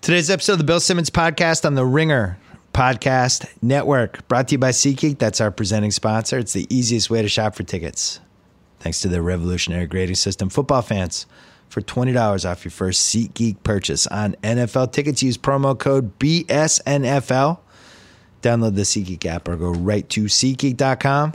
Today's 0.00 0.30
episode 0.30 0.52
of 0.52 0.58
the 0.58 0.64
Bill 0.64 0.78
Simmons 0.80 1.10
podcast 1.10 1.64
on 1.64 1.74
the 1.74 1.84
Ringer 1.84 2.38
Podcast 2.72 3.48
Network, 3.60 4.26
brought 4.28 4.48
to 4.48 4.52
you 4.52 4.58
by 4.58 4.70
SeatGeek. 4.70 5.18
That's 5.18 5.40
our 5.40 5.50
presenting 5.50 5.90
sponsor. 5.90 6.38
It's 6.38 6.52
the 6.52 6.66
easiest 6.74 7.10
way 7.10 7.22
to 7.22 7.28
shop 7.28 7.56
for 7.56 7.64
tickets. 7.64 8.20
Thanks 8.78 9.00
to 9.00 9.08
their 9.08 9.22
revolutionary 9.22 9.86
grading 9.86 10.14
system, 10.16 10.48
football 10.48 10.82
fans, 10.82 11.26
for 11.68 11.80
$20 11.80 12.48
off 12.48 12.64
your 12.64 12.70
first 12.70 13.12
SeatGeek 13.12 13.56
purchase 13.64 14.06
on 14.06 14.36
NFL 14.42 14.92
tickets, 14.92 15.22
use 15.22 15.36
promo 15.36 15.76
code 15.76 16.16
BSNFL. 16.20 17.58
Download 18.42 18.76
the 18.76 18.82
SeatGeek 18.82 19.26
app 19.26 19.48
or 19.48 19.56
go 19.56 19.70
right 19.72 20.08
to 20.10 20.24
SeatGeek.com. 20.24 21.34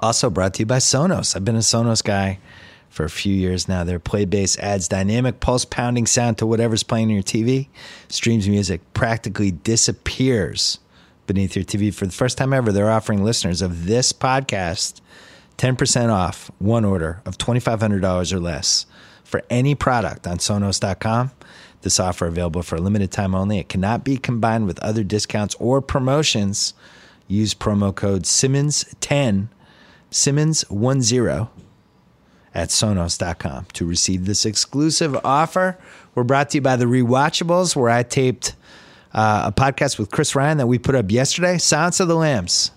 Also 0.00 0.30
brought 0.30 0.54
to 0.54 0.60
you 0.60 0.66
by 0.66 0.76
Sonos. 0.76 1.34
I've 1.34 1.44
been 1.44 1.56
a 1.56 1.60
Sonos 1.60 2.04
guy 2.04 2.38
for 2.94 3.04
a 3.04 3.10
few 3.10 3.34
years 3.34 3.66
now. 3.66 3.82
Their 3.82 3.98
Playbase 3.98 4.56
adds 4.60 4.86
dynamic 4.86 5.40
pulse 5.40 5.64
pounding 5.64 6.06
sound 6.06 6.38
to 6.38 6.46
whatever's 6.46 6.84
playing 6.84 7.08
on 7.08 7.14
your 7.14 7.24
TV. 7.24 7.66
Streams 8.08 8.48
music 8.48 8.80
practically 8.94 9.50
disappears 9.50 10.78
beneath 11.26 11.56
your 11.56 11.64
TV. 11.64 11.92
For 11.92 12.06
the 12.06 12.12
first 12.12 12.38
time 12.38 12.52
ever, 12.52 12.70
they're 12.70 12.90
offering 12.90 13.24
listeners 13.24 13.62
of 13.62 13.86
this 13.86 14.12
podcast 14.12 15.00
10% 15.58 16.12
off 16.12 16.52
one 16.58 16.84
order 16.84 17.20
of 17.26 17.36
$2,500 17.36 18.32
or 18.32 18.38
less 18.38 18.86
for 19.24 19.42
any 19.50 19.74
product 19.74 20.28
on 20.28 20.38
Sonos.com. 20.38 21.32
This 21.82 21.98
offer 21.98 22.26
available 22.26 22.62
for 22.62 22.76
a 22.76 22.80
limited 22.80 23.10
time 23.10 23.34
only. 23.34 23.58
It 23.58 23.68
cannot 23.68 24.04
be 24.04 24.18
combined 24.18 24.66
with 24.66 24.78
other 24.78 25.02
discounts 25.02 25.56
or 25.56 25.82
promotions. 25.82 26.74
Use 27.26 27.54
promo 27.54 27.92
code 27.92 28.22
Simmons10, 28.22 29.48
Simmons10 30.12 31.48
at 32.54 32.68
Sonos.com 32.68 33.66
to 33.72 33.84
receive 33.84 34.26
this 34.26 34.46
exclusive 34.46 35.16
offer. 35.24 35.76
We're 36.14 36.24
brought 36.24 36.50
to 36.50 36.58
you 36.58 36.62
by 36.62 36.76
the 36.76 36.84
Rewatchables, 36.84 37.74
where 37.74 37.90
I 37.90 38.04
taped 38.04 38.54
uh, 39.12 39.44
a 39.46 39.52
podcast 39.52 39.98
with 39.98 40.10
Chris 40.10 40.34
Ryan 40.34 40.58
that 40.58 40.66
we 40.66 40.78
put 40.78 40.94
up 40.94 41.10
yesterday, 41.10 41.58
Silence 41.58 42.00
of 42.00 42.08
the 42.08 42.16
Lambs. 42.16 42.70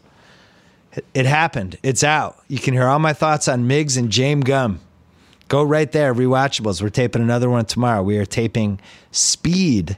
It 1.13 1.25
happened. 1.27 1.77
It's 1.83 2.03
out. 2.03 2.43
You 2.47 2.57
can 2.57 2.73
hear 2.73 2.87
all 2.87 2.99
my 2.99 3.13
thoughts 3.13 3.47
on 3.47 3.67
Miggs 3.67 3.97
and 3.97 4.09
James 4.09 4.43
Gumb. 4.43 4.79
Go 5.47 5.63
right 5.63 5.91
there, 5.91 6.13
Rewatchables. 6.13 6.81
We're 6.81 6.89
taping 6.89 7.21
another 7.21 7.49
one 7.49 7.65
tomorrow. 7.65 8.01
We 8.01 8.17
are 8.17 8.25
taping 8.25 8.79
Speed. 9.11 9.97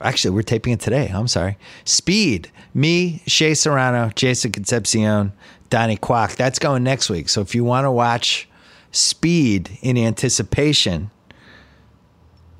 Actually, 0.00 0.34
we're 0.34 0.42
taping 0.42 0.72
it 0.72 0.80
today. 0.80 1.10
I'm 1.12 1.28
sorry. 1.28 1.58
Speed. 1.84 2.50
Me, 2.74 3.22
Shea 3.26 3.54
Serrano, 3.54 4.10
Jason 4.14 4.50
Concepcion, 4.50 5.32
Donnie 5.72 5.96
Quack. 5.96 6.36
That's 6.36 6.58
going 6.58 6.84
next 6.84 7.08
week. 7.08 7.30
So 7.30 7.40
if 7.40 7.54
you 7.54 7.64
want 7.64 7.86
to 7.86 7.90
watch 7.90 8.46
Speed 8.90 9.78
in 9.80 9.96
anticipation 9.96 11.10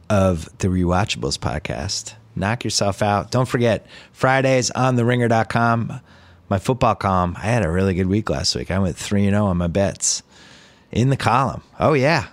of 0.08 0.48
the 0.60 0.68
Rewatchables 0.68 1.38
podcast, 1.38 2.14
knock 2.34 2.64
yourself 2.64 3.02
out. 3.02 3.30
Don't 3.30 3.46
forget, 3.46 3.86
Fridays 4.12 4.70
on 4.70 4.96
the 4.96 5.02
theringer.com, 5.02 6.00
my 6.48 6.58
football 6.58 6.94
column. 6.94 7.34
I 7.36 7.48
had 7.48 7.62
a 7.66 7.70
really 7.70 7.92
good 7.92 8.06
week 8.06 8.30
last 8.30 8.54
week. 8.56 8.70
I 8.70 8.78
went 8.78 8.96
3 8.96 9.28
0 9.28 9.44
on 9.44 9.58
my 9.58 9.66
bets 9.66 10.22
in 10.90 11.10
the 11.10 11.16
column. 11.18 11.62
Oh, 11.78 11.92
yeah. 11.92 12.28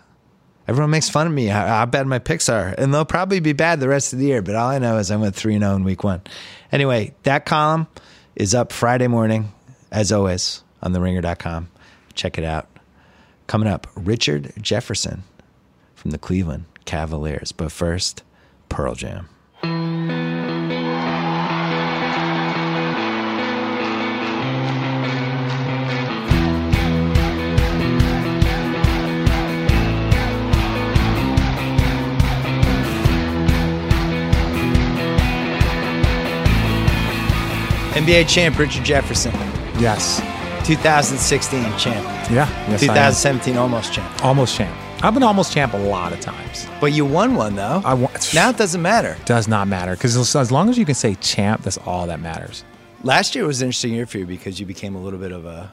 Everyone 0.66 0.92
makes 0.92 1.10
fun 1.10 1.28
of 1.28 1.34
me 1.34 1.48
how, 1.48 1.68
how 1.68 1.86
bad 1.88 2.08
my 2.08 2.20
picks 2.20 2.48
are, 2.48 2.74
and 2.78 2.94
they'll 2.94 3.04
probably 3.04 3.42
be 3.42 3.52
bad 3.52 3.82
the 3.82 3.90
rest 3.90 4.14
of 4.14 4.20
the 4.20 4.28
year. 4.28 4.42
But 4.42 4.56
all 4.56 4.70
I 4.70 4.80
know 4.80 4.98
is 4.98 5.12
I 5.12 5.18
went 5.18 5.36
3 5.36 5.60
0 5.60 5.76
in 5.76 5.84
week 5.84 6.06
one. 6.06 6.22
Anyway, 6.72 7.16
that 7.24 7.46
column 7.46 7.88
is 8.38 8.56
up 8.56 8.72
Friday 8.72 9.08
morning, 9.08 9.52
as 9.92 10.14
always, 10.14 10.64
on 10.82 10.94
theringer.com. 10.94 11.70
Check 12.14 12.38
it 12.38 12.44
out. 12.44 12.68
Coming 13.48 13.68
up, 13.68 13.88
Richard 13.96 14.54
Jefferson 14.62 15.24
from 15.96 16.12
the 16.12 16.18
Cleveland 16.18 16.66
Cavaliers. 16.86 17.52
But 17.52 17.72
first, 17.72 18.24
Pearl 18.70 18.96
Jam. 18.96 19.28
NBA 37.94 38.28
champ 38.30 38.58
Richard 38.58 38.86
Jefferson, 38.86 39.34
Yes. 39.78 40.22
2016 40.70 41.64
champ, 41.80 42.06
Yeah. 42.30 42.48
Yes, 42.70 42.84
I 42.84 42.94
am. 43.08 43.12
2017 43.12 43.58
almost 43.58 43.92
champ. 43.92 44.24
Almost 44.24 44.56
champ. 44.56 44.78
I've 45.04 45.16
been 45.16 45.24
almost 45.24 45.52
champ 45.52 45.74
a 45.74 45.78
lot 45.78 46.14
of 46.14 46.20
times. 46.20 46.68
But 46.80 46.92
you 46.94 47.06
won 47.06 47.34
one 47.34 47.56
though. 47.56 47.82
I 47.84 47.96
wa- 47.96 48.12
now 48.36 48.52
it 48.52 48.58
doesn't 48.58 48.80
matter. 48.84 49.18
Does 49.26 49.48
not 49.48 49.68
matter 49.68 49.96
because 49.96 50.16
as, 50.16 50.36
as 50.36 50.52
long 50.52 50.70
as 50.70 50.78
you 50.78 50.86
can 50.86 50.94
say 50.94 51.16
champ, 51.16 51.64
that's 51.64 51.80
all 51.88 52.06
that 52.06 52.20
matters. 52.20 52.64
Last 53.04 53.34
year 53.34 53.48
was 53.48 53.64
an 53.64 53.70
interesting 53.70 53.94
year 53.94 54.06
for 54.06 54.20
you 54.20 54.28
because 54.28 54.60
you 54.60 54.68
became 54.68 54.94
a 54.94 55.02
little 55.02 55.18
bit 55.18 55.32
of 55.32 55.44
a 55.48 55.72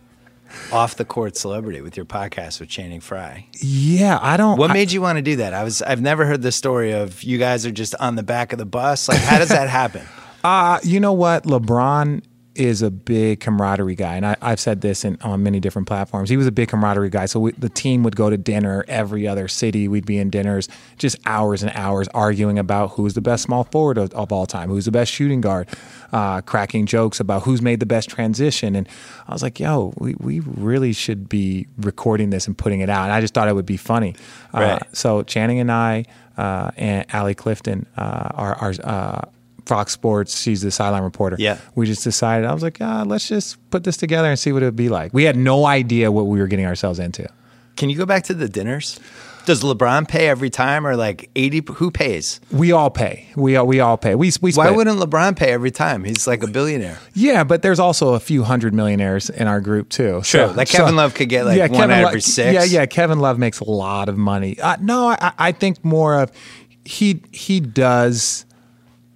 off 0.72 0.96
the 0.96 1.04
court 1.04 1.36
celebrity 1.36 1.82
with 1.82 1.98
your 1.98 2.06
podcast 2.06 2.58
with 2.58 2.70
Channing 2.70 3.00
Frye. 3.00 3.44
Yeah, 3.60 4.18
I 4.22 4.38
don't. 4.38 4.56
What 4.56 4.70
I- 4.70 4.72
made 4.74 4.92
you 4.92 5.02
want 5.02 5.16
to 5.18 5.22
do 5.22 5.36
that? 5.36 5.52
I 5.52 5.62
was 5.62 5.82
I've 5.82 6.00
never 6.00 6.24
heard 6.24 6.40
the 6.40 6.52
story 6.52 6.92
of 6.92 7.22
you 7.22 7.36
guys 7.36 7.66
are 7.66 7.70
just 7.70 7.94
on 7.96 8.14
the 8.16 8.22
back 8.22 8.54
of 8.54 8.58
the 8.58 8.64
bus. 8.64 9.10
Like 9.10 9.18
how 9.18 9.38
does 9.38 9.50
that 9.50 9.68
happen? 9.82 10.06
Uh, 10.42 10.78
you 10.82 11.00
know 11.00 11.12
what? 11.12 11.44
LeBron 11.44 12.22
is 12.54 12.82
a 12.82 12.90
big 12.90 13.40
camaraderie 13.40 13.94
guy, 13.94 14.16
and 14.16 14.26
I, 14.26 14.36
I've 14.42 14.60
said 14.60 14.80
this 14.80 15.04
in, 15.04 15.16
on 15.22 15.42
many 15.42 15.60
different 15.60 15.88
platforms. 15.88 16.28
He 16.28 16.36
was 16.36 16.46
a 16.46 16.52
big 16.52 16.68
camaraderie 16.68 17.10
guy. 17.10 17.26
So 17.26 17.40
we, 17.40 17.52
the 17.52 17.68
team 17.68 18.02
would 18.02 18.16
go 18.16 18.28
to 18.28 18.36
dinner 18.36 18.84
every 18.88 19.26
other 19.26 19.48
city. 19.48 19.88
We'd 19.88 20.06
be 20.06 20.18
in 20.18 20.30
dinners, 20.30 20.68
just 20.98 21.16
hours 21.24 21.62
and 21.62 21.72
hours 21.74 22.08
arguing 22.08 22.58
about 22.58 22.92
who's 22.92 23.14
the 23.14 23.20
best 23.20 23.44
small 23.44 23.64
forward 23.64 23.98
of, 23.98 24.12
of 24.12 24.32
all 24.32 24.46
time, 24.46 24.68
who's 24.68 24.84
the 24.84 24.92
best 24.92 25.10
shooting 25.10 25.40
guard, 25.40 25.68
uh, 26.12 26.40
cracking 26.42 26.86
jokes 26.86 27.20
about 27.20 27.42
who's 27.42 27.62
made 27.62 27.80
the 27.80 27.86
best 27.86 28.10
transition. 28.10 28.76
And 28.76 28.88
I 29.26 29.32
was 29.32 29.42
like, 29.42 29.58
yo, 29.58 29.94
we, 29.96 30.14
we 30.18 30.40
really 30.40 30.92
should 30.92 31.28
be 31.28 31.66
recording 31.78 32.30
this 32.30 32.46
and 32.46 32.56
putting 32.56 32.80
it 32.80 32.90
out. 32.90 33.04
And 33.04 33.12
I 33.12 33.20
just 33.20 33.34
thought 33.34 33.48
it 33.48 33.54
would 33.54 33.66
be 33.66 33.78
funny. 33.78 34.14
Uh, 34.52 34.78
so 34.92 35.22
Channing 35.22 35.58
and 35.58 35.72
I 35.72 36.04
uh, 36.36 36.70
and 36.76 37.06
Allie 37.14 37.34
Clifton 37.34 37.86
uh, 37.96 38.28
are, 38.34 38.54
are 38.56 38.74
uh, 38.84 39.20
Fox 39.66 39.92
Sports. 39.92 40.40
She's 40.40 40.62
the 40.62 40.70
sideline 40.70 41.02
reporter. 41.02 41.36
Yeah. 41.38 41.58
We 41.74 41.86
just 41.86 42.04
decided. 42.04 42.46
I 42.46 42.54
was 42.54 42.62
like, 42.62 42.78
ah, 42.80 43.04
let's 43.06 43.28
just 43.28 43.58
put 43.70 43.84
this 43.84 43.96
together 43.96 44.28
and 44.28 44.38
see 44.38 44.52
what 44.52 44.62
it 44.62 44.66
would 44.66 44.76
be 44.76 44.88
like. 44.88 45.12
We 45.14 45.24
had 45.24 45.36
no 45.36 45.66
idea 45.66 46.10
what 46.10 46.26
we 46.26 46.40
were 46.40 46.46
getting 46.46 46.66
ourselves 46.66 46.98
into. 46.98 47.28
Can 47.76 47.90
you 47.90 47.96
go 47.96 48.06
back 48.06 48.24
to 48.24 48.34
the 48.34 48.48
dinners? 48.48 48.98
Does 49.44 49.62
LeBron 49.64 50.06
pay 50.06 50.28
every 50.28 50.50
time 50.50 50.86
or 50.86 50.94
like 50.94 51.28
80 51.34 51.62
who 51.74 51.90
pays? 51.90 52.40
We 52.52 52.70
all 52.70 52.90
pay. 52.90 53.26
We 53.34 53.56
all 53.56 53.66
we 53.66 53.80
all 53.80 53.96
pay. 53.96 54.14
We 54.14 54.30
we 54.40 54.52
Why 54.52 54.66
split. 54.66 54.76
wouldn't 54.76 55.00
LeBron 55.00 55.36
pay 55.36 55.50
every 55.50 55.72
time? 55.72 56.04
He's 56.04 56.28
like 56.28 56.44
a 56.44 56.46
billionaire. 56.46 56.98
Yeah, 57.14 57.42
but 57.42 57.62
there's 57.62 57.80
also 57.80 58.14
a 58.14 58.20
few 58.20 58.44
hundred 58.44 58.72
millionaires 58.72 59.30
in 59.30 59.48
our 59.48 59.60
group 59.60 59.88
too. 59.88 60.22
Sure, 60.22 60.46
like 60.48 60.68
Kevin 60.68 60.94
Love 60.94 61.14
could 61.14 61.28
get, 61.28 61.44
like, 61.44 61.58
one 61.58 61.70
Kevin 61.70 61.90
out 61.90 62.02
of 62.02 62.08
every 62.08 62.20
six. 62.20 62.54
Yeah, 62.54 62.62
yeah. 62.62 62.86
Kevin 62.86 63.18
Love 63.18 63.36
makes 63.36 63.58
a 63.58 63.68
lot 63.68 64.08
of 64.08 64.16
money. 64.16 64.60
Uh, 64.60 64.76
no, 64.80 65.08
I, 65.08 65.32
I 65.36 65.52
think 65.52 65.84
more 65.84 66.20
of 66.20 66.30
he 66.84 67.22
he 67.32 67.58
does 67.58 68.44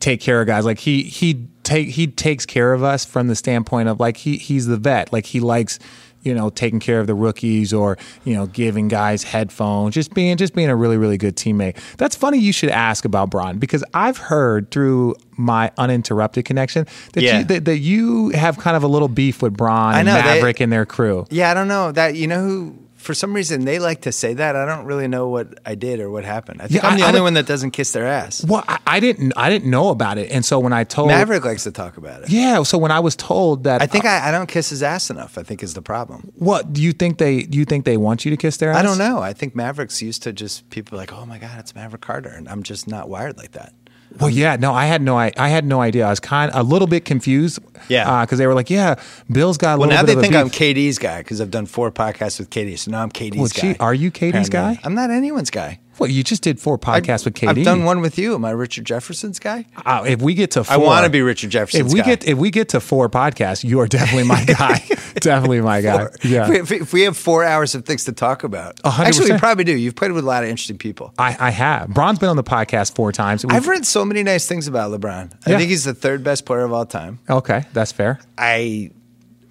take 0.06 0.20
care 0.20 0.40
of 0.40 0.46
guys. 0.46 0.64
Like 0.64 0.78
he 0.78 1.02
he 1.02 1.48
take 1.64 1.88
he 1.88 2.06
takes 2.06 2.46
care 2.46 2.72
of 2.72 2.82
us 2.84 3.04
from 3.04 3.26
the 3.26 3.34
standpoint 3.34 3.88
of 3.88 3.98
like 3.98 4.16
he 4.16 4.36
he's 4.36 4.66
the 4.66 4.76
vet. 4.76 5.12
Like 5.12 5.26
he 5.26 5.40
likes 5.40 5.78
you 6.22 6.34
know 6.34 6.48
taking 6.50 6.80
care 6.80 7.00
of 7.00 7.06
the 7.06 7.14
rookies 7.14 7.72
or 7.72 7.98
you 8.24 8.34
know 8.34 8.46
giving 8.46 8.86
guys 8.88 9.24
headphones. 9.24 9.94
Just 9.94 10.14
being 10.14 10.36
just 10.36 10.54
being 10.54 10.68
a 10.68 10.76
really 10.76 10.96
really 10.96 11.18
good 11.18 11.36
teammate. 11.36 11.76
That's 11.96 12.14
funny. 12.14 12.38
You 12.38 12.52
should 12.52 12.70
ask 12.70 13.04
about 13.04 13.30
Bron 13.30 13.58
because 13.58 13.82
I've 13.94 14.18
heard 14.18 14.70
through 14.70 15.16
my 15.36 15.72
uninterrupted 15.76 16.44
connection 16.44 16.86
that 17.14 17.22
Yeah. 17.22 17.38
you 17.40 17.44
that, 17.46 17.64
that 17.64 17.78
you 17.78 18.30
have 18.30 18.58
kind 18.58 18.76
of 18.76 18.82
a 18.84 18.88
little 18.88 19.08
beef 19.08 19.42
with 19.42 19.56
Bron 19.56 19.94
I 19.94 19.98
and 20.00 20.06
know, 20.06 20.14
they- 20.14 20.22
Maverick 20.22 20.60
and 20.60 20.72
their 20.72 20.86
crew. 20.86 21.26
Yeah, 21.30 21.50
I 21.50 21.54
don't 21.54 21.68
know 21.68 21.90
that. 21.92 22.14
You 22.14 22.28
know 22.28 22.42
who? 22.42 22.78
For 23.06 23.14
some 23.14 23.32
reason, 23.32 23.64
they 23.64 23.78
like 23.78 24.02
to 24.02 24.12
say 24.12 24.34
that. 24.34 24.56
I 24.56 24.66
don't 24.66 24.84
really 24.84 25.06
know 25.08 25.28
what 25.28 25.58
I 25.64 25.74
did 25.76 26.00
or 26.00 26.10
what 26.10 26.24
happened. 26.24 26.60
I 26.60 26.66
think 26.66 26.82
Yeah, 26.82 26.88
I'm 26.90 26.98
the 26.98 27.04
I- 27.04 27.06
I 27.06 27.08
only 27.08 27.18
don't- 27.18 27.24
one 27.24 27.34
that 27.34 27.46
doesn't 27.46 27.70
kiss 27.70 27.92
their 27.92 28.06
ass. 28.06 28.44
Well, 28.44 28.64
I, 28.66 28.78
I 28.86 29.00
didn't 29.00 29.32
I 29.36 29.48
didn't 29.48 29.70
know 29.70 29.88
about 29.90 30.18
it, 30.18 30.30
and 30.30 30.44
so 30.44 30.58
when 30.58 30.72
I 30.72 30.84
told 30.84 31.08
Maverick 31.08 31.44
likes 31.44 31.62
to 31.64 31.70
talk 31.72 31.96
about 31.96 32.22
it. 32.24 32.30
yeah, 32.30 32.62
so 32.64 32.76
when 32.76 32.90
I 32.90 33.00
was 33.00 33.14
told 33.16 33.64
that 33.64 33.80
I 33.80 33.86
think 33.86 34.04
I, 34.04 34.28
I 34.28 34.30
don't 34.32 34.48
kiss 34.48 34.68
his 34.70 34.82
ass 34.82 35.08
enough. 35.08 35.38
I 35.38 35.42
think 35.44 35.62
is 35.62 35.74
the 35.74 35.82
problem. 35.82 36.32
what 36.34 36.72
do 36.72 36.82
you 36.82 36.92
think 36.92 37.18
they 37.18 37.42
do 37.44 37.56
you 37.58 37.64
think 37.64 37.84
they 37.84 37.96
want 37.96 38.24
you 38.24 38.30
to 38.32 38.36
kiss 38.36 38.56
their 38.58 38.70
ass? 38.72 38.78
I 38.78 38.82
don't 38.82 38.98
know. 38.98 39.20
I 39.20 39.32
think 39.32 39.54
Maverick's 39.54 40.02
used 40.02 40.22
to 40.24 40.32
just 40.32 40.68
people 40.70 40.98
like, 40.98 41.12
oh 41.12 41.24
my 41.26 41.38
god, 41.38 41.58
it's 41.60 41.74
Maverick 41.74 42.02
Carter, 42.02 42.30
and 42.30 42.48
I'm 42.48 42.62
just 42.62 42.86
not 42.88 43.08
wired 43.08 43.36
like 43.38 43.52
that. 43.52 43.72
Well, 44.20 44.30
yeah, 44.30 44.56
no, 44.56 44.72
I 44.72 44.86
had 44.86 45.02
no, 45.02 45.18
I, 45.18 45.32
I 45.36 45.48
had 45.48 45.64
no 45.64 45.80
idea. 45.80 46.06
I 46.06 46.10
was 46.10 46.20
kind 46.20 46.50
a 46.54 46.62
little 46.62 46.88
bit 46.88 47.04
confused. 47.04 47.58
Yeah. 47.88 48.24
because 48.24 48.38
they 48.38 48.46
were 48.46 48.54
like, 48.54 48.70
"Yeah, 48.70 48.94
Bill's 49.30 49.58
got 49.58 49.76
a 49.76 49.78
Well, 49.78 49.88
little 49.88 50.02
now 50.02 50.06
bit 50.06 50.06
they 50.06 50.12
of 50.12 50.18
a 50.18 50.22
think 50.22 50.34
I'm. 50.34 50.50
KD's 50.50 50.98
guy 50.98 51.18
because 51.18 51.40
I've 51.40 51.50
done 51.50 51.66
four 51.66 51.92
podcasts 51.92 52.38
with 52.38 52.50
KD. 52.50 52.78
So 52.78 52.90
now 52.90 53.02
I'm 53.02 53.10
KD's 53.10 53.36
Well, 53.36 53.48
guy. 53.48 53.72
gee, 53.74 53.78
are 53.78 53.94
you 53.94 54.10
KD's 54.10 54.48
apparently. 54.48 54.76
guy? 54.76 54.80
I'm 54.84 54.94
not 54.94 55.10
anyone's 55.10 55.50
guy. 55.50 55.78
Well, 55.98 56.10
you 56.10 56.22
just 56.22 56.42
did 56.42 56.60
four 56.60 56.78
podcasts 56.78 57.24
with 57.24 57.34
KD. 57.34 57.48
I've 57.48 57.64
done 57.64 57.84
one 57.84 58.00
with 58.02 58.18
you. 58.18 58.34
Am 58.34 58.44
I 58.44 58.50
Richard 58.50 58.84
Jefferson's 58.84 59.38
guy? 59.38 59.64
Uh, 59.86 60.04
if 60.06 60.20
we 60.20 60.34
get 60.34 60.50
to, 60.52 60.64
four, 60.64 60.74
I 60.74 60.76
wanna 60.76 61.08
be 61.08 61.22
Richard 61.22 61.48
Jefferson's 61.50 61.86
If 61.88 61.92
we 61.94 62.00
guy. 62.00 62.06
get 62.06 62.28
if 62.28 62.36
we 62.38 62.50
get 62.50 62.68
to 62.70 62.80
four 62.80 63.08
podcasts, 63.08 63.64
you 63.64 63.80
are 63.80 63.86
definitely 63.86 64.24
my 64.24 64.44
guy. 64.58 64.82
Definitely 65.20 65.60
my 65.60 65.80
guy. 65.80 66.08
Yeah, 66.22 66.50
If, 66.52 66.70
if 66.72 66.92
we 66.92 67.02
have 67.02 67.16
four 67.16 67.44
hours 67.44 67.74
of 67.74 67.84
things 67.84 68.04
to 68.04 68.12
talk 68.12 68.44
about, 68.44 68.80
A 68.84 68.90
hundred 68.90 69.08
actually, 69.08 69.32
we 69.32 69.38
probably 69.38 69.64
do. 69.64 69.76
You've 69.76 69.94
played 69.96 70.12
with 70.12 70.24
a 70.24 70.26
lot 70.26 70.42
of 70.44 70.48
interesting 70.50 70.78
people. 70.78 71.12
I, 71.18 71.36
I 71.38 71.50
have. 71.50 71.88
Bron's 71.90 72.18
been 72.18 72.28
on 72.28 72.36
the 72.36 72.44
podcast 72.44 72.94
four 72.94 73.12
times. 73.12 73.44
We've- 73.44 73.54
I've 73.56 73.66
read 73.68 73.86
so 73.86 74.04
many 74.04 74.22
nice 74.22 74.46
things 74.46 74.68
about 74.68 74.90
LeBron. 74.92 75.32
I 75.46 75.50
Yeah. 75.50 75.58
think 75.58 75.70
he's 75.70 75.84
the 75.84 75.94
third 75.94 76.22
best 76.24 76.44
player 76.46 76.62
of 76.62 76.72
all 76.72 76.86
time. 76.86 77.18
okay, 77.28 77.64
that's 77.72 77.92
fair. 77.92 78.18
I 78.38 78.90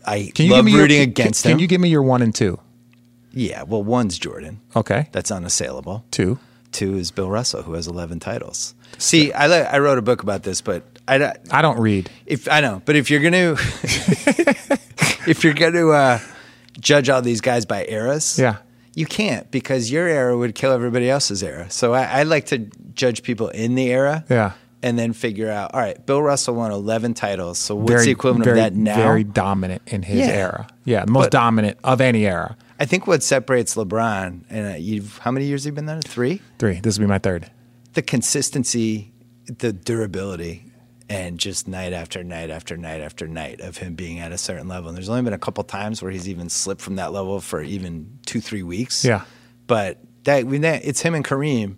I 0.06 0.32
Can 0.36 0.46
you 0.46 0.52
love 0.52 0.60
give 0.60 0.66
me 0.66 0.72
your- 0.74 0.82
rooting 0.82 0.98
can- 1.02 1.10
against 1.10 1.44
can, 1.44 1.52
him. 1.54 1.58
Can 1.58 1.62
you 1.62 1.68
give 1.68 1.82
me 1.82 1.90
your 1.90 2.04
one 2.04 2.22
and 2.22 2.34
two? 2.34 2.60
yeah, 3.34 3.64
well, 3.64 3.84
one's 3.84 4.18
Jordan. 4.20 4.62
Okay, 4.76 5.10
That's 5.12 5.32
unassailable. 5.32 6.06
two. 6.12 6.38
Two 6.72 6.96
is 6.98 7.10
Bill 7.12 7.30
Russell, 7.30 7.64
who 7.64 7.74
has 7.74 7.88
11 7.88 8.20
titles. 8.20 8.76
See, 8.98 9.32
I, 9.34 9.46
I 9.76 9.80
wrote 9.80 9.98
a 9.98 10.02
book 10.02 10.22
about 10.24 10.44
this, 10.44 10.60
but 10.62 10.84
I, 11.08 11.18
don't- 11.18 11.38
I 11.52 11.62
don't 11.62 11.80
read. 11.80 12.10
if 12.26 12.48
I 12.50 12.60
know, 12.62 12.82
but 12.86 12.96
if 12.98 13.10
you're 13.10 13.22
gonna 13.22 13.56
if 15.27 15.44
you're 15.44 15.54
gonna 15.54 15.88
uh, 15.89 16.19
judge 16.80 17.10
all 17.10 17.22
these 17.22 17.42
guys 17.42 17.66
by 17.66 17.86
eras, 17.88 18.38
Yeah. 18.39 18.57
you 18.94 19.06
can't 19.06 19.50
because 19.51 19.92
your 19.92 20.07
era 20.07 20.38
would 20.38 20.56
kill 20.56 20.72
everybody 20.72 21.10
else's 21.10 21.44
era. 21.44 21.69
So 21.69 21.94
I, 21.94 22.04
I 22.19 22.24
like 22.24 22.45
to 22.48 22.60
judge 22.94 23.24
people 23.24 23.50
in 23.50 23.75
the 23.75 23.88
era, 23.92 24.24
Yeah. 24.30 24.51
and 24.83 24.98
then 25.00 25.13
figure 25.13 25.50
out. 25.50 25.74
All 25.74 25.80
right, 25.81 26.04
Bill 26.06 26.22
Russell 26.22 26.56
won 26.56 26.72
11 26.72 27.13
titles, 27.13 27.57
so 27.57 27.75
what's 27.75 27.92
very, 27.92 28.06
the 28.06 28.12
equivalent 28.12 28.45
very, 28.45 28.60
of 28.60 28.63
that 28.66 28.74
now? 28.74 28.95
Very 28.95 29.24
dominant 29.24 29.81
in 29.88 30.01
his 30.04 30.19
Yeah. 30.19 30.33
era. 30.33 30.68
Yeah, 30.86 31.06
the 31.06 31.12
most 31.12 31.25
But- 31.25 31.31
dominant 31.31 31.77
of 31.83 32.01
any 32.01 32.25
era. 32.25 32.56
I 32.77 32.83
think 32.86 33.07
what 33.07 33.24
separates 33.24 33.75
LeBron 33.75 34.42
and 34.50 34.74
uh, 34.74 34.77
you've 34.77 35.18
how 35.19 35.31
many 35.31 35.45
years 35.45 35.63
have 35.63 35.72
you 35.72 35.75
been 35.75 35.86
there? 35.86 36.01
Three. 36.01 36.42
Three. 36.60 36.81
This 36.81 36.98
will 36.98 37.06
be 37.06 37.10
my 37.10 37.19
third. 37.19 37.50
The 37.94 38.01
consistency, 38.01 39.13
the 39.60 39.72
durability, 39.72 40.65
and 41.10 41.40
just 41.40 41.68
night 41.68 41.94
after 41.94 42.24
night 42.24 42.50
after 42.50 42.75
night 42.78 43.02
after 43.02 43.28
night 43.28 43.62
of 43.62 43.78
him 43.78 43.94
being 43.96 44.19
at 44.19 44.31
a 44.31 44.38
certain 44.38 44.68
level. 44.68 44.90
And 44.90 44.98
there's 44.98 45.10
only 45.10 45.22
been 45.22 45.34
a 45.34 45.38
couple 45.38 45.63
times 45.63 46.02
where 46.02 46.12
he's 46.12 46.28
even 46.28 46.50
slipped 46.50 46.81
from 46.81 46.96
that 46.96 47.12
level 47.13 47.40
for 47.42 47.62
even 47.62 48.18
two, 48.25 48.42
three 48.42 48.63
weeks. 48.63 49.06
Yeah. 49.06 49.24
But 49.68 50.00
that 50.24 50.46
it's 50.48 51.02
him 51.02 51.13
and 51.16 51.24
Kareem, 51.24 51.75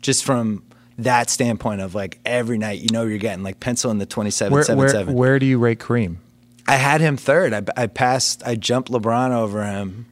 just 0.00 0.24
from 0.24 0.62
that 0.98 1.30
standpoint 1.30 1.80
of 1.80 1.94
like 1.94 2.18
every 2.24 2.58
night, 2.58 2.80
you 2.80 2.88
know, 2.92 3.04
you're 3.04 3.18
getting 3.18 3.42
like 3.44 3.60
pencil 3.60 3.90
in 3.90 3.98
the 3.98 4.06
twenty-seven, 4.06 4.52
Where, 4.52 4.62
seven, 4.62 4.78
where, 4.78 4.88
seven. 4.88 5.14
where 5.14 5.38
do 5.38 5.46
you 5.46 5.58
rate 5.58 5.78
Kareem? 5.78 6.16
I 6.66 6.76
had 6.76 7.00
him 7.00 7.16
third. 7.16 7.52
I, 7.52 7.62
I 7.76 7.86
passed. 7.86 8.42
I 8.46 8.54
jumped 8.54 8.90
LeBron 8.90 9.32
over 9.32 9.64
him. 9.64 10.06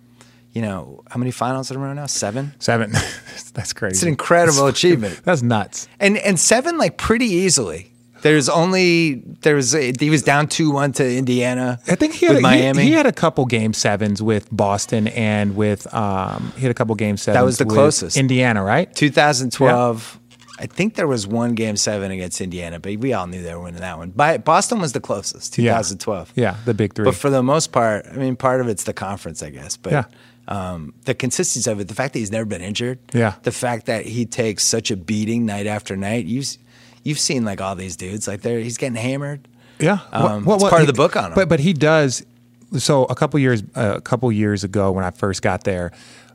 You 0.52 0.62
know 0.62 1.02
how 1.10 1.18
many 1.18 1.30
finals 1.30 1.70
are 1.70 1.74
there 1.74 1.94
now? 1.94 2.06
Seven. 2.06 2.54
Seven. 2.58 2.90
That's 3.54 3.72
crazy. 3.72 3.92
It's 3.92 4.02
an 4.02 4.08
incredible 4.08 4.66
achievement. 4.66 5.20
That's 5.24 5.42
nuts. 5.42 5.88
and 6.00 6.16
and 6.18 6.38
seven 6.38 6.78
like 6.78 6.96
pretty 6.98 7.26
easily. 7.26 7.92
There's 8.22 8.48
only 8.48 9.22
there 9.42 9.54
was 9.54 9.72
he 9.72 10.10
was 10.10 10.22
down 10.22 10.48
two 10.48 10.70
one 10.70 10.92
to 10.92 11.16
Indiana. 11.16 11.78
I 11.86 11.94
think 11.94 12.14
he 12.14 12.26
had, 12.26 12.40
Miami. 12.42 12.82
He, 12.82 12.88
he 12.88 12.94
had 12.94 13.06
a 13.06 13.12
couple 13.12 13.44
game 13.46 13.72
sevens 13.72 14.20
with 14.22 14.48
Boston 14.50 15.08
and 15.08 15.56
with 15.56 15.92
um, 15.94 16.52
he 16.56 16.62
had 16.62 16.70
a 16.70 16.74
couple 16.74 16.94
game 16.94 17.16
sevens. 17.16 17.38
That 17.40 17.44
was 17.44 17.58
the 17.58 17.64
with 17.64 17.74
closest. 17.74 18.16
Indiana, 18.16 18.62
right? 18.62 18.92
2012. 18.94 20.20
I 20.60 20.66
think 20.66 20.96
there 20.96 21.06
was 21.06 21.24
one 21.24 21.54
game 21.54 21.76
seven 21.76 22.10
against 22.10 22.40
Indiana, 22.40 22.80
but 22.80 22.96
we 22.96 23.12
all 23.12 23.28
knew 23.28 23.42
they 23.44 23.54
were 23.54 23.60
winning 23.60 23.80
that 23.80 23.96
one. 23.96 24.10
By, 24.10 24.38
Boston 24.38 24.80
was 24.80 24.92
the 24.92 24.98
closest. 25.00 25.54
2012. 25.54 26.32
Yeah, 26.34 26.56
the 26.64 26.74
big 26.74 26.94
three. 26.94 27.04
But 27.04 27.14
for 27.14 27.30
the 27.30 27.44
most 27.44 27.70
part, 27.70 28.06
I 28.10 28.16
mean, 28.16 28.34
part 28.34 28.60
of 28.60 28.66
it's 28.68 28.82
the 28.82 28.92
conference, 28.92 29.40
I 29.40 29.50
guess. 29.50 29.76
But 29.76 29.92
Yeah. 29.92 30.04
um, 30.48 30.94
the 31.04 31.14
consistency 31.14 31.70
of 31.70 31.78
it, 31.78 31.86
the 31.86 31.94
fact 31.94 32.12
that 32.14 32.18
he's 32.18 32.32
never 32.32 32.44
been 32.44 32.60
injured, 32.60 32.98
Yeah. 33.12 33.34
the 33.44 33.52
fact 33.52 33.86
that 33.86 34.04
he 34.06 34.26
takes 34.26 34.64
such 34.64 34.90
a 34.90 34.96
beating 34.96 35.46
night 35.46 35.68
after 35.68 35.96
night. 35.96 36.24
You've 36.24 36.56
you've 37.08 37.18
seen 37.18 37.44
like 37.44 37.60
all 37.60 37.74
these 37.74 37.96
dudes, 37.96 38.28
like 38.28 38.42
they're 38.42 38.60
he's 38.60 38.76
getting 38.78 38.96
hammered. 38.96 39.48
Yeah, 39.80 39.98
Um, 40.12 40.46
it's 40.48 40.64
part 40.64 40.80
of 40.82 40.86
the 40.88 40.92
book 40.92 41.16
on 41.16 41.26
him. 41.26 41.34
But 41.34 41.48
but 41.48 41.60
he 41.60 41.72
does. 41.72 42.24
So 42.76 43.04
a 43.04 43.14
couple 43.14 43.38
years 43.40 43.62
uh, 43.76 43.94
a 43.96 44.00
couple 44.00 44.30
years 44.32 44.62
ago 44.64 44.90
when 44.92 45.04
I 45.04 45.10
first 45.10 45.40
got 45.40 45.64
there, 45.64 45.90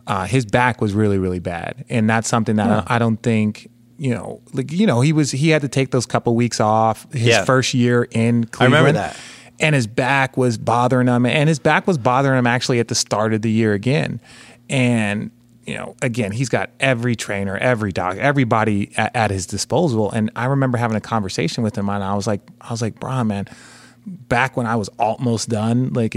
uh, 0.08 0.26
his 0.26 0.46
back 0.46 0.82
was 0.82 0.94
really 0.94 1.18
really 1.18 1.40
bad, 1.40 1.86
and 1.90 2.10
that's 2.10 2.28
something 2.28 2.56
that 2.58 2.70
I, 2.90 2.96
I 2.96 3.00
don't 3.00 3.22
think 3.22 3.70
you 3.98 4.14
know 4.14 4.42
like 4.54 4.72
you 4.72 4.88
know 4.88 5.02
he 5.02 5.14
was 5.14 5.32
he 5.32 5.50
had 5.50 5.62
to 5.62 5.68
take 5.68 5.92
those 5.92 6.06
couple 6.06 6.36
weeks 6.36 6.60
off 6.60 7.06
his 7.14 7.24
Yeah. 7.28 7.46
first 7.46 7.74
year 7.74 8.08
in 8.12 8.46
Cleveland. 8.46 8.76
I 8.76 8.78
remember 8.80 9.00
that. 9.00 9.18
And 9.60 9.76
his 9.76 9.86
back 9.88 10.36
was 10.36 10.58
bothering 10.58 11.08
him, 11.08 11.26
and 11.28 11.48
his 11.48 11.60
back 11.60 11.86
was 11.86 11.98
bothering 12.00 12.40
him 12.40 12.48
actually 12.48 12.80
at 12.80 12.88
the 12.88 12.96
start 12.96 13.34
of 13.34 13.42
the 13.44 13.52
year 13.52 13.74
again, 13.74 14.20
and 14.70 15.30
you 15.66 15.76
know, 15.76 15.96
again, 16.02 16.32
he's 16.32 16.50
got 16.50 16.72
every 16.80 17.16
trainer, 17.16 17.58
every 17.58 17.92
doc, 17.92 18.18
everybody 18.18 18.92
at, 18.98 19.16
at 19.16 19.32
his 19.32 19.46
disposal. 19.46 20.12
And 20.12 20.32
I 20.36 20.46
remember 20.46 20.78
having 20.78 20.98
a 20.98 21.02
conversation 21.02 21.64
with 21.64 21.78
him, 21.78 21.90
and 21.90 22.04
I 22.04 22.16
was 22.16 22.28
like, 22.28 22.42
I 22.62 22.72
was 22.72 22.82
like, 22.82 23.00
Brian, 23.00 23.28
man, 23.28 23.48
back 24.06 24.58
when 24.58 24.66
I 24.66 24.76
was 24.76 24.90
almost 25.00 25.50
done, 25.50 25.94
like 25.94 26.16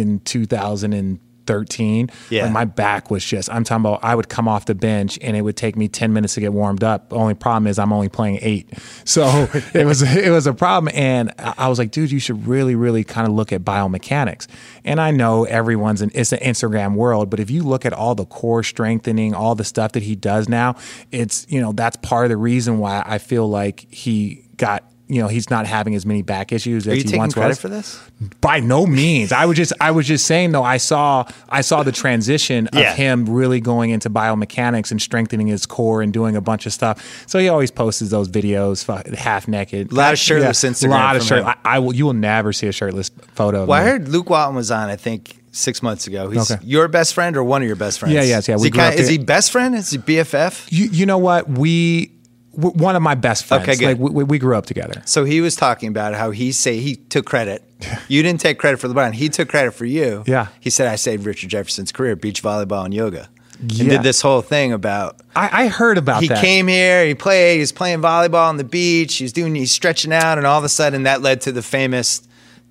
in 0.93 1.21
2013, 1.47 2.11
Yeah. 2.31 2.45
like 2.45 2.53
my 2.53 2.65
back 2.65 3.11
was 3.11 3.25
just, 3.25 3.51
I'm 3.51 3.65
talking 3.65 3.85
about, 3.85 4.01
I 4.03 4.15
would 4.15 4.29
come 4.29 4.49
off 4.49 4.67
the 4.67 4.75
bench 4.75 5.19
and 5.23 5.37
it 5.37 5.43
would 5.43 5.57
take 5.57 5.77
me 5.77 5.89
10 5.89 6.13
minutes 6.13 6.35
to 6.35 6.41
get 6.41 6.53
warmed 6.53 6.83
up. 6.85 7.11
The 7.11 7.17
only 7.17 7.35
problem 7.35 7.67
is 7.67 7.79
I'm 7.79 7.93
only 7.93 8.09
playing 8.09 8.39
eight. 8.43 8.69
So 9.05 9.49
it 9.75 9.87
was, 9.87 10.03
it 10.03 10.31
was 10.31 10.47
a 10.47 10.55
problem. 10.55 10.93
And 10.95 11.33
I 11.39 11.55
I 11.67 11.69
was 11.69 11.79
like, 11.81 11.91
dude, 11.91 12.13
you 12.13 12.21
should 12.21 12.47
really, 12.47 12.77
really 12.77 13.03
kind 13.03 13.27
of 13.27 13.35
look 13.35 13.53
at 13.53 13.63
biomechanics. 13.65 14.47
And 14.85 15.01
I 15.01 15.11
know 15.11 15.45
everyone's 15.45 16.01
an, 16.01 16.13
it's 16.15 16.31
an 16.33 16.39
Instagram 16.39 16.95
world, 16.95 17.29
but 17.29 17.41
if 17.41 17.51
you 17.51 17.65
look 17.65 17.85
at 17.85 17.93
all 17.93 18.15
the 18.15 18.25
core 18.27 18.63
strengthening, 18.63 19.35
all 19.35 19.55
the 19.57 19.65
stuff 19.65 19.93
that 19.93 20.05
he 20.05 20.15
does 20.15 20.49
now, 20.49 20.77
it's, 21.11 21.45
you 21.49 21.61
know, 21.61 21.73
that's 21.73 21.97
part 21.97 22.25
of 22.27 22.29
the 22.31 22.37
reason 22.37 22.79
why 22.79 23.03
I 23.05 23.19
feel 23.19 23.49
like 23.49 23.93
he 23.93 24.45
got, 24.57 24.85
you 25.09 25.23
know, 25.23 25.29
he's 25.29 25.51
not 25.51 25.67
having 25.67 25.95
as 25.95 26.05
many 26.05 26.23
back 26.23 26.51
issues 26.53 26.87
Are 26.87 26.91
as 26.91 26.97
you 26.97 27.03
he 27.03 27.05
taking 27.05 27.19
once 27.19 27.35
credit 27.35 27.51
was 27.51 27.59
for 27.61 27.69
this? 27.69 28.01
by 28.41 28.61
no 28.61 28.87
means. 28.87 29.31
I 29.31 29.45
was 29.47 29.57
just 29.57 29.73
I 29.81 29.91
was 29.93 30.07
just 30.07 30.27
saying 30.27 30.53
though 30.53 30.65
I 30.65 30.79
saw 30.79 31.25
I 31.49 31.61
saw 31.61 31.83
the 31.83 31.93
transition 31.93 32.67
of 32.69 32.75
Yeah. 32.79 32.95
him 32.95 33.27
really 33.29 33.61
going 33.61 33.91
into 33.91 34.11
biomechanics 34.11 34.91
and 34.91 35.01
strengthening 35.01 35.47
his 35.47 35.65
core 35.67 36.03
and 36.03 36.13
doing 36.13 36.35
a 36.35 36.41
bunch 36.41 36.67
of 36.67 36.73
stuff. 36.73 37.25
So 37.29 37.39
he 37.39 37.49
always 37.49 37.71
posts 37.71 38.01
those 38.01 38.29
videos 38.29 38.85
half 39.17 39.47
naked. 39.47 39.93
A 39.93 39.95
lot 39.95 40.13
of 40.13 40.19
shirtless 40.19 40.63
Instagram 40.65 40.87
A 40.87 40.91
lot 40.91 41.17
of 41.17 41.23
shirt. 41.23 41.45
I, 41.45 41.57
I 41.65 41.79
will. 41.79 41.95
You 41.95 42.07
will 42.07 42.13
never 42.13 42.53
see 42.53 42.67
a 42.67 42.73
shirtless 42.73 43.11
photo. 43.35 43.63
Of 43.63 43.69
Well, 43.69 43.81
I 43.81 43.85
heard 43.85 44.09
Luke 44.09 44.29
Walton 44.31 44.57
was 44.57 44.71
on. 44.71 44.89
I 44.89 44.97
think 44.97 45.41
six 45.53 45.83
months 45.83 46.07
ago. 46.07 46.29
He's 46.31 46.51
Okay. 46.51 46.63
your 46.67 46.87
best 46.89 47.15
friend 47.15 47.35
or 47.37 47.43
one 47.43 47.63
of 47.63 47.67
your 47.67 47.77
best 47.77 47.99
friends. 48.01 48.15
Yeah, 48.15 48.23
yes, 48.23 48.47
yeah, 48.47 48.57
Is, 48.57 48.63
he, 48.63 48.71
kinda- 48.71 48.93
is 49.01 49.09
he 49.09 49.17
best 49.19 49.51
friend? 49.51 49.75
Is 49.75 49.89
he 49.91 49.97
BFF? 49.99 50.67
You, 50.71 50.87
you 50.87 51.07
know 51.07 51.17
what 51.19 51.49
we. 51.49 52.11
W- 52.57 52.75
One 52.83 52.97
of 52.97 53.03
my 53.03 53.15
best 53.15 53.45
friends. 53.45 53.63
Okay, 53.69 53.77
good. 53.77 54.01
Like 54.01 54.13
we, 54.13 54.25
we- 54.25 54.39
grew 54.39 54.57
up 54.57 54.67
together. 54.67 55.03
So 55.07 55.25
he 55.25 55.41
was 55.41 55.55
talking 55.57 55.89
about 55.89 56.15
how 56.15 56.31
he 56.31 56.53
say 56.53 56.79
he 56.79 56.97
took 56.97 57.27
credit. 57.27 57.63
You 58.09 58.23
didn't 58.23 58.41
take 58.41 58.59
credit 58.59 58.79
for 58.79 58.89
LeBron. 58.89 59.13
He 59.15 59.29
took 59.29 59.49
credit 59.49 59.73
for 59.73 59.85
you. 59.85 60.25
Yeah. 60.27 60.47
He 60.61 60.71
said 60.71 60.87
I 60.89 60.97
saved 60.97 61.27
Richard 61.27 61.51
Jefferson's 61.51 61.93
career, 61.93 62.17
beach 62.17 62.43
volleyball 62.43 62.85
and 62.85 62.95
yoga. 62.95 63.29
And 63.61 63.73
Yeah. 63.73 63.89
did 63.91 64.03
this 64.03 64.21
whole 64.21 64.43
thing 64.43 64.73
about 64.73 65.21
I, 65.35 65.65
I 65.65 65.69
heard 65.69 65.99
about 65.99 66.23
he 66.23 66.29
that. 66.29 66.41
came 66.41 66.69
here, 66.69 67.05
he 67.07 67.15
played, 67.15 67.55
he 67.55 67.61
was 67.61 67.73
playing 67.73 68.01
volleyball 68.01 68.49
on 68.49 68.57
the 68.59 68.65
beach, 68.65 69.17
he 69.17 69.25
was 69.25 69.33
doing 69.33 69.55
he's 69.55 69.73
stretching 69.73 70.13
out, 70.13 70.39
and 70.39 70.47
all 70.47 70.59
of 70.59 70.65
a 70.65 70.69
sudden 70.69 71.03
that 71.05 71.21
led 71.23 71.41
to 71.43 71.53
the 71.53 71.63
famous 71.63 72.23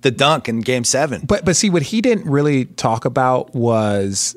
the 0.02 0.10
dunk 0.10 0.48
in 0.48 0.60
game 0.60 0.84
seven. 0.84 1.22
But 1.26 1.44
but 1.44 1.54
see 1.56 1.70
what 1.70 1.82
he 1.82 2.00
didn't 2.00 2.30
really 2.30 2.64
talk 2.66 3.04
about 3.04 3.54
was 3.54 4.36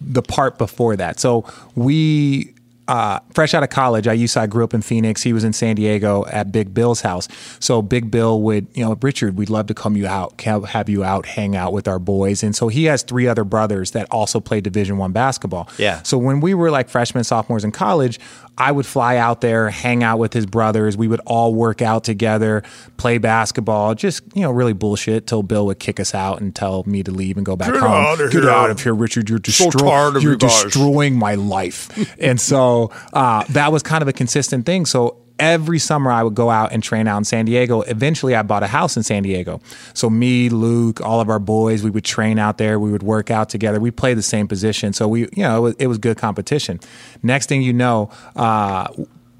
the 0.00 0.22
part 0.22 0.58
before 0.58 0.96
that. 0.96 1.18
So 1.20 1.44
we 1.74 2.54
uh, 2.88 3.20
fresh 3.34 3.52
out 3.52 3.62
of 3.62 3.68
college, 3.68 4.08
I 4.08 4.14
used 4.14 4.34
to, 4.34 4.40
I 4.40 4.46
grew 4.46 4.64
up 4.64 4.72
in 4.72 4.82
Phoenix. 4.82 5.22
He 5.22 5.32
was 5.32 5.44
in 5.44 5.52
San 5.52 5.76
Diego 5.76 6.24
at 6.26 6.50
Big 6.50 6.72
Bill's 6.72 7.02
house. 7.02 7.28
So 7.60 7.82
Big 7.82 8.10
Bill 8.10 8.40
would, 8.40 8.66
you 8.72 8.84
know, 8.84 8.96
Richard, 9.00 9.36
we'd 9.36 9.50
love 9.50 9.66
to 9.66 9.74
come 9.74 9.94
you 9.96 10.06
out, 10.06 10.40
have 10.40 10.64
have 10.64 10.88
you 10.88 11.04
out, 11.04 11.26
hang 11.26 11.54
out 11.54 11.72
with 11.72 11.86
our 11.86 11.98
boys. 11.98 12.42
And 12.42 12.56
so 12.56 12.68
he 12.68 12.84
has 12.84 13.02
three 13.02 13.28
other 13.28 13.44
brothers 13.44 13.90
that 13.90 14.08
also 14.10 14.40
play 14.40 14.60
Division 14.62 14.96
One 14.96 15.12
basketball. 15.12 15.68
Yeah. 15.76 16.02
So 16.02 16.16
when 16.16 16.40
we 16.40 16.54
were 16.54 16.70
like 16.70 16.88
freshmen, 16.88 17.24
sophomores 17.24 17.62
in 17.62 17.72
college, 17.72 18.18
I 18.58 18.72
would 18.72 18.84
fly 18.86 19.16
out 19.16 19.40
there, 19.40 19.70
hang 19.70 20.02
out 20.02 20.18
with 20.18 20.32
his 20.32 20.44
brothers. 20.44 20.96
We 20.96 21.06
would 21.06 21.20
all 21.26 21.54
work 21.54 21.80
out 21.80 22.02
together, 22.04 22.64
play 22.96 23.18
basketball, 23.18 23.94
just 23.94 24.22
you 24.34 24.42
know, 24.42 24.50
really 24.50 24.72
bullshit. 24.72 25.26
Till 25.28 25.42
Bill 25.44 25.64
would 25.66 25.78
kick 25.78 26.00
us 26.00 26.14
out 26.14 26.40
and 26.40 26.54
tell 26.54 26.82
me 26.84 27.02
to 27.04 27.10
leave 27.12 27.36
and 27.36 27.46
go 27.46 27.54
back 27.54 27.72
Get 27.72 27.80
home. 27.80 27.90
out 27.92 28.18
Get 28.18 28.32
here. 28.32 28.50
out 28.50 28.70
of 28.70 28.82
here, 28.82 28.94
Richard! 28.94 29.28
You're 29.30 29.38
So 29.46 29.70
destroying. 29.70 29.90
tired 29.90 30.16
of 30.16 30.22
you're 30.24 30.32
you 30.32 30.38
destroying 30.38 31.16
my 31.16 31.36
life. 31.36 31.88
and 32.20 32.40
so 32.40 32.90
uh, 33.12 33.44
that 33.50 33.70
was 33.70 33.82
kind 33.84 34.02
of 34.02 34.08
a 34.08 34.12
consistent 34.12 34.66
thing. 34.66 34.84
So 34.86 35.18
every 35.38 35.78
summer 35.78 36.10
I 36.10 36.22
would 36.22 36.34
go 36.34 36.50
out 36.50 36.72
and 36.72 36.82
train 36.82 37.06
out 37.06 37.18
in 37.18 37.24
San 37.24 37.44
Diego. 37.44 37.82
Eventually, 37.82 38.34
I 38.34 38.42
bought 38.42 38.62
a 38.62 38.66
house 38.66 38.96
in 38.96 39.02
San 39.02 39.22
Diego. 39.22 39.60
So 39.94 40.10
me, 40.10 40.48
Luke, 40.48 41.00
all 41.00 41.20
of 41.20 41.28
our 41.28 41.38
boys, 41.38 41.82
we 41.82 41.90
would 41.90 42.04
train 42.04 42.38
out 42.38 42.58
there. 42.58 42.78
We 42.78 42.90
would 42.90 43.02
work 43.02 43.30
out 43.30 43.48
together. 43.48 43.80
We 43.80 43.90
played 43.90 44.18
the 44.18 44.22
same 44.22 44.48
position. 44.48 44.92
So 44.92 45.08
we, 45.08 45.20
you 45.20 45.28
know, 45.38 45.58
it 45.58 45.60
was, 45.60 45.74
it 45.78 45.86
was 45.86 45.98
good 45.98 46.16
competition. 46.16 46.80
Next 47.22 47.48
thing 47.48 47.62
you 47.62 47.72
know, 47.72 48.10
uh, 48.36 48.88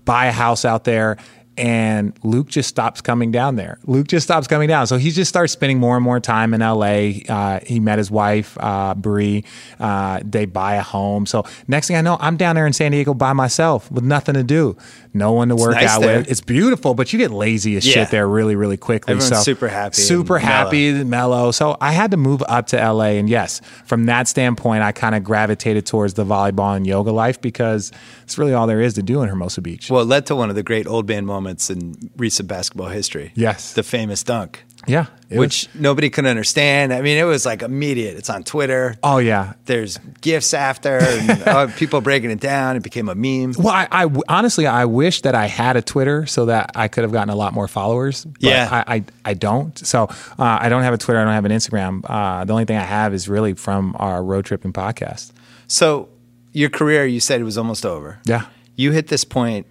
buy 0.04 0.26
a 0.26 0.32
house 0.32 0.64
out 0.64 0.84
there. 0.84 1.16
And 1.58 2.16
Luke 2.22 2.46
just 2.46 2.68
stops 2.68 3.00
coming 3.00 3.32
down 3.32 3.56
there. 3.56 3.80
Luke 3.84 4.06
just 4.06 4.24
stops 4.24 4.46
coming 4.46 4.68
down. 4.68 4.86
So 4.86 4.96
he 4.96 5.10
just 5.10 5.28
starts 5.28 5.52
spending 5.52 5.80
more 5.80 5.96
and 5.96 6.04
more 6.04 6.20
time 6.20 6.54
in 6.54 6.60
LA. 6.60 7.24
Uh, 7.28 7.58
he 7.66 7.80
met 7.80 7.98
his 7.98 8.12
wife, 8.12 8.56
uh, 8.60 8.94
Bree. 8.94 9.42
Uh, 9.80 10.20
they 10.24 10.44
buy 10.44 10.76
a 10.76 10.82
home. 10.82 11.26
So 11.26 11.44
next 11.66 11.88
thing 11.88 11.96
I 11.96 12.00
know, 12.00 12.16
I'm 12.20 12.36
down 12.36 12.54
there 12.54 12.64
in 12.64 12.72
San 12.72 12.92
Diego 12.92 13.12
by 13.12 13.32
myself 13.32 13.90
with 13.90 14.04
nothing 14.04 14.34
to 14.34 14.44
do. 14.44 14.76
No 15.18 15.32
one 15.32 15.48
to 15.48 15.56
work 15.56 15.74
nice 15.74 15.88
out 15.90 16.00
there. 16.00 16.18
with. 16.18 16.30
It's 16.30 16.40
beautiful, 16.40 16.94
but 16.94 17.12
you 17.12 17.18
get 17.18 17.30
lazy 17.30 17.76
as 17.76 17.86
Yeah. 17.86 17.92
shit 17.94 18.10
there 18.10 18.26
really, 18.28 18.56
really 18.56 18.76
quickly. 18.76 19.12
Everyone's 19.12 19.36
so 19.36 19.42
super 19.42 19.68
happy 19.68 20.00
super 20.00 20.38
happy, 20.38 20.88
and 20.88 21.10
mellow. 21.10 21.50
So 21.50 21.76
I 21.80 21.92
had 21.92 22.10
to 22.12 22.16
move 22.16 22.42
up 22.48 22.68
to 22.68 22.76
LA, 22.76 23.18
and 23.18 23.28
yes, 23.28 23.60
from 23.84 24.06
that 24.06 24.28
standpoint, 24.28 24.82
I 24.82 24.92
kind 24.92 25.14
of 25.14 25.24
gravitated 25.24 25.84
towards 25.86 26.14
the 26.14 26.24
volleyball 26.24 26.76
and 26.76 26.86
yoga 26.86 27.10
life 27.10 27.40
because 27.40 27.92
it's 28.22 28.38
really 28.38 28.54
all 28.54 28.66
there 28.66 28.80
is 28.80 28.94
to 28.94 29.02
do 29.02 29.22
in 29.22 29.28
Hermosa 29.28 29.60
Beach. 29.60 29.90
Well, 29.90 30.02
it 30.02 30.06
led 30.06 30.26
to 30.26 30.36
one 30.36 30.48
of 30.50 30.56
the 30.56 30.62
great 30.62 30.86
old 30.86 31.08
man 31.08 31.26
moments 31.26 31.70
in 31.70 32.10
recent 32.16 32.48
basketball 32.48 32.88
history. 32.88 33.32
Yes. 33.34 33.72
The 33.72 33.82
famous 33.82 34.22
dunk, 34.22 34.64
yeah, 34.86 35.06
which 35.30 35.68
nobody 35.74 36.08
could 36.08 36.24
understand. 36.24 36.92
I 36.94 37.02
mean, 37.02 37.18
it 37.18 37.24
was 37.24 37.44
like 37.44 37.62
immediate. 37.62 38.16
It's 38.16 38.30
on 38.30 38.44
Twitter. 38.44 38.96
oh 39.02 39.18
yeah, 39.18 39.54
There's 39.66 39.98
gifs 40.20 40.54
after, 40.54 40.98
and 40.98 41.42
uh, 41.46 41.66
people 41.76 42.00
breaking 42.00 42.30
it 42.30 42.40
down. 42.40 42.76
It 42.76 42.82
became 42.82 43.08
a 43.08 43.14
meme. 43.14 43.54
Well, 43.58 43.74
I 43.90 44.08
honestly, 44.28 44.66
I 44.66 44.84
wish 44.84 45.22
that 45.22 45.34
I 45.34 45.46
had 45.46 45.76
a 45.76 45.82
Twitter 45.82 46.26
so 46.26 46.46
that 46.46 46.70
I 46.74 46.88
could 46.88 47.02
have 47.02 47.12
gotten 47.12 47.30
a 47.30 47.36
lot 47.36 47.52
more 47.52 47.68
followers. 47.68 48.24
But 48.24 48.42
Yeah. 48.42 48.68
I, 48.86 48.94
I, 48.96 49.04
I 49.24 49.34
don't. 49.34 49.76
So 49.78 50.04
uh, 50.04 50.14
I 50.38 50.68
don't 50.68 50.82
have 50.84 50.94
a 50.94 50.98
Twitter. 50.98 51.20
I 51.20 51.24
don't 51.24 51.34
have 51.34 51.44
an 51.44 51.52
Instagram. 51.52 52.00
Uh, 52.04 52.44
the 52.44 52.52
only 52.52 52.64
thing 52.64 52.76
I 52.76 52.84
have 52.84 53.12
is 53.12 53.28
really 53.28 53.54
from 53.54 53.94
our 53.98 54.22
road 54.22 54.44
tripping 54.44 54.72
podcast. 54.72 55.32
So, 55.66 56.08
your 56.52 56.70
career, 56.70 57.04
you 57.04 57.20
said 57.20 57.40
it 57.40 57.44
was 57.44 57.58
almost 57.58 57.84
over. 57.84 58.18
Yeah. 58.24 58.46
You 58.76 58.92
hit 58.92 59.08
this 59.08 59.24
point. 59.24 59.66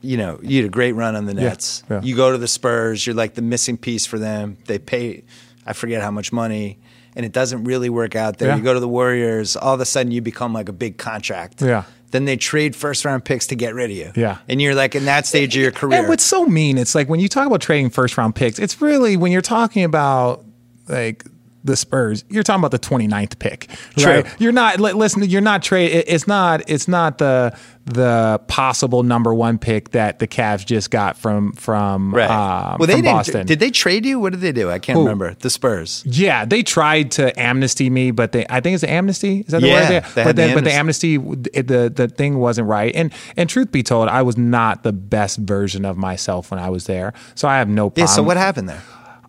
You 0.00 0.16
know, 0.16 0.38
you 0.42 0.62
had 0.62 0.66
a 0.66 0.70
great 0.70 0.92
run 0.92 1.16
on 1.16 1.26
the 1.26 1.34
Nets. 1.34 1.82
yeah. 1.90 2.00
You 2.02 2.14
go 2.14 2.30
to 2.32 2.38
the 2.38 2.48
Spurs. 2.48 3.06
You're 3.06 3.16
like 3.16 3.34
the 3.34 3.42
missing 3.42 3.76
piece 3.76 4.06
for 4.06 4.18
them. 4.18 4.56
They 4.66 4.78
pay, 4.78 5.24
I 5.66 5.72
forget 5.72 6.02
how 6.02 6.10
much 6.10 6.32
money, 6.32 6.78
and 7.16 7.26
it 7.26 7.32
doesn't 7.32 7.64
really 7.64 7.90
work 7.90 8.14
out 8.14 8.38
there. 8.38 8.48
Yeah. 8.48 8.56
You 8.56 8.62
go 8.62 8.74
to 8.74 8.80
the 8.80 8.88
Warriors. 8.88 9.56
All 9.56 9.74
of 9.74 9.80
a 9.80 9.84
sudden, 9.84 10.12
you 10.12 10.20
become 10.20 10.52
like 10.52 10.68
a 10.68 10.72
big 10.72 10.98
contract. 10.98 11.60
Yeah. 11.60 11.84
Then 12.10 12.24
they 12.24 12.36
trade 12.36 12.74
first 12.74 13.04
round 13.04 13.24
picks 13.24 13.48
to 13.48 13.54
get 13.54 13.74
rid 13.74 13.90
of 13.90 13.96
you. 13.96 14.12
Yeah. 14.16 14.38
And 14.48 14.62
you're 14.62 14.74
like 14.74 14.94
in 14.94 15.04
that 15.04 15.26
stage 15.26 15.54
of 15.56 15.62
your 15.62 15.72
career. 15.72 15.98
And 16.00 16.08
what's 16.08 16.24
so 16.24 16.46
mean? 16.46 16.78
It's 16.78 16.94
like 16.94 17.08
when 17.08 17.20
you 17.20 17.28
talk 17.28 17.46
about 17.46 17.60
trading 17.60 17.90
first 17.90 18.16
round 18.16 18.34
picks, 18.34 18.58
it's 18.58 18.80
really 18.80 19.16
when 19.18 19.30
you're 19.30 19.42
talking 19.42 19.84
about 19.84 20.44
like 20.88 21.24
the 21.68 21.76
Spurs, 21.76 22.24
you're 22.28 22.42
talking 22.42 22.60
about 22.64 22.70
the 22.72 22.78
29th 22.78 23.38
pick. 23.38 23.68
Right? 23.98 24.24
True. 24.24 24.32
You're 24.38 24.52
not 24.52 24.80
li- 24.80 24.92
listen, 24.92 25.22
you're 25.28 25.40
not 25.40 25.62
trade 25.62 25.92
it- 25.92 26.06
it's 26.08 26.26
not 26.26 26.68
it's 26.68 26.88
not 26.88 27.18
the 27.18 27.56
the 27.84 28.38
possible 28.48 29.02
number 29.02 29.32
1 29.32 29.56
pick 29.56 29.92
that 29.92 30.18
the 30.18 30.26
Cavs 30.26 30.66
just 30.66 30.90
got 30.90 31.16
from 31.16 31.52
from 31.52 32.14
right. 32.14 32.28
um, 32.28 32.76
well, 32.78 32.86
they 32.86 32.94
from 32.94 33.02
didn't. 33.02 33.16
Boston. 33.16 33.46
Did 33.46 33.60
they 33.60 33.70
trade 33.70 34.04
you? 34.04 34.20
What 34.20 34.32
did 34.32 34.42
they 34.42 34.52
do? 34.52 34.70
I 34.70 34.78
can't 34.78 34.96
Who? 34.98 35.04
remember. 35.04 35.34
The 35.40 35.48
Spurs. 35.48 36.02
Yeah, 36.06 36.44
they 36.44 36.62
tried 36.62 37.12
to 37.12 37.38
amnesty 37.40 37.88
me, 37.88 38.10
but 38.10 38.32
they 38.32 38.44
I 38.50 38.60
think 38.60 38.74
it's 38.74 38.84
amnesty. 38.84 39.40
Is 39.40 39.46
that 39.52 39.60
the 39.62 39.68
Yeah, 39.68 39.90
word? 39.90 40.04
they 40.14 40.24
but 40.24 40.36
then, 40.36 40.48
the 40.50 40.54
but 40.56 40.64
the 40.64 40.72
amnesty, 40.72 41.16
the 41.16 41.92
the 41.94 42.08
thing 42.08 42.38
wasn't 42.38 42.68
right. 42.68 42.94
And 42.94 43.12
and 43.36 43.48
truth 43.48 43.72
be 43.72 43.82
told, 43.82 44.08
I 44.08 44.20
was 44.22 44.36
not 44.36 44.82
the 44.82 44.92
best 44.92 45.38
version 45.38 45.84
of 45.84 45.96
myself 45.96 46.50
when 46.50 46.60
I 46.60 46.68
was 46.70 46.84
there. 46.86 47.12
So 47.36 47.48
I 47.48 47.56
have 47.58 47.68
no 47.68 47.88
problem. 47.90 48.02
Yeah. 48.02 48.14
So 48.14 48.22
what 48.22 48.36
happened 48.36 48.68
there? 48.68 48.82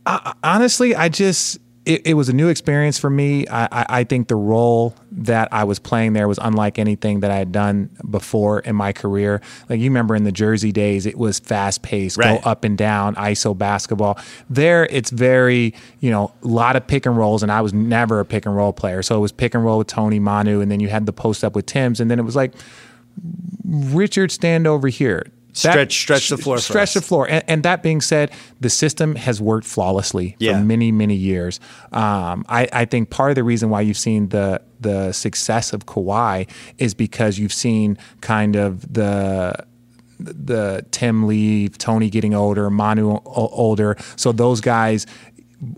I, 0.05 0.33
honestly, 0.43 0.95
I 0.95 1.07
just 1.09 1.59
it, 1.89 2.01
it 2.07 2.13
was 2.13 2.29
a 2.29 2.33
new 2.33 2.47
experience 2.49 2.99
for 2.99 3.09
me. 3.09 3.47
I, 3.47 3.65
I, 3.65 3.85
I 3.99 4.03
think 4.03 4.27
the 4.27 4.35
role 4.35 4.93
that 5.11 5.49
I 5.51 5.63
was 5.63 5.79
playing 5.79 6.13
there 6.13 6.27
was 6.27 6.37
unlike 6.41 6.77
anything 6.77 7.21
that 7.21 7.31
I 7.31 7.37
had 7.37 7.51
done 7.51 7.89
before 8.09 8.59
in 8.59 8.75
my 8.75 8.93
career. 8.93 9.41
Like 9.67 9.79
you 9.79 9.89
remember 9.89 10.15
in 10.15 10.23
the 10.23 10.31
Jersey 10.31 10.71
days, 10.71 11.05
it 11.05 11.17
was 11.17 11.39
fast 11.39 11.81
paced, 11.81 12.17
Right. 12.17 12.41
go 12.41 12.49
up 12.49 12.63
and 12.63 12.77
down, 12.77 13.15
ISO 13.15 13.57
basketball. 13.57 14.17
There, 14.49 14.85
it's 14.91 15.09
very 15.09 15.73
you 15.99 16.11
know 16.11 16.31
a 16.43 16.47
lot 16.47 16.75
of 16.75 16.85
pick 16.87 17.05
and 17.05 17.17
rolls, 17.17 17.41
and 17.43 17.51
I 17.51 17.61
was 17.61 17.73
never 17.73 18.19
a 18.19 18.25
pick 18.25 18.45
and 18.45 18.55
roll 18.55 18.71
player. 18.71 19.01
So 19.01 19.15
it 19.17 19.19
was 19.19 19.31
pick 19.31 19.55
and 19.55 19.65
roll 19.65 19.79
with 19.79 19.87
Tony 19.87 20.19
Manu, 20.19 20.61
and 20.61 20.71
then 20.71 20.79
you 20.79 20.87
had 20.89 21.05
the 21.07 21.13
post 21.13 21.43
up 21.43 21.55
with 21.55 21.65
Tim's, 21.65 21.99
and 21.99 22.09
then 22.11 22.19
it 22.19 22.23
was 22.23 22.35
like 22.35 22.53
Richard, 23.65 24.31
stand 24.31 24.67
over 24.67 24.87
here. 24.87 25.23
Stretch- 25.59 25.99
stretch 25.99 26.29
the 26.29 26.37
floor 26.37 26.57
Stretch 26.59 26.93
the 26.93 27.01
floor. 27.01 27.27
And, 27.29 27.43
and 27.47 27.63
that 27.63 27.83
being 27.83 28.01
said, 28.01 28.31
the 28.59 28.69
system 28.69 29.15
has 29.15 29.41
worked 29.41 29.67
flawlessly 29.67 30.35
Yeah. 30.39 30.59
for 30.59 30.65
many, 30.65 30.91
many 30.91 31.15
years. 31.15 31.59
Um, 31.91 32.45
I, 32.49 32.67
I 32.73 32.85
think 32.85 33.09
part 33.09 33.31
of 33.31 33.35
the 33.35 33.43
reason 33.43 33.69
why 33.69 33.81
you've 33.81 33.97
seen 33.97 34.29
the 34.29 34.61
the 34.81 35.11
success 35.11 35.73
of 35.73 35.85
Kawhi 35.85 36.49
is 36.77 36.93
because 36.93 37.37
you've 37.37 37.51
seen 37.53 37.97
kind 38.21 38.55
of 38.55 38.93
the 38.93 39.53
the 40.19 40.85
Tim 40.91 41.27
leave, 41.27 41.77
Tony 41.77 42.09
getting 42.09 42.33
older, 42.33 42.69
Manu 42.69 43.19
older. 43.25 43.95
So 44.15 44.31
those 44.31 44.61
guys. 44.61 45.05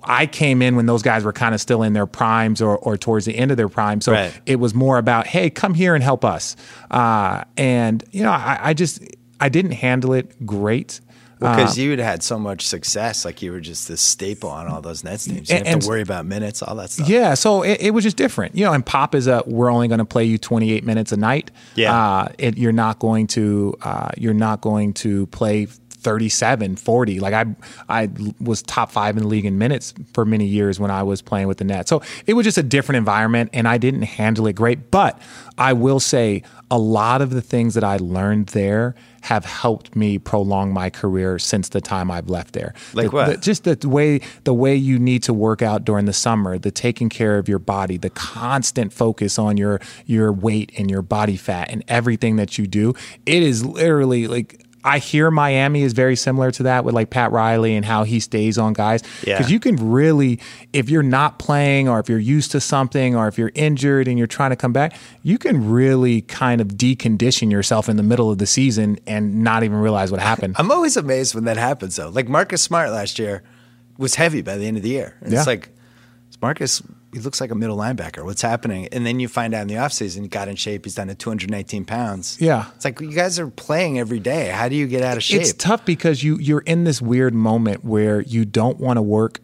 I 0.04 0.28
came 0.28 0.62
in 0.62 0.76
when 0.76 0.86
those 0.86 1.02
guys 1.02 1.24
were 1.24 1.34
kind 1.34 1.56
of 1.56 1.60
still 1.62 1.82
in 1.82 1.94
their 1.94 2.06
primes 2.06 2.62
or, 2.62 2.78
or 2.78 2.98
towards 2.98 3.26
the 3.26 3.36
end 3.36 3.50
of 3.50 3.58
their 3.58 3.68
prime. 3.68 4.00
So 4.00 4.12
Right. 4.12 4.32
it 4.46 4.58
was 4.58 4.76
more 4.76 5.00
about, 5.00 5.26
hey, 5.26 5.50
come 5.50 5.74
here 5.74 5.96
and 5.96 6.04
help 6.04 6.24
us. 6.24 6.56
Uh, 6.92 7.46
and, 7.58 8.04
you 8.12 8.22
know, 8.22 8.30
I, 8.30 8.60
I 8.62 8.74
just, 8.76 9.02
I 9.42 9.50
didn't 9.50 9.72
handle 9.74 10.14
it 10.14 10.46
great. 10.46 11.02
Because 11.40 11.76
Uh, 11.76 11.82
you 11.82 11.90
had 11.90 12.00
had 12.00 12.22
so 12.24 12.38
much 12.38 12.68
success, 12.68 13.26
like 13.26 13.42
you 13.42 13.52
were 13.52 13.60
just 13.62 13.88
this 13.88 14.00
staple 14.00 14.52
on 14.52 14.68
all 14.68 14.80
those 14.80 15.04
Nets 15.04 15.26
teams. 15.26 15.50
You 15.50 15.56
And- 15.56 15.68
have 15.68 15.80
to 15.80 15.88
worry 15.88 16.04
about 16.04 16.28
minutes, 16.28 16.62
all 16.62 16.76
that 16.76 16.92
stuff. 16.92 17.10
Yeah, 17.10 17.34
so 17.34 17.64
it, 17.64 17.82
it 17.82 17.92
was 17.96 18.04
just 18.04 18.16
different, 18.16 18.56
you 18.56 18.64
know. 18.64 18.74
And 18.74 18.86
pop 18.86 19.16
is 19.16 19.26
a 19.26 19.42
we're 19.48 19.72
only 19.72 19.88
going 19.88 19.98
to 19.98 20.06
play 20.06 20.24
you 20.24 20.38
28 20.38 20.84
minutes 20.86 21.12
a 21.12 21.18
night. 21.18 21.50
Yeah. 21.74 21.96
uh, 21.98 22.28
it, 22.38 22.60
you're 22.60 22.72
not 22.72 23.00
going 23.00 23.26
to 23.28 23.76
uh, 23.82 24.10
you're 24.18 24.36
not 24.36 24.62
going 24.62 24.94
to 24.94 25.26
play 25.28 25.68
37, 26.02 26.76
40. 26.76 27.20
Like 27.20 27.34
I 27.34 27.46
I 27.90 28.10
was 28.40 28.62
top 28.64 28.92
five 28.92 29.16
in 29.18 29.24
the 29.24 29.30
league 29.30 29.46
in 29.46 29.58
minutes 29.58 29.94
for 30.14 30.26
many 30.26 30.46
years 30.46 30.80
when 30.80 30.92
I 30.92 31.04
was 31.04 31.22
playing 31.22 31.48
with 31.48 31.58
the 31.60 31.64
net. 31.64 31.88
So 31.88 32.02
it 32.28 32.34
was 32.34 32.44
just 32.44 32.58
a 32.58 32.64
different 32.64 32.98
environment, 32.98 33.50
and 33.54 33.68
I 33.68 33.78
didn't 33.78 34.04
handle 34.04 34.48
it 34.48 34.54
great. 34.54 34.92
But 34.92 35.20
I 35.58 35.74
will 35.74 36.00
say 36.00 36.44
a 36.70 36.78
lot 36.78 37.22
of 37.22 37.30
the 37.32 37.42
things 37.42 37.74
that 37.76 37.84
I 37.84 37.98
learned 37.98 38.48
there 38.48 38.96
have 39.24 39.46
helped 39.46 39.96
me 39.96 40.18
prolong 40.18 40.74
my 40.74 40.90
career 40.90 41.38
since 41.38 41.70
the 41.70 41.80
time 41.82 42.10
I've 42.10 42.28
left 42.30 42.54
there. 42.54 42.74
Like 42.94 43.12
The- 43.12 43.16
what? 43.16 43.26
the- 43.28 43.38
just 43.38 43.64
the 43.66 43.78
way 43.88 44.22
the 44.46 44.54
way 44.54 44.76
you 44.76 44.98
need 44.98 45.22
to 45.24 45.34
work 45.34 45.62
out 45.62 45.86
during 45.86 46.06
the 46.06 46.14
summer, 46.14 46.58
the 46.58 46.72
taking 46.72 47.10
care 47.10 47.38
of 47.38 47.48
your 47.48 47.60
body, 47.60 47.98
the 47.98 48.10
constant 48.10 48.92
focus 48.94 49.38
on 49.38 49.58
your 49.58 49.80
your 50.08 50.32
weight 50.32 50.72
and 50.78 50.90
your 50.90 51.04
body 51.04 51.38
fat 51.38 51.70
and 51.72 51.84
everything 51.88 52.38
that 52.38 52.58
you 52.58 52.66
do. 52.66 52.94
It 53.28 53.44
is 53.44 53.64
literally 53.64 54.28
like 54.28 54.66
I 54.84 55.00
hear 55.00 55.32
Miami 55.32 55.84
is 55.84 55.94
very 55.94 56.16
similar 56.16 56.52
to 56.52 56.64
that 56.64 56.84
with 56.84 56.96
like 56.96 57.10
Pat 57.10 57.32
Riley 57.32 57.76
and 57.76 57.86
how 57.86 58.04
he 58.04 58.20
stays 58.20 58.58
on 58.58 58.74
guys. 58.74 59.04
Yeah. 59.26 59.38
Because 59.38 59.52
you 59.52 59.60
can 59.60 59.76
really, 59.92 60.40
if 60.74 60.90
you're 60.90 61.04
not 61.04 61.40
playing 61.40 61.88
or 61.88 62.00
if 62.00 62.10
you're 62.10 62.20
used 62.20 62.52
to 62.52 62.60
something 62.60 63.16
or 63.16 63.28
if 63.28 63.38
you're 63.38 63.52
injured 63.56 64.08
and 64.08 64.18
you're 64.18 64.28
trying 64.28 64.50
to 64.52 64.56
come 64.56 64.74
back, 64.74 64.96
you 65.24 65.38
can 65.38 65.70
really 65.70 66.22
kind 66.22 66.62
of 66.62 66.70
decondition 66.70 67.52
yourself 67.52 67.90
in 67.90 67.98
the 67.98 68.04
middle 68.04 68.32
of 68.32 68.38
the 68.38 68.48
season 68.48 68.98
and 69.06 69.44
not 69.44 69.64
even 69.64 69.78
realize 69.78 70.12
what 70.12 70.20
happened. 70.22 70.56
I'm 70.58 70.72
always 70.72 70.98
amazed 70.98 71.36
when 71.36 71.46
that 71.46 71.58
happens, 71.58 71.96
though. 71.96 72.10
Like 72.10 72.28
Marcus 72.28 72.62
Smart 72.62 72.90
last 72.92 73.20
year 73.20 73.44
was 73.98 74.16
heavy 74.16 74.42
by 74.42 74.58
the 74.58 74.66
end 74.66 74.78
of 74.78 74.84
the 74.84 74.90
year. 74.90 75.16
And 75.22 75.32
Yeah. 75.32 75.40
It's 75.40 75.48
like, 75.48 75.70
Marcus, 76.42 76.82
he 77.14 77.20
looks 77.20 77.42
like 77.42 77.52
a 77.52 77.56
middle 77.56 77.78
linebacker. 77.78 78.24
What's 78.24 78.42
happening? 78.42 78.88
And 78.92 79.06
then 79.06 79.20
you 79.20 79.28
find 79.28 79.54
out 79.54 79.64
in 79.64 79.68
the 79.68 79.76
offseason, 79.76 80.22
he 80.22 80.28
got 80.28 80.48
in 80.48 80.56
shape. 80.56 80.86
He's 80.86 80.96
down 80.96 81.08
to 81.08 81.16
219 81.16 81.86
pounds. 81.86 82.38
Yeah. 82.40 82.68
It's 82.76 82.86
like 82.86 83.02
you 83.02 83.12
guys 83.12 83.40
are 83.40 83.48
playing 83.48 84.00
every 84.00 84.20
day. 84.20 84.48
How 84.48 84.70
do 84.70 84.76
you 84.76 84.88
get 84.88 85.02
out 85.04 85.18
of 85.18 85.24
shape? 85.24 85.42
It's 85.42 85.54
tough 85.54 85.86
because 85.86 86.24
you 86.24 86.38
you're 86.38 86.62
in 86.62 86.84
this 86.84 87.02
weird 87.02 87.34
moment 87.34 87.84
where 87.84 88.22
you 88.22 88.46
don't 88.46 88.80
want 88.80 88.98
to 88.98 89.02
work 89.02 89.40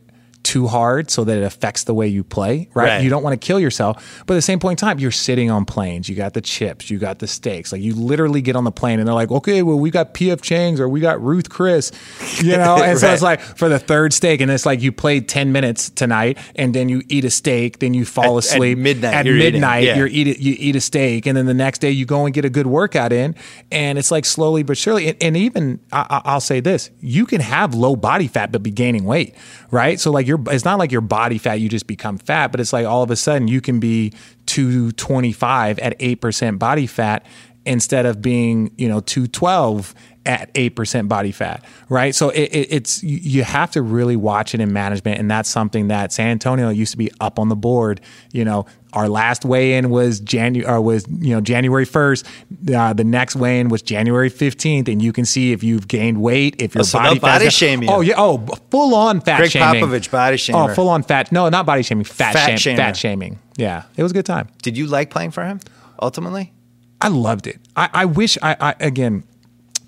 too 0.47 0.65
hard 0.65 1.11
so 1.11 1.25
that 1.25 1.37
it 1.37 1.43
affects 1.43 1.83
the 1.83 1.93
way 1.93 2.07
you 2.07 2.23
play, 2.23 2.69
right? 2.73 2.85
Right. 2.87 3.03
You 3.03 3.09
don't 3.09 3.21
want 3.21 3.39
to 3.39 3.45
kill 3.45 3.59
yourself, 3.59 4.23
but 4.25 4.33
at 4.33 4.37
the 4.37 4.41
same 4.41 4.59
point 4.59 4.81
in 4.81 4.87
time, 4.87 4.97
you're 4.97 5.11
sitting 5.11 5.51
on 5.51 5.65
planes. 5.65 6.07
You 6.07 6.15
got 6.15 6.33
the 6.33 6.39
chips, 6.41 6.89
you 6.89 6.99
got 6.99 7.19
the 7.19 7.27
steaks. 7.27 7.73
Like 7.73 7.81
you 7.81 7.93
literally 7.93 8.41
get 8.41 8.55
on 8.55 8.63
the 8.63 8.71
plane 8.71 8.99
and 8.99 9.07
they're 9.07 9.13
like, 9.13 9.29
"Okay, 9.29 9.61
well, 9.61 9.77
we 9.77 9.91
got 9.91 10.13
PF 10.13 10.41
Chang's 10.41 10.79
or 10.79 10.87
we 10.87 11.01
got 11.01 11.21
Ruth 11.21 11.49
Chris," 11.49 11.91
you 12.41 12.55
know. 12.55 12.81
And 12.81 12.97
so 12.97 13.11
it's 13.11 13.21
like 13.21 13.41
for 13.41 13.67
the 13.67 13.77
third 13.77 14.13
steak, 14.13 14.39
and 14.39 14.49
it's 14.49 14.65
like 14.65 14.81
you 14.81 14.93
played 14.93 15.27
ten 15.27 15.51
minutes 15.51 15.89
tonight, 15.89 16.37
and 16.55 16.73
then 16.73 16.87
you 16.87 17.01
eat 17.09 17.25
a 17.25 17.29
steak, 17.29 17.79
then 17.79 17.93
you 17.93 18.05
fall 18.05 18.37
At- 18.37 18.45
at 18.45 18.53
asleep 18.53 18.77
midnight, 18.77 19.13
At 19.13 19.25
you're 19.25 19.35
midnight, 19.35 19.83
yeah. 19.83 19.97
you're 19.97 20.07
eat 20.07 20.39
you 20.39 20.55
eat 20.57 20.77
a 20.77 20.81
steak, 20.81 21.25
and 21.25 21.35
then 21.37 21.45
the 21.45 21.53
next 21.53 21.79
day 21.79 21.91
you 21.91 22.05
go 22.05 22.23
and 22.25 22.33
get 22.33 22.45
a 22.45 22.49
good 22.49 22.67
workout 22.67 23.11
in, 23.11 23.35
and 23.69 23.97
it's 23.97 24.11
like 24.11 24.23
slowly 24.23 24.63
but 24.63 24.77
surely. 24.77 25.09
And, 25.09 25.17
and 25.21 25.37
even 25.37 25.79
I, 25.91 26.21
I'll 26.23 26.39
say 26.39 26.61
this: 26.61 26.89
you 27.01 27.25
can 27.25 27.41
have 27.41 27.73
low 27.73 27.97
body 27.97 28.27
fat 28.27 28.51
but 28.51 28.63
be 28.63 28.71
gaining 28.71 29.03
weight, 29.03 29.35
right? 29.71 29.99
So 29.99 30.11
like 30.11 30.27
your 30.37 30.53
it's 30.53 30.65
not 30.65 30.79
like 30.79 30.91
your 30.91 31.01
body 31.01 31.37
fat 31.37 31.55
you 31.55 31.69
just 31.69 31.87
become 31.87 32.17
fat, 32.17 32.51
but 32.51 32.59
it's 32.59 32.73
like 32.73 32.85
all 32.85 33.03
of 33.03 33.11
a 33.11 33.15
sudden 33.15 33.47
you 33.47 33.61
can 33.61 33.79
be 33.79 34.13
two 34.45 34.91
twenty 34.93 35.31
five 35.31 35.79
at 35.79 35.95
eight 35.99 36.21
percent 36.21 36.59
body 36.59 36.87
fat 36.87 37.25
instead 37.65 38.05
of 38.05 38.21
being 38.21 38.71
you 38.77 38.87
know 38.87 38.99
two 38.99 39.27
twelve 39.27 39.93
at 40.27 40.53
8% 40.53 41.07
body 41.07 41.31
fat, 41.31 41.63
right? 41.89 42.13
So 42.13 42.29
it, 42.29 42.41
it, 42.51 42.67
it's 42.71 43.01
you 43.01 43.43
have 43.43 43.71
to 43.71 43.81
really 43.81 44.15
watch 44.15 44.53
it 44.53 44.59
in 44.61 44.71
management, 44.73 45.19
and 45.19 45.31
that's 45.31 45.49
something 45.49 45.87
that 45.87 46.11
San 46.11 46.27
Antonio 46.27 46.69
used 46.69 46.91
to 46.91 46.97
be 46.97 47.09
up 47.19 47.39
on 47.39 47.49
the 47.49 47.55
board. 47.55 48.01
You 48.33 48.43
know, 48.45 48.65
our 48.93 49.07
last 49.07 49.45
weigh-in 49.45 49.89
was 49.89 50.19
January, 50.19 50.69
or 50.71 50.81
was 50.81 51.07
you 51.07 51.33
know 51.33 51.41
January 51.41 51.85
1st. 51.85 52.75
Uh, 52.75 52.93
the 52.93 53.03
next 53.03 53.35
weigh-in 53.35 53.69
was 53.69 53.81
January 53.81 54.29
15th, 54.29 54.87
and 54.89 55.01
you 55.01 55.13
can 55.13 55.23
see 55.25 55.53
if 55.53 55.63
you've 55.63 55.87
gained 55.87 56.21
weight, 56.21 56.55
if 56.61 56.75
your 56.75 56.81
Oh, 56.81 56.83
so 56.83 56.99
body 56.99 57.13
they'll 57.15 57.21
body 57.21 57.45
fat's- 57.45 57.55
shame 57.55 57.81
you. 57.83 57.89
Oh 57.89 58.01
yeah, 58.01 58.15
oh 58.17 58.45
full 58.69 58.93
on 58.93 59.21
fat 59.21 59.37
Greg 59.37 59.51
shaming. 59.51 59.83
Popovich, 59.83 60.11
body 60.11 60.35
shamer. 60.37 60.69
Oh, 60.69 60.73
full 60.73 60.89
on 60.89 61.03
fat. 61.03 61.31
No, 61.31 61.47
not 61.49 61.65
body 61.65 61.83
shaming. 61.83 62.03
Fat, 62.03 62.33
Fat 62.33 62.59
fat 62.59 62.97
shaming. 62.97 63.39
Yeah, 63.55 63.83
it 63.95 64.03
was 64.03 64.11
a 64.11 64.15
good 64.15 64.25
time. 64.25 64.49
Did 64.61 64.77
you 64.77 64.87
like 64.87 65.09
playing 65.09 65.31
for 65.31 65.45
him 65.45 65.61
ultimately? 66.01 66.53
I 66.99 67.09
loved 67.09 67.47
it. 67.47 67.59
I, 67.75 67.89
I 67.93 68.05
wish 68.05 68.37
I, 68.41 68.55
I 68.59 68.75
again 68.79 69.23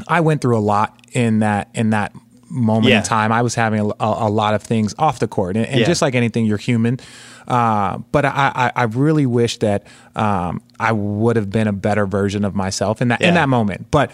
I 0.08 0.22
went 0.22 0.42
through 0.42 0.58
a 0.58 0.62
lot 0.62 0.98
in 1.14 1.40
that 1.40 1.70
in 1.74 1.90
that 1.92 2.14
moment 2.52 2.88
Yeah. 2.88 2.98
in 3.00 3.04
time. 3.04 3.32
I 3.32 3.42
was 3.44 3.54
having 3.56 3.80
a, 3.80 3.86
a, 3.86 4.28
a 4.28 4.30
lot 4.30 4.54
of 4.56 4.64
things 4.64 4.96
off 4.98 5.20
the 5.20 5.28
court, 5.28 5.56
and, 5.56 5.66
and 5.68 5.80
Yeah. 5.82 5.86
just 5.86 6.02
like 6.02 6.16
anything, 6.16 6.46
you're 6.46 6.58
human. 6.58 7.00
Uh, 7.48 7.98
but 8.12 8.26
I, 8.26 8.52
I, 8.56 8.72
I 8.76 8.84
really 8.84 9.26
wish 9.26 9.58
that 9.60 9.84
um, 10.16 10.62
I 10.80 10.92
would 10.92 11.36
have 11.36 11.50
been 11.50 11.68
a 11.68 11.74
better 11.74 12.06
version 12.06 12.46
of 12.46 12.56
myself 12.56 13.02
in 13.02 13.08
that 13.10 13.22
Yeah. 13.22 13.30
in 13.30 13.34
that 13.36 13.50
moment. 13.50 13.88
But 13.92 14.12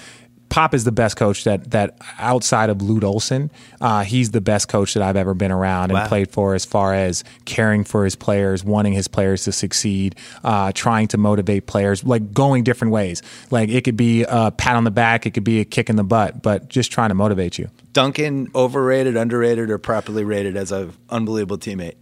Pop 0.55 0.73
is 0.73 0.85
the 0.85 0.91
best 0.93 1.17
coach 1.17 1.43
that 1.43 1.71
that 1.71 1.97
outside 2.17 2.69
of 2.69 2.81
Lute 2.81 3.03
Olson, 3.03 3.51
uh, 3.81 4.05
he's 4.05 4.31
the 4.31 4.39
best 4.39 4.69
coach 4.69 4.93
that 4.93 5.03
I've 5.03 5.17
ever 5.17 5.33
been 5.33 5.51
around 5.51 5.91
and 5.91 6.07
played 6.07 6.31
for 6.31 6.55
as 6.55 6.63
far 6.63 6.93
as 6.93 7.25
caring 7.43 7.83
for 7.83 8.05
his 8.05 8.15
players, 8.15 8.63
wanting 8.63 8.93
his 8.93 9.09
players 9.09 9.43
to 9.43 9.51
succeed, 9.51 10.15
uh, 10.45 10.71
trying 10.73 11.09
to 11.09 11.17
motivate 11.17 11.67
players, 11.67 12.05
like 12.05 12.31
going 12.31 12.63
different 12.63 12.93
ways. 12.93 13.21
Like 13.51 13.67
it 13.67 13.83
could 13.83 13.97
be 13.97 14.23
a 14.23 14.49
pat 14.49 14.77
on 14.77 14.85
the 14.85 14.91
back, 14.91 15.25
it 15.25 15.31
could 15.31 15.43
be 15.43 15.59
a 15.59 15.65
kick 15.65 15.89
in 15.89 15.97
the 15.97 16.05
butt, 16.05 16.41
but 16.41 16.69
just 16.69 16.89
trying 16.89 17.09
to 17.09 17.15
motivate 17.15 17.57
you. 17.57 17.69
Duncan 17.91 18.49
overrated, 18.55 19.17
underrated, 19.17 19.69
or 19.69 19.77
properly 19.77 20.23
rated 20.23 20.55
as 20.55 20.71
an 20.71 20.93
unbelievable 21.09 21.57
teammate? 21.57 21.95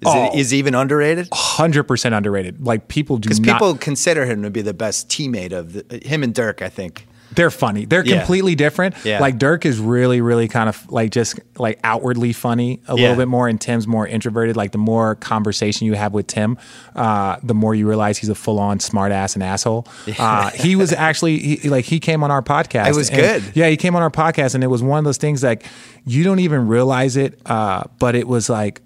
Is, 0.00 0.06
Oh. 0.06 0.32
it, 0.32 0.34
is 0.40 0.50
he 0.50 0.58
even 0.58 0.74
underrated? 0.74 1.28
Hundred 1.32 1.84
percent 1.84 2.12
underrated. 2.12 2.66
Like 2.66 2.88
people 2.88 3.18
do 3.18 3.28
Because 3.28 3.38
people 3.38 3.76
consider 3.76 4.26
him 4.26 4.42
to 4.42 4.50
be 4.50 4.62
the 4.62 4.74
best 4.74 5.08
teammate 5.08 5.52
of 5.52 5.74
the, 5.74 5.98
him 6.04 6.24
and 6.24 6.34
Dirk. 6.34 6.60
I 6.60 6.68
think. 6.68 7.06
They're 7.34 7.50
funny. 7.50 7.84
They're 7.84 8.04
Yeah. 8.04 8.18
completely 8.18 8.54
different. 8.54 8.94
Yeah. 9.04 9.20
Like 9.20 9.38
Dirk 9.38 9.64
is 9.64 9.78
really, 9.78 10.20
really 10.20 10.48
kind 10.48 10.68
of 10.68 10.90
like 10.90 11.10
just 11.10 11.38
like 11.58 11.78
outwardly 11.84 12.32
funny 12.32 12.80
a 12.88 12.94
Yeah. 12.96 13.02
little 13.02 13.16
bit 13.16 13.28
more, 13.28 13.46
and 13.48 13.60
Tim's 13.60 13.86
more 13.86 14.06
introverted. 14.06 14.56
Like 14.56 14.72
the 14.72 14.78
more 14.78 15.14
conversation 15.16 15.86
you 15.86 15.94
have 15.94 16.12
with 16.12 16.26
Tim, 16.26 16.58
uh, 16.96 17.36
the 17.42 17.54
more 17.54 17.74
you 17.74 17.88
realize 17.88 18.18
he's 18.18 18.30
a 18.30 18.34
full 18.34 18.58
on 18.58 18.80
smart 18.80 19.12
ass 19.12 19.34
and 19.34 19.42
asshole. 19.42 19.86
Uh, 20.18 20.50
he 20.50 20.74
was 20.76 20.92
actually 20.92 21.38
he, 21.38 21.68
like 21.68 21.84
he 21.84 22.00
came 22.00 22.22
on 22.24 22.30
our 22.30 22.42
podcast. 22.42 22.88
It 22.88 22.96
was 22.96 23.08
and- 23.10 23.18
good. 23.20 23.42
Yeah, 23.54 23.68
he 23.68 23.76
came 23.76 23.94
on 23.94 24.02
our 24.02 24.10
podcast, 24.10 24.54
and 24.54 24.64
it 24.64 24.68
was 24.68 24.82
one 24.82 24.98
of 24.98 25.04
those 25.04 25.18
things 25.18 25.42
like 25.42 25.64
you 26.06 26.24
don't 26.24 26.38
even 26.40 26.66
realize 26.66 27.16
it, 27.16 27.38
uh, 27.46 27.84
but 27.98 28.14
it 28.14 28.26
was 28.26 28.48
like 28.48 28.80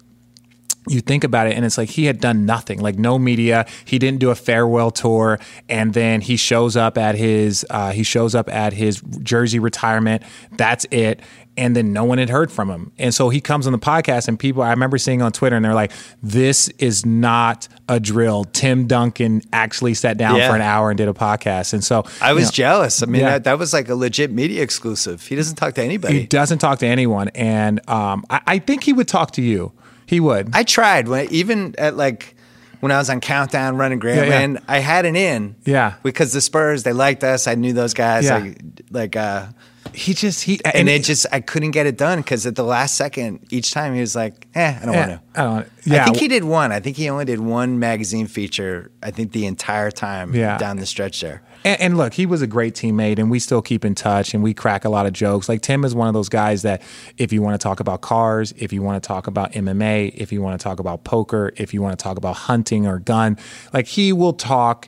you 0.87 1.01
think 1.01 1.23
about 1.23 1.47
it 1.47 1.55
and 1.55 1.65
it's 1.65 1.77
like 1.77 1.89
he 1.89 2.05
had 2.05 2.19
done 2.19 2.45
nothing 2.45 2.79
like 2.79 2.97
no 2.97 3.17
media 3.17 3.65
he 3.85 3.97
didn't 3.97 4.19
do 4.19 4.29
a 4.29 4.35
farewell 4.35 4.91
tour 4.91 5.39
and 5.67 5.93
then 5.93 6.21
he 6.21 6.37
shows 6.37 6.75
up 6.77 6.97
at 6.97 7.15
his 7.15 7.65
uh, 7.69 7.91
he 7.91 8.03
shows 8.03 8.35
up 8.35 8.47
at 8.53 8.73
his 8.73 9.01
jersey 9.21 9.57
retirement 9.59 10.21
that's 10.53 10.85
it 10.91 11.19
and 11.57 11.73
then 11.75 11.93
no 11.93 12.03
one 12.03 12.17
had 12.17 12.29
heard 12.29 12.51
from 12.51 12.69
him 12.69 12.91
and 12.99 13.15
so 13.15 13.29
he 13.29 13.39
comes 13.41 13.65
on 13.65 13.71
the 13.73 13.79
podcast 13.79 14.27
and 14.27 14.37
people 14.37 14.61
i 14.61 14.69
remember 14.69 14.97
seeing 14.97 15.21
on 15.21 15.31
twitter 15.31 15.55
and 15.55 15.63
they're 15.65 15.73
like 15.73 15.91
this 16.21 16.67
is 16.77 17.05
not 17.05 17.67
a 17.89 17.99
drill 17.99 18.43
tim 18.45 18.85
duncan 18.87 19.41
actually 19.53 19.93
sat 19.93 20.17
down 20.17 20.35
Yeah. 20.35 20.49
for 20.49 20.55
an 20.55 20.61
hour 20.61 20.91
and 20.91 20.97
did 20.97 21.07
a 21.07 21.13
podcast 21.13 21.73
and 21.73 21.83
so 21.83 22.03
I 22.21 22.29
you 22.29 22.35
was 22.35 22.45
know, 22.45 22.51
jealous. 22.51 23.01
I 23.01 23.05
mean, 23.05 23.21
Yeah. 23.21 23.29
that, 23.31 23.43
that 23.45 23.57
was 23.59 23.73
like 23.73 23.89
a 23.89 23.95
legit 23.95 24.31
media 24.31 24.61
exclusive. 24.63 25.25
He 25.25 25.35
doesn't 25.35 25.55
talk 25.55 25.73
to 25.75 25.83
anybody. 25.83 26.19
he 26.21 26.25
doesn't 26.27 26.59
talk 26.59 26.79
to 26.79 26.87
anyone 26.87 27.29
and 27.29 27.79
um, 27.89 28.25
I, 28.29 28.41
I 28.47 28.59
think 28.59 28.83
he 28.83 28.93
would 28.93 29.07
talk 29.07 29.31
to 29.31 29.41
you 29.41 29.71
he 30.05 30.19
would 30.19 30.49
I 30.53 30.63
tried 30.63 31.07
when 31.07 31.27
even 31.31 31.75
at 31.77 31.95
like 31.97 32.35
when 32.81 32.91
I 32.91 32.97
was 32.97 33.09
on 33.09 33.19
Countdown 33.21 33.77
running 33.77 33.99
Grantland, 33.99 34.55
yeah. 34.55 34.59
I 34.67 34.77
had 34.79 35.05
an 35.05 35.15
in. 35.15 35.55
Yeah. 35.65 35.95
Because 36.03 36.33
the 36.33 36.41
Spurs, 36.41 36.83
they 36.83 36.93
liked 36.93 37.23
us. 37.23 37.47
I 37.47 37.55
knew 37.55 37.73
those 37.73 37.95
guys. 37.95 38.25
Yeah. 38.25 38.37
Like, 38.37 38.61
like 38.91 39.15
uh, 39.15 39.47
he 39.93 40.13
just 40.13 40.43
he 40.43 40.59
and 40.65 40.87
it 40.89 41.03
just 41.03 41.25
I 41.31 41.39
couldn't 41.39 41.71
get 41.71 41.87
it 41.87 41.97
done 41.97 42.19
because 42.19 42.45
at 42.45 42.55
the 42.55 42.63
last 42.63 42.95
second, 42.95 43.47
each 43.49 43.71
time 43.71 43.95
he 43.95 44.01
was 44.01 44.15
like, 44.15 44.45
"Eh, 44.53 44.77
I 44.81 44.85
don't 44.85 44.93
Yeah, 44.93 45.07
want 45.07 45.11
to." 45.33 45.39
I 45.39 45.43
don't. 45.43 45.53
want 45.53 45.67
Yeah, 45.85 46.01
I 46.01 46.05
think 46.05 46.17
he 46.17 46.27
did 46.27 46.43
one. 46.43 46.71
I 46.71 46.79
think 46.79 46.97
he 46.97 47.09
only 47.09 47.25
did 47.25 47.39
one 47.39 47.79
magazine 47.79 48.27
feature. 48.27 48.91
I 49.01 49.09
think 49.11 49.31
the 49.31 49.45
entire 49.47 49.89
time 49.89 50.35
Yeah. 50.35 50.57
down 50.57 50.77
the 50.77 50.85
stretch 50.85 51.21
there. 51.21 51.41
And, 51.65 51.81
and 51.81 51.97
look, 51.97 52.13
he 52.13 52.25
was 52.25 52.41
a 52.41 52.47
great 52.47 52.75
teammate, 52.75 53.19
and 53.19 53.29
we 53.29 53.39
still 53.39 53.61
keep 53.61 53.83
in 53.83 53.95
touch, 53.95 54.33
and 54.33 54.41
we 54.41 54.53
crack 54.53 54.85
a 54.85 54.89
lot 54.89 55.05
of 55.05 55.11
jokes. 55.11 55.49
Like 55.49 55.61
Tim 55.61 55.83
is 55.83 55.93
one 55.93 56.07
of 56.07 56.13
those 56.13 56.29
guys 56.29 56.61
that, 56.61 56.81
if 57.17 57.33
you 57.33 57.41
want 57.41 57.59
to 57.59 57.63
talk 57.63 57.81
about 57.81 58.01
cars, 58.01 58.53
if 58.55 58.71
you 58.71 58.81
want 58.81 59.01
to 59.03 59.05
talk 59.05 59.27
about 59.27 59.51
MMA, 59.51 60.13
if 60.15 60.31
you 60.31 60.41
want 60.41 60.57
to 60.57 60.63
talk 60.63 60.79
about 60.79 61.03
poker, 61.03 61.51
if 61.57 61.73
you 61.73 61.81
want 61.81 61.97
to 61.97 62.01
talk 62.01 62.17
about 62.17 62.35
hunting 62.35 62.85
or 62.87 62.99
gun, 62.99 63.37
like 63.73 63.87
he 63.87 64.13
will 64.13 64.33
talk 64.33 64.87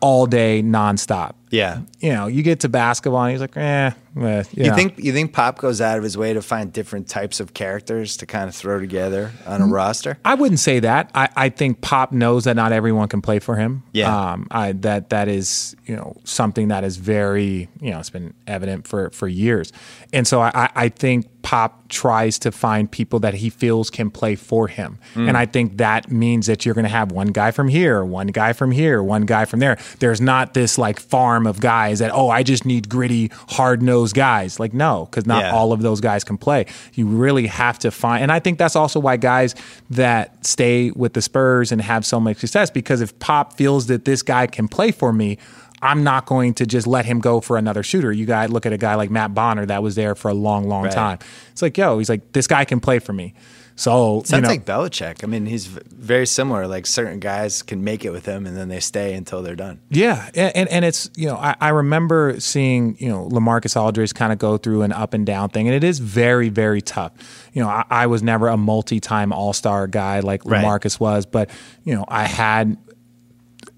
all 0.00 0.26
day 0.26 0.62
nonstop. 0.62 1.34
Yeah. 1.50 1.80
You 1.98 2.12
know, 2.12 2.26
you 2.28 2.42
get 2.42 2.60
to 2.60 2.68
basketball, 2.68 3.22
and 3.24 3.32
he's 3.32 3.40
like, 3.40 3.56
eh. 3.56 3.90
eh, 4.20 4.44
You 4.54 4.64
know. 4.68 4.74
think 4.74 4.98
you 4.98 5.12
think 5.12 5.32
Pop 5.32 5.58
goes 5.58 5.80
out 5.80 5.98
of 5.98 6.04
his 6.04 6.16
way 6.16 6.32
to 6.32 6.40
find 6.42 6.72
different 6.72 7.08
types 7.08 7.40
of 7.40 7.54
characters 7.54 8.16
to 8.18 8.26
kind 8.26 8.48
of 8.48 8.54
throw 8.54 8.78
together 8.80 9.32
on 9.46 9.60
a 9.60 9.64
Mm-hmm. 9.64 9.72
roster? 9.74 10.18
I 10.24 10.34
wouldn't 10.34 10.60
say 10.60 10.80
that. 10.80 11.10
I, 11.14 11.28
I 11.36 11.48
think 11.48 11.80
Pop 11.80 12.12
knows 12.12 12.44
that 12.44 12.54
not 12.56 12.72
everyone 12.72 13.08
can 13.08 13.20
play 13.20 13.38
for 13.40 13.56
him. 13.56 13.82
Yeah. 13.92 14.14
Um, 14.32 14.46
I, 14.50 14.72
that 14.72 15.10
that 15.10 15.28
is 15.28 15.74
you 15.86 15.96
know 15.96 16.16
something 16.24 16.68
that 16.68 16.84
is 16.84 16.96
very 16.96 17.68
you 17.80 17.90
know 17.90 17.98
it's 17.98 18.10
been 18.10 18.32
evident 18.46 18.86
for 18.86 19.10
for 19.10 19.26
years, 19.28 19.72
and 20.12 20.26
so 20.26 20.40
I, 20.40 20.50
I- 20.54 20.70
I 20.76 20.88
think 20.88 21.26
Pop 21.42 21.88
tries 21.88 22.38
to 22.40 22.52
find 22.52 22.88
people 22.90 23.18
that 23.20 23.32
he 23.34 23.48
feels 23.50 23.88
can 23.90 24.10
play 24.10 24.36
for 24.36 24.68
him, 24.68 24.98
Mm. 25.14 25.28
and 25.28 25.36
I 25.36 25.46
think 25.46 25.78
that 25.78 26.10
means 26.10 26.46
that 26.46 26.64
you're 26.64 26.74
going 26.74 26.84
to 26.84 26.90
have 26.90 27.10
one 27.12 27.28
guy 27.28 27.50
from 27.50 27.68
here, 27.68 28.04
one 28.04 28.28
guy 28.28 28.52
from 28.52 28.70
here, 28.70 29.02
one 29.02 29.22
guy 29.26 29.46
from 29.46 29.58
there. 29.60 29.78
There's 29.98 30.20
not 30.20 30.54
this 30.54 30.78
like 30.78 31.00
farm 31.00 31.39
of 31.46 31.60
guys 31.60 31.98
that 32.00 32.10
oh 32.14 32.28
I 32.30 32.42
just 32.42 32.64
need 32.64 32.88
gritty, 32.88 33.30
hard 33.48 33.82
nosed 33.82 34.14
guys. 34.14 34.58
Like 34.60 34.72
no, 34.74 35.06
because 35.10 35.26
not 35.26 35.44
Yeah. 35.44 35.52
all 35.54 35.72
of 35.72 35.82
those 35.82 36.00
guys 36.00 36.24
can 36.24 36.36
play. 36.38 36.66
You 36.94 37.06
really 37.06 37.46
have 37.46 37.78
to 37.80 37.90
find, 37.90 38.22
and 38.22 38.32
I 38.32 38.38
think 38.40 38.58
that's 38.58 38.76
also 38.76 39.00
why 39.00 39.16
guys 39.16 39.54
that 39.90 40.44
stay 40.46 40.90
with 40.92 41.14
the 41.14 41.22
Spurs 41.22 41.72
and 41.72 41.80
have 41.82 42.04
so 42.04 42.20
much 42.20 42.38
success 42.38 42.70
because 42.70 43.00
if 43.00 43.18
Pop 43.18 43.54
feels 43.56 43.86
that 43.86 44.04
this 44.04 44.22
guy 44.22 44.46
can 44.46 44.68
play 44.68 44.90
for 44.90 45.12
me. 45.12 45.38
I'm 45.82 46.04
not 46.04 46.26
going 46.26 46.52
to 46.56 46.66
just 46.66 46.86
let 46.86 47.06
him 47.06 47.20
go 47.20 47.40
for 47.40 47.56
another 47.56 47.82
shooter. 47.82 48.12
You 48.12 48.26
guys 48.26 48.50
look 48.50 48.66
at 48.66 48.72
a 48.74 48.76
guy 48.76 48.96
like 48.96 49.08
Matt 49.10 49.32
Bonner 49.32 49.64
that 49.64 49.82
was 49.82 49.94
there 49.94 50.14
for 50.14 50.28
a 50.28 50.34
long, 50.34 50.68
long 50.68 50.82
Right. 50.82 50.92
time. 50.92 51.18
It's 51.52 51.62
like, 51.62 51.78
yo, 51.78 51.96
he's 51.96 52.10
like, 52.10 52.32
this 52.32 52.46
guy 52.46 52.66
can 52.66 52.80
play 52.80 52.98
for 52.98 53.14
me. 53.14 53.32
So 53.80 54.22
Sounds 54.26 54.32
you 54.32 54.40
know, 54.42 54.48
like 54.48 54.66
Belichick. 54.66 55.24
I 55.24 55.26
mean, 55.26 55.46
he's 55.46 55.64
very 55.64 56.26
similar. 56.26 56.66
Like 56.66 56.86
certain 56.86 57.18
guys 57.18 57.62
can 57.62 57.82
make 57.82 58.04
it 58.04 58.10
with 58.10 58.26
him, 58.26 58.44
and 58.44 58.54
then 58.54 58.68
they 58.68 58.78
stay 58.78 59.14
until 59.14 59.40
they're 59.40 59.56
done. 59.56 59.80
Yeah, 59.88 60.28
and 60.34 60.54
and, 60.54 60.68
and 60.68 60.84
it's 60.84 61.08
you 61.16 61.26
know 61.26 61.36
I, 61.36 61.56
I 61.62 61.70
remember 61.70 62.38
seeing 62.40 62.98
you 62.98 63.08
know 63.08 63.26
Lamarcus 63.30 63.80
Aldridge 63.80 64.12
kind 64.12 64.34
of 64.34 64.38
go 64.38 64.58
through 64.58 64.82
an 64.82 64.92
up 64.92 65.14
and 65.14 65.24
down 65.24 65.48
thing, 65.48 65.66
and 65.66 65.74
it 65.74 65.82
is 65.82 65.98
very 65.98 66.50
very 66.50 66.82
tough. 66.82 67.12
You 67.54 67.62
know 67.62 67.70
I, 67.70 67.84
I 67.88 68.06
was 68.06 68.22
never 68.22 68.48
a 68.48 68.58
multi 68.58 69.00
time 69.00 69.32
All 69.32 69.54
Star 69.54 69.86
guy 69.86 70.20
like 70.20 70.44
Right. 70.44 70.62
Lamarcus 70.62 71.00
was, 71.00 71.24
but 71.24 71.48
you 71.82 71.94
know 71.94 72.04
I 72.06 72.24
had 72.24 72.76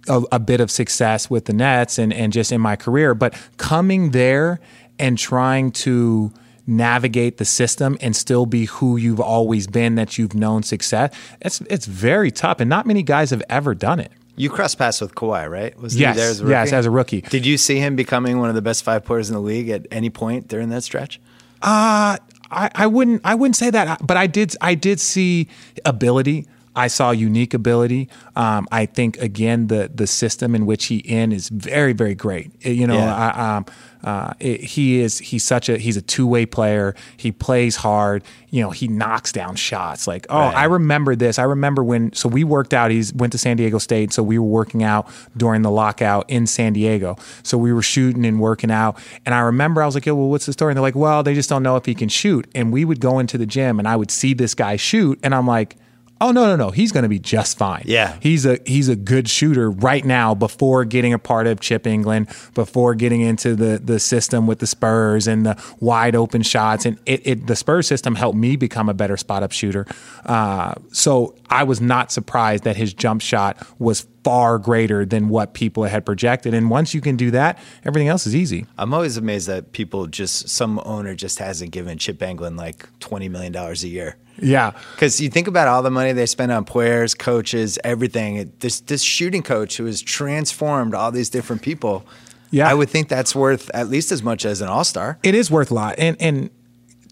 a, 0.08 0.20
a 0.32 0.40
bit 0.40 0.60
of 0.60 0.72
success 0.72 1.30
with 1.30 1.44
the 1.44 1.52
Nets 1.52 1.98
and 2.00 2.12
and 2.12 2.32
just 2.32 2.50
in 2.50 2.60
my 2.60 2.74
career, 2.74 3.14
but 3.14 3.34
coming 3.56 4.10
there 4.10 4.58
and 4.98 5.16
trying 5.16 5.70
to 5.70 6.32
navigate 6.66 7.38
the 7.38 7.44
system 7.44 7.96
and 8.00 8.14
still 8.14 8.46
be 8.46 8.66
who 8.66 8.96
you've 8.96 9.20
always 9.20 9.66
been 9.66 9.94
that 9.96 10.16
you've 10.18 10.34
known 10.34 10.62
success 10.62 11.12
it's 11.40 11.60
it's 11.62 11.86
very 11.86 12.30
tough 12.30 12.60
and 12.60 12.68
not 12.70 12.86
many 12.86 13.02
guys 13.02 13.30
have 13.30 13.42
ever 13.48 13.74
done 13.74 13.98
it 14.00 14.12
You 14.36 14.48
cross 14.48 14.74
paths 14.74 15.00
with 15.00 15.14
Kawhi, 15.14 15.50
right? 15.50 15.76
Was 15.78 15.94
Yes, 15.94 16.14
he 16.16 16.20
there 16.20 16.30
as 16.30 16.40
a 16.40 16.46
yes, 16.46 16.66
rookie? 16.68 16.76
as 16.76 16.86
a 16.86 16.90
rookie. 16.90 17.20
Did 17.20 17.44
you 17.44 17.58
see 17.58 17.76
him 17.78 17.96
becoming 17.96 18.38
one 18.38 18.48
of 18.48 18.54
the 18.54 18.62
best 18.62 18.82
five 18.82 19.04
players 19.04 19.28
in 19.28 19.34
the 19.34 19.42
league 19.42 19.68
at 19.68 19.86
any 19.90 20.08
point 20.08 20.48
during 20.48 20.70
that 20.70 20.82
stretch? 20.84 21.20
Uh, 21.60 22.16
I, 22.50 22.70
I 22.74 22.86
wouldn't 22.86 23.20
I 23.24 23.34
wouldn't 23.34 23.56
say 23.56 23.68
that, 23.70 24.06
but 24.06 24.16
I 24.16 24.26
did 24.26 24.56
I 24.60 24.74
did 24.74 25.00
see 25.00 25.48
ability. 25.84 26.46
I 26.74 26.88
saw 26.88 27.10
unique 27.10 27.54
ability. 27.54 28.08
Um, 28.36 28.66
I 28.72 28.86
think 28.86 29.18
again 29.18 29.66
the 29.66 29.90
the 29.94 30.06
system 30.06 30.54
in 30.54 30.66
which 30.66 30.86
he 30.86 30.96
in 30.98 31.32
is 31.32 31.48
very 31.48 31.92
very 31.92 32.14
great. 32.14 32.50
You 32.64 32.86
know, 32.86 32.94
Yeah. 32.94 33.14
I, 33.14 33.56
um, 33.56 33.66
uh, 34.04 34.32
it, 34.40 34.60
he 34.60 35.00
is 35.00 35.18
he's 35.18 35.44
such 35.44 35.68
a 35.68 35.78
he's 35.78 35.96
a 35.96 36.02
two 36.02 36.26
way 36.26 36.44
player. 36.44 36.94
He 37.16 37.30
plays 37.30 37.76
hard. 37.76 38.24
You 38.50 38.62
know, 38.62 38.70
he 38.70 38.88
knocks 38.88 39.30
down 39.32 39.54
shots. 39.54 40.06
Like 40.06 40.26
oh, 40.28 40.38
Right. 40.38 40.56
I 40.56 40.64
remember 40.64 41.14
this. 41.14 41.38
I 41.38 41.44
remember 41.44 41.84
when 41.84 42.12
so 42.12 42.28
we 42.28 42.42
worked 42.42 42.74
out. 42.74 42.90
He's 42.90 43.12
went 43.14 43.32
to 43.32 43.38
San 43.38 43.56
Diego 43.56 43.78
State, 43.78 44.12
so 44.12 44.22
we 44.22 44.38
were 44.38 44.46
working 44.46 44.82
out 44.82 45.08
during 45.36 45.62
the 45.62 45.70
lockout 45.70 46.28
in 46.28 46.46
San 46.46 46.72
Diego. 46.72 47.16
So 47.44 47.56
we 47.56 47.72
were 47.72 47.82
shooting 47.82 48.26
and 48.26 48.40
working 48.40 48.70
out, 48.72 48.98
and 49.24 49.34
I 49.34 49.40
remember 49.40 49.82
I 49.82 49.86
was 49.86 49.94
like, 49.94 50.06
"Yo, 50.06 50.14
well, 50.16 50.28
what's 50.28 50.46
the 50.46 50.52
story?" 50.52 50.72
And 50.72 50.76
they're 50.76 50.82
like, 50.82 50.96
"Well, 50.96 51.22
they 51.22 51.34
just 51.34 51.48
don't 51.48 51.62
know 51.62 51.76
if 51.76 51.84
he 51.86 51.94
can 51.94 52.08
shoot." 52.08 52.48
And 52.54 52.72
we 52.72 52.84
would 52.84 52.98
go 53.00 53.20
into 53.20 53.38
the 53.38 53.46
gym, 53.46 53.78
and 53.78 53.86
I 53.86 53.94
would 53.94 54.10
see 54.10 54.34
this 54.34 54.54
guy 54.54 54.76
shoot, 54.76 55.20
and 55.22 55.34
I'm 55.34 55.46
like. 55.46 55.76
Oh 56.22 56.30
no 56.30 56.46
no 56.46 56.54
no! 56.54 56.70
He's 56.70 56.92
going 56.92 57.02
to 57.02 57.08
be 57.08 57.18
just 57.18 57.58
fine. 57.58 57.82
Yeah. 57.84 58.16
he's 58.20 58.46
a 58.46 58.60
he's 58.64 58.88
a 58.88 58.94
good 58.94 59.28
shooter 59.28 59.68
right 59.68 60.04
now. 60.04 60.36
Before 60.36 60.84
getting 60.84 61.12
a 61.12 61.18
part 61.18 61.48
of 61.48 61.58
Chip 61.58 61.82
Engelland, 61.82 62.54
before 62.54 62.94
getting 62.94 63.22
into 63.22 63.56
the 63.56 63.80
the 63.82 63.98
system 63.98 64.46
with 64.46 64.60
the 64.60 64.68
Spurs 64.68 65.26
and 65.26 65.44
the 65.44 65.60
wide 65.80 66.14
open 66.14 66.42
shots, 66.42 66.86
and 66.86 66.96
it, 67.06 67.26
it 67.26 67.46
the 67.48 67.56
Spurs 67.56 67.88
system 67.88 68.14
helped 68.14 68.38
me 68.38 68.54
become 68.54 68.88
a 68.88 68.94
better 68.94 69.16
spot 69.16 69.42
up 69.42 69.50
shooter. 69.50 69.84
Uh, 70.24 70.74
so 70.92 71.34
I 71.50 71.64
was 71.64 71.80
not 71.80 72.12
surprised 72.12 72.62
that 72.64 72.76
his 72.76 72.94
jump 72.94 73.20
shot 73.20 73.60
was 73.80 74.06
far 74.22 74.60
greater 74.60 75.04
than 75.04 75.28
what 75.28 75.54
people 75.54 75.82
had 75.82 76.06
projected. 76.06 76.54
And 76.54 76.70
once 76.70 76.94
you 76.94 77.00
can 77.00 77.16
do 77.16 77.32
that, 77.32 77.58
everything 77.84 78.06
else 78.06 78.28
is 78.28 78.36
easy. 78.36 78.66
I'm 78.78 78.94
always 78.94 79.16
amazed 79.16 79.48
that 79.48 79.72
people 79.72 80.06
just 80.06 80.48
some 80.48 80.80
owner 80.84 81.16
just 81.16 81.40
hasn't 81.40 81.72
given 81.72 81.98
Chip 81.98 82.20
Engelland 82.20 82.56
like 82.56 82.86
twenty 83.00 83.28
million 83.28 83.50
dollars 83.50 83.82
a 83.82 83.88
year. 83.88 84.16
Yeah, 84.42 84.72
Because 84.94 85.20
you 85.20 85.30
think 85.30 85.46
about 85.46 85.68
all 85.68 85.82
the 85.82 85.90
money 85.90 86.12
they 86.12 86.26
spend 86.26 86.50
on 86.50 86.64
players, 86.64 87.14
coaches, 87.14 87.78
everything. 87.84 88.36
It, 88.36 88.60
this 88.60 88.80
this 88.80 89.02
shooting 89.02 89.42
coach 89.42 89.76
who 89.76 89.86
has 89.86 90.02
transformed 90.02 90.94
all 90.94 91.12
these 91.12 91.30
different 91.30 91.62
people. 91.62 92.04
Yeah. 92.50 92.68
I 92.68 92.74
would 92.74 92.90
think 92.90 93.08
that's 93.08 93.34
worth 93.34 93.70
at 93.72 93.88
least 93.88 94.12
as 94.12 94.22
much 94.22 94.44
as 94.44 94.60
an 94.60 94.68
All 94.68 94.84
Star. 94.84 95.18
It 95.22 95.34
is 95.34 95.50
worth 95.50 95.70
a 95.70 95.74
lot, 95.74 95.94
and 95.98 96.16
and 96.20 96.50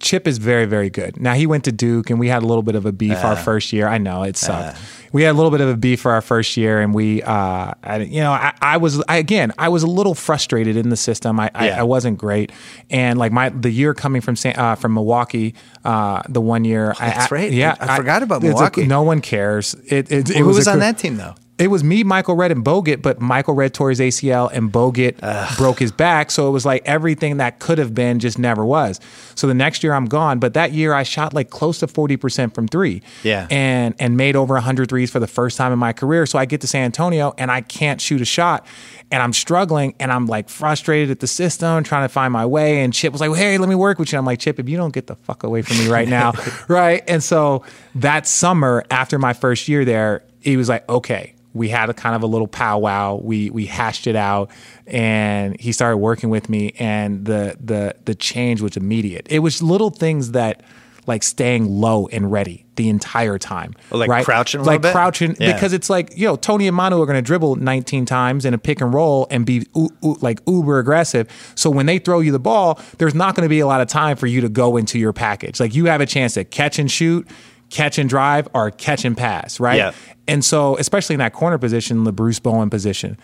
Chip 0.01 0.27
is 0.27 0.39
very 0.39 0.65
very 0.67 0.91
good. 0.91 1.21
Now 1.21 1.35
he 1.35 1.47
went 1.47 1.65
to 1.65 1.73
Duke, 1.73 2.11
and 2.11 2.19
we 2.19 2.29
had 2.29 2.43
a 2.43 2.47
little 2.47 2.63
bit 2.63 2.75
of 2.75 2.87
a 2.87 2.93
beef 2.93 3.23
our 3.25 3.37
first 3.37 3.73
year. 3.73 3.87
I 3.87 3.99
know 3.99 4.23
it 4.25 4.37
sucked. 4.37 4.79
we 5.13 5.23
had 5.23 5.33
a 5.33 5.37
little 5.37 5.51
bit 5.51 5.61
of 5.61 5.69
a 5.69 5.77
beef 5.77 6.01
for 6.01 6.13
our 6.13 6.21
first 6.23 6.57
year, 6.57 6.81
and 6.81 6.95
we, 6.95 7.21
uh, 7.23 7.73
I, 7.83 7.97
you 7.99 8.21
know, 8.21 8.31
I, 8.33 8.55
I 8.63 8.77
was 8.77 9.03
I, 9.09 9.17
again, 9.17 9.53
I 9.59 9.69
was 9.69 9.83
a 9.83 9.87
little 9.89 10.15
frustrated 10.15 10.77
in 10.77 10.89
the 10.89 10.97
system. 10.97 11.39
I, 11.41 11.51
I, 11.55 11.67
Yeah. 11.67 11.81
I 11.81 11.83
wasn't 11.83 12.19
great, 12.19 12.53
and 12.91 13.19
like 13.19 13.33
my 13.33 13.49
the 13.51 13.71
year 13.71 13.93
coming 13.95 14.21
from 14.23 14.37
San, 14.37 14.57
uh, 14.59 14.75
from 14.77 14.95
Milwaukee, 14.95 15.55
uh, 15.85 16.23
the 16.29 16.41
one 16.41 16.65
year, 16.65 16.95
I- 16.99 17.11
that's 17.11 17.33
I, 17.33 17.35
right. 17.35 17.53
Yeah, 17.53 17.77
I 17.81 17.97
forgot 17.97 18.23
about 18.23 18.37
it's 18.37 18.45
a- 18.45 18.49
Milwaukee. 18.55 18.87
no 18.87 19.03
one 19.03 19.21
cares. 19.21 19.75
It, 19.87 20.11
it, 20.13 20.31
it 20.31 20.37
Who 20.39 20.47
was, 20.47 20.57
was 20.59 20.69
on 20.69 20.79
that 20.81 20.97
team 20.99 21.17
though? 21.17 21.35
It 21.61 21.69
was 21.69 21.85
me, 21.85 22.05
Michael 22.05 22.37
Redd, 22.37 22.51
and 22.51 22.65
Bogut, 22.65 23.03
but 23.03 23.21
Michael 23.21 23.53
Redd 23.53 23.75
tore 23.75 23.91
his 23.91 24.01
ACL 24.01 24.51
and 24.51 24.73
Bogut 24.73 25.57
broke 25.59 25.79
his 25.79 25.93
back. 25.93 26.31
So 26.31 26.49
it 26.49 26.53
was 26.53 26.65
like 26.65 26.83
everything 26.87 27.37
that 27.37 27.59
could 27.59 27.77
have 27.77 27.95
been 27.95 28.19
just 28.19 28.39
never 28.39 28.65
was. 28.65 28.99
So 29.35 29.47
the 29.47 29.53
next 29.53 29.85
year 29.85 29.93
I'm 29.93 30.07
gone. 30.07 30.39
But 30.39 30.55
that 30.55 30.73
year 30.73 30.95
I 30.95 31.03
shot 31.03 31.35
like 31.35 31.51
close 31.51 31.79
to 31.81 31.87
40% 31.87 32.55
from 32.55 32.67
three. 32.67 33.03
Yeah. 33.23 33.47
And 33.51 33.95
and 33.99 34.17
made 34.17 34.37
over 34.37 34.55
100 34.55 34.89
threes 34.89 35.11
for 35.11 35.21
the 35.21 35.27
first 35.27 35.59
time 35.59 35.71
in 35.71 35.79
my 35.79 35.93
career. 35.93 36.25
So 36.25 36.39
I 36.39 36.47
get 36.47 36.63
to 36.63 36.67
San 36.67 36.85
Antonio 36.85 37.35
and 37.37 37.51
I 37.51 37.61
can't 37.61 38.01
shoot 38.01 38.23
a 38.23 38.25
shot. 38.25 38.67
And 39.11 39.23
I'm 39.23 39.35
struggling 39.35 39.95
and 40.01 40.11
I'm 40.11 40.27
like 40.27 40.49
frustrated 40.49 41.11
at 41.11 41.21
the 41.21 41.27
system, 41.27 41.85
trying 41.85 42.05
to 42.05 42.09
find 42.09 42.33
my 42.33 42.47
way. 42.47 42.83
And 42.83 42.95
Chip 42.95 43.13
was 43.13 43.21
like, 43.21 43.35
hey, 43.37 43.59
let 43.59 43.69
me 43.69 43.75
work 43.75 43.99
with 43.99 44.13
you. 44.13 44.19
I'm 44.19 44.25
like, 44.25 44.39
Chip, 44.39 44.59
if 44.59 44.67
you 44.67 44.79
don't 44.79 44.95
get 44.95 45.09
the 45.09 45.17
fuck 45.17 45.43
away 45.43 45.61
from 45.61 45.77
me 45.77 45.89
right 45.89 46.09
now. 46.09 46.33
right. 46.69 47.03
And 47.07 47.23
so 47.23 47.65
that 47.97 48.27
summer 48.27 48.83
after 48.91 49.19
my 49.19 49.35
first 49.35 49.69
year 49.69 49.85
there, 49.85 50.23
he 50.41 50.57
was 50.57 50.71
like, 50.71 50.89
okay, 50.89 51.35
we 51.53 51.69
had 51.69 51.91
a 51.91 51.95
kind 51.95 52.15
of 52.15 52.23
a 52.23 52.27
little 52.27 52.47
powwow. 52.49 53.17
We 53.17 53.51
we 53.51 53.67
hashed 53.67 54.07
it 54.07 54.17
out, 54.17 54.51
and 54.87 55.59
he 55.61 55.73
started 55.73 55.99
working 55.99 56.31
with 56.31 56.49
me. 56.49 56.73
And 56.79 57.25
the 57.25 57.57
the 57.61 57.95
the 58.05 58.15
change 58.15 58.61
was 58.61 58.77
immediate. 58.77 59.27
It 59.31 59.41
was 59.41 59.63
little 59.63 59.91
things 59.91 60.33
that 60.33 60.63
like 61.07 61.23
staying 61.23 61.67
low 61.67 62.07
and 62.13 62.31
ready 62.31 62.67
the 62.77 62.89
entire 62.89 63.39
time, 63.39 63.75
Oh, 63.91 63.97
like 63.97 64.09
right? 64.11 64.25
crouching 64.25 64.61
a 64.61 64.65
little 64.65 64.81
like 64.81 64.93
crouching 64.93 65.35
Yeah. 65.41 65.55
because 65.55 65.73
it's 65.73 65.89
like 65.91 66.17
you 66.17 66.27
know 66.27 66.37
Tony 66.37 66.69
and 66.69 66.77
Manu 66.77 67.01
are 67.01 67.07
going 67.07 67.17
to 67.17 67.23
dribble 67.23 67.57
19 67.57 68.05
times 68.05 68.45
in 68.45 68.53
a 68.55 68.59
pick 68.59 68.81
and 68.81 68.93
roll 68.93 69.27
and 69.31 69.45
be 69.47 69.67
u- 69.75 69.89
u- 70.03 70.19
like 70.21 70.41
uber 70.47 70.79
aggressive. 70.79 71.27
So 71.57 71.69
when 71.71 71.87
they 71.87 71.99
throw 71.99 72.21
you 72.21 72.33
the 72.33 72.39
ball, 72.39 72.79
there's 72.99 73.15
not 73.15 73.35
going 73.35 73.45
to 73.45 73.49
be 73.49 73.61
a 73.61 73.67
lot 73.67 73.81
of 73.81 73.89
time 73.89 74.17
for 74.17 74.27
you 74.27 74.41
to 74.43 74.49
go 74.49 74.77
into 74.77 74.99
your 74.99 75.13
package. 75.13 75.59
Like 75.59 75.75
you 75.75 75.87
have 75.87 76.01
a 76.03 76.07
chance 76.07 76.35
to 76.35 76.45
catch 76.45 76.79
and 76.79 76.89
shoot, 76.91 77.27
catch 77.71 77.99
and 77.99 78.09
drive, 78.09 78.49
or 78.55 78.71
catch 78.71 79.05
and 79.05 79.17
pass, 79.17 79.59
right? 79.61 79.77
Yeah. 79.79 79.93
And 80.29 80.45
so, 80.45 80.77
especially 80.77 81.15
in 81.15 81.21
that 81.21 81.33
corner 81.33 81.59
position, 81.59 82.05
the 82.05 82.13
Bruce 82.13 82.39
Bowen 82.41 82.69
position. 82.71 83.17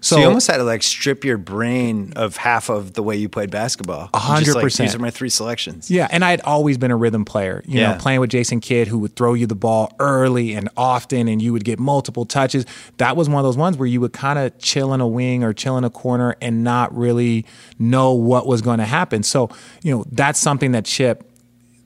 So, 0.00 0.16
So 0.16 0.20
you 0.20 0.26
almost 0.26 0.46
had 0.48 0.58
to 0.58 0.64
like 0.64 0.82
strip 0.82 1.24
your 1.24 1.38
brain 1.38 2.12
of 2.14 2.36
half 2.36 2.68
of 2.68 2.92
the 2.92 3.02
way 3.02 3.16
you 3.16 3.30
played 3.30 3.50
basketball. 3.50 4.10
A 4.12 4.18
hundred 4.18 4.54
percent. 4.56 4.90
These 4.90 4.94
are 4.94 4.98
my 4.98 5.10
three 5.10 5.30
selections. 5.30 5.90
yeah, 5.90 6.08
and 6.10 6.22
I 6.22 6.30
had 6.30 6.42
always 6.42 6.76
been 6.76 6.90
a 6.90 6.96
rhythm 6.96 7.24
player. 7.24 7.62
You 7.66 7.80
Yeah. 7.80 7.92
know, 7.92 7.98
playing 7.98 8.20
with 8.20 8.28
Jason 8.28 8.60
Kidd, 8.60 8.86
who 8.88 8.98
would 8.98 9.16
throw 9.16 9.32
you 9.32 9.46
the 9.46 9.54
ball 9.54 9.94
early 9.98 10.52
and 10.52 10.68
often, 10.76 11.26
and 11.26 11.40
you 11.40 11.54
would 11.54 11.64
get 11.64 11.78
multiple 11.78 12.26
touches. 12.26 12.66
That 12.98 13.16
was 13.16 13.30
one 13.30 13.38
of 13.38 13.44
those 13.44 13.56
ones 13.56 13.78
where 13.78 13.86
you 13.88 13.98
would 14.02 14.12
kind 14.12 14.38
of 14.38 14.58
chill 14.58 14.92
in 14.92 15.00
a 15.00 15.08
wing 15.08 15.42
or 15.42 15.54
chill 15.54 15.78
in 15.78 15.84
a 15.84 15.90
corner 15.90 16.36
and 16.42 16.62
not 16.62 16.94
really 16.94 17.46
know 17.78 18.12
what 18.12 18.46
was 18.46 18.60
going 18.60 18.80
to 18.80 18.84
happen. 18.84 19.22
So, 19.22 19.48
you 19.82 19.96
know, 19.96 20.04
that's 20.12 20.38
something 20.38 20.72
that 20.72 20.84
Chip, 20.84 21.24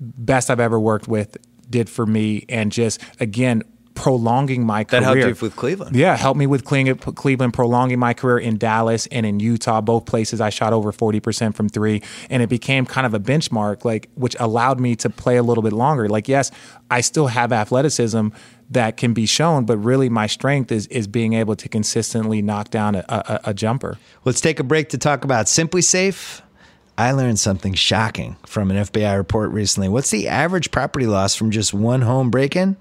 best 0.01 0.51
I've 0.51 0.59
ever 0.61 0.81
worked 0.81 1.07
with, 1.07 1.37
did 1.69 1.89
for 1.89 2.07
me, 2.07 2.45
and 2.49 2.73
just 2.73 3.01
again 3.21 3.63
prolonging 3.99 4.65
my 4.65 4.85
That 4.85 4.89
career. 4.89 5.01
That 5.01 5.21
helped 5.27 5.41
you 5.41 5.47
with 5.47 5.57
Cleveland. 5.57 5.97
Yeah, 5.97 6.17
helped 6.17 6.39
me 6.39 6.47
with 6.47 6.65
Cleveland, 6.65 7.01
Cleveland, 7.17 7.53
prolonging 7.53 7.99
my 7.99 8.15
career 8.15 8.39
in 8.39 8.57
Dallas 8.57 9.09
and 9.09 9.27
in 9.27 9.41
Utah. 9.41 9.81
Both 9.81 10.07
places 10.07 10.41
I 10.41 10.51
shot 10.51 10.73
over 10.73 10.93
40% 10.93 11.55
from 11.55 11.69
three. 11.69 12.03
And 12.31 12.41
it 12.43 12.49
became 12.49 12.87
kind 12.87 13.07
of 13.07 13.15
a 13.15 13.21
benchmark, 13.21 13.85
like 13.85 14.09
which 14.15 14.37
allowed 14.39 14.79
me 14.79 14.95
to 14.97 15.11
play 15.11 15.37
a 15.37 15.43
little 15.43 15.63
bit 15.63 15.73
longer. 15.73 16.09
Like, 16.09 16.29
yes, 16.29 16.53
I 16.91 17.01
still 17.01 17.27
have 17.27 17.53
athleticism 17.53 18.29
that 18.71 18.97
can 18.97 19.15
be 19.15 19.27
shown, 19.27 19.65
but 19.65 19.79
really 19.79 20.09
my 20.09 20.27
strength 20.27 20.71
is 20.71 20.87
is 20.89 21.07
being 21.07 21.33
able 21.33 21.57
to 21.57 21.69
consistently 21.69 22.41
knock 22.43 22.71
down 22.71 22.95
a, 22.95 23.05
a, 23.09 23.41
a 23.47 23.55
jumper. 23.55 23.99
Let's 24.25 24.41
take 24.41 24.61
a 24.61 24.65
break 24.65 24.91
to 24.91 24.99
talk 24.99 25.25
about 25.25 25.47
SimpliSafe. 25.47 26.43
I 26.99 27.13
learned 27.13 27.39
something 27.39 27.73
shocking 27.75 28.37
from 28.45 28.73
an 28.73 28.77
FBI 28.77 29.17
report 29.17 29.53
recently. 29.53 29.89
What's 29.89 30.11
the 30.11 30.27
average 30.27 30.73
property 30.73 31.07
loss 31.07 31.37
from 31.37 31.53
just 31.53 31.73
one 31.73 32.03
home 32.03 32.29
break 32.29 32.57
in? 32.57 32.77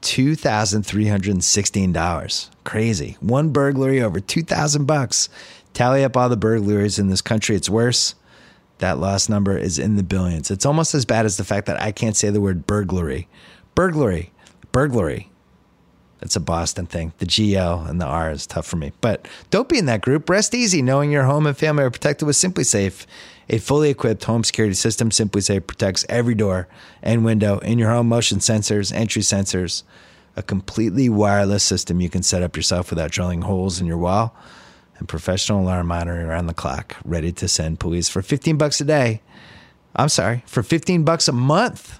$2,316. 0.00 2.50
Crazy. 2.64 3.16
One 3.20 3.50
burglary 3.50 4.02
over 4.02 4.18
2000 4.18 4.86
bucks. 4.86 5.28
Tally 5.72 6.02
up 6.02 6.16
all 6.16 6.28
the 6.28 6.36
burglaries 6.36 6.98
in 6.98 7.06
this 7.06 7.22
country, 7.22 7.54
it's 7.54 7.70
worse. 7.70 8.16
That 8.78 8.98
loss 8.98 9.28
number 9.28 9.56
is 9.56 9.78
in 9.78 9.94
the 9.94 10.02
billions. 10.02 10.50
It's 10.50 10.66
almost 10.66 10.92
as 10.92 11.04
bad 11.04 11.24
as 11.24 11.36
the 11.36 11.44
fact 11.44 11.68
that 11.68 11.80
I 11.80 11.92
can't 11.92 12.16
say 12.16 12.30
the 12.30 12.40
word 12.40 12.66
burglary. 12.66 13.28
Burglary. 13.76 14.32
Burglary. 14.72 15.30
That's 16.22 16.36
a 16.36 16.40
Boston 16.40 16.86
thing. 16.86 17.12
The 17.18 17.26
GL 17.26 17.88
and 17.90 18.00
the 18.00 18.06
R 18.06 18.30
is 18.30 18.46
tough 18.46 18.64
for 18.64 18.76
me. 18.76 18.92
But 19.00 19.26
don't 19.50 19.68
be 19.68 19.76
in 19.76 19.86
that 19.86 20.02
group. 20.02 20.30
Rest 20.30 20.54
easy 20.54 20.80
knowing 20.80 21.10
your 21.10 21.24
home 21.24 21.48
and 21.48 21.56
family 21.56 21.82
are 21.82 21.90
protected 21.90 22.26
with 22.26 22.36
SimpliSafe. 22.36 23.06
A 23.48 23.58
fully 23.58 23.90
equipped 23.90 24.22
home 24.22 24.44
security 24.44 24.76
system, 24.76 25.10
SimpliSafe 25.10 25.66
protects 25.66 26.06
every 26.08 26.36
door 26.36 26.68
and 27.02 27.24
window 27.24 27.58
in 27.58 27.76
your 27.76 27.90
home, 27.90 28.08
motion 28.08 28.38
sensors, 28.38 28.94
entry 28.94 29.20
sensors, 29.22 29.82
a 30.36 30.44
completely 30.44 31.08
wireless 31.08 31.64
system 31.64 32.00
you 32.00 32.08
can 32.08 32.22
set 32.22 32.40
up 32.40 32.56
yourself 32.56 32.90
without 32.90 33.10
drilling 33.10 33.42
holes 33.42 33.80
in 33.80 33.86
your 33.88 33.98
wall, 33.98 34.32
and 34.98 35.08
professional 35.08 35.62
alarm 35.62 35.88
monitoring 35.88 36.24
around 36.24 36.46
the 36.46 36.54
clock, 36.54 36.94
ready 37.04 37.32
to 37.32 37.48
send 37.48 37.80
police 37.80 38.08
for 38.08 38.22
15 38.22 38.56
bucks 38.56 38.80
a 38.80 38.84
day. 38.84 39.22
I'm 39.96 40.08
sorry, 40.08 40.44
for 40.46 40.62
15 40.62 41.02
bucks 41.02 41.26
a 41.26 41.32
month. 41.32 41.98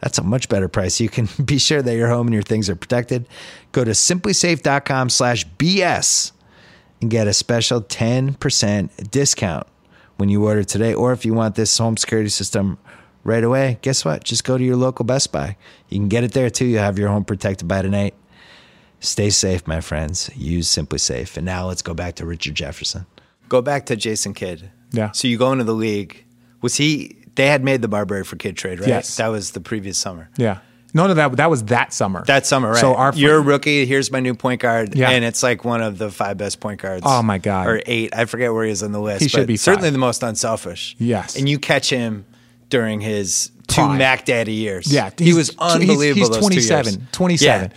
That's 0.00 0.18
a 0.18 0.22
much 0.22 0.48
better 0.48 0.68
price. 0.68 1.00
You 1.00 1.08
can 1.08 1.28
be 1.44 1.58
sure 1.58 1.82
that 1.82 1.96
your 1.96 2.08
home 2.08 2.26
and 2.26 2.34
your 2.34 2.42
things 2.42 2.68
are 2.70 2.76
protected. 2.76 3.26
Go 3.72 3.84
to 3.84 3.92
simplisafe.com 3.92 5.10
slash 5.10 5.46
BS 5.58 6.32
and 7.00 7.10
get 7.10 7.26
a 7.26 7.32
special 7.32 7.80
10% 7.82 9.10
discount 9.10 9.66
when 10.16 10.28
you 10.28 10.44
order 10.46 10.64
today. 10.64 10.94
Or 10.94 11.12
if 11.12 11.24
you 11.24 11.34
want 11.34 11.54
this 11.54 11.76
home 11.76 11.96
security 11.96 12.28
system 12.28 12.78
right 13.24 13.44
away, 13.44 13.78
guess 13.82 14.04
what? 14.04 14.24
Just 14.24 14.44
go 14.44 14.58
to 14.58 14.64
your 14.64 14.76
local 14.76 15.04
Best 15.04 15.32
Buy. 15.32 15.56
You 15.88 15.98
can 15.98 16.08
get 16.08 16.24
it 16.24 16.32
there 16.32 16.50
too. 16.50 16.66
You'll 16.66 16.82
have 16.82 16.98
your 16.98 17.08
home 17.08 17.24
protected 17.24 17.68
by 17.68 17.82
tonight. 17.82 18.14
Stay 19.00 19.30
safe, 19.30 19.66
my 19.66 19.80
friends. 19.80 20.30
Use 20.36 20.68
SimpliSafe. 20.68 21.36
And 21.38 21.46
now 21.46 21.66
let's 21.66 21.80
go 21.80 21.94
back 21.94 22.16
to 22.16 22.26
Richard 22.26 22.54
Jefferson. 22.54 23.06
Go 23.48 23.62
back 23.62 23.86
to 23.86 23.96
Jason 23.96 24.34
Kidd. 24.34 24.70
Yeah. 24.92 25.10
So 25.12 25.26
you 25.26 25.38
go 25.38 25.52
into 25.52 25.64
the 25.64 25.74
league. 25.74 26.24
Was 26.60 26.76
he? 26.76 27.19
They 27.40 27.48
had 27.48 27.64
made 27.64 27.82
the 27.82 27.88
Marbury 27.88 28.24
for 28.24 28.36
Kidd 28.36 28.56
trade, 28.56 28.80
right? 28.80 28.88
Yes. 28.88 29.16
That 29.16 29.28
was 29.28 29.52
the 29.52 29.60
previous 29.60 29.96
summer. 29.98 30.28
Yeah. 30.36 30.58
No, 30.92 31.06
no, 31.06 31.14
that 31.14 31.36
that 31.36 31.48
was 31.50 31.62
that 31.66 31.92
summer. 31.92 32.24
That 32.26 32.46
summer, 32.46 32.70
right? 32.72 32.80
So 32.80 32.94
our 32.96 33.12
you're 33.14 33.36
a 33.36 33.40
rookie. 33.40 33.86
Here's 33.86 34.10
my 34.10 34.18
new 34.18 34.34
point 34.34 34.60
guard, 34.60 34.94
Yeah. 34.96 35.10
and 35.10 35.24
it's 35.24 35.40
like 35.42 35.64
one 35.64 35.80
of 35.82 35.98
the 35.98 36.10
five 36.10 36.36
best 36.36 36.58
point 36.58 36.80
guards. 36.82 37.02
Oh, 37.06 37.22
my 37.22 37.38
God. 37.38 37.68
or 37.68 37.80
eight. 37.86 38.12
I 38.16 38.24
forget 38.24 38.52
where 38.52 38.64
he 38.64 38.72
is 38.72 38.82
on 38.82 38.90
the 38.90 39.00
list. 39.00 39.22
He 39.22 39.28
should 39.28 39.38
but 39.42 39.46
be 39.46 39.56
certainly 39.56 39.90
the 39.90 39.98
most 39.98 40.22
unselfish. 40.24 40.96
Yes. 40.98 41.36
and 41.36 41.48
you 41.48 41.58
catch 41.60 41.90
him 41.90 42.24
during 42.70 43.00
his 43.00 43.50
two 43.68 43.76
Prime. 43.82 43.98
Mac 43.98 44.24
Daddy 44.24 44.52
years. 44.54 44.92
Yeah, 44.92 45.10
he 45.16 45.26
he's- 45.26 45.36
was 45.36 45.48
he's- 45.50 45.58
unbelievable. 45.60 46.26
he's 46.26 46.28
two 46.36 46.40
27, 46.40 46.84
years. 46.94 46.98
27. 47.12 47.70
Yeah. 47.70 47.76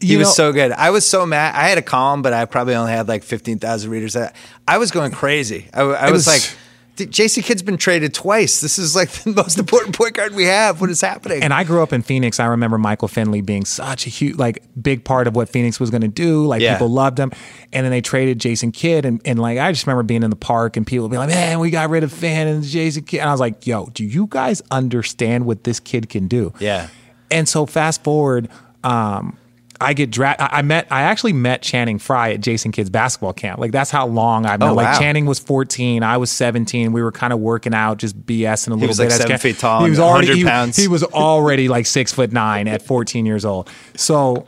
He 0.00 0.12
You 0.12 0.18
was 0.20 0.34
so 0.36 0.52
good. 0.52 0.70
I 0.72 0.90
was 0.90 1.04
so 1.06 1.24
mad. 1.26 1.54
I 1.56 1.68
had 1.68 1.78
a 1.78 1.82
column, 1.82 2.22
but 2.22 2.32
I 2.32 2.44
probably 2.44 2.74
only 2.76 2.92
had 2.92 3.08
like 3.08 3.22
fifteen 3.24 3.58
thousand 3.58 3.90
readers. 3.90 4.14
I, 4.16 4.32
I 4.68 4.78
was 4.78 4.90
going 4.90 5.12
crazy. 5.12 5.68
I, 5.72 5.80
I 5.82 6.10
was, 6.10 6.26
was- 6.26 6.26
like, 6.26 6.42
"Dude, 6.42 6.58
"JC 6.96 7.42
Kidd's 7.42 7.62
been 7.62 7.76
traded 7.76 8.14
twice. 8.14 8.60
This 8.60 8.78
is 8.78 8.94
like 8.94 9.10
the 9.24 9.30
most 9.32 9.58
important 9.58 9.96
point 9.96 10.14
guard 10.14 10.34
we 10.34 10.44
have. 10.44 10.80
What 10.80 10.90
is 10.90 11.00
happening?" 11.00 11.42
And 11.42 11.52
I 11.52 11.64
grew 11.64 11.82
up 11.82 11.92
in 11.92 12.02
Phoenix. 12.02 12.38
I 12.40 12.46
remember 12.46 12.78
Michael 12.78 13.08
Finley 13.08 13.40
being 13.40 13.64
such 13.64 14.06
a 14.06 14.10
huge, 14.10 14.36
like, 14.36 14.62
big 14.80 15.04
part 15.04 15.26
of 15.26 15.34
what 15.36 15.48
Phoenix 15.48 15.80
was 15.80 15.90
going 15.90 16.02
to 16.02 16.08
do. 16.08 16.46
Like, 16.46 16.60
Yeah. 16.62 16.74
people 16.74 16.88
loved 16.88 17.18
him. 17.18 17.32
And 17.72 17.84
then 17.84 17.90
they 17.90 18.00
traded 18.00 18.38
Jason 18.38 18.70
Kidd. 18.72 19.04
And, 19.04 19.20
and, 19.24 19.38
like, 19.38 19.58
I 19.58 19.72
just 19.72 19.86
remember 19.86 20.02
being 20.04 20.22
in 20.22 20.30
the 20.30 20.36
park 20.36 20.76
and 20.76 20.86
people 20.86 21.08
being 21.08 21.18
like, 21.20 21.30
man, 21.30 21.58
we 21.58 21.70
got 21.70 21.90
rid 21.90 22.04
of 22.04 22.12
Finn 22.12 22.46
and 22.46 22.62
Jason 22.62 23.02
Kidd. 23.02 23.20
And 23.20 23.28
I 23.28 23.32
was 23.32 23.40
like, 23.40 23.66
yo, 23.66 23.86
do 23.86 24.04
you 24.04 24.26
guys 24.28 24.62
understand 24.70 25.46
what 25.46 25.64
this 25.64 25.80
kid 25.80 26.08
can 26.08 26.28
do? 26.28 26.52
Yeah. 26.60 26.88
And 27.30 27.48
so, 27.48 27.66
fast 27.66 28.04
forward, 28.04 28.48
um, 28.84 29.36
I 29.80 29.92
get 29.92 30.10
drafted. 30.10 30.48
I 30.50 30.62
met. 30.62 30.86
I 30.90 31.02
actually 31.02 31.32
met 31.32 31.62
Channing 31.62 31.98
Frye 31.98 32.32
at 32.32 32.40
Jason 32.40 32.72
Kidd's 32.72 32.90
basketball 32.90 33.32
camp. 33.32 33.58
Like 33.58 33.72
that's 33.72 33.90
how 33.90 34.06
long 34.06 34.46
I've 34.46 34.60
known. 34.60 34.70
Oh, 34.70 34.74
like 34.74 34.86
wow. 34.86 34.98
Channing 34.98 35.26
was 35.26 35.38
14, 35.38 36.02
I 36.02 36.16
was 36.16 36.30
17. 36.30 36.92
We 36.92 37.02
were 37.02 37.12
kind 37.12 37.32
of 37.32 37.40
working 37.40 37.74
out, 37.74 37.98
just 37.98 38.20
BSing 38.24 38.68
a 38.68 38.74
little 38.74 38.88
was, 38.88 38.98
bit. 38.98 39.10
like, 39.10 39.20
seven 39.20 39.38
feet 39.38 39.58
tall 39.58 39.84
He 39.84 39.90
was 39.90 39.98
already 39.98 40.28
100 40.28 40.36
he- 40.36 40.44
pounds. 40.44 40.76
He 40.76 40.88
was 40.88 41.02
already 41.02 41.68
like 41.68 41.86
six 41.86 42.12
foot 42.12 42.32
nine 42.32 42.68
at 42.68 42.82
14 42.82 43.26
years 43.26 43.44
old. 43.44 43.68
So 43.96 44.46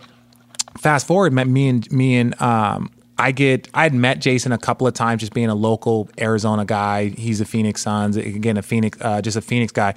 fast 0.79 1.07
forward, 1.07 1.33
met 1.33 1.49
me 1.49 1.69
and 1.69 1.91
me 1.91 2.17
and 2.17 2.41
um, 2.41 2.91
I 3.19 3.33
get 3.33 3.69
I 3.75 3.85
had 3.85 3.95
met 3.95 4.21
Jason 4.21 4.53
a 4.53 4.59
couple 4.59 4.87
of 4.87 4.95
times, 4.95 5.21
just 5.21 5.33
being 5.33 5.49
a 5.49 5.55
local 5.55 6.09
Arizona 6.21 6.65
guy. 6.65 7.09
He's 7.09 7.41
a 7.41 7.45
Phoenix 7.45 7.83
Suns 7.83 8.17
again, 8.17 8.57
a 8.57 8.63
Phoenix, 8.63 8.99
uh, 9.01 9.23
just 9.23 9.37
a 9.37 9.43
Phoenix 9.43 9.73
guy, 9.73 9.95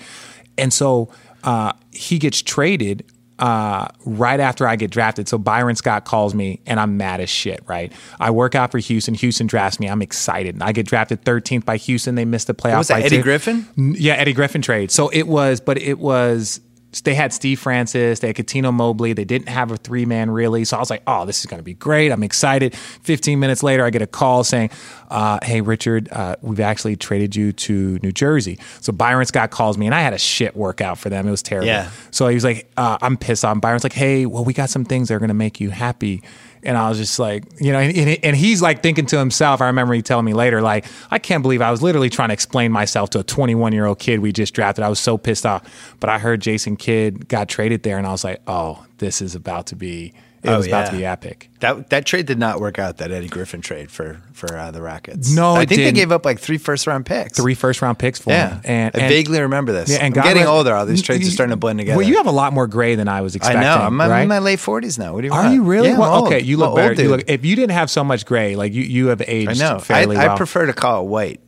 and 0.57 0.71
so 0.71 1.11
uh, 1.43 1.73
he 1.91 2.17
gets 2.17 2.41
traded. 2.41 3.05
Uh, 3.39 3.87
right 4.05 4.39
after 4.39 4.67
I 4.67 4.75
get 4.75 4.91
drafted. 4.91 5.27
So 5.27 5.37
Byron 5.37 5.75
Scott 5.75 6.05
calls 6.05 6.35
me 6.35 6.59
and 6.65 6.79
I'm 6.79 6.97
mad 6.97 7.21
as 7.21 7.29
shit, 7.29 7.63
right? 7.67 7.91
I 8.19 8.31
work 8.31 8.53
out 8.53 8.71
for 8.71 8.77
Houston. 8.77 9.13
Houston 9.13 9.47
drafts 9.47 9.79
me. 9.79 9.89
I'm 9.89 10.01
excited. 10.01 10.61
I 10.61 10.71
get 10.73 10.85
drafted 10.85 11.23
13th 11.23 11.65
by 11.65 11.77
Houston. 11.77 12.15
They 12.15 12.25
missed 12.25 12.47
the 12.47 12.53
playoff. 12.53 12.79
was 12.79 12.87
that, 12.89 12.95
by 12.95 13.01
Eddie 13.01 13.17
two. 13.17 13.23
Griffin? 13.23 13.65
Yeah, 13.77 14.13
Eddie 14.13 14.33
Griffin 14.33 14.61
trade. 14.61 14.91
So 14.91 15.09
it 15.09 15.27
was, 15.27 15.59
but 15.61 15.77
it 15.77 15.99
was. 15.99 16.59
They 17.03 17.13
had 17.13 17.31
Steve 17.31 17.59
Francis, 17.59 18.19
they 18.19 18.27
had 18.27 18.35
Cuttino 18.35 18.73
Mobley. 18.73 19.13
They 19.13 19.25
didn't 19.25 19.49
have 19.49 19.71
a 19.71 19.77
three 19.77 20.05
man 20.05 20.31
really. 20.31 20.65
So 20.65 20.75
I 20.77 20.79
was 20.79 20.89
like, 20.89 21.03
oh, 21.05 21.25
this 21.25 21.39
is 21.39 21.45
going 21.45 21.59
to 21.59 21.63
be 21.63 21.75
great. 21.75 22.11
I'm 22.11 22.23
excited. 22.23 22.75
15 22.75 23.39
minutes 23.39 23.61
later, 23.61 23.85
I 23.85 23.89
get 23.89 24.01
a 24.01 24.07
call 24.07 24.43
saying, 24.43 24.71
uh, 25.09 25.39
hey, 25.43 25.61
Richard, 25.61 26.09
uh, 26.11 26.35
we've 26.41 26.59
actually 26.59 26.95
traded 26.95 27.35
you 27.35 27.51
to 27.51 27.99
New 28.01 28.11
Jersey. 28.11 28.59
So 28.81 28.91
Byron 28.91 29.25
Scott 29.25 29.51
calls 29.51 29.77
me, 29.77 29.85
and 29.85 29.95
I 29.95 30.01
had 30.01 30.13
a 30.13 30.19
shit 30.19 30.55
workout 30.55 30.97
for 30.97 31.09
them. 31.09 31.27
It 31.27 31.31
was 31.31 31.43
terrible. 31.43 31.67
Yeah. 31.67 31.89
So 32.11 32.27
he 32.27 32.35
was 32.35 32.43
like, 32.43 32.69
uh, 32.77 32.97
I'm 33.01 33.17
pissed 33.17 33.45
off. 33.45 33.59
Byron's 33.61 33.83
like, 33.83 33.93
hey, 33.93 34.25
well, 34.25 34.43
we 34.43 34.53
got 34.53 34.69
some 34.69 34.85
things 34.85 35.07
that 35.07 35.15
are 35.15 35.19
going 35.19 35.29
to 35.29 35.33
make 35.33 35.59
you 35.59 35.69
happy. 35.69 36.23
And 36.63 36.77
I 36.77 36.89
was 36.89 36.97
just 36.97 37.19
like, 37.19 37.43
you 37.59 37.71
know, 37.71 37.79
and, 37.79 38.19
and, 38.23 38.35
he's 38.35 38.61
like 38.61 38.83
thinking 38.83 39.05
to 39.07 39.17
himself. 39.17 39.61
I 39.61 39.67
remember 39.67 39.93
he 39.93 40.01
telling 40.01 40.25
me 40.25 40.33
later, 40.33 40.61
like, 40.61 40.85
I 41.09 41.19
can't 41.19 41.41
believe 41.41 41.61
I 41.61 41.71
was 41.71 41.81
literally 41.81 42.09
trying 42.09 42.29
to 42.29 42.33
explain 42.33 42.71
myself 42.71 43.09
to 43.11 43.19
a 43.19 43.23
21 43.23 43.73
year 43.73 43.85
old 43.85 43.99
kid 43.99 44.19
we 44.19 44.31
just 44.31 44.53
drafted. 44.53 44.83
I 44.83 44.89
was 44.89 44.99
so 44.99 45.17
pissed 45.17 45.45
off. 45.45 45.95
But 45.99 46.09
I 46.09 46.19
heard 46.19 46.41
Jason 46.41 46.75
Kidd 46.75 47.27
got 47.27 47.47
traded 47.49 47.83
there, 47.83 47.97
and 47.97 48.05
I 48.05 48.11
was 48.11 48.23
like, 48.23 48.41
oh, 48.47 48.85
this 48.97 49.21
is 49.21 49.35
about 49.35 49.67
to 49.67 49.75
be, 49.75 50.13
it 50.43 50.49
Oh, 50.49 50.57
was 50.57 50.67
about 50.67 50.91
to 50.91 50.97
be 50.97 51.05
epic. 51.05 51.49
That 51.59 51.89
that 51.89 52.05
trade 52.05 52.25
did 52.25 52.39
not 52.39 52.59
work 52.61 52.79
out. 52.79 52.97
That 52.97 53.11
Eddie 53.11 53.27
Griffin 53.27 53.61
trade 53.61 53.91
for 53.91 54.21
for 54.33 54.57
uh, 54.57 54.71
the 54.71 54.81
Rockets. 54.81 55.33
No, 55.35 55.53
I 55.53 55.59
think 55.59 55.69
didn't. 55.69 55.83
they 55.85 55.91
gave 55.99 56.11
up 56.13 56.23
like 56.25 56.39
three 56.39 56.57
first 56.57 56.87
round 56.87 57.05
picks. 57.05 57.37
Three 57.37 57.53
first 57.55 57.81
round 57.81 57.99
picks 57.99 58.19
for 58.19 58.29
Yeah, 58.31 58.55
him. 58.55 58.61
And, 58.63 58.95
I 58.95 58.99
and 58.99 59.09
vaguely 59.09 59.41
remember 59.41 59.73
this. 59.73 59.89
Yeah, 59.89 59.97
and 59.97 60.17
I'm 60.17 60.23
getting 60.23 60.45
older. 60.45 60.73
All 60.73 60.85
these 60.85 61.01
trades 61.01 61.27
are 61.27 61.31
starting 61.31 61.51
to 61.51 61.57
blend 61.57 61.79
together. 61.79 61.97
Well, 61.97 62.07
you 62.07 62.15
have 62.17 62.27
a 62.27 62.31
lot 62.31 62.53
more 62.53 62.67
gray 62.67 62.95
than 62.95 63.07
I 63.09 63.21
was 63.21 63.35
I 63.35 63.37
expecting. 63.37 63.61
know. 63.61 63.75
I'm, 63.75 63.99
I'm 63.99 64.21
in 64.21 64.27
my 64.29 64.39
late 64.39 64.59
40s 64.59 64.97
now. 64.97 65.13
What 65.13 65.21
do 65.21 65.27
you 65.27 65.33
Are 65.33 65.43
want? 65.43 65.53
you 65.55 65.63
really? 65.63 65.89
Yeah, 65.89 65.97
well, 65.99 66.15
old. 66.15 66.27
okay, 66.27 66.39
you 66.39 66.55
look 66.57 66.75
better. 66.75 67.01
You 67.01 67.09
look 67.09 67.23
if 67.27 67.43
you 67.43 67.55
didn't 67.55 67.71
have 67.73 67.89
so 67.89 68.03
much 68.05 68.25
gray, 68.25 68.55
like 68.55 68.73
you, 68.73 68.83
you 68.83 69.07
have 69.07 69.21
aged 69.27 69.49
I 69.49 69.53
know. 69.55 69.75
I, 69.75 69.79
fairly 69.79 70.15
I 70.17 70.27
well. 70.27 70.37
prefer 70.37 70.65
to 70.67 70.73
call 70.73 71.03
it 71.03 71.09
white. 71.09 71.41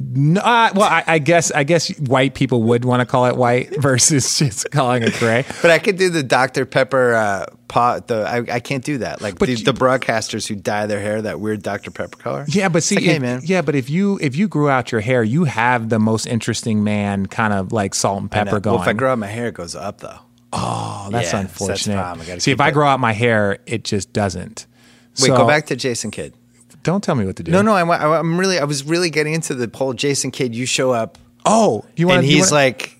No, 0.00 0.40
uh, 0.40 0.70
well, 0.76 0.88
I, 0.88 1.02
I 1.06 1.18
guess 1.18 1.50
I 1.50 1.64
guess 1.64 1.88
white 1.98 2.34
people 2.34 2.62
would 2.64 2.84
want 2.84 3.00
to 3.00 3.06
call 3.06 3.26
it 3.26 3.36
white 3.36 3.74
versus 3.82 4.38
just 4.38 4.70
calling 4.70 5.02
it 5.02 5.12
gray. 5.14 5.44
But 5.60 5.72
I 5.72 5.80
could 5.80 5.96
do 5.98 6.08
the 6.08 6.22
Dr. 6.22 6.66
Pepper 6.66 7.14
uh, 7.14 7.46
pot. 7.66 8.06
The 8.06 8.24
I, 8.28 8.54
I 8.56 8.60
can't 8.60 8.84
do 8.84 8.98
that. 8.98 9.20
Like 9.20 9.40
the, 9.40 9.50
you- 9.50 9.56
the 9.64 9.72
broadcasters 9.72 10.46
who 10.46 10.54
dye 10.54 10.86
their 10.86 11.00
hair 11.00 11.22
that 11.22 11.40
weird 11.40 11.62
Dr. 11.64 11.90
Pepper 11.90 12.16
color. 12.16 12.44
Yeah, 12.48 12.68
but 12.68 12.84
see, 12.84 12.94
like, 12.94 13.04
hey, 13.04 13.16
if- 13.16 13.22
man. 13.22 13.40
yeah, 13.42 13.60
but 13.62 13.74
if 13.74 13.90
you 13.90 14.20
if 14.22 14.36
you 14.36 14.46
grew 14.46 14.70
out 14.70 14.92
your 14.92 15.00
hair, 15.00 15.24
you 15.24 15.44
have 15.44 15.88
the 15.88 15.98
most 15.98 16.26
interesting 16.26 16.84
man 16.84 17.26
kind 17.26 17.52
of 17.52 17.72
like 17.72 17.92
salt 17.94 18.20
and 18.20 18.30
pepper 18.30 18.60
going. 18.60 18.74
Well, 18.74 18.82
if 18.82 18.88
I 18.88 18.92
grow 18.92 19.10
out 19.12 19.18
my 19.18 19.26
hair, 19.26 19.48
it 19.48 19.54
goes 19.54 19.74
up 19.74 19.98
though. 19.98 20.18
oh, 20.52 21.08
that's 21.10 21.24
Yeah, 21.24 21.30
so 21.30 21.36
that's 21.66 21.86
unfortunate. 21.86 21.98
I 21.98 22.14
gotta 22.24 22.40
see, 22.40 22.52
if 22.52 22.60
I 22.60 22.70
grow 22.70 22.86
out 22.86 23.00
my 23.00 23.12
hair, 23.12 23.58
it 23.66 23.82
just 23.82 24.12
doesn't. 24.12 24.66
Wait, 25.20 25.26
So- 25.26 25.36
go 25.38 25.46
back 25.48 25.66
to 25.66 25.74
Jason 25.76 26.12
Kidd. 26.12 26.34
Don't 26.82 27.02
tell 27.02 27.14
me 27.14 27.24
what 27.26 27.36
to 27.36 27.42
do. 27.42 27.52
No, 27.52 27.62
no, 27.62 27.72
I, 27.74 27.82
I, 27.84 28.18
I'm 28.18 28.38
really, 28.38 28.58
I 28.58 28.64
was 28.64 28.84
really 28.84 29.10
getting 29.10 29.34
into 29.34 29.54
the 29.54 29.70
whole 29.76 29.92
Jason 29.94 30.30
Kidd. 30.30 30.54
You 30.54 30.64
show 30.66 30.90
up, 30.92 31.18
Oh, 31.44 31.84
you 31.96 32.06
want? 32.08 32.18
and 32.18 32.26
he's 32.26 32.52
like, 32.52 32.97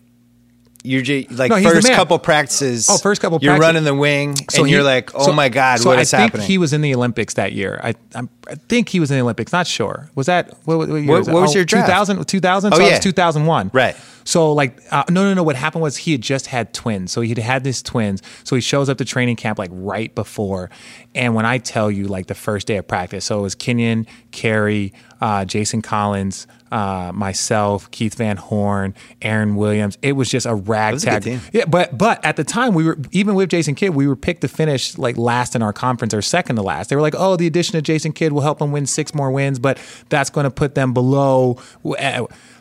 you're 0.88 1.02
just, 1.02 1.30
like 1.32 1.50
No, 1.50 1.60
first 1.62 1.88
couple 1.92 2.18
practices. 2.18 2.88
Oh, 2.90 2.98
first 2.98 3.20
couple 3.20 3.38
You're 3.42 3.52
practices. 3.52 3.66
running 3.68 3.84
the 3.84 3.94
wing, 3.94 4.34
and 4.56 4.70
you're 4.70 4.82
like, 4.82 5.14
oh 5.14 5.26
so- 5.26 5.32
my 5.32 5.48
god, 5.48 5.80
so 5.80 5.90
what 5.90 5.98
I 5.98 6.04
think 6.04 6.20
happening? 6.20 6.46
He 6.46 6.58
was 6.58 6.72
in 6.72 6.80
the 6.80 6.94
Olympics 6.94 7.34
that 7.34 7.52
year. 7.52 7.80
I 7.82 7.94
I'm, 8.14 8.28
I 8.48 8.54
think 8.54 8.88
he 8.88 8.98
was 9.00 9.10
in 9.10 9.16
the 9.18 9.22
Olympics. 9.22 9.52
Not 9.52 9.66
sure. 9.66 10.10
Was 10.14 10.26
that 10.26 10.54
what? 10.64 10.78
What, 10.78 10.88
year 10.88 11.06
What- 11.06 11.18
was, 11.18 11.26
that? 11.26 11.34
what 11.34 11.42
was 11.42 11.50
Oh, 11.52 11.58
your 11.58 11.64
draft? 11.64 11.86
2000, 11.88 12.26
2000? 12.26 12.72
Oh, 12.72 12.76
so 12.76 12.82
it 12.82 12.86
yeah. 12.86 12.90
was 12.92 13.00
2001. 13.00 13.70
Right. 13.74 13.94
So 14.24 14.52
like, 14.52 14.78
uh, 14.90 15.04
no, 15.08 15.24
no, 15.24 15.32
no. 15.32 15.42
What 15.42 15.56
happened 15.56 15.80
was 15.82 15.96
he 15.96 16.12
had 16.12 16.20
just 16.20 16.48
had 16.48 16.74
twins. 16.74 17.12
So 17.12 17.22
he 17.22 17.30
had 17.30 17.38
had 17.38 17.64
these 17.64 17.82
twins. 17.82 18.22
So 18.44 18.56
he 18.56 18.60
shows 18.60 18.90
up 18.90 18.98
to 18.98 19.04
training 19.06 19.36
camp 19.36 19.58
like 19.58 19.70
right 19.72 20.14
before. 20.14 20.68
And 21.14 21.34
when 21.34 21.46
I 21.46 21.56
tell 21.58 21.90
you 21.90 22.08
like 22.08 22.26
the 22.26 22.34
first 22.34 22.66
day 22.66 22.76
of 22.76 22.86
practice, 22.86 23.24
so 23.24 23.38
it 23.38 23.42
was 23.42 23.54
Kenyon, 23.54 24.06
Kerry, 24.30 24.92
uh, 25.22 25.44
Jason 25.46 25.80
Collins, 25.80 26.46
uh, 26.70 27.12
myself, 27.14 27.90
Keith 27.90 28.14
Van 28.14 28.36
Horn, 28.36 28.94
Aaron 29.22 29.56
Williams. 29.56 29.98
It 30.02 30.12
was 30.12 30.30
just 30.30 30.46
a 30.46 30.54
ragtag. 30.54 31.24
Yeah, 31.52 31.64
but 31.66 31.96
but 31.96 32.24
at 32.24 32.36
the 32.36 32.44
time 32.44 32.74
we 32.74 32.84
were 32.84 32.98
even 33.12 33.34
with 33.34 33.50
Jason 33.50 33.74
Kidd, 33.74 33.94
we 33.94 34.06
were 34.06 34.16
picked 34.16 34.42
to 34.42 34.48
finish 34.48 34.98
like 34.98 35.16
last 35.16 35.54
in 35.54 35.62
our 35.62 35.72
conference 35.72 36.14
or 36.14 36.22
second 36.22 36.56
to 36.56 36.62
last. 36.62 36.90
They 36.90 36.96
were 36.96 37.02
like, 37.02 37.14
oh, 37.16 37.36
the 37.36 37.46
addition 37.46 37.76
of 37.76 37.82
Jason 37.84 38.12
Kidd 38.12 38.32
will 38.32 38.42
help 38.42 38.58
them 38.58 38.72
win 38.72 38.86
six 38.86 39.14
more 39.14 39.30
wins, 39.30 39.58
but 39.58 39.78
that's 40.08 40.30
going 40.30 40.44
to 40.44 40.50
put 40.50 40.74
them 40.74 40.92
below. 40.92 41.58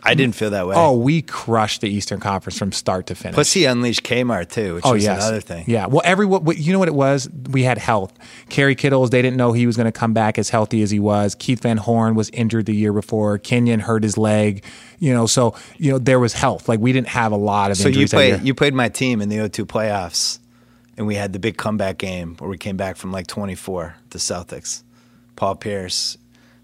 I 0.04 0.14
didn't 0.14 0.36
feel 0.36 0.52
that 0.52 0.68
way. 0.68 0.76
Oh, 0.78 0.98
we 0.98 1.22
crushed 1.22 1.82
the 1.82 1.90
Eastern 1.90 2.20
Conference 2.20 2.58
from 2.58 2.72
start 2.72 3.08
to 3.08 3.16
finish. 3.16 3.34
plus 3.34 3.52
he 3.54 3.66
unleashed 3.66 4.04
Kmart 4.04 4.50
too, 4.50 4.76
which 4.76 4.86
Oh 4.86 4.94
was 4.94 5.04
yes, 5.04 5.22
another 5.22 5.42
thing. 5.42 5.66
Yeah. 5.68 5.88
Well, 5.88 6.02
what- 6.28 6.58
You 6.58 6.74
know 6.74 6.80
what 6.80 6.88
it 6.88 6.94
was? 6.96 7.30
We 7.52 7.64
had 7.64 7.78
health. 7.78 8.14
Kerry 8.50 8.76
Kittles. 8.76 9.10
They 9.10 9.22
didn't 9.22 9.38
know 9.38 9.52
he 9.54 9.66
was 9.68 9.76
going 9.76 9.86
to 9.86 9.92
come 9.92 10.14
back 10.14 10.38
as 10.38 10.50
healthy 10.50 10.82
as 10.82 10.92
he 10.92 11.00
was. 11.00 11.36
Keith 11.36 11.62
Van 11.62 11.78
Horn 11.78 12.16
was 12.16 12.30
injured 12.32 12.66
the 12.68 12.76
year 12.76 12.94
before. 12.94 13.38
Kenyon 13.38 13.80
hurt 13.82 14.04
his 14.04 14.18
leg. 14.18 14.64
You 15.00 15.14
know, 15.14 15.26
so 15.28 15.56
you 15.78 15.92
know 15.92 15.98
there 16.00 16.20
was 16.20 16.34
health. 16.34 16.70
Like 16.70 16.80
we 16.80 16.94
didn't 16.94 17.10
have 17.10 17.32
a 17.32 17.38
lot 17.38 17.72
of 17.72 17.78
So 17.78 17.84
you 17.90 18.02
injuries. 18.04 18.12
that 18.12 18.18
year. 18.26 18.36
played, 18.38 18.48
you 18.48 18.54
played 18.56 18.74
my 18.74 18.90
team 18.90 19.22
in 19.22 19.30
the 19.30 19.38
O2 19.38 19.66
playoffs, 19.66 20.40
and 20.98 21.06
we 21.06 21.16
had 21.16 21.34
the 21.34 21.40
big 21.40 21.58
comeback 21.58 21.98
game 21.98 22.36
where 22.40 22.50
we 22.50 22.58
came 22.58 22.78
back 22.78 22.96
from 22.98 23.12
like 23.12 23.28
24 23.28 23.96
to 24.12 24.18
Celtics. 24.18 24.84
Paul 25.36 25.56
Pierce, 25.56 26.18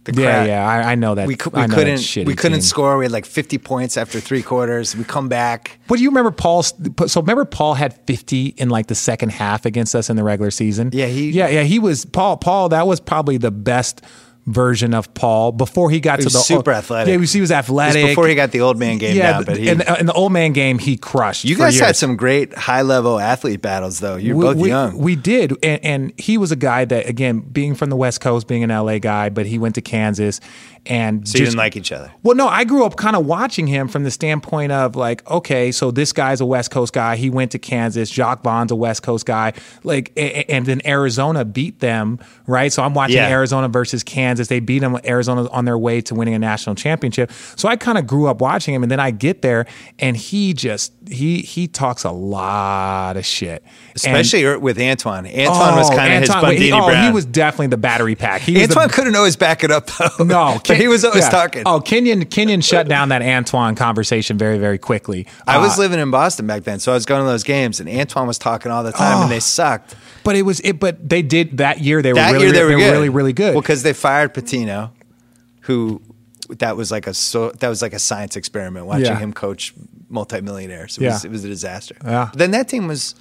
the 0.06 0.22
Yeah, 0.22 0.44
yeah, 0.46 0.68
I, 0.68 0.92
I 0.92 0.96
know 0.96 1.16
that. 1.16 1.28
We, 1.28 1.38
we 1.54 1.62
know 1.68 1.76
couldn't 1.76 1.98
shitty 2.00 2.26
we 2.26 2.36
couldn't 2.36 2.60
team. 2.60 2.62
score. 2.62 2.98
We 2.98 3.06
had 3.06 3.12
like 3.12 3.26
50 3.26 3.58
points 3.60 3.96
after 3.98 4.20
three 4.20 4.42
quarters. 4.42 4.96
We 4.96 5.04
come 5.04 5.30
back. 5.30 5.80
What 5.88 5.98
do 5.98 6.04
you 6.04 6.10
remember, 6.10 6.32
Paul? 6.32 6.64
So 6.64 7.22
remember, 7.22 7.46
Paul 7.46 7.74
had 7.76 7.94
fifty 8.06 8.48
in 8.58 8.70
like 8.70 8.88
the 8.88 8.96
second 8.96 9.30
half 9.32 9.66
against 9.66 9.96
us 9.96 10.10
in 10.10 10.16
the 10.16 10.24
regular 10.24 10.52
season. 10.52 10.90
Yeah, 10.94 11.06
he- 11.08 11.32
yeah, 11.32 11.48
yeah. 11.50 11.64
He 11.64 11.80
was 11.80 12.06
Paul. 12.06 12.38
Paul. 12.38 12.70
That 12.70 12.88
was 12.88 13.00
probably 13.00 13.38
the 13.38 13.52
best 13.52 14.02
version 14.46 14.94
of 14.94 15.14
Paul 15.14 15.54
before 15.54 15.90
he 15.90 16.00
got 16.02 16.20
He 16.20 16.24
to 16.26 16.30
the 16.30 16.38
super 16.40 16.72
athletic. 16.72 17.08
Yeah, 17.08 17.14
he 17.14 17.18
was, 17.20 17.32
he 17.32 17.40
was 17.42 17.50
It 17.50 17.54
was 17.56 17.60
athletic. 17.66 18.06
before 18.08 18.28
he 18.28 18.36
got 18.36 18.52
the 18.52 18.60
old 18.62 18.78
man 18.78 18.98
game 18.98 19.16
yeah, 19.16 19.34
down. 19.34 19.44
But 19.46 19.58
he, 19.58 19.70
in, 19.70 19.78
the, 19.78 20.00
in 20.00 20.06
the 20.06 20.14
old 20.14 20.34
man 20.34 20.52
game, 20.52 20.80
he 20.80 20.98
crushed. 20.98 21.46
you 21.46 21.56
guys 21.56 21.80
had 21.80 21.96
some 21.96 22.18
great 22.18 22.54
high 22.54 22.82
level 22.82 23.20
athlete 23.20 23.62
battles 23.62 24.00
though. 24.00 24.18
You're 24.18 24.36
both 24.40 24.58
we- 24.58 24.70
young. 24.70 24.98
We 24.98 25.16
did, 25.16 25.54
and, 25.64 25.84
and 25.86 26.14
he 26.20 26.38
was 26.38 26.52
a 26.52 26.58
guy 26.58 26.84
that, 26.86 27.08
again, 27.08 27.40
being 27.40 27.74
from 27.76 27.90
the 27.90 27.96
West 27.96 28.20
Coast, 28.20 28.48
being 28.48 28.64
an 28.64 28.70
LA 28.70 28.98
guy, 29.00 29.30
but 29.30 29.46
he 29.46 29.58
went 29.58 29.76
to 29.76 29.82
Kansas, 29.82 30.42
and 30.86 31.26
so 31.26 31.38
you 31.38 31.46
didn't 31.46 31.58
like 31.58 31.78
each 31.78 31.94
other. 31.94 32.12
Well, 32.24 32.36
no, 32.36 32.50
I 32.50 32.66
grew 32.66 32.86
up 32.86 32.98
kind 32.98 33.16
of 33.16 33.26
watching 33.26 33.68
him 33.68 33.88
from 33.88 34.04
the 34.04 34.12
standpoint 34.12 34.74
of 34.74 34.98
like, 34.98 35.26
okay, 35.32 35.72
so 35.72 35.92
this 35.92 36.12
guy's 36.12 36.42
a 36.42 36.46
West 36.46 36.72
Coast 36.72 36.92
guy. 36.92 37.16
He 37.16 37.30
went 37.30 37.52
to 37.52 37.60
Kansas. 37.60 38.10
Jacque 38.10 38.44
Vaughn's 38.44 38.72
a 38.72 38.76
West 38.76 39.04
Coast 39.04 39.26
guy. 39.26 39.54
Like, 39.84 40.12
a- 40.18 40.40
a- 40.42 40.54
and 40.54 40.66
then 40.66 40.82
Arizona 40.86 41.46
beat 41.46 41.80
them, 41.80 42.20
right? 42.48 42.74
So 42.74 42.84
I'm 42.84 42.94
watching 42.94 43.16
Yeah. 43.16 43.30
Arizona 43.30 43.70
versus 43.70 44.04
Kansas. 44.04 44.33
As 44.40 44.48
they 44.48 44.60
beat 44.60 44.80
them. 44.80 44.98
Arizona 45.06 45.48
on 45.52 45.66
their 45.66 45.78
way 45.78 46.02
to 46.02 46.16
winning 46.16 46.34
a 46.34 46.40
national 46.40 46.76
championship. 46.76 47.32
So 47.56 47.68
I 47.70 47.76
kind 47.76 47.98
of 47.98 48.08
grew 48.08 48.28
up 48.28 48.42
watching 48.42 48.74
him, 48.74 48.84
and 48.84 48.92
then 48.92 49.00
I 49.00 49.12
get 49.12 49.42
there, 49.42 49.66
and 50.00 50.16
he 50.18 50.54
just 50.54 50.94
he 51.10 51.40
he 51.42 51.68
talks 51.68 52.04
a 52.04 52.12
lot 52.12 53.18
of 53.18 53.26
shit, 53.26 53.64
Especially 53.96 54.44
er- 54.46 54.60
with 54.60 54.80
Antoine. 54.80 55.26
Antoine 55.28 55.76
was 55.76 55.90
Oh, 55.90 55.96
kind 55.96 56.14
of 56.14 56.20
his 56.22 56.30
Antoine- 56.30 56.54
Bundini 56.56 56.58
he, 56.60 56.72
oh, 56.72 56.86
Brown. 56.86 57.06
he 57.06 57.12
was 57.12 57.26
definitely 57.26 57.68
the 57.68 57.78
battery 57.78 58.16
pack. 58.16 58.42
He 58.42 58.54
was 58.54 58.68
the- 58.68 58.74
Antoine 58.76 58.90
couldn't 58.90 59.16
always 59.16 59.36
back 59.36 59.64
it 59.64 59.72
up 59.72 59.88
though. 59.88 60.24
no, 60.24 60.60
but 60.68 60.78
he 60.78 60.88
was 60.88 61.04
always 61.06 61.24
yeah. 61.26 61.30
talking. 61.30 61.64
Oh, 61.66 61.80
Kenyon 61.80 62.26
Kenyon 62.26 62.62
shut 62.62 62.88
down 62.88 63.10
that 63.10 63.22
Antoine 63.22 63.76
conversation 63.76 64.38
very 64.38 64.58
very 64.58 64.78
quickly. 64.78 65.28
I 65.48 65.58
was 65.58 65.78
Uh, 65.78 65.82
living 65.82 66.00
in 66.00 66.12
Boston 66.12 66.48
back 66.48 66.64
then, 66.64 66.80
so 66.80 66.92
I 66.92 66.96
was 66.96 67.06
going 67.06 67.22
to 67.22 67.28
those 67.28 67.44
games, 67.44 67.80
and 67.80 67.90
Antoine 67.90 68.28
was 68.28 68.38
talking 68.38 68.72
all 68.72 68.84
the 68.84 68.92
time, 68.92 69.24
and 69.24 69.32
they 69.32 69.40
sucked. 69.40 69.96
but 70.24 70.36
it 70.36 70.44
was 70.44 70.60
it. 70.62 70.80
But 70.80 71.08
they 71.10 71.22
did 71.22 71.58
that 71.58 71.80
year. 71.82 72.02
They 72.02 72.14
were 72.14 72.16
That 72.16 72.32
really 72.32 72.46
year 72.46 72.54
they 72.54 72.64
were 72.64 72.76
good. 72.80 72.92
really 72.92 73.10
really 73.10 73.34
good. 73.34 73.54
Well, 73.56 73.62
because 73.62 73.84
they 73.84 73.94
fired 73.94 74.23
Pitino, 74.30 74.92
who 75.62 76.02
that 76.60 76.76
was 76.78 76.92
like 76.92 77.08
a 77.08 77.14
so 77.14 77.50
that 77.52 77.70
was 77.70 77.82
like 77.82 77.94
a 77.94 78.00
science 78.00 78.36
experiment 78.36 78.86
watching 78.86 79.06
Yeah. 79.06 79.18
him 79.20 79.34
coach 79.34 79.74
multimillionaires. 80.10 80.98
It 80.98 81.04
Yeah. 81.04 81.14
was 81.14 81.26
it 81.26 81.32
was 81.32 81.44
a 81.44 81.48
disaster. 81.50 81.96
Yeah. 82.04 82.28
But 82.32 82.40
then 82.40 82.52
that 82.52 82.68
team 82.68 82.88
was 82.88 83.16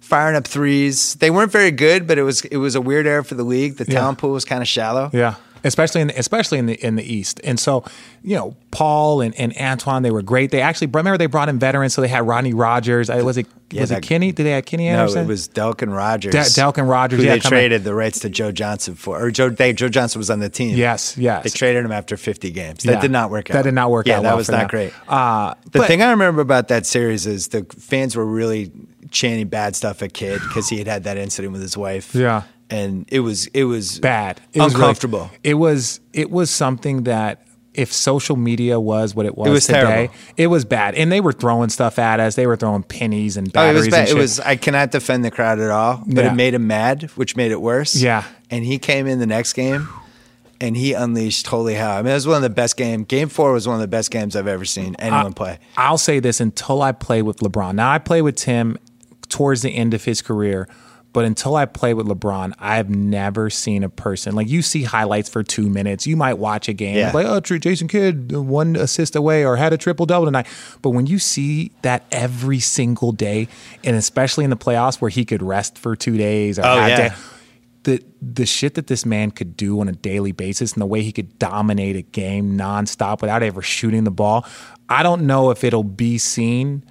firing 0.00 0.36
up 0.36 0.46
threes. 0.46 1.14
They 1.16 1.30
weren't 1.30 1.50
very 1.52 1.70
good, 1.72 2.06
but 2.06 2.18
it 2.18 2.22
was 2.22 2.42
it 2.46 2.56
was 2.58 2.74
a 2.74 2.80
weird 2.80 3.06
era 3.06 3.24
for 3.24 3.34
the 3.34 3.42
league. 3.44 3.76
The 3.76 3.84
Yeah. 3.86 4.00
talent 4.00 4.18
pool 4.18 4.30
was 4.30 4.44
kind 4.44 4.62
of 4.62 4.68
shallow. 4.68 5.10
yeah, 5.12 5.34
especially 5.64 6.00
in 6.00 6.06
the, 6.08 6.18
especially 6.18 6.58
in 6.58 6.66
the 6.66 6.74
in 6.84 6.96
the 6.96 7.04
East. 7.04 7.40
And 7.44 7.58
so 7.58 7.84
you 8.22 8.36
know 8.36 8.56
Paul 8.70 9.20
and, 9.20 9.34
and 9.38 9.56
Antoine 9.56 10.02
they 10.02 10.10
were 10.10 10.22
great. 10.22 10.50
They 10.50 10.60
actually 10.60 10.88
remember 10.88 11.18
they 11.18 11.26
brought 11.26 11.48
in 11.48 11.58
veterans, 11.58 11.94
so 11.94 12.00
they 12.02 12.08
had 12.08 12.26
Rodney 12.26 12.54
Rogers. 12.54 13.08
Uh, 13.10 13.20
Was 13.24 13.36
it 13.38 13.46
Yeah, 13.70 13.80
was 13.82 13.90
that- 13.90 13.98
it 13.98 14.02
Kenny? 14.08 14.32
Did 14.32 14.44
they 14.44 14.50
have 14.52 14.64
Kenny 14.64 14.88
No, 14.88 15.00
Anderson? 15.00 15.24
it 15.24 15.28
was 15.28 15.48
Delk 15.48 15.82
and 15.82 15.94
Rogers. 15.94 16.32
De- 16.32 16.38
Delk 16.60 16.78
and 16.78 16.88
Rogers, 16.88 17.20
who 17.20 17.26
yeah, 17.26 17.34
they 17.34 17.40
traded 17.40 17.84
the 17.84 17.94
rights 17.94 18.18
to 18.20 18.28
Joe 18.30 18.50
Johnson 18.52 18.94
for, 18.94 19.20
or 19.22 19.30
Joe. 19.30 19.50
They, 19.50 19.72
Joe 19.72 19.88
Johnson 19.88 20.18
was 20.18 20.30
on 20.30 20.40
the 20.40 20.48
team. 20.48 20.76
Yes, 20.76 21.16
yes. 21.18 21.44
They 21.44 21.50
traded 21.50 21.84
him 21.84 21.92
after 21.92 22.16
50 22.16 22.50
games. 22.50 22.82
That 22.84 22.92
Yeah. 22.92 23.00
did 23.00 23.10
not 23.10 23.30
work 23.30 23.50
out. 23.50 23.54
That 23.54 23.62
did 23.64 23.74
not 23.74 23.90
work 23.90 24.06
yeah, 24.06 24.16
out 24.18 24.22
that 24.22 24.28
well 24.30 24.36
was 24.38 24.48
not 24.50 24.58
them. 24.60 24.68
great. 24.68 24.92
Uh, 25.08 25.54
the 25.72 25.80
but- 25.80 25.86
thing 25.88 26.02
I 26.02 26.10
remember 26.10 26.40
about 26.40 26.68
that 26.68 26.86
series 26.86 27.26
is 27.26 27.48
the 27.48 27.64
fans 27.78 28.16
were 28.16 28.24
really 28.26 28.70
chanting 29.10 29.48
bad 29.48 29.74
stuff 29.74 30.02
at 30.02 30.12
Kidd 30.12 30.40
because 30.42 30.68
he 30.68 30.78
had 30.78 30.86
had 30.86 31.04
that 31.04 31.16
incident 31.16 31.52
with 31.52 31.62
his 31.62 31.76
wife. 31.76 32.14
Yeah. 32.14 32.42
And 32.70 33.04
it 33.08 33.20
was 33.20 33.46
it 33.48 33.64
was 33.64 33.98
bad. 34.00 34.40
It 34.52 34.60
was 34.60 34.72
really- 34.74 34.84
uncomfortable. 34.84 35.30
it 35.42 35.54
was 35.54 36.00
it 36.12 36.30
was 36.30 36.50
something 36.50 37.04
that 37.04 37.42
if 37.74 37.92
social 37.92 38.34
media 38.34 38.80
was 38.80 39.14
what 39.14 39.24
it 39.24 39.38
was, 39.38 39.48
was 39.50 39.66
today, 39.66 39.80
terrible. 39.82 40.14
it 40.36 40.46
was 40.48 40.64
bad. 40.64 40.96
And 40.96 41.12
they 41.12 41.20
were 41.20 41.32
throwing 41.32 41.68
stuff 41.68 41.98
at 42.00 42.18
us. 42.18 42.34
They 42.34 42.46
were 42.48 42.56
throwing 42.56 42.82
pennies 42.82 43.36
and 43.36 43.46
Oh, 43.48 43.50
it 43.50 43.52
batteries 43.52 43.76
was 43.84 43.88
bad. 43.88 44.08
and 44.08 44.18
It 44.18 44.20
was. 44.20 44.40
I 44.40 44.56
cannot 44.56 44.90
defend 44.90 45.24
the 45.24 45.30
crowd 45.30 45.60
at 45.60 45.70
all, 45.70 46.02
but 46.06 46.24
Yeah. 46.24 46.32
it 46.32 46.34
made 46.34 46.54
him 46.54 46.66
mad, 46.66 47.10
which 47.14 47.36
made 47.36 47.52
it 47.52 47.60
worse. 47.60 47.94
Yeah. 47.94 48.24
And 48.50 48.64
he 48.64 48.78
came 48.78 49.06
in 49.06 49.20
the 49.20 49.26
next 49.26 49.52
game, 49.52 49.88
and 50.60 50.76
he 50.76 50.92
unleashed 50.92 51.46
holy 51.46 51.74
hell. 51.74 51.92
I 51.92 52.02
mean, 52.02 52.10
it 52.10 52.14
was 52.14 52.26
one 52.26 52.36
of 52.38 52.42
the 52.42 52.50
best 52.50 52.76
games. 52.76 53.04
Game 53.06 53.28
four 53.28 53.52
was 53.52 53.68
one 53.68 53.76
of 53.76 53.80
the 53.80 53.86
best 53.86 54.10
games 54.10 54.34
I've 54.34 54.48
ever 54.48 54.64
seen 54.64 54.96
anyone 54.98 55.32
play. 55.34 55.58
I'll 55.76 55.98
say 55.98 56.18
this 56.18 56.40
until 56.40 56.82
I 56.82 56.90
play 56.90 57.22
with 57.22 57.36
LeBron. 57.38 57.76
Now 57.76 57.92
I 57.92 57.98
play 57.98 58.22
with 58.22 58.34
Tim 58.34 58.76
towards 59.28 59.62
the 59.62 59.70
end 59.70 59.94
of 59.94 60.02
his 60.02 60.20
career, 60.20 60.66
but 61.12 61.24
until 61.24 61.56
I 61.56 61.64
play 61.64 61.94
with 61.94 62.06
LeBron, 62.06 62.52
I've 62.58 62.90
never 62.90 63.48
seen 63.50 63.82
a 63.82 63.88
person 63.88 64.34
like 64.34 64.48
you 64.48 64.62
see 64.62 64.82
highlights 64.84 65.28
for 65.28 65.42
two 65.42 65.68
minutes. 65.68 66.06
You 66.06 66.16
might 66.16 66.34
watch 66.34 66.68
a 66.68 66.72
game 66.72 66.96
Yeah. 66.96 67.12
like, 67.12 67.26
oh, 67.26 67.40
true, 67.40 67.58
Jason 67.58 67.88
Kidd 67.88 68.32
uh, 68.34 68.42
one 68.42 68.76
assist 68.76 69.16
away 69.16 69.44
or 69.44 69.56
had 69.56 69.72
a 69.72 69.78
triple 69.78 70.06
double 70.06 70.26
tonight. 70.26 70.46
But 70.82 70.90
when 70.90 71.06
you 71.06 71.18
see 71.18 71.72
that 71.82 72.04
every 72.12 72.60
single 72.60 73.12
day, 73.12 73.48
and 73.84 73.96
especially 73.96 74.44
in 74.44 74.50
the 74.50 74.56
playoffs 74.56 75.00
where 75.00 75.08
he 75.08 75.24
could 75.24 75.42
rest 75.42 75.78
for 75.78 75.96
two 75.96 76.16
days 76.18 76.58
or 76.58 76.66
Oh, 76.66 76.86
yeah. 76.86 76.96
day- 77.08 77.14
the 77.84 78.02
the 78.20 78.44
shit 78.44 78.74
that 78.74 78.88
this 78.88 79.06
man 79.06 79.30
could 79.30 79.56
do 79.56 79.80
on 79.80 79.88
a 79.88 79.92
daily 79.92 80.32
basis 80.32 80.72
and 80.72 80.82
the 80.82 80.86
way 80.86 81.02
he 81.02 81.12
could 81.12 81.38
dominate 81.38 81.94
a 81.96 82.02
game 82.02 82.58
nonstop 82.58 83.20
without 83.22 83.42
ever 83.42 83.62
shooting 83.62 84.02
the 84.04 84.10
ball, 84.10 84.44
I 84.88 85.02
don't 85.04 85.22
know 85.26 85.50
if 85.50 85.62
it'll 85.64 85.84
be 85.84 86.18
seen. 86.18 86.82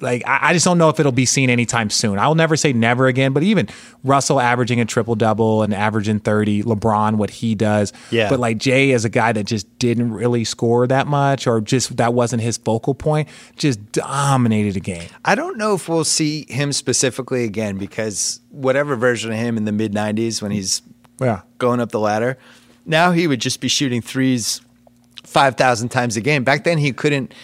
Like 0.00 0.22
I, 0.26 0.50
I 0.50 0.52
just 0.52 0.64
don't 0.64 0.78
know 0.78 0.88
if 0.88 0.98
it'll 0.98 1.12
be 1.12 1.26
seen 1.26 1.50
anytime 1.50 1.90
soon. 1.90 2.18
I'll 2.18 2.34
never 2.34 2.56
say 2.56 2.72
never 2.72 3.06
again, 3.06 3.32
but 3.32 3.42
even 3.42 3.68
Russell 4.04 4.40
averaging 4.40 4.80
a 4.80 4.84
triple 4.84 5.14
double 5.14 5.62
and 5.62 5.74
averaging 5.74 6.20
thirty, 6.20 6.62
LeBron 6.62 7.16
what 7.16 7.30
he 7.30 7.54
does, 7.54 7.92
Yeah. 8.10 8.28
But 8.28 8.40
like 8.40 8.58
Jay 8.58 8.90
is 8.92 9.04
a 9.04 9.08
guy 9.08 9.32
that 9.32 9.44
just 9.44 9.78
didn't 9.78 10.12
really 10.12 10.44
score 10.44 10.86
that 10.86 11.06
much, 11.06 11.46
or 11.46 11.60
just 11.60 11.96
that 11.98 12.14
wasn't 12.14 12.42
his 12.42 12.56
focal 12.56 12.94
point. 12.94 13.28
Just 13.56 13.92
dominated 13.92 14.76
a 14.76 14.80
game. 14.80 15.08
I 15.24 15.34
don't 15.34 15.58
know 15.58 15.74
if 15.74 15.88
we'll 15.88 16.04
see 16.04 16.46
him 16.48 16.72
specifically 16.72 17.44
again 17.44 17.76
because 17.78 18.40
whatever 18.50 18.96
version 18.96 19.30
of 19.32 19.38
him 19.38 19.56
in 19.56 19.64
the 19.64 19.72
mid 19.72 19.92
'90s 19.92 20.40
when 20.42 20.50
he's 20.50 20.82
Yeah, 21.20 21.42
going 21.58 21.80
up 21.80 21.90
the 21.90 22.00
ladder, 22.00 22.38
now 22.86 23.12
he 23.12 23.26
would 23.26 23.40
just 23.40 23.60
be 23.60 23.68
shooting 23.68 24.00
threes 24.02 24.60
five 25.24 25.56
thousand 25.56 25.90
times 25.90 26.16
a 26.16 26.20
game. 26.20 26.44
Back 26.44 26.64
then, 26.64 26.78
he 26.78 26.92
couldn't. 26.92 27.34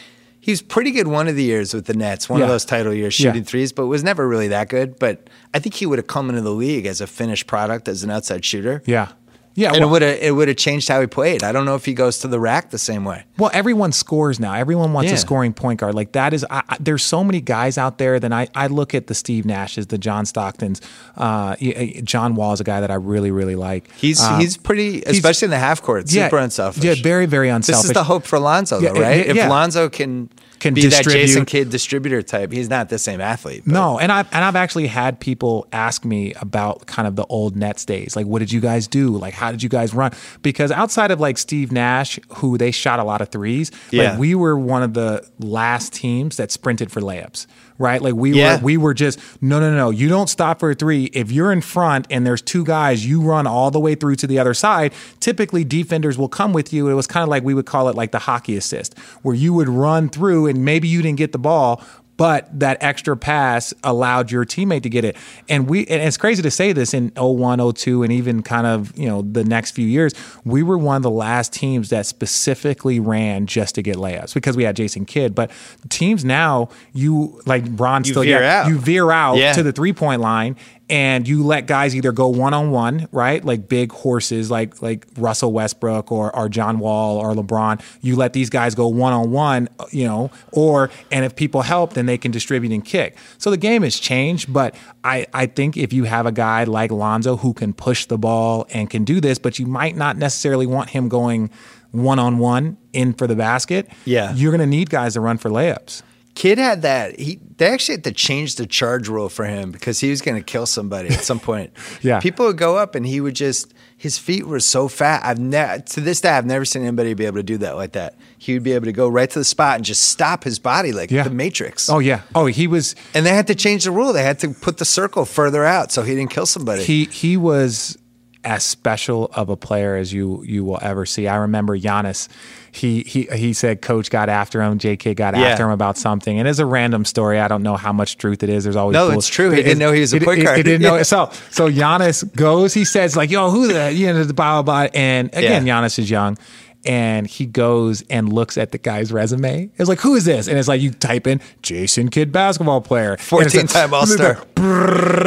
He 0.46 0.52
was 0.52 0.62
pretty 0.62 0.92
good 0.92 1.08
one 1.08 1.26
of 1.26 1.34
the 1.34 1.42
years 1.42 1.74
with 1.74 1.86
the 1.86 1.94
Nets, 1.94 2.28
one 2.28 2.40
of 2.40 2.46
those 2.48 2.64
title 2.64 2.94
years, 2.94 3.18
Yeah. 3.18 3.30
shooting 3.30 3.42
threes, 3.42 3.72
but 3.72 3.88
was 3.88 4.04
never 4.04 4.28
really 4.28 4.46
that 4.46 4.68
good. 4.68 4.96
But 4.96 5.28
I 5.52 5.58
think 5.58 5.74
he 5.74 5.86
would 5.86 5.98
have 5.98 6.06
come 6.06 6.28
into 6.28 6.40
the 6.40 6.52
league 6.52 6.86
as 6.86 7.00
a 7.00 7.08
finished 7.08 7.48
product 7.48 7.88
as 7.88 8.04
an 8.04 8.10
outside 8.12 8.44
shooter. 8.44 8.80
yeah, 8.86 9.08
yeah. 9.56 9.72
And 9.72 9.80
well- 9.80 9.88
it 9.88 9.90
would 9.92 10.02
have 10.02 10.18
it 10.22 10.30
would 10.36 10.48
have 10.48 10.56
changed 10.56 10.86
how 10.88 11.00
he 11.00 11.08
played. 11.08 11.42
I 11.42 11.50
don't 11.50 11.64
know 11.64 11.74
if 11.74 11.84
he 11.84 11.92
goes 11.94 12.18
to 12.20 12.28
the 12.28 12.38
rack 12.38 12.70
the 12.70 12.78
same 12.78 13.04
way. 13.04 13.24
Well, 13.38 13.50
everyone 13.52 13.90
scores 13.90 14.38
now. 14.38 14.54
Everyone 14.54 14.92
wants 14.92 15.10
Yeah. 15.10 15.16
a 15.16 15.18
scoring 15.18 15.52
point 15.52 15.80
guard. 15.80 15.94
Like 15.96 16.12
that 16.12 16.32
is, 16.32 16.46
I, 16.48 16.62
I, 16.68 16.76
there's 16.78 17.04
so 17.04 17.24
many 17.24 17.40
guys 17.40 17.76
out 17.76 17.98
there. 17.98 18.20
Then 18.20 18.32
I, 18.32 18.46
I 18.54 18.68
look 18.68 18.94
at 18.94 19.08
the 19.08 19.14
Steve 19.14 19.44
Nashes, 19.44 19.88
the 19.88 19.98
John 19.98 20.24
Stocktons. 20.26 20.80
Uh, 21.16 21.56
John 22.04 22.34
Wall 22.36 22.52
is 22.52 22.60
a 22.60 22.64
guy 22.64 22.80
that 22.80 22.90
I 22.90 22.94
really, 22.94 23.30
really 23.32 23.56
like. 23.56 23.90
He's 23.96 24.20
Um, 24.22 24.38
he's 24.40 24.56
pretty, 24.56 25.02
especially 25.02 25.46
in 25.46 25.50
the 25.50 25.58
half 25.58 25.82
court, 25.82 26.08
super 26.08 26.38
unselfish. 26.38 26.84
Yeah, 26.84 26.94
very, 27.02 27.26
very 27.26 27.48
unselfish. 27.48 27.82
This 27.82 27.90
is 27.90 27.94
the 27.94 28.04
hope 28.04 28.24
for 28.24 28.38
Lonzo, 28.38 28.78
Yeah, 28.80 28.92
though, 28.92 29.00
right? 29.00 29.24
yeah, 29.24 29.30
if 29.30 29.36
yeah. 29.36 29.48
Lonzo 29.48 29.88
can, 29.88 30.28
Can 30.58 30.74
be 30.74 30.86
that. 30.86 31.04
Jason 31.04 31.44
Kidd 31.44 31.70
distributor 31.70 32.22
type, 32.22 32.50
he's 32.52 32.68
not 32.68 32.88
the 32.88 32.98
same 32.98 33.20
athlete. 33.20 33.62
but- 33.66 33.72
No, 33.72 33.98
and 33.98 34.10
I've 34.10 34.26
and 34.34 34.44
I've 34.44 34.56
actually 34.56 34.86
had 34.86 35.20
people 35.20 35.66
ask 35.72 36.04
me 36.04 36.32
about 36.34 36.86
kind 36.86 37.06
of 37.06 37.14
the 37.16 37.24
old 37.26 37.56
Nets 37.56 37.84
days. 37.84 38.16
Like, 38.16 38.26
what 38.26 38.38
did 38.40 38.50
you 38.52 38.60
guys 38.60 38.86
do? 38.88 39.10
Like, 39.16 39.34
how 39.34 39.50
did 39.50 39.62
you 39.62 39.68
guys 39.68 39.92
run? 39.94 40.12
Because 40.42 40.70
outside 40.72 41.10
of 41.10 41.20
like 41.20 41.38
Steve 41.38 41.72
Nash, 41.72 42.18
who 42.36 42.56
they 42.58 42.70
shot 42.70 42.98
a 42.98 43.04
lot 43.04 43.20
of 43.20 43.28
threes, 43.28 43.70
Yeah. 43.90 44.10
like 44.12 44.18
we 44.18 44.34
were 44.34 44.58
one 44.58 44.82
of 44.82 44.94
the 44.94 45.26
last 45.38 45.92
teams 45.92 46.36
that 46.36 46.50
sprinted 46.50 46.90
for 46.90 47.00
layups. 47.00 47.46
Right? 47.78 48.00
Like 48.00 48.14
we 48.14 48.32
Yeah. 48.32 48.56
were 48.58 48.64
we 48.64 48.76
were 48.76 48.94
just 48.94 49.18
no 49.42 49.60
no 49.60 49.74
no, 49.74 49.90
you 49.90 50.08
don't 50.08 50.28
stop 50.28 50.60
for 50.60 50.70
a 50.70 50.74
three. 50.74 51.04
If 51.12 51.30
you're 51.30 51.52
in 51.52 51.60
front 51.60 52.06
and 52.10 52.26
there's 52.26 52.40
two 52.42 52.64
guys, 52.64 53.06
you 53.06 53.20
run 53.20 53.46
all 53.46 53.70
the 53.70 53.80
way 53.80 53.94
through 53.94 54.16
to 54.16 54.26
the 54.26 54.38
other 54.38 54.54
side. 54.54 54.92
Typically 55.20 55.62
defenders 55.64 56.16
will 56.16 56.28
come 56.28 56.52
with 56.52 56.72
you. 56.72 56.88
It 56.88 56.94
was 56.94 57.06
kind 57.06 57.22
of 57.22 57.28
like 57.28 57.42
we 57.42 57.52
would 57.54 57.66
call 57.66 57.88
it 57.88 57.94
like 57.94 58.12
the 58.12 58.20
hockey 58.20 58.56
assist, 58.56 58.96
where 59.22 59.34
you 59.34 59.52
would 59.52 59.68
run 59.68 60.08
through 60.08 60.46
and 60.46 60.64
maybe 60.64 60.88
you 60.88 61.02
didn't 61.02 61.18
get 61.18 61.32
the 61.32 61.38
ball, 61.38 61.82
but 62.16 62.48
that 62.58 62.78
extra 62.82 63.16
pass 63.16 63.74
allowed 63.84 64.30
your 64.30 64.44
teammate 64.44 64.82
to 64.82 64.88
get 64.88 65.04
it. 65.04 65.16
And 65.48 65.68
we 65.68 65.80
and 65.86 66.02
it's 66.02 66.16
crazy 66.16 66.42
to 66.42 66.50
say 66.50 66.72
this 66.72 66.94
in 66.94 67.12
01, 67.16 67.72
02 67.74 68.02
and 68.02 68.12
even 68.12 68.42
kind 68.42 68.66
of, 68.66 68.96
you 68.98 69.06
know, 69.08 69.22
the 69.22 69.44
next 69.44 69.72
few 69.72 69.86
years, 69.86 70.12
we 70.44 70.62
were 70.62 70.78
one 70.78 70.96
of 70.96 71.02
the 71.02 71.10
last 71.10 71.52
teams 71.52 71.90
that 71.90 72.06
specifically 72.06 73.00
ran 73.00 73.46
just 73.46 73.74
to 73.76 73.82
get 73.82 73.96
layups 73.96 74.34
because 74.34 74.56
we 74.56 74.64
had 74.64 74.76
Jason 74.76 75.04
Kidd, 75.04 75.34
but 75.34 75.50
teams 75.88 76.24
now 76.24 76.68
you 76.92 77.40
like 77.46 77.64
Ron 77.70 78.04
You 78.04 78.12
still 78.12 78.22
veer 78.22 78.40
yeah, 78.42 78.62
out. 78.62 78.68
you 78.68 78.78
veer 78.78 79.10
out 79.10 79.36
Yeah. 79.36 79.52
to 79.52 79.62
the 79.62 79.72
three-point 79.72 80.20
line 80.20 80.56
and 80.88 81.26
you 81.26 81.42
let 81.44 81.66
guys 81.66 81.96
either 81.96 82.12
go 82.12 82.28
one-on-one, 82.28 83.08
right? 83.10 83.44
Like 83.44 83.68
big 83.68 83.90
horses 83.90 84.50
like 84.50 84.80
like 84.80 85.06
Russell 85.16 85.52
Westbrook 85.52 86.12
or 86.12 86.34
or 86.34 86.48
John 86.48 86.78
Wall 86.78 87.18
or 87.18 87.34
LeBron. 87.34 87.82
You 88.00 88.16
let 88.16 88.32
these 88.32 88.50
guys 88.50 88.74
go 88.74 88.86
one-on-one, 88.86 89.68
you 89.90 90.04
know, 90.04 90.30
or 90.52 90.90
and 91.10 91.24
if 91.24 91.34
people 91.34 91.62
help 91.62 91.94
then 91.94 92.06
they 92.06 92.18
can 92.18 92.30
distribute 92.30 92.72
and 92.72 92.84
kick. 92.84 93.16
So 93.38 93.50
the 93.50 93.56
game 93.56 93.82
has 93.82 93.98
changed, 93.98 94.52
but 94.52 94.76
I 95.02 95.26
I 95.34 95.46
think 95.46 95.76
if 95.76 95.92
you 95.92 96.04
have 96.04 96.26
a 96.26 96.32
guy 96.32 96.64
like 96.64 96.90
Lonzo 96.90 97.36
who 97.36 97.52
can 97.52 97.72
push 97.72 98.06
the 98.06 98.18
ball 98.18 98.66
and 98.70 98.88
can 98.88 99.04
do 99.04 99.20
this, 99.20 99.38
but 99.38 99.58
you 99.58 99.66
might 99.66 99.96
not 99.96 100.16
necessarily 100.16 100.66
want 100.66 100.90
him 100.90 101.08
going 101.08 101.50
one-on-one 101.90 102.76
in 102.92 103.12
for 103.14 103.26
the 103.26 103.36
basket. 103.36 103.88
Yeah. 104.04 104.34
You're 104.34 104.52
going 104.52 104.60
to 104.60 104.66
need 104.66 104.90
guys 104.90 105.14
to 105.14 105.20
run 105.20 105.38
for 105.38 105.50
layups. 105.50 106.02
Kidd 106.36 106.58
had 106.58 106.82
that. 106.82 107.18
He 107.18 107.40
they 107.56 107.66
actually 107.68 107.94
had 107.94 108.04
to 108.04 108.12
change 108.12 108.54
the 108.56 108.66
charge 108.66 109.08
rule 109.08 109.28
for 109.30 109.46
him 109.46 109.70
because 109.72 109.98
he 110.00 110.10
was 110.10 110.20
going 110.20 110.36
to 110.36 110.42
kill 110.44 110.66
somebody 110.66 111.08
at 111.08 111.24
some 111.24 111.40
point. 111.40 111.72
Yeah. 112.02 112.20
people 112.20 112.44
would 112.46 112.58
go 112.58 112.76
up 112.76 112.94
and 112.94 113.04
he 113.06 113.20
would 113.20 113.34
just 113.34 113.72
his 113.96 114.18
feet 114.18 114.46
were 114.46 114.60
so 114.60 114.86
fat. 114.86 115.22
I've 115.24 115.38
never 115.38 115.80
to 115.80 116.00
this 116.02 116.20
day 116.20 116.28
I've 116.28 116.44
never 116.44 116.64
seen 116.66 116.82
anybody 116.82 117.14
be 117.14 117.24
able 117.24 117.38
to 117.38 117.42
do 117.42 117.56
that 117.58 117.76
like 117.76 117.92
that. 117.92 118.16
He 118.36 118.52
would 118.52 118.62
be 118.62 118.72
able 118.72 118.84
to 118.84 118.92
go 118.92 119.08
right 119.08 119.30
to 119.30 119.38
the 119.38 119.44
spot 119.46 119.76
and 119.76 119.84
just 119.84 120.02
stop 120.10 120.44
his 120.44 120.58
body 120.58 120.92
like 120.92 121.10
Yeah. 121.10 121.22
the 121.24 121.30
Matrix. 121.30 121.88
Oh 121.88 121.98
yeah. 122.00 122.20
Oh, 122.34 122.44
he 122.46 122.66
was 122.66 122.94
and 123.14 123.24
they 123.24 123.34
had 123.34 123.46
to 123.46 123.54
change 123.54 123.84
the 123.84 123.90
rule. 123.90 124.12
They 124.12 124.22
had 124.22 124.38
to 124.40 124.50
put 124.50 124.76
the 124.76 124.84
circle 124.84 125.24
further 125.24 125.64
out 125.64 125.90
so 125.90 126.02
he 126.02 126.14
didn't 126.14 126.30
kill 126.30 126.46
somebody. 126.46 126.84
He 126.84 127.06
he 127.06 127.38
was 127.38 127.96
as 128.44 128.62
special 128.62 129.30
of 129.34 129.48
a 129.48 129.56
player 129.56 129.96
as 129.96 130.12
you 130.12 130.44
you 130.44 130.64
will 130.64 130.78
ever 130.82 131.06
see. 131.06 131.26
I 131.26 131.36
remember 131.36 131.76
Giannis. 131.78 132.28
He 132.76 133.02
he 133.06 133.22
he 133.34 133.52
said 133.54 133.80
coach 133.80 134.10
got 134.10 134.28
after 134.28 134.60
him, 134.62 134.78
JK 134.78 135.16
got 135.16 135.34
Yeah. 135.34 135.44
after 135.48 135.64
him 135.64 135.70
about 135.70 135.96
something, 135.96 136.38
and 136.38 136.46
it's 136.46 136.58
a 136.58 136.66
random 136.66 137.04
story. 137.04 137.40
I 137.40 137.48
don't 137.48 137.62
know 137.62 137.76
how 137.76 137.92
much 137.92 138.18
truth 138.18 138.42
it 138.42 138.50
is. 138.50 138.64
There's 138.64 138.76
always 138.76 138.92
No, 138.94 139.08
bull- 139.08 139.18
it's 139.18 139.28
true. 139.28 139.50
He 139.50 139.60
It- 139.60 139.64
didn't 139.64 139.78
know 139.78 139.92
he 139.92 140.00
was 140.00 140.12
a 140.12 140.20
point 140.20 140.40
it- 140.40 140.44
guard. 140.44 140.56
He 140.58 140.62
didn't 140.62 140.82
know. 140.88 141.02
So 141.02 141.30
so 141.50 141.70
Giannis 141.70 142.22
goes. 142.36 142.74
He 142.74 142.84
says 142.84 143.16
like, 143.16 143.30
"Yo, 143.30 143.50
who 143.50 143.72
the 143.72 143.92
you 143.92 144.12
know 144.12 144.24
the 144.24 144.34
blah 144.34 144.60
blah," 144.62 144.88
blah. 144.88 144.88
and 144.94 145.28
again, 145.32 145.66
Yeah. 145.66 145.80
Giannis 145.80 145.98
is 145.98 146.10
young. 146.10 146.36
And 146.84 147.26
he 147.26 147.46
goes 147.46 148.04
and 148.10 148.32
looks 148.32 148.56
at 148.56 148.70
the 148.70 148.78
guy's 148.78 149.10
resume. 149.10 149.70
It's 149.76 149.88
like, 149.88 149.98
who 149.98 150.14
is 150.14 150.24
this? 150.24 150.46
And 150.46 150.56
it's 150.56 150.68
like 150.68 150.80
you 150.80 150.92
type 150.92 151.26
in 151.26 151.40
Jason 151.60 152.10
Kidd 152.10 152.30
basketball 152.30 152.80
player, 152.80 153.14
And 153.14 153.18
it's 153.18 153.32
like- 153.32 153.64
14-time 153.66 153.92
All-Star. 153.94 154.38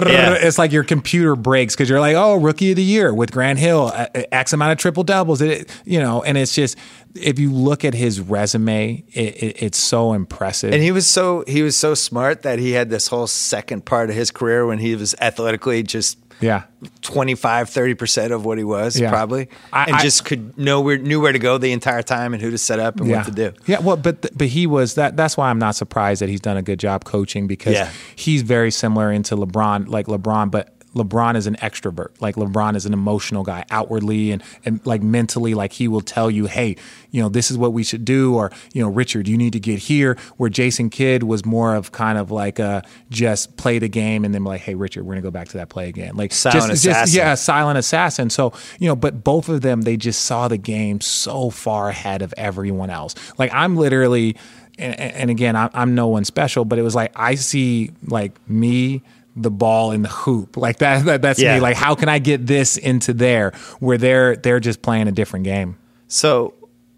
Yeah. 0.07 0.35
It's 0.39 0.57
like 0.57 0.71
your 0.71 0.85
computer 0.85 1.35
breaks 1.35 1.75
because 1.75 1.89
you're 1.89 1.99
like, 1.99 2.15
oh, 2.15 2.35
rookie 2.35 2.71
of 2.71 2.77
the 2.77 2.83
year 2.83 3.13
with 3.13 3.31
Grant 3.33 3.59
Hill, 3.59 3.91
X 4.31 4.53
amount 4.53 4.71
of 4.71 4.77
triple 4.77 5.03
doubles. 5.03 5.41
It, 5.41 5.69
you 5.83 5.99
know, 5.99 6.23
and 6.23 6.37
it's 6.37 6.53
just 6.55 6.77
if 7.15 7.39
you 7.39 7.51
look 7.51 7.83
at 7.85 7.93
his 7.93 8.19
resume, 8.19 9.03
it, 9.13 9.43
it, 9.43 9.63
it's 9.63 9.77
so 9.77 10.13
impressive. 10.13 10.73
And 10.73 10.81
he 10.83 10.91
was 10.91 11.07
so 11.07 11.43
he 11.47 11.61
was 11.63 11.75
so 11.75 11.93
smart 11.93 12.43
that 12.43 12.59
he 12.59 12.71
had 12.71 12.89
this 12.89 13.07
whole 13.07 13.27
second 13.27 13.85
part 13.85 14.09
of 14.09 14.15
his 14.15 14.31
career 14.31 14.65
when 14.65 14.77
he 14.79 14.95
was 14.95 15.15
athletically 15.19 15.83
just 15.83 16.17
yeah, 16.41 16.63
25 17.01 17.67
30% 17.69 18.31
of 18.31 18.45
what 18.45 18.57
he 18.57 18.63
was 18.63 18.97
Yeah. 18.97 19.09
probably 19.09 19.49
and 19.73 19.95
I- 19.97 20.01
just 20.01 20.23
could 20.23 20.57
know 20.57 20.79
where 20.79 20.97
knew 20.97 21.19
where 21.19 21.33
to 21.33 21.39
go 21.39 21.57
the 21.57 21.73
entire 21.73 22.01
time 22.01 22.33
and 22.33 22.41
who 22.41 22.49
to 22.51 22.57
set 22.57 22.79
up 22.79 22.97
and 23.01 23.09
yeah. 23.09 23.17
what 23.17 23.25
to 23.25 23.31
do. 23.31 23.53
Yeah, 23.65 23.79
well, 23.79 23.97
but 23.97 24.21
but 24.37 24.47
he 24.47 24.65
was 24.65 24.93
that. 24.95 25.17
That's 25.17 25.35
why 25.35 25.49
I'm 25.49 25.59
not 25.59 25.75
surprised 25.75 26.21
that 26.21 26.29
he's 26.29 26.39
done 26.39 26.55
a 26.55 26.61
good 26.61 26.79
job 26.79 27.03
coaching 27.03 27.45
because 27.47 27.73
Yeah. 27.73 27.91
he's 28.15 28.41
very 28.41 28.71
similar 28.71 29.11
into 29.11 29.35
LeBron, 29.35 29.89
like 29.89 30.07
LeBron, 30.07 30.51
but. 30.51 30.73
LeBron 30.95 31.35
is 31.35 31.47
an 31.47 31.55
extrovert. 31.55 32.09
Like 32.19 32.35
LeBron 32.35 32.75
is 32.75 32.85
an 32.85 32.93
emotional 32.93 33.43
guy 33.43 33.65
outwardly 33.69 34.31
and, 34.31 34.43
and 34.65 34.85
like 34.85 35.01
mentally, 35.01 35.53
like 35.53 35.73
he 35.73 35.87
will 35.87 36.01
tell 36.01 36.31
you, 36.31 36.47
hey, 36.47 36.75
you 37.11 37.21
know, 37.21 37.29
this 37.29 37.51
is 37.51 37.57
what 37.57 37.73
we 37.73 37.83
should 37.83 38.05
do. 38.05 38.35
Or, 38.35 38.51
you 38.73 38.81
know, 38.81 38.89
Richard, 38.89 39.27
you 39.27 39.37
need 39.37 39.53
to 39.53 39.59
get 39.59 39.79
here. 39.79 40.17
Where 40.37 40.49
Jason 40.49 40.89
Kidd 40.89 41.23
was 41.23 41.45
more 41.45 41.75
of 41.75 41.91
kind 41.91 42.17
of 42.17 42.31
like 42.31 42.59
a 42.59 42.83
just 43.09 43.55
play 43.57 43.79
the 43.79 43.89
game 43.89 44.25
and 44.25 44.33
then 44.33 44.43
like, 44.43 44.61
hey, 44.61 44.75
Richard, 44.75 45.03
we're 45.03 45.13
going 45.13 45.23
to 45.23 45.27
go 45.27 45.31
back 45.31 45.47
to 45.49 45.57
that 45.57 45.69
play 45.69 45.89
again. 45.89 46.15
Like 46.15 46.31
Silent 46.31 46.71
just, 46.71 46.85
assassin. 46.85 47.05
just, 47.05 47.13
yeah, 47.13 47.35
silent 47.35 47.77
assassin. 47.77 48.29
So, 48.29 48.53
you 48.79 48.87
know, 48.87 48.95
but 48.95 49.23
both 49.23 49.49
of 49.49 49.61
them, 49.61 49.81
they 49.81 49.97
just 49.97 50.25
saw 50.25 50.47
the 50.47 50.57
game 50.57 51.01
so 51.01 51.49
far 51.49 51.89
ahead 51.89 52.21
of 52.21 52.33
everyone 52.37 52.89
else. 52.89 53.15
Like 53.37 53.53
I'm 53.53 53.75
literally, 53.75 54.37
and, 54.77 54.99
and 54.99 55.29
again, 55.29 55.55
I'm, 55.55 55.69
I'm 55.73 55.95
no 55.95 56.07
one 56.07 56.25
special, 56.25 56.65
but 56.65 56.79
it 56.79 56.81
was 56.81 56.95
like 56.95 57.11
I 57.15 57.35
see 57.35 57.91
like 58.07 58.31
me, 58.49 59.03
the 59.35 59.51
ball 59.51 59.91
in 59.91 60.01
the 60.01 60.09
hoop, 60.09 60.57
like 60.57 60.77
that. 60.79 61.05
that 61.05 61.21
that's 61.21 61.39
Yeah. 61.39 61.55
me. 61.55 61.61
Like 61.61 61.77
how 61.77 61.95
can 61.95 62.09
I 62.09 62.19
get 62.19 62.45
this 62.47 62.77
into 62.77 63.13
there 63.13 63.51
where 63.79 63.97
they're 63.97 64.35
they're 64.35 64.59
just 64.59 64.81
playing 64.81 65.07
a 65.07 65.11
different 65.11 65.45
game? 65.45 65.77
So 66.07 66.53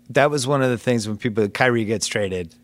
that 0.10 0.30
was 0.32 0.48
one 0.48 0.62
of 0.62 0.70
the 0.70 0.78
things 0.78 1.08
when 1.08 1.18
people 1.18 1.48
Kyrie 1.50 1.86
gets 1.86 2.08
traded, 2.08 2.56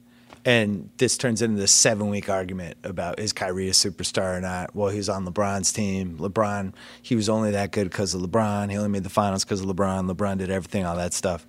and 0.45 0.89
this 0.97 1.18
turns 1.18 1.41
into 1.41 1.59
this 1.59 1.72
seven 1.72 2.09
week 2.09 2.30
argument 2.30 2.78
about 2.84 3.20
is 3.20 3.34
Kyrie 3.34 3.68
a 3.68 3.72
superstar 3.74 4.38
or 4.38 4.41
not? 4.41 4.76
Well, 4.76 4.89
he 4.89 4.97
was 4.97 5.09
on 5.09 5.26
LeBron's 5.26 5.72
team. 5.74 6.18
LeBron, 6.18 6.74
he 7.01 7.15
was 7.15 7.28
only 7.30 7.51
that 7.51 7.72
good 7.72 7.89
because 7.89 8.13
of 8.13 8.22
LeBron. 8.22 8.72
He 8.72 8.78
only 8.78 8.89
made 8.89 9.03
the 9.03 9.09
finals 9.09 9.43
because 9.43 9.61
of 9.61 9.68
LeBron. 9.68 10.09
LeBron 10.11 10.38
did 10.38 10.49
everything, 10.49 10.86
all 10.86 10.95
that 10.95 11.13
stuff. 11.13 11.45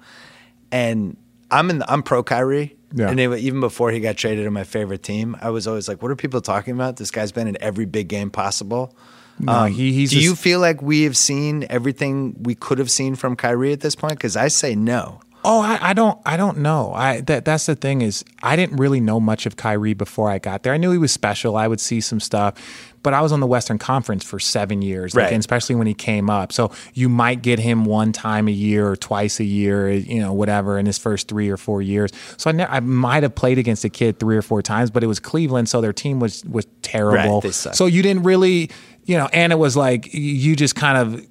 And 0.71 1.17
I'm 1.51 1.71
in. 1.71 1.83
I'm 1.89 2.03
pro 2.03 2.23
Kyrie. 2.23 2.77
Yeah. 2.95 3.11
And 3.11 3.21
anyway, 3.21 3.41
even 3.41 3.61
before 3.61 3.91
he 3.91 4.01
got 4.01 4.17
traded 4.17 4.45
to 4.45 4.51
my 4.51 4.65
favorite 4.65 5.03
team, 5.03 5.37
I 5.41 5.51
was 5.51 5.67
always 5.67 5.89
like, 5.89 6.01
"What 6.03 6.11
are 6.11 6.17
people 6.17 6.41
talking 6.41 6.75
about? 6.75 6.97
This 6.97 7.11
guy's 7.11 7.33
been 7.33 7.47
in 7.49 7.57
every 7.61 7.85
big 7.85 8.09
game 8.09 8.31
possible." 8.31 8.95
No, 9.41 9.53
um, 9.53 9.73
he, 9.73 9.93
he's 9.93 10.11
Do 10.11 10.17
just- 10.17 10.25
you 10.25 10.35
feel 10.35 10.59
like 10.61 10.83
we 10.83 11.03
have 11.05 11.17
seen 11.17 11.65
everything 11.71 12.35
we 12.43 12.55
could 12.57 12.79
have 12.79 12.91
seen 12.91 13.15
from 13.15 13.37
Kyrie 13.37 13.73
at 13.73 13.81
this 13.81 13.95
point? 13.95 14.15
Because 14.15 14.37
I 14.37 14.49
say 14.49 14.75
no. 14.75 15.21
Oh, 15.45 15.61
I, 15.61 15.79
I 15.91 15.93
don't. 15.93 16.19
I 16.27 16.37
don't 16.37 16.59
know. 16.59 16.93
I 16.93 17.21
that 17.23 17.45
that's 17.45 17.67
the 17.67 17.77
thing 17.77 18.03
is 18.03 18.25
I 18.43 18.57
didn't 18.57 18.77
really 18.79 19.01
know 19.01 19.21
much 19.21 19.47
of 19.47 19.57
Kyrie 19.57 19.95
before 19.95 20.29
I 20.31 20.39
got 20.39 20.65
there. 20.65 20.73
I 20.75 20.77
knew 20.79 20.91
he 20.91 20.99
was 20.99 21.13
special. 21.13 21.57
I 21.57 21.69
would 21.69 21.79
see 21.81 22.01
some 22.01 22.19
stuff, 22.21 22.55
but 23.03 23.15
I 23.15 23.21
was 23.21 23.33
on 23.33 23.41
the 23.41 23.47
Western 23.47 23.79
Conference 23.79 24.25
for 24.25 24.39
seven 24.39 24.83
years, 24.83 25.15
Right. 25.15 25.33
and 25.33 25.41
especially 25.41 25.75
when 25.77 25.87
he 25.87 25.95
came 25.95 26.29
up. 26.31 26.53
So 26.53 26.71
you 26.95 27.09
might 27.09 27.43
get 27.43 27.59
him 27.59 27.85
one 27.85 28.13
time 28.13 28.49
a 28.49 28.53
year 28.53 28.89
or 28.89 28.97
twice 28.97 29.41
a 29.41 29.45
year, 29.45 29.91
you 29.91 30.21
know, 30.21 30.33
whatever, 30.33 30.79
in 30.79 30.87
his 30.87 30.99
first 30.99 31.29
three 31.29 31.49
or 31.49 31.57
four 31.57 31.83
years. 31.83 32.11
So 32.37 32.51
I, 32.51 32.53
ne- 32.53 32.67
I 32.67 32.81
might 32.81 33.23
have 33.23 33.35
played 33.35 33.59
against 33.59 33.85
a 33.85 33.89
kid 33.89 34.19
three 34.19 34.37
or 34.37 34.43
four 34.43 34.63
times, 34.63 34.91
but 34.91 35.03
it 35.05 35.07
was 35.07 35.21
Cleveland, 35.21 35.69
so 35.69 35.81
their 35.81 35.93
team 35.93 36.21
was 36.21 36.45
was 36.45 36.67
terrible. 36.83 37.41
Right, 37.43 37.53
so 37.55 37.87
you 37.87 38.03
didn't 38.03 38.23
really, 38.25 38.71
you 39.05 39.17
know, 39.17 39.29
and 39.33 39.53
it 39.53 39.57
was 39.57 39.77
like 39.77 40.13
you 40.15 40.57
just 40.57 40.75
kind 40.75 40.99
of 40.99 41.27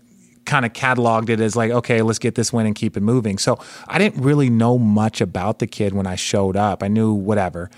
kind 0.45 0.65
of 0.65 0.71
cataloged 0.71 1.27
it 1.29 1.41
as 1.41 1.57
like, 1.57 1.71
okay, 1.71 2.01
let's 2.01 2.19
get 2.19 2.35
this 2.35 2.53
win 2.53 2.65
and 2.65 2.73
keep 2.73 2.95
it 2.95 3.01
moving. 3.01 3.37
So 3.37 3.59
I 3.87 3.97
didn't 3.97 4.23
really 4.23 4.49
know 4.49 4.77
much 4.77 5.19
about 5.19 5.59
the 5.59 5.67
kid 5.67 5.93
when 5.93 6.07
I 6.07 6.15
showed 6.15 6.55
up. 6.55 6.81
I 6.83 6.87
knew 6.87 7.11
whatever. 7.13 7.69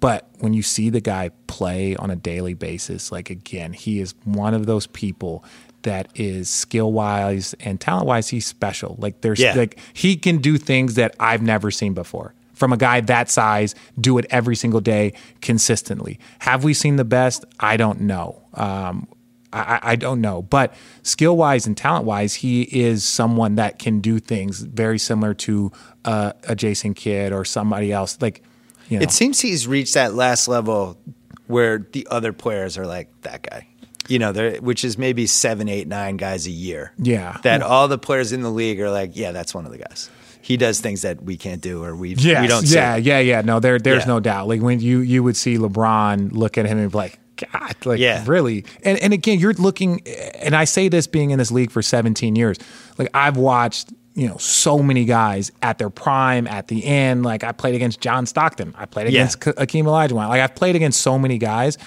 But 0.00 0.28
when 0.38 0.54
you 0.54 0.62
see 0.62 0.90
the 0.90 1.00
guy 1.00 1.30
play 1.48 1.96
on 1.96 2.10
a 2.10 2.16
daily 2.16 2.54
basis, 2.54 3.10
like 3.10 3.30
again, 3.30 3.72
he 3.72 4.00
is 4.00 4.14
one 4.24 4.54
of 4.54 4.66
those 4.66 4.86
people 4.86 5.44
that 5.82 6.08
is 6.14 6.48
skill 6.48 6.92
wise 6.92 7.54
and 7.60 7.80
talent 7.80 8.06
wise, 8.06 8.28
he's 8.28 8.46
special. 8.46 8.96
Like 8.98 9.20
there's 9.22 9.40
Yeah. 9.40 9.54
like 9.54 9.78
he 9.92 10.16
can 10.16 10.38
do 10.38 10.56
things 10.58 10.94
that 10.94 11.14
I've 11.18 11.42
never 11.42 11.70
seen 11.70 11.94
before. 11.94 12.34
From 12.54 12.72
a 12.72 12.76
guy 12.76 13.00
that 13.02 13.30
size, 13.30 13.74
do 14.00 14.18
it 14.18 14.26
every 14.30 14.56
single 14.56 14.80
day 14.80 15.12
consistently. 15.40 16.18
Have 16.40 16.64
we 16.64 16.74
seen 16.74 16.96
the 16.96 17.04
best? 17.04 17.44
I 17.60 17.76
don't 17.76 18.00
know. 18.02 18.42
Um, 18.54 19.08
I, 19.52 19.78
I 19.82 19.96
don't 19.96 20.20
know, 20.20 20.42
but 20.42 20.74
skill 21.02 21.36
wise 21.36 21.66
and 21.66 21.74
talent 21.76 22.04
wise, 22.04 22.34
he 22.34 22.62
is 22.62 23.02
someone 23.02 23.54
that 23.54 23.78
can 23.78 24.00
do 24.00 24.18
things 24.18 24.60
very 24.60 24.98
similar 24.98 25.32
to 25.34 25.72
uh, 26.04 26.32
a 26.46 26.54
Jason 26.54 26.92
Kidd 26.94 27.32
or 27.32 27.44
somebody 27.46 27.90
else. 27.90 28.18
Like, 28.20 28.42
you 28.88 28.98
know, 28.98 29.02
It 29.02 29.10
seems 29.10 29.40
he's 29.40 29.66
reached 29.66 29.94
that 29.94 30.14
last 30.14 30.48
level 30.48 30.98
where 31.46 31.78
the 31.92 32.06
other 32.10 32.32
players 32.32 32.76
are 32.78 32.86
like 32.86 33.08
that 33.22 33.42
guy. 33.42 33.66
You 34.08 34.18
know, 34.18 34.32
which 34.60 34.84
is 34.84 34.96
maybe 34.96 35.26
seven, 35.26 35.68
eight, 35.68 35.86
nine 35.86 36.16
guys 36.16 36.46
a 36.46 36.50
year. 36.50 36.92
Yeah. 36.96 37.36
That 37.42 37.60
all 37.62 37.88
the 37.88 37.98
players 37.98 38.32
in 38.32 38.40
the 38.40 38.50
league 38.50 38.80
are 38.80 38.90
like, 38.90 39.10
yeah, 39.14 39.32
that's 39.32 39.54
one 39.54 39.66
of 39.66 39.72
the 39.72 39.76
guys. 39.78 40.08
He 40.40 40.56
does 40.56 40.80
things 40.80 41.02
that 41.02 41.22
we 41.22 41.36
can't 41.36 41.60
do 41.60 41.84
or 41.84 41.94
we 41.94 42.14
yes, 42.14 42.40
we 42.40 42.46
don't 42.48 42.64
see. 42.66 42.74
yeah, 42.76 42.96
yeah, 42.96 43.18
yeah. 43.18 43.42
No, 43.42 43.60
there, 43.60 43.78
there's 43.78 44.04
Yeah. 44.04 44.08
no 44.14 44.20
doubt. 44.20 44.48
Like 44.48 44.62
when 44.62 44.80
you 44.80 45.00
you 45.00 45.22
would 45.22 45.36
see 45.36 45.58
LeBron 45.58 46.32
look 46.32 46.56
at 46.56 46.64
him 46.64 46.78
and 46.78 46.90
be 46.90 46.96
like, 46.96 47.18
God, 47.36 47.74
like 47.84 47.98
Yeah. 48.00 48.24
really. 48.26 48.64
And 48.82 48.96
and 49.00 49.12
again, 49.12 49.40
you're 49.40 49.52
looking, 49.52 50.00
and 50.40 50.56
I 50.56 50.64
say 50.64 50.88
this 50.88 51.06
being 51.06 51.30
in 51.30 51.38
this 51.38 51.50
league 51.50 51.70
for 51.70 51.82
17 51.82 52.34
years. 52.34 52.56
Like 52.96 53.10
I've 53.12 53.36
watched. 53.36 53.92
You 54.18 54.26
know, 54.26 54.36
so 54.38 54.80
many 54.80 55.04
guys 55.04 55.52
at 55.62 55.78
their 55.78 55.90
prime, 55.90 56.48
at 56.48 56.66
the 56.66 56.84
end. 56.84 57.22
Like 57.24 57.44
I 57.44 57.52
played 57.52 57.76
against 57.76 58.00
John 58.00 58.26
Stockton. 58.26 58.74
I 58.76 58.84
played 58.84 59.06
against 59.06 59.40
K- 59.40 59.52
Akeem 59.52 59.84
Olajuwon. 59.84 60.28
Like 60.28 60.40
I've 60.40 60.56
played 60.56 60.74
against 60.74 61.00
so 61.02 61.18
many 61.20 61.38
guys, 61.38 61.78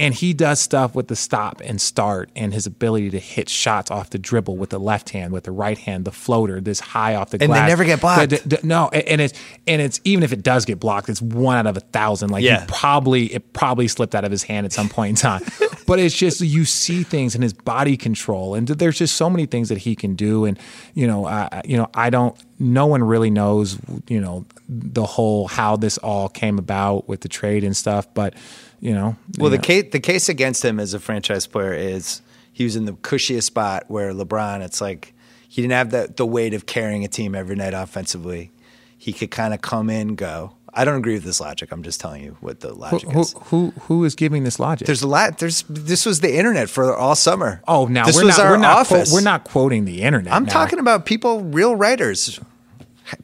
and 0.00 0.12
he 0.14 0.32
does 0.32 0.58
stuff 0.58 0.94
with 0.94 1.06
the 1.08 1.14
stop 1.14 1.60
and 1.64 1.80
start 1.80 2.30
and 2.34 2.52
his 2.52 2.66
ability 2.66 3.10
to 3.10 3.18
hit 3.20 3.48
shots 3.48 3.90
off 3.90 4.10
the 4.10 4.18
dribble 4.18 4.56
with 4.56 4.70
the 4.70 4.80
left 4.80 5.10
hand, 5.10 5.32
with 5.32 5.44
the 5.44 5.52
right 5.52 5.78
hand, 5.78 6.04
the 6.04 6.10
floater, 6.10 6.60
this 6.60 6.80
high 6.80 7.14
off 7.14 7.30
the 7.30 7.38
glass. 7.38 7.48
And 7.48 7.54
they 7.54 7.68
never 7.68 7.84
get 7.84 8.00
blocked. 8.00 8.30
The- 8.30 8.42
the- 8.44 8.60
no, 8.66 8.88
and 8.88 9.20
it's 9.20 9.38
and 9.68 9.80
it's 9.80 10.00
even 10.04 10.24
if 10.24 10.32
it 10.32 10.42
does 10.42 10.64
get 10.64 10.80
blocked, 10.80 11.08
it's 11.08 11.22
one 11.22 11.56
out 11.56 11.66
of 11.66 11.76
a 11.76 11.80
thousand. 11.80 12.30
Like 12.30 12.42
Yeah. 12.42 12.60
he 12.62 12.66
probably 12.66 13.26
it 13.34 13.52
probably 13.52 13.86
slipped 13.86 14.14
out 14.14 14.24
of 14.24 14.30
his 14.30 14.42
hand 14.42 14.66
at 14.66 14.72
some 14.72 14.88
point 14.88 15.10
in 15.10 15.16
time. 15.16 15.42
but 15.86 15.98
it's 15.98 16.16
just 16.16 16.40
you 16.40 16.64
see 16.64 17.02
things 17.02 17.34
in 17.34 17.42
his 17.42 17.52
body 17.52 17.96
control, 17.96 18.54
and 18.54 18.66
there's 18.66 18.98
just 18.98 19.16
so 19.16 19.28
many 19.30 19.44
things 19.46 19.68
that 19.68 19.78
he 19.78 19.94
can 19.94 20.14
do. 20.14 20.44
And 20.46 20.58
you 20.94 21.06
know, 21.06 21.26
I 21.26 21.60
you 21.64 21.76
know, 21.76 21.88
I 21.94 22.10
don't. 22.10 22.36
No 22.58 22.86
one 22.86 23.02
really 23.02 23.30
knows, 23.30 23.78
you 24.08 24.20
know, 24.20 24.44
the 24.68 25.04
whole 25.06 25.48
how 25.48 25.76
this 25.76 25.96
all 25.98 26.28
came 26.28 26.58
about 26.58 27.08
with 27.08 27.20
the 27.22 27.28
trade 27.28 27.64
and 27.64 27.76
stuff. 27.76 28.06
But 28.12 28.34
you 28.80 28.92
know, 28.94 29.16
Well, 29.38 29.50
you 29.50 29.56
the 29.56 29.56
know. 29.56 29.62
case 29.62 29.84
the 29.92 30.00
case 30.00 30.28
against 30.28 30.64
him 30.64 30.80
as 30.80 30.94
a 30.94 31.00
franchise 31.00 31.46
player 31.46 31.74
is 31.74 32.22
he 32.52 32.64
was 32.64 32.76
in 32.76 32.84
the 32.86 32.92
cushiest 32.94 33.46
spot 33.46 33.84
where 33.88 34.12
LeBron. 34.12 34.60
It's 34.62 34.80
like 34.80 35.14
he 35.48 35.62
didn't 35.62 35.72
have 35.74 35.90
the 35.90 36.12
the 36.14 36.26
weight 36.26 36.54
of 36.54 36.66
carrying 36.66 37.04
a 37.04 37.08
team 37.08 37.34
every 37.34 37.56
night 37.56 37.74
offensively. 37.74 38.50
He 38.98 39.12
could 39.12 39.30
kind 39.30 39.54
of 39.54 39.60
come 39.62 39.88
in, 39.90 40.14
go. 40.14 40.54
I 40.72 40.84
don't 40.84 40.96
agree 40.98 41.14
with 41.14 41.24
this 41.24 41.40
logic. 41.40 41.72
I'm 41.72 41.82
just 41.82 42.00
telling 42.00 42.22
you 42.22 42.36
what 42.40 42.60
the 42.60 42.72
logic 42.72 43.10
who 43.10 43.20
is. 43.22 43.34
who 43.46 43.72
who 43.82 44.04
is 44.04 44.14
giving 44.14 44.44
this 44.44 44.60
logic? 44.60 44.86
There's 44.86 45.02
a 45.02 45.08
lot. 45.08 45.38
There's 45.38 45.64
this 45.68 46.06
was 46.06 46.20
the 46.20 46.36
internet 46.36 46.70
for 46.70 46.94
all 46.94 47.16
summer. 47.16 47.60
oh, 47.66 47.86
now 47.86 48.04
this 48.04 48.14
we're 48.16 48.26
was 48.26 48.38
not 48.38 48.46
our 48.46 48.52
we're 48.52 48.58
not 48.58 48.86
quote- 48.86 48.98
office. 49.00 49.12
we're 49.12 49.20
not 49.20 49.44
quoting 49.44 49.84
the 49.84 50.02
internet. 50.02 50.32
I'm 50.32 50.44
now. 50.44 50.52
talking 50.52 50.78
about 50.78 51.06
people, 51.06 51.42
real 51.42 51.74
writers, 51.74 52.38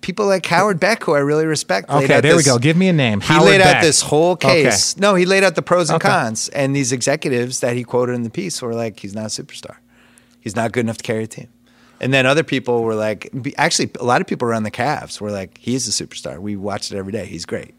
people 0.00 0.26
like 0.26 0.44
Howard 0.46 0.78
Beck, 0.80 1.02
who 1.04 1.14
I 1.14 1.18
really 1.18 1.46
respect. 1.46 1.88
Okay, 1.90 2.20
there 2.20 2.36
we 2.36 2.42
go. 2.42 2.58
Give 2.58 2.76
me 2.76 2.88
a 2.88 2.92
name. 2.92 3.20
He 3.20 3.26
Howard 3.28 3.46
laid 3.50 3.60
out 3.60 3.80
this 3.82 4.00
whole 4.02 4.32
Okay. 4.32 4.62
case. 4.64 4.96
No, 4.96 5.14
he 5.14 5.26
laid 5.26 5.44
out 5.44 5.54
the 5.54 5.62
pros 5.62 5.90
and 5.90 5.96
Okay. 5.96 6.08
cons, 6.08 6.48
and 6.50 6.74
these 6.74 6.92
executives 6.92 7.60
that 7.60 7.74
he 7.76 7.84
quoted 7.84 8.14
in 8.14 8.22
the 8.22 8.30
piece 8.30 8.60
were 8.62 8.74
like, 8.74 9.00
"He's 9.00 9.14
not 9.14 9.24
a 9.26 9.42
superstar. 9.42 9.76
He's 10.40 10.56
not 10.56 10.72
good 10.72 10.80
enough 10.80 10.98
to 10.98 11.02
carry 11.02 11.24
a 11.24 11.26
team." 11.26 11.48
And 12.00 12.12
then 12.12 12.26
other 12.26 12.42
people 12.42 12.82
were 12.82 12.94
like, 12.94 13.30
actually, 13.56 13.90
a 13.98 14.04
lot 14.04 14.20
of 14.20 14.26
people 14.26 14.46
around 14.46 14.64
the 14.64 14.70
Cavs 14.70 15.20
were 15.20 15.30
like, 15.30 15.56
"He 15.58 15.74
is 15.74 15.88
a 15.88 16.04
superstar. 16.04 16.38
We 16.38 16.54
watch 16.56 16.92
it 16.92 16.96
every 16.96 17.12
day. 17.12 17.24
He's 17.26 17.46
great." 17.46 17.74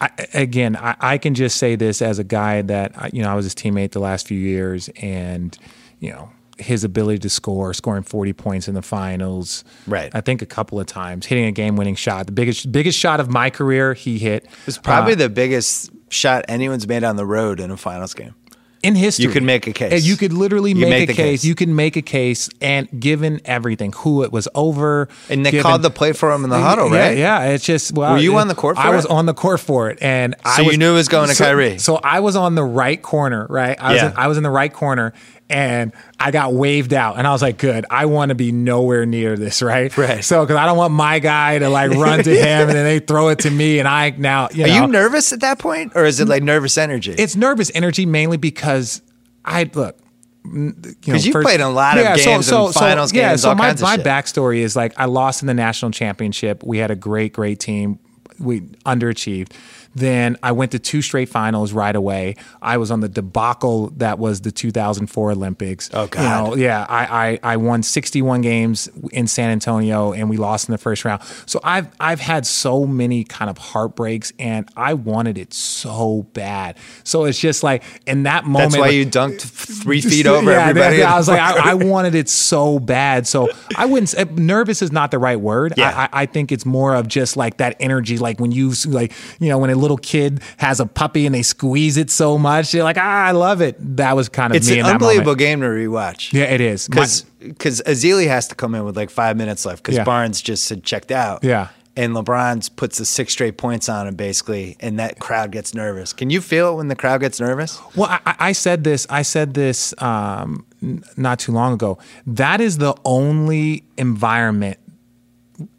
I, 0.00 0.10
again, 0.34 0.76
I, 0.76 0.94
I 1.00 1.16
can 1.18 1.34
just 1.34 1.56
say 1.56 1.74
this 1.74 2.02
as 2.02 2.18
a 2.18 2.24
guy 2.24 2.60
that 2.62 3.14
you 3.14 3.22
know 3.22 3.30
I 3.30 3.34
was 3.34 3.44
his 3.46 3.54
teammate 3.54 3.92
the 3.92 4.00
last 4.00 4.26
few 4.26 4.38
years, 4.38 4.90
and 5.00 5.56
you 6.00 6.10
know 6.10 6.28
his 6.58 6.84
ability 6.84 7.18
to 7.20 7.28
score, 7.28 7.74
scoring 7.74 8.02
forty 8.02 8.32
points 8.32 8.66
in 8.68 8.74
the 8.74 8.82
finals, 8.82 9.62
Right. 9.86 10.10
I 10.14 10.20
think 10.20 10.42
a 10.42 10.46
couple 10.46 10.80
of 10.80 10.86
times, 10.86 11.26
hitting 11.26 11.44
a 11.44 11.52
game-winning 11.52 11.96
shot, 11.96 12.26
the 12.26 12.32
biggest 12.32 12.72
biggest 12.72 12.98
shot 12.98 13.20
of 13.20 13.28
my 13.30 13.50
career, 13.50 13.94
he 13.94 14.18
hit. 14.18 14.46
It's 14.66 14.78
probably 14.78 15.12
Uh, 15.12 15.16
the 15.16 15.28
biggest 15.28 15.90
shot 16.08 16.44
anyone's 16.48 16.86
made 16.88 17.04
on 17.04 17.16
the 17.16 17.26
road 17.26 17.60
in 17.60 17.70
a 17.70 17.76
finals 17.76 18.14
game. 18.14 18.34
in 18.82 18.94
history. 18.94 19.24
You 19.24 19.30
could 19.32 19.42
make 19.42 19.66
a 19.66 19.72
case. 19.72 19.90
And 19.92 20.02
you 20.02 20.16
could 20.16 20.32
literally 20.32 20.70
You 20.70 20.76
make, 20.76 20.90
make 20.90 21.10
a 21.10 21.14
case. 21.14 21.40
case. 21.40 21.44
You 21.44 21.56
can 21.56 21.74
make 21.74 21.96
a 21.96 22.02
case, 22.02 22.48
and 22.60 22.86
given 23.00 23.40
everything, 23.44 23.92
who 23.96 24.22
it 24.22 24.30
was 24.30 24.46
over, 24.54 25.08
And 25.28 25.44
they 25.44 25.50
given- 25.50 25.62
called 25.64 25.82
the 25.82 25.90
play 25.90 26.12
for 26.12 26.30
him 26.30 26.44
in 26.44 26.50
the 26.50 26.60
huddle, 26.60 26.92
Yeah, 26.92 26.98
right? 27.08 27.18
Yeah, 27.18 27.40
it's 27.46 27.64
just. 27.64 27.94
Well, 27.94 28.12
Were 28.12 28.18
you 28.18 28.36
it- 28.36 28.40
on 28.42 28.46
the 28.48 28.54
court 28.54 28.76
for 28.76 28.82
it? 28.82 28.86
I 28.86 28.94
was 28.94 29.04
on 29.06 29.26
the 29.26 29.34
court 29.34 29.58
for 29.58 29.90
it, 29.90 29.98
and 30.00 30.36
I 30.44 30.58
So 30.58 30.70
you 30.70 30.76
knew 30.78 30.92
it 30.92 30.94
was 30.94 31.08
going 31.08 31.28
to 31.30 31.34
so- 31.34 31.44
Kyrie. 31.46 31.78
So 31.78 31.96
I 32.04 32.20
was 32.20 32.36
on 32.36 32.54
the 32.54 32.62
right 32.62 33.00
corner, 33.02 33.46
right? 33.50 33.76
I 33.80 33.92
was, 33.92 34.02
Yeah. 34.02 34.08
in, 34.10 34.12
I 34.16 34.26
was 34.28 34.36
in 34.36 34.44
the 34.44 34.50
right 34.50 34.72
corner, 34.72 35.12
and 35.48 35.92
I 36.18 36.30
got 36.32 36.52
waved 36.52 36.92
out, 36.92 37.18
and 37.18 37.26
I 37.26 37.32
was 37.32 37.42
like, 37.42 37.58
"Good, 37.58 37.86
I 37.88 38.06
want 38.06 38.30
to 38.30 38.34
be 38.34 38.50
nowhere 38.50 39.06
near 39.06 39.36
this, 39.36 39.62
right? 39.62 39.96
Right. 39.96 40.24
So 40.24 40.42
because 40.44 40.56
I 40.56 40.66
don't 40.66 40.76
want 40.76 40.92
my 40.92 41.18
guy 41.20 41.58
to 41.58 41.68
like 41.68 41.92
run 41.92 42.22
to 42.24 42.30
him, 42.36 42.68
and 42.68 42.70
then 42.70 42.84
they 42.84 42.98
throw 42.98 43.28
it 43.28 43.40
to 43.40 43.50
me, 43.50 43.78
and 43.78 43.86
I 43.86 44.10
now 44.10 44.48
you 44.52 44.64
Are 44.64 44.68
know, 44.68 44.82
you 44.82 44.86
nervous 44.88 45.32
at 45.32 45.40
that 45.40 45.58
point, 45.58 45.92
or 45.94 46.04
is 46.04 46.20
it 46.20 46.28
like 46.28 46.42
nervous 46.42 46.76
energy? 46.76 47.12
it's 47.12 47.36
nervous 47.36 47.70
energy 47.74 48.06
mainly 48.06 48.36
because 48.36 49.02
I 49.44 49.70
look. 49.72 49.98
Because 50.44 51.26
you've 51.26 51.42
played 51.42 51.56
in 51.56 51.66
a 51.66 51.70
lot 51.70 51.98
of 51.98 52.04
games 52.04 52.48
and 52.48 52.72
finals 52.72 53.12
yeah, 53.12 53.30
games, 53.30 53.42
so 53.42 53.48
all 53.48 53.54
my, 53.56 53.66
kinds 53.66 53.82
of 53.82 53.88
my 53.88 53.96
shit. 53.96 54.06
backstory 54.06 54.58
is 54.58 54.76
like 54.76 54.92
I 54.96 55.06
lost 55.06 55.42
in 55.42 55.48
the 55.48 55.54
national 55.54 55.90
championship. 55.90 56.62
We 56.62 56.78
had 56.78 56.92
a 56.92 56.96
great, 56.96 57.32
great 57.32 57.58
team. 57.58 57.98
We 58.38 58.60
underachieved. 58.60 59.52
Then 59.96 60.36
I 60.42 60.52
went 60.52 60.72
to 60.72 60.78
two 60.78 61.02
straight 61.02 61.28
finals 61.28 61.72
right 61.72 61.94
away. 61.94 62.36
I 62.62 62.76
was 62.78 62.90
on 62.90 63.00
the 63.00 63.08
debacle 63.08 63.88
that 63.96 64.18
was 64.18 64.40
the 64.40 64.52
2004 64.52 65.32
Olympics. 65.32 65.90
Oh, 65.92 66.06
God. 66.06 66.22
You 66.22 66.28
know, 66.28 66.56
yeah, 66.56 66.86
I, 66.88 67.40
I 67.42 67.54
I 67.54 67.56
won 67.56 67.82
61 67.82 68.40
games 68.40 68.88
in 69.12 69.26
San 69.26 69.50
Antonio 69.50 70.12
and 70.12 70.30
we 70.30 70.36
lost 70.36 70.68
in 70.68 70.72
the 70.72 70.78
first 70.78 71.04
round. 71.04 71.22
So 71.46 71.60
I've 71.62 71.88
I've 72.00 72.20
had 72.20 72.46
so 72.46 72.86
many 72.86 73.24
kind 73.24 73.50
of 73.50 73.58
heartbreaks 73.58 74.32
and 74.38 74.68
I 74.76 74.94
wanted 74.94 75.36
it 75.36 75.52
so 75.52 76.22
bad. 76.32 76.76
So 77.04 77.24
it's 77.24 77.38
just 77.38 77.62
like 77.62 77.82
in 78.06 78.22
that 78.24 78.44
moment 78.44 78.72
That's 78.72 78.80
why 78.80 78.86
like- 78.86 78.94
you 78.94 79.06
dunked 79.06 79.42
three 79.42 80.00
feet 80.02 80.26
over 80.26 80.50
yeah, 80.50 80.68
everybody. 80.68 81.02
I 81.02 81.16
was 81.16 81.28
like, 81.28 81.40
I. 81.40 81.66
I 81.66 81.74
wanted 81.86 82.14
it 82.14 82.28
so 82.28 82.78
bad. 82.78 83.26
So 83.26 83.48
I 83.76 83.86
wouldn't. 83.86 84.14
Uh, 84.14 84.24
nervous 84.36 84.82
is 84.82 84.92
not 84.92 85.10
the 85.10 85.18
right 85.18 85.40
word. 85.40 85.74
Yeah. 85.76 86.08
I, 86.12 86.22
I, 86.22 86.26
think 86.26 86.52
it's 86.52 86.64
more 86.64 86.94
of 86.94 87.08
just 87.08 87.36
like 87.36 87.56
that 87.58 87.76
energy, 87.80 88.18
like 88.18 88.38
when 88.40 88.52
you 88.52 88.72
like, 88.86 89.12
you 89.40 89.48
know, 89.48 89.58
when 89.58 89.70
a 89.70 89.76
little 89.86 89.96
kid 89.96 90.40
has 90.58 90.80
a 90.80 90.86
puppy 90.86 91.26
and 91.26 91.34
they 91.34 91.42
squeeze 91.42 91.96
it 91.96 92.10
so 92.10 92.36
much, 92.38 92.74
you're 92.74 92.84
like, 92.84 92.98
ah, 92.98 93.24
I 93.26 93.30
love 93.30 93.60
it. 93.60 93.76
That 93.96 94.16
was 94.16 94.28
kind 94.28 94.52
of 94.52 94.56
it's 94.56 94.68
me 94.70 94.80
an 94.80 94.86
unbelievable 94.86 95.32
moment. 95.32 95.38
game 95.38 95.60
to 95.60 95.66
rewatch. 95.66 96.32
Yeah, 96.32 96.44
it 96.44 96.60
is. 96.60 96.88
Because 96.88 97.22
because 97.40 97.80
Ezeli 97.86 98.26
has 98.26 98.48
to 98.48 98.54
come 98.54 98.74
in 98.74 98.84
with 98.84 98.96
like 98.96 99.10
five 99.10 99.36
minutes 99.36 99.64
left 99.64 99.82
because 99.82 99.94
Yeah. 99.96 100.04
Barnes 100.04 100.40
just 100.42 100.68
had 100.68 100.82
checked 100.82 101.10
out. 101.12 101.44
Yeah. 101.44 101.68
and 101.98 102.12
LeBron 102.14 102.76
puts 102.76 102.98
the 102.98 103.06
six 103.06 103.32
straight 103.32 103.56
points 103.56 103.88
on 103.88 104.06
him 104.06 104.16
basically, 104.16 104.76
and 104.80 104.98
that 104.98 105.18
crowd 105.18 105.50
gets 105.50 105.72
nervous. 105.74 106.12
Can 106.12 106.28
you 106.28 106.42
feel 106.42 106.72
it 106.72 106.76
when 106.76 106.88
the 106.88 106.96
crowd 106.96 107.20
gets 107.22 107.40
nervous? 107.40 107.80
Well, 107.96 108.08
I, 108.10 108.34
I 108.50 108.52
said 108.52 108.84
this. 108.84 109.06
I 109.08 109.22
said 109.22 109.54
this 109.54 109.94
um, 110.02 110.66
n- 110.82 111.02
not 111.16 111.38
too 111.38 111.52
long 111.52 111.72
ago. 111.72 111.98
That 112.26 112.60
is 112.60 112.76
the 112.78 112.94
only 113.06 113.84
environment 113.96 114.78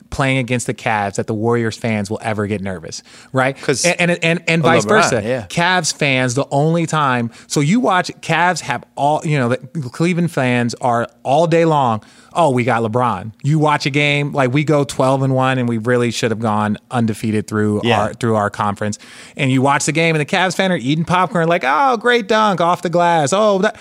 playing 0.10 0.38
against 0.38 0.68
the 0.68 0.74
Cavs 0.74 1.16
that 1.16 1.28
the 1.28 1.34
Warriors 1.34 1.78
fans 1.78 2.10
will 2.10 2.20
ever 2.22 2.48
get 2.48 2.62
nervous, 2.62 3.04
right? 3.34 3.58
and 3.86 4.00
and 4.12 4.24
and, 4.24 4.44
and 4.48 4.62
vice 4.62 4.86
LeBron, 4.86 4.88
versa. 4.90 5.22
yeah. 5.24 5.48
Cavs 5.48 5.94
fans, 5.96 6.34
the 6.36 6.48
only 6.52 6.86
time. 6.86 7.32
So 7.48 7.60
you 7.60 7.80
watch 7.80 8.10
Cavs 8.22 8.62
have 8.62 8.84
all 8.96 9.22
you 9.26 9.38
know. 9.38 9.50
The 9.50 9.90
Cleveland 9.92 10.32
fans 10.32 10.74
are 10.82 11.08
all 11.24 11.48
day 11.48 11.66
long. 11.66 12.04
Oh, 12.34 12.52
we 12.52 12.64
got 12.64 12.84
LeBron. 12.84 13.32
You 13.44 13.58
watch 13.58 13.86
a 13.86 13.90
game 13.90 14.32
like 14.32 14.54
we 14.54 14.64
go 14.64 14.84
twelve 14.84 15.24
and 15.24 15.34
one, 15.34 15.58
and 15.58 15.68
we 15.68 15.78
really 15.80 16.12
should 16.12 16.32
have 16.32 16.40
gone 16.40 16.78
undefeated 16.92 17.48
through 17.48 17.82
Yeah. 17.84 18.00
our 18.02 18.14
through 18.14 18.36
our 18.36 18.50
conference. 18.50 19.00
And 19.36 19.52
you 19.52 19.62
watch 19.62 19.86
the 19.86 19.92
game, 19.92 20.16
and 20.16 20.22
the 20.22 20.26
Cavs 20.26 20.56
fan 20.56 20.72
are 20.72 20.78
eating 20.78 21.06
popcorn, 21.06 21.48
like, 21.48 21.64
oh, 21.66 21.98
great 21.98 22.28
dunk 22.28 22.62
off 22.62 22.82
the 22.82 22.90
glass. 22.90 23.34
Oh, 23.34 23.60
that. 23.60 23.80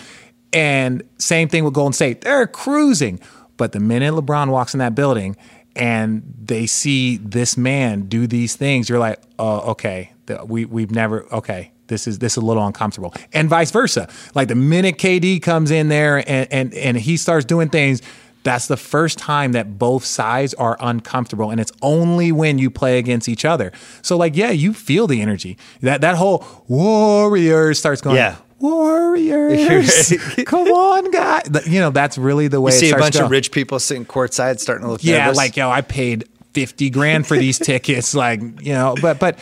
And 0.53 1.03
same 1.18 1.49
thing 1.49 1.64
with 1.64 1.74
Golden 1.74 1.93
State. 1.93 2.22
They're 2.22 2.47
cruising. 2.47 3.20
But 3.59 3.72
the 3.72 3.81
minute 3.81 4.12
LeBron 4.14 4.49
walks 4.51 4.74
in 4.74 4.79
that 4.79 4.95
building 4.95 5.37
and 5.77 6.22
they 6.43 6.66
see 6.66 7.18
this 7.18 7.57
man 7.57 8.09
do 8.09 8.27
these 8.27 8.57
things, 8.57 8.89
you're 8.89 8.99
like, 8.99 9.20
oh, 9.39 9.72
okay, 9.72 10.12
we 10.45 10.64
we've 10.64 10.91
never 10.91 11.27
okay. 11.33 11.72
This 11.87 12.09
is 12.09 12.18
this 12.18 12.33
is 12.33 12.39
a 12.39 12.45
little 12.45 12.66
uncomfortable, 12.66 13.14
and 13.33 13.49
vice 13.49 13.70
versa. 13.70 14.09
Like 14.35 14.49
the 14.49 14.57
minute 14.57 14.99
KD 14.99 15.41
comes 15.41 15.70
in 15.70 15.89
there 15.89 16.18
and 16.29 16.49
and 16.51 16.74
and 16.74 16.97
he 16.97 17.16
starts 17.16 17.45
doing 17.45 17.68
things, 17.68 18.03
that's 18.47 18.68
the 18.68 18.77
first 18.77 19.18
time 19.18 19.53
that 19.53 19.77
both 19.77 20.05
sides 20.05 20.55
are 20.55 20.77
uncomfortable, 20.81 21.51
and 21.51 21.61
it's 21.61 21.72
only 21.83 22.31
when 22.31 22.59
you 22.59 22.70
play 22.70 22.99
against 22.99 23.29
each 23.29 23.45
other. 23.45 23.72
So 24.03 24.16
like, 24.16 24.37
yeah, 24.37 24.51
you 24.51 24.72
feel 24.72 25.07
the 25.07 25.20
energy. 25.20 25.59
That 25.81 26.01
that 26.01 26.16
whole 26.16 26.47
warrior 26.68 27.74
starts 27.74 28.01
going. 28.01 28.16
Yeah. 28.16 28.37
Warriors, 28.59 30.13
come 30.47 30.69
on, 30.69 31.11
guys! 31.11 31.49
You 31.67 31.81
know 31.81 31.91
that's 31.91 32.17
really 32.19 32.49
the 32.49 32.61
way. 32.61 32.73
You 32.73 32.79
see 32.79 32.91
a 32.91 32.97
bunch 32.97 33.17
to 33.17 33.25
of 33.25 33.31
rich 33.31 33.53
people 33.53 33.79
sitting 33.79 34.07
courtside 34.07 34.59
starting 34.61 34.85
to 34.87 34.93
look 34.93 35.05
Yeah, 35.05 35.25
nervous. 35.27 35.37
like 35.37 35.57
yo, 35.57 35.71
I 35.71 35.83
paid 35.83 36.25
fifty 36.53 36.91
grand 36.91 37.27
for 37.27 37.37
these 37.37 37.59
tickets. 37.61 38.15
Like 38.15 38.41
you 38.41 38.73
know, 38.73 38.95
but 39.01 39.19
but 39.19 39.39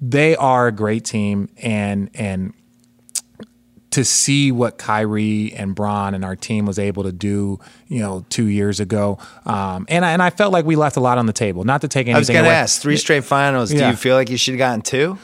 they 0.00 0.36
are 0.36 0.68
a 0.68 0.72
great 0.72 1.04
team, 1.04 1.48
and 1.60 2.10
and 2.14 2.52
to 3.90 4.04
see 4.04 4.52
what 4.52 4.76
Kyrie 4.76 5.54
and 5.54 5.74
Bron 5.74 6.14
and 6.14 6.22
our 6.22 6.36
team 6.36 6.66
was 6.66 6.78
able 6.78 7.02
to 7.04 7.12
do, 7.12 7.58
you 7.88 8.00
know, 8.00 8.26
two 8.28 8.44
years 8.44 8.78
ago, 8.78 9.18
um, 9.46 9.86
and 9.88 10.04
I, 10.04 10.10
and 10.12 10.22
I 10.22 10.28
felt 10.28 10.52
like 10.52 10.66
we 10.66 10.76
left 10.76 10.96
a 10.98 11.00
lot 11.00 11.16
on 11.16 11.24
the 11.24 11.32
table. 11.32 11.64
Not 11.64 11.80
to 11.80 11.88
take 11.88 12.02
anything. 12.06 12.16
I 12.16 12.18
was 12.18 12.28
going 12.28 12.44
to 12.44 12.50
ask, 12.50 12.82
three 12.82 12.98
straight 12.98 13.24
finals. 13.24 13.70
Do 13.70 13.78
you 13.86 13.96
feel 13.96 14.14
like 14.14 14.28
you 14.28 14.36
should 14.36 14.52
have 14.52 14.58
gotten 14.58 14.82
two? 14.82 15.18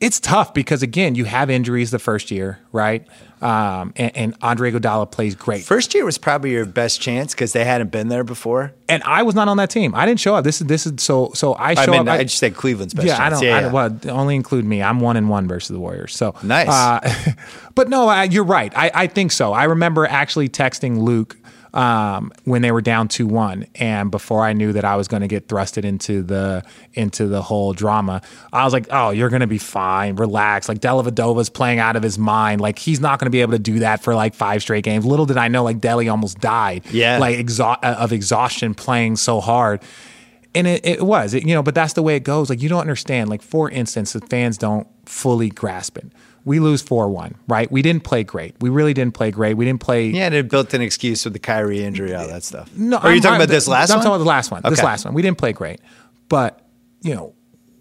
It's 0.00 0.20
tough 0.20 0.52
because 0.52 0.82
again, 0.82 1.14
you 1.14 1.24
have 1.24 1.48
injuries 1.48 1.90
the 1.90 1.98
first 1.98 2.30
year, 2.30 2.58
right? 2.70 3.06
Um, 3.40 3.92
and, 3.96 4.16
and 4.16 4.36
Andre 4.42 4.72
Iguodala 4.72 5.10
plays 5.10 5.34
great. 5.34 5.64
First 5.64 5.94
year 5.94 6.04
was 6.04 6.18
probably 6.18 6.52
your 6.52 6.66
best 6.66 7.00
chance 7.00 7.34
because 7.34 7.52
they 7.52 7.64
hadn't 7.64 7.90
been 7.90 8.08
there 8.08 8.24
before. 8.24 8.72
and 8.88 9.02
I 9.04 9.22
was 9.22 9.34
not 9.34 9.48
on 9.48 9.56
that 9.56 9.70
team. 9.70 9.94
I 9.94 10.06
didn't 10.06 10.20
show 10.20 10.34
up. 10.34 10.44
This 10.44 10.60
is 10.60 10.66
this 10.66 10.86
is 10.86 11.02
so 11.02 11.30
so 11.34 11.54
I 11.54 11.74
show 11.74 11.82
I 11.82 11.86
mean, 11.86 12.08
up. 12.08 12.08
I 12.08 12.24
just 12.24 12.38
said 12.38 12.54
Cleveland's 12.54 12.94
best 12.94 13.06
yeah, 13.06 13.16
chance. 13.16 13.26
I 13.26 13.30
don't. 13.30 13.42
yeah, 13.42 13.50
I 13.50 13.56
yeah. 13.56 13.60
don't 13.62 14.04
well, 14.04 14.18
only 14.18 14.36
include 14.36 14.64
me. 14.64 14.82
I'm 14.82 15.00
one 15.00 15.16
and 15.16 15.28
one 15.28 15.48
versus 15.48 15.68
the 15.68 15.80
Warriors. 15.80 16.14
So 16.14 16.34
Nice. 16.42 16.68
Uh, 16.68 17.32
but 17.74 17.88
no, 17.88 18.08
I, 18.08 18.24
you're 18.24 18.44
right. 18.44 18.72
I, 18.76 18.90
I 18.94 19.06
think 19.06 19.32
so. 19.32 19.52
I 19.52 19.64
remember 19.64 20.06
actually 20.06 20.48
texting 20.48 20.98
Luke 20.98 21.36
um, 21.76 22.32
when 22.44 22.62
they 22.62 22.72
were 22.72 22.80
down 22.80 23.08
two 23.08 23.26
one, 23.26 23.66
and 23.74 24.10
before 24.10 24.44
I 24.44 24.54
knew 24.54 24.72
that 24.72 24.84
I 24.84 24.96
was 24.96 25.08
going 25.08 25.20
to 25.20 25.28
get 25.28 25.46
thrusted 25.46 25.84
into 25.84 26.22
the 26.22 26.64
into 26.94 27.26
the 27.26 27.42
whole 27.42 27.74
drama, 27.74 28.22
I 28.52 28.64
was 28.64 28.72
like, 28.72 28.86
"Oh, 28.90 29.10
you're 29.10 29.28
going 29.28 29.40
to 29.40 29.46
be 29.46 29.58
fine. 29.58 30.16
Relax." 30.16 30.68
Like 30.68 30.78
Dellavedova's 30.78 31.50
playing 31.50 31.78
out 31.78 31.94
of 31.94 32.02
his 32.02 32.18
mind. 32.18 32.60
Like 32.62 32.78
he's 32.78 32.98
not 32.98 33.18
going 33.20 33.26
to 33.26 33.30
be 33.30 33.42
able 33.42 33.52
to 33.52 33.58
do 33.58 33.80
that 33.80 34.02
for 34.02 34.14
like 34.14 34.34
five 34.34 34.62
straight 34.62 34.84
games. 34.84 35.04
Little 35.04 35.26
did 35.26 35.36
I 35.36 35.48
know, 35.48 35.62
like 35.62 35.78
Delly 35.78 36.10
almost 36.10 36.40
died. 36.40 36.84
Yeah. 36.90 37.18
like 37.18 37.36
exha- 37.36 37.78
uh, 37.82 37.96
of 37.98 38.12
exhaustion 38.12 38.74
playing 38.74 39.16
so 39.16 39.40
hard. 39.40 39.82
And 40.54 40.66
it, 40.66 40.86
it 40.86 41.02
was, 41.02 41.34
it, 41.34 41.46
you 41.46 41.54
know, 41.54 41.62
but 41.62 41.74
that's 41.74 41.92
the 41.92 42.02
way 42.02 42.16
it 42.16 42.24
goes. 42.24 42.48
Like, 42.48 42.62
you 42.62 42.70
don't 42.70 42.80
understand. 42.80 43.28
Like, 43.28 43.42
for 43.42 43.68
instance, 43.68 44.14
the 44.14 44.22
fans 44.22 44.56
don't 44.56 44.86
fully 45.04 45.50
grasp 45.50 45.98
it. 45.98 46.06
We 46.46 46.60
lose 46.60 46.80
4 46.80 47.08
1, 47.10 47.34
right? 47.48 47.70
We 47.70 47.82
didn't 47.82 48.04
play 48.04 48.22
great. 48.24 48.54
We 48.60 48.68
really 48.70 48.94
didn't 48.94 49.14
play 49.14 49.30
great. 49.30 49.54
We 49.54 49.64
didn't 49.66 49.80
play. 49.80 50.06
Yeah, 50.08 50.26
and 50.26 50.34
it 50.34 50.48
built 50.48 50.72
an 50.72 50.80
excuse 50.80 51.24
with 51.24 51.32
the 51.34 51.38
Kyrie 51.40 51.82
injury, 51.84 52.14
all 52.14 52.28
that 52.28 52.44
stuff. 52.44 52.70
No, 52.74 52.96
Are 52.98 53.08
you 53.10 53.14
I'm- 53.14 53.20
talking 53.20 53.32
I'm- 53.32 53.40
about 53.42 53.48
this 53.52 53.66
last 53.68 53.90
one? 53.90 53.98
I'm 53.98 54.02
talking 54.04 54.14
about 54.14 54.18
the 54.24 54.28
last 54.28 54.50
one. 54.50 54.62
This 54.64 54.82
last 54.82 55.04
one. 55.04 55.12
We 55.12 55.22
didn't 55.22 55.38
play 55.38 55.52
great. 55.52 55.80
But, 56.28 56.60
you 57.02 57.14
know, 57.14 57.34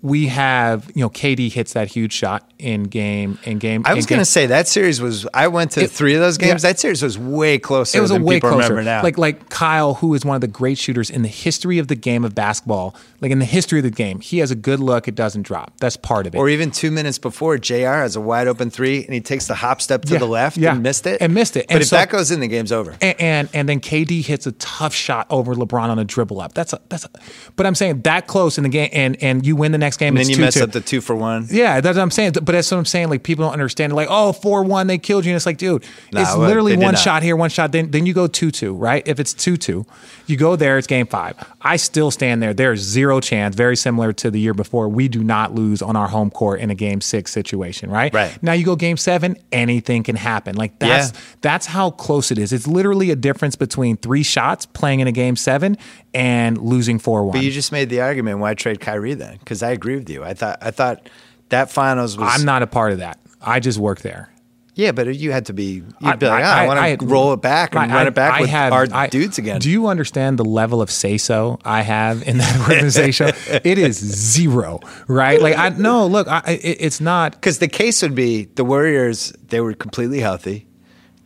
we 0.05 0.27
have, 0.27 0.91
you 0.93 1.01
know, 1.01 1.09
KD 1.09 1.51
hits 1.51 1.73
that 1.73 1.87
huge 1.87 2.13
shot 2.13 2.47
in 2.59 2.83
game, 2.83 3.39
in 3.43 3.57
game. 3.57 3.81
I 3.85 3.95
was 3.95 4.05
going 4.05 4.19
to 4.19 4.25
say 4.25 4.45
that 4.45 4.67
series 4.67 5.01
was. 5.01 5.25
I 5.33 5.47
went 5.47 5.71
to 5.71 5.81
It- 5.83 5.91
three 5.91 6.13
of 6.13 6.21
those 6.21 6.37
games. 6.37 6.63
yeah. 6.63 6.69
That 6.69 6.79
series 6.79 7.01
was 7.01 7.17
way 7.17 7.57
closer 7.57 7.97
it 7.97 8.01
was 8.01 8.11
a 8.11 8.19
way 8.19 8.35
people 8.35 8.51
closer. 8.51 8.69
remember 8.69 8.83
now. 8.83 9.01
Like 9.01 9.17
like 9.17 9.49
Kyle, 9.49 9.95
who 9.95 10.13
is 10.13 10.23
one 10.23 10.35
of 10.35 10.41
the 10.41 10.47
great 10.47 10.77
shooters 10.77 11.09
in 11.09 11.23
the 11.23 11.27
history 11.27 11.79
of 11.79 11.87
the 11.87 11.95
game 11.95 12.23
of 12.23 12.35
basketball, 12.35 12.95
like 13.19 13.31
in 13.31 13.39
the 13.39 13.45
history 13.45 13.79
of 13.79 13.83
the 13.83 13.89
game, 13.89 14.19
he 14.19 14.37
has 14.37 14.51
a 14.51 14.55
good 14.55 14.79
look. 14.79 15.07
It 15.07 15.15
doesn't 15.15 15.41
drop. 15.41 15.73
That's 15.79 15.97
part 15.97 16.27
of 16.27 16.35
it. 16.35 16.37
or 16.37 16.49
even 16.49 16.69
two 16.69 16.91
minutes 16.91 17.17
before, 17.17 17.57
Jr. 17.57 17.73
has 18.05 18.15
a 18.15 18.21
wide 18.21 18.47
open 18.47 18.69
three, 18.69 19.03
and 19.05 19.13
he 19.13 19.21
takes 19.21 19.47
the 19.47 19.55
hop 19.55 19.81
step 19.81 20.03
to 20.05 20.13
Yeah, 20.13 20.19
the 20.19 20.27
left 20.27 20.57
yeah. 20.57 20.73
and 20.73 20.83
missed 20.83 21.07
it. 21.07 21.17
And 21.19 21.33
missed 21.33 21.57
it. 21.57 21.65
But 21.67 21.73
And 21.73 21.81
if 21.81 21.89
so- 21.89 21.95
that 21.95 22.09
goes 22.09 22.29
in, 22.29 22.41
the 22.41 22.47
game's 22.47 22.71
over. 22.71 22.95
and, 23.01 23.19
and 23.19 23.49
and 23.55 23.67
then 23.67 23.79
KD 23.79 24.21
hits 24.23 24.45
a 24.45 24.51
tough 24.53 24.93
shot 24.93 25.25
over 25.31 25.55
LeBron 25.55 25.89
on 25.89 25.97
a 25.97 26.05
dribble 26.05 26.39
up. 26.41 26.53
That's 26.53 26.73
a, 26.73 26.79
that's. 26.89 27.05
A, 27.05 27.09
but 27.55 27.65
I'm 27.65 27.73
saying 27.75 28.01
that 28.03 28.27
close 28.27 28.57
in 28.59 28.63
the 28.63 28.69
game, 28.69 28.89
and 28.93 29.17
and 29.21 29.43
you 29.45 29.55
win 29.55 29.71
the 29.71 29.77
next 29.79 29.94
game. 29.97 30.09
and 30.09 30.17
then 30.17 30.29
you 30.29 30.35
2 30.35 30.41
mess 30.41 30.53
2. 30.55 30.63
up 30.63 30.71
the 30.71 30.81
two 30.81 31.01
for 31.01 31.15
one. 31.15 31.47
Yeah, 31.49 31.81
that's 31.81 31.95
what 31.97 32.01
I'm 32.03 32.11
saying. 32.11 32.33
But 32.33 32.45
that's 32.45 32.69
what 32.71 32.77
I'm 32.77 32.85
saying. 32.85 33.09
Like 33.09 33.23
people 33.23 33.45
don't 33.45 33.53
understand. 33.53 33.93
Like, 33.93 34.07
oh, 34.09 34.33
four 34.33 34.63
one, 34.63 34.87
they 34.87 34.97
killed 34.97 35.25
you. 35.25 35.31
And 35.31 35.35
it's 35.35 35.45
like, 35.45 35.57
dude, 35.57 35.83
Nah, 36.11 36.21
it's 36.21 36.31
well, 36.31 36.39
literally 36.47 36.75
one 36.75 36.93
not. 36.93 36.99
shot 36.99 37.23
here, 37.23 37.35
one 37.35 37.49
shot. 37.49 37.71
Then 37.71 37.91
then 37.91 38.05
you 38.05 38.13
go 38.13 38.27
two 38.27 38.51
two, 38.51 38.73
right? 38.75 39.07
If 39.07 39.19
it's 39.19 39.33
two 39.33 39.57
two, 39.57 39.85
you 40.27 40.37
go 40.37 40.55
there. 40.55 40.77
It's 40.77 40.87
game 40.87 41.07
five. 41.07 41.35
I 41.61 41.75
still 41.77 42.11
stand 42.11 42.41
there. 42.41 42.53
There's 42.53 42.81
zero 42.81 43.19
chance. 43.19 43.55
Very 43.55 43.75
similar 43.75 44.13
to 44.13 44.31
the 44.31 44.39
year 44.39 44.53
before. 44.53 44.89
We 44.89 45.07
do 45.07 45.23
not 45.23 45.53
lose 45.53 45.81
on 45.81 45.95
our 45.95 46.07
home 46.07 46.29
court 46.31 46.59
in 46.59 46.69
a 46.71 46.75
game 46.75 47.01
six 47.01 47.31
situation, 47.31 47.89
right? 47.89 48.13
Right. 48.13 48.41
Now 48.41 48.53
you 48.53 48.65
go 48.65 48.75
game 48.75 48.97
seven. 48.97 49.37
Anything 49.51 50.03
can 50.03 50.15
happen. 50.15 50.55
Like 50.55 50.79
that's 50.79 51.11
Yeah. 51.13 51.19
that's 51.41 51.65
how 51.67 51.91
close 51.91 52.31
it 52.31 52.37
is. 52.39 52.51
It's 52.53 52.67
literally 52.67 53.11
a 53.11 53.15
difference 53.15 53.55
between 53.55 53.97
three 53.97 54.23
shots 54.23 54.65
playing 54.65 54.99
in 55.01 55.07
a 55.07 55.11
game 55.11 55.35
seven 55.35 55.77
and 56.13 56.57
losing 56.57 56.97
four 56.97 57.23
one. 57.25 57.33
But 57.33 57.43
you 57.43 57.51
just 57.51 57.71
made 57.71 57.89
the 57.89 58.01
argument 58.01 58.39
why 58.39 58.53
trade 58.55 58.79
Kyrie 58.79 59.13
then? 59.13 59.37
Because 59.37 59.61
I 59.61 59.71
agree 59.71 59.84
with 59.93 60.09
you. 60.09 60.23
I 60.23 60.33
thought 60.33 60.57
I 60.61 60.71
thought 60.71 61.07
that 61.49 61.69
finals 61.69 62.17
was. 62.17 62.27
I'm 62.33 62.45
not 62.45 62.63
a 62.63 62.67
part 62.67 62.93
of 62.93 62.97
that. 62.97 63.19
I 63.39 63.59
just 63.59 63.77
work 63.77 64.01
there. 64.01 64.31
Yeah, 64.77 64.91
but 64.91 65.15
you 65.15 65.31
had 65.31 65.45
to 65.45 65.53
be. 65.53 65.75
You'd 65.75 65.85
I- 66.01 66.15
be 66.17 66.25
like, 66.27 66.43
I- 66.43 66.47
"Ah, 66.47 66.55
I, 66.57 66.63
I- 66.63 66.67
want 66.67 66.99
to 67.01 67.05
roll 67.05 67.31
it 67.31 67.41
back 67.41 67.75
and 67.75 67.89
I- 67.91 67.95
run 67.95 68.07
it 68.07 68.13
back 68.13 68.33
I 68.33 68.41
with 68.41 68.49
have- 68.49 68.73
our 68.73 69.07
dudes 69.07 69.37
again. 69.37 69.59
Do 69.61 69.69
you 69.69 69.87
understand 69.87 70.37
the 70.39 70.43
level 70.43 70.81
of 70.81 70.89
say 70.91 71.17
so 71.17 71.59
I 71.63 71.81
have 71.81 72.27
in 72.27 72.39
that 72.39 72.59
organization? 72.69 73.31
it 73.63 73.77
is 73.77 73.95
zero, 73.97 74.79
right? 75.07 75.41
Like 75.41 75.57
I 75.57 75.69
no, 75.69 76.07
look, 76.07 76.27
I, 76.27 76.39
it, 76.61 76.77
it's 76.81 76.99
not. 76.99 77.33
Because 77.33 77.59
the 77.59 77.69
case 77.69 78.01
would 78.01 78.15
be 78.15 78.45
the 78.55 78.65
Warriors, 78.65 79.31
they 79.47 79.61
were 79.61 79.73
completely 79.73 80.19
healthy. 80.19 80.67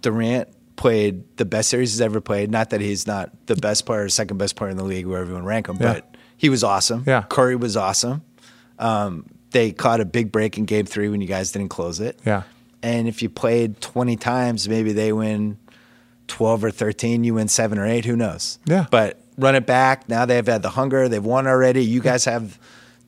Durant 0.02 0.48
played 0.76 1.24
the 1.38 1.46
best 1.46 1.70
series 1.70 1.92
he's 1.92 2.02
ever 2.02 2.22
played. 2.22 2.52
Not 2.52 2.70
that 2.70 2.82
he's 2.82 3.08
not 3.08 3.32
the 3.48 3.56
best 3.56 3.86
player 3.86 4.08
second 4.10 4.38
best 4.38 4.56
player 4.56 4.70
in 4.70 4.78
the 4.78 4.84
league, 4.84 5.06
where 5.08 5.20
everyone 5.22 5.44
rank 5.44 5.68
him, 5.68 5.78
Yeah. 5.80 5.94
but 5.94 6.16
he 6.38 6.50
was 6.50 6.64
awesome. 6.64 7.04
Yeah. 7.08 7.24
Curry 7.24 7.56
was 7.56 7.76
awesome. 7.76 8.22
Um, 8.80 9.26
they 9.52 9.72
caught 9.72 10.00
a 10.00 10.06
big 10.06 10.32
break 10.32 10.58
in 10.58 10.66
game 10.66 10.86
three 10.86 11.10
when 11.10 11.22
you 11.22 11.28
guys 11.28 11.52
didn't 11.52 11.70
close 11.70 12.00
it. 12.00 12.20
Yeah. 12.26 12.44
And 12.82 13.08
if 13.08 13.22
you 13.22 13.30
played 13.30 13.82
20 13.82 14.16
times, 14.16 14.70
maybe 14.70 14.94
they 14.94 15.12
win 15.12 15.58
12 16.28 16.64
or 16.66 16.72
13, 16.72 17.24
you 17.24 17.34
win 17.34 17.48
seven 17.48 17.78
or 17.80 17.86
eight, 17.86 18.06
who 18.06 18.16
knows? 18.16 18.60
Yeah. 18.66 18.86
But 18.90 19.20
run 19.38 19.56
it 19.56 19.66
back. 19.66 20.08
Now 20.08 20.26
they've 20.26 20.46
had 20.46 20.62
the 20.62 20.70
hunger. 20.70 21.10
They've 21.10 21.24
won 21.24 21.48
already. 21.48 21.84
You 21.84 22.00
guys 22.02 22.26
have 22.26 22.60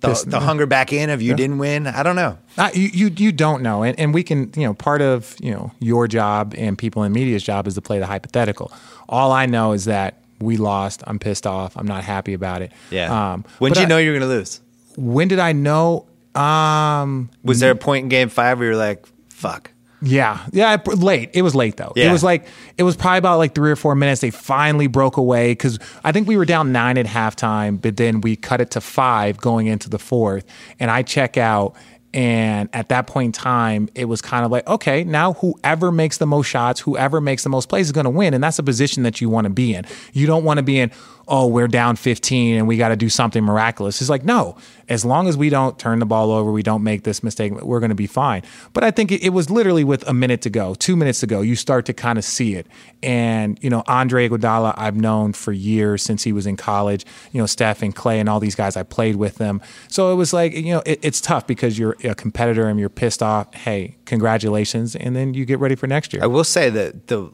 the, 0.01 0.21
the 0.27 0.39
hunger 0.39 0.65
back 0.65 0.91
in 0.91 1.09
if 1.11 1.21
you 1.21 1.35
didn't 1.35 1.59
win. 1.59 1.85
I 1.85 2.01
don't 2.03 2.15
know. 2.15 2.37
Uh, 2.57 2.71
you, 2.73 2.87
you 2.91 3.07
you 3.15 3.31
don't 3.31 3.61
know, 3.61 3.83
and, 3.83 3.97
and 3.99 4.15
we 4.15 4.23
can 4.23 4.51
you 4.55 4.63
know 4.63 4.73
part 4.73 4.99
of 5.01 5.35
you 5.39 5.51
know 5.51 5.71
your 5.79 6.07
job 6.07 6.55
and 6.57 6.75
people 6.75 7.03
in 7.03 7.13
media's 7.13 7.43
job 7.43 7.67
is 7.67 7.75
to 7.75 7.81
play 7.81 7.99
the 7.99 8.07
hypothetical. 8.07 8.73
All 9.07 9.31
I 9.31 9.45
know 9.45 9.73
is 9.73 9.85
that 9.85 10.17
we 10.39 10.57
lost. 10.57 11.03
I'm 11.05 11.19
pissed 11.19 11.45
off. 11.45 11.77
I'm 11.77 11.85
not 11.87 12.03
happy 12.03 12.33
about 12.33 12.63
it. 12.63 12.71
Um, 12.97 13.45
when 13.59 13.73
did 13.73 13.81
you 13.81 13.85
I- 13.85 13.89
know 13.89 13.97
you 13.99 14.11
were 14.11 14.17
going 14.19 14.27
to 14.29 14.35
lose? 14.35 14.59
When 14.97 15.27
did 15.27 15.39
I 15.39 15.53
know? 15.53 16.05
Um, 16.35 17.29
Was 17.43 17.59
there 17.59 17.71
a 17.71 17.75
point 17.75 18.03
in 18.03 18.09
game 18.09 18.29
five 18.29 18.59
where 18.59 18.69
you 18.69 18.73
were 18.73 18.79
like, 18.79 19.05
fuck? 19.29 19.71
Yeah, 20.03 20.39
yeah, 20.51 20.77
late. 20.85 21.29
It 21.33 21.43
was 21.43 21.53
late 21.53 21.77
though. 21.77 21.93
It 21.95 22.11
was 22.11 22.23
like 22.23 22.47
it 22.77 22.83
was 22.83 22.95
probably 22.95 23.19
about 23.19 23.37
like 23.37 23.53
three 23.53 23.69
or 23.69 23.75
four 23.75 23.93
minutes. 23.93 24.21
They 24.21 24.31
finally 24.31 24.87
broke 24.87 25.17
away 25.17 25.51
because 25.51 25.77
I 26.03 26.11
think 26.11 26.27
we 26.27 26.37
were 26.37 26.45
down 26.45 26.71
nine 26.71 26.97
at 26.97 27.05
halftime, 27.05 27.79
but 27.79 27.97
then 27.97 28.21
we 28.21 28.35
cut 28.35 28.61
it 28.61 28.71
to 28.71 28.81
five 28.81 29.37
going 29.37 29.67
into 29.67 29.89
the 29.89 29.99
fourth, 29.99 30.43
and 30.79 30.89
I 30.89 31.03
check 31.03 31.37
out. 31.37 31.75
And 32.13 32.67
at 32.73 32.89
that 32.89 33.07
point 33.07 33.27
in 33.27 33.31
time, 33.31 33.87
it 33.95 34.03
was 34.03 34.21
kind 34.21 34.43
of 34.43 34.51
like, 34.51 34.67
okay, 34.67 35.05
now 35.05 35.31
whoever 35.33 35.93
makes 35.93 36.17
the 36.17 36.25
most 36.25 36.47
shots, 36.47 36.81
whoever 36.81 37.21
makes 37.21 37.43
the 37.43 37.49
most 37.49 37.69
plays 37.69 37.85
is 37.85 37.93
going 37.93 38.03
to 38.03 38.09
win. 38.09 38.33
And 38.33 38.43
that's 38.43 38.59
a 38.59 38.63
position 38.63 39.03
that 39.03 39.21
you 39.21 39.29
want 39.29 39.45
to 39.45 39.49
be 39.49 39.73
in. 39.73 39.85
You 40.11 40.27
don't 40.27 40.43
want 40.43 40.57
to 40.57 40.61
be 40.61 40.77
in, 40.77 40.91
oh, 41.31 41.47
we're 41.47 41.69
down 41.69 41.95
15 41.95 42.57
and 42.57 42.67
we 42.67 42.75
got 42.75 42.89
to 42.89 42.97
do 42.97 43.07
something 43.07 43.41
miraculous. 43.41 44.01
It's 44.01 44.09
like, 44.09 44.25
no, 44.25 44.57
as 44.89 45.05
long 45.05 45.29
as 45.29 45.37
we 45.37 45.49
don't 45.49 45.79
turn 45.79 45.99
the 45.99 46.05
ball 46.05 46.29
over, 46.29 46.51
we 46.51 46.61
don't 46.61 46.83
make 46.83 47.03
this 47.03 47.23
mistake, 47.23 47.53
we're 47.53 47.79
going 47.79 47.89
to 47.89 47.95
be 47.95 48.05
fine. 48.05 48.43
But 48.73 48.83
I 48.83 48.91
think 48.91 49.13
it, 49.13 49.23
it, 49.23 49.29
was 49.29 49.49
literally 49.49 49.85
with 49.85 50.05
a 50.09 50.13
minute 50.13 50.41
to 50.41 50.49
go, 50.49 50.73
two 50.75 50.97
minutes 50.97 51.21
to 51.21 51.27
go, 51.27 51.39
you 51.39 51.55
start 51.55 51.85
to 51.85 51.93
kind 51.93 52.19
of 52.19 52.25
see 52.25 52.55
it. 52.55 52.67
And, 53.01 53.57
you 53.63 53.69
know, 53.69 53.81
Andre 53.87 54.27
Iguodala, 54.27 54.73
I've 54.75 54.97
known 54.97 55.31
for 55.31 55.53
years 55.53 56.03
since 56.03 56.23
he 56.23 56.33
was 56.33 56.45
in 56.45 56.57
college, 56.57 57.05
you 57.31 57.39
know, 57.39 57.45
Steph 57.45 57.81
and 57.81 57.95
Klay 57.95 58.17
and 58.17 58.27
all 58.27 58.41
these 58.41 58.55
guys, 58.55 58.75
I 58.75 58.83
played 58.83 59.15
with 59.15 59.35
them. 59.35 59.61
So 59.87 60.11
it 60.11 60.15
was 60.15 60.33
like, 60.33 60.51
you 60.51 60.73
know, 60.73 60.83
it, 60.85 60.99
it's 61.01 61.21
tough 61.21 61.47
because 61.47 61.79
you're 61.79 61.95
a 62.03 62.13
competitor 62.13 62.67
and 62.67 62.77
you're 62.77 62.89
pissed 62.89 63.23
off. 63.23 63.53
Hey, 63.53 63.95
congratulations. 64.03 64.97
And 64.97 65.15
then 65.15 65.33
you 65.33 65.45
get 65.45 65.59
ready 65.59 65.75
for 65.75 65.87
next 65.87 66.11
year. 66.11 66.21
I 66.21 66.27
will 66.27 66.43
say 66.43 66.69
that 66.69 67.07
the, 67.07 67.31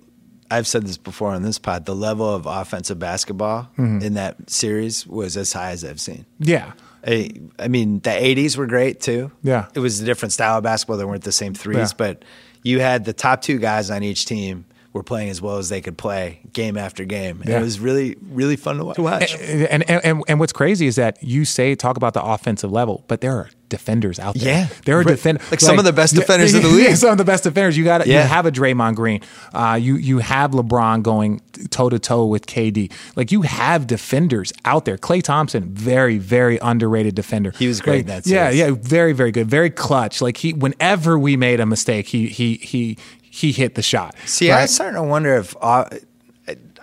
I've 0.50 0.68
said 0.68 0.84
this 0.84 0.98
before 0.98 1.32
on 1.32 1.42
this 1.44 1.60
pod. 1.60 1.86
The 1.86 1.96
level 1.96 2.34
of 2.34 2.46
offensive 2.46 3.00
basketball 3.00 3.70
mm-hmm. 3.78 4.02
in 4.02 4.14
that 4.16 4.50
series 4.50 5.06
was 5.06 5.38
as 5.38 5.54
high 5.54 5.72
as 5.72 5.84
I've 5.84 6.00
seen. 6.00 6.26
Yeah. 6.40 6.74
I, 7.06 7.32
I, 7.60 7.68
mean, 7.68 8.00
the 8.00 8.10
80s 8.10 8.58
were 8.58 8.68
great 8.68 9.00
too. 9.00 9.32
Yeah. 9.44 9.68
It 9.74 9.80
was 9.80 10.02
a 10.02 10.06
different 10.06 10.34
style 10.34 10.58
of 10.58 10.64
basketball. 10.64 10.98
They 10.98 11.06
weren't 11.06 11.24
the 11.24 11.32
same 11.32 11.54
threes, 11.54 11.92
yeah. 11.92 11.98
but 11.98 12.26
you 12.64 12.80
had 12.80 13.06
the 13.06 13.14
top 13.14 13.42
two 13.42 13.60
guys 13.60 13.90
on 13.90 14.04
each 14.04 14.26
team 14.26 14.66
were 14.94 15.04
playing 15.04 15.30
as 15.30 15.42
well 15.42 15.58
as 15.58 15.70
they 15.70 15.80
could 15.80 15.98
play 15.98 16.42
game 16.52 16.78
after 16.78 17.06
game. 17.06 17.42
And 17.42 17.50
yeah. 17.50 17.60
it 17.60 17.62
was 17.62 17.80
really, 17.80 18.18
really 18.22 18.56
fun 18.56 18.78
to 18.78 18.84
watch. 18.84 19.34
And, 19.36 19.90
and, 19.90 19.90
and, 19.90 20.24
and, 20.28 20.40
what's 20.40 20.54
crazy 20.54 20.88
is 20.88 20.96
that 20.96 21.22
you 21.22 21.46
say, 21.46 21.76
talk 21.76 21.98
about 21.98 22.14
the 22.14 22.24
offensive 22.24 22.72
level, 22.72 23.04
but 23.08 23.22
there 23.22 23.34
are 23.34 23.50
defenders 23.70 24.20
out 24.20 24.36
there. 24.36 24.62
Yeah, 24.62 24.68
there 24.86 25.00
are 25.00 25.04
defenders 25.04 25.44
like, 25.44 25.52
like, 25.52 25.60
some 25.60 25.80
of 25.80 25.86
the 25.86 25.94
best 25.94 26.16
defenders 26.16 26.54
yeah, 26.54 26.60
in 26.60 26.64
the 26.64 26.70
league. 26.76 26.96
some 26.96 27.12
of 27.12 27.18
the 27.18 27.26
best 27.26 27.44
defenders. 27.44 27.78
You 27.78 27.84
got 27.84 28.06
yeah. 28.08 28.24
you 28.24 28.28
have 28.28 28.46
a 28.46 28.52
Draymond 28.52 28.96
Green. 28.96 29.22
Uh, 29.54 29.78
you 29.82 29.96
you 29.96 30.20
have 30.20 30.52
LeBron 30.52 31.04
going 31.04 31.42
toe 31.70 31.90
to 31.90 32.00
toe 32.00 32.26
with 32.26 32.46
KD. 32.46 32.92
Like 33.16 33.32
you 33.32 33.42
have 33.44 33.88
defenders 33.88 34.54
out 34.66 34.86
there. 34.86 34.98
Klay 34.98 35.22
Thompson, 35.22 35.74
very 35.74 36.18
very 36.18 36.58
underrated 36.62 37.16
defender. 37.16 37.52
He 37.52 37.68
was 37.68 37.82
great. 37.82 38.08
Like, 38.08 38.24
that 38.24 38.28
yeah, 38.28 38.50
yeah, 38.50 38.72
very 38.72 39.14
very 39.14 39.32
good, 39.32 39.48
very 39.48 39.70
clutch. 39.70 40.22
Like 40.22 40.38
he, 40.38 40.54
whenever 40.54 41.18
we 41.20 41.38
made 41.38 41.60
a 41.60 41.66
mistake, 41.66 42.08
he 42.08 42.28
he 42.28 42.56
he 42.56 42.98
he 43.22 43.52
hit 43.52 43.76
the 43.76 43.82
shot. 43.82 44.16
See, 44.26 44.50
right? 44.50 44.62
I'm 44.62 44.68
starting 44.68 44.96
to 44.96 45.04
wonder 45.04 45.36
if. 45.36 45.56
Uh, 45.62 45.86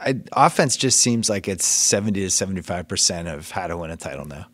I, 0.05 0.20
offense 0.32 0.76
just 0.76 1.01
seems 1.01 1.30
like 1.30 1.49
it's 1.49 1.66
70 1.66 2.20
to 2.20 2.26
75% 2.26 3.32
of 3.32 3.51
how 3.51 3.68
to 3.68 3.76
win 3.76 3.91
a 3.91 3.97
title 3.97 4.26
now. 4.26 4.47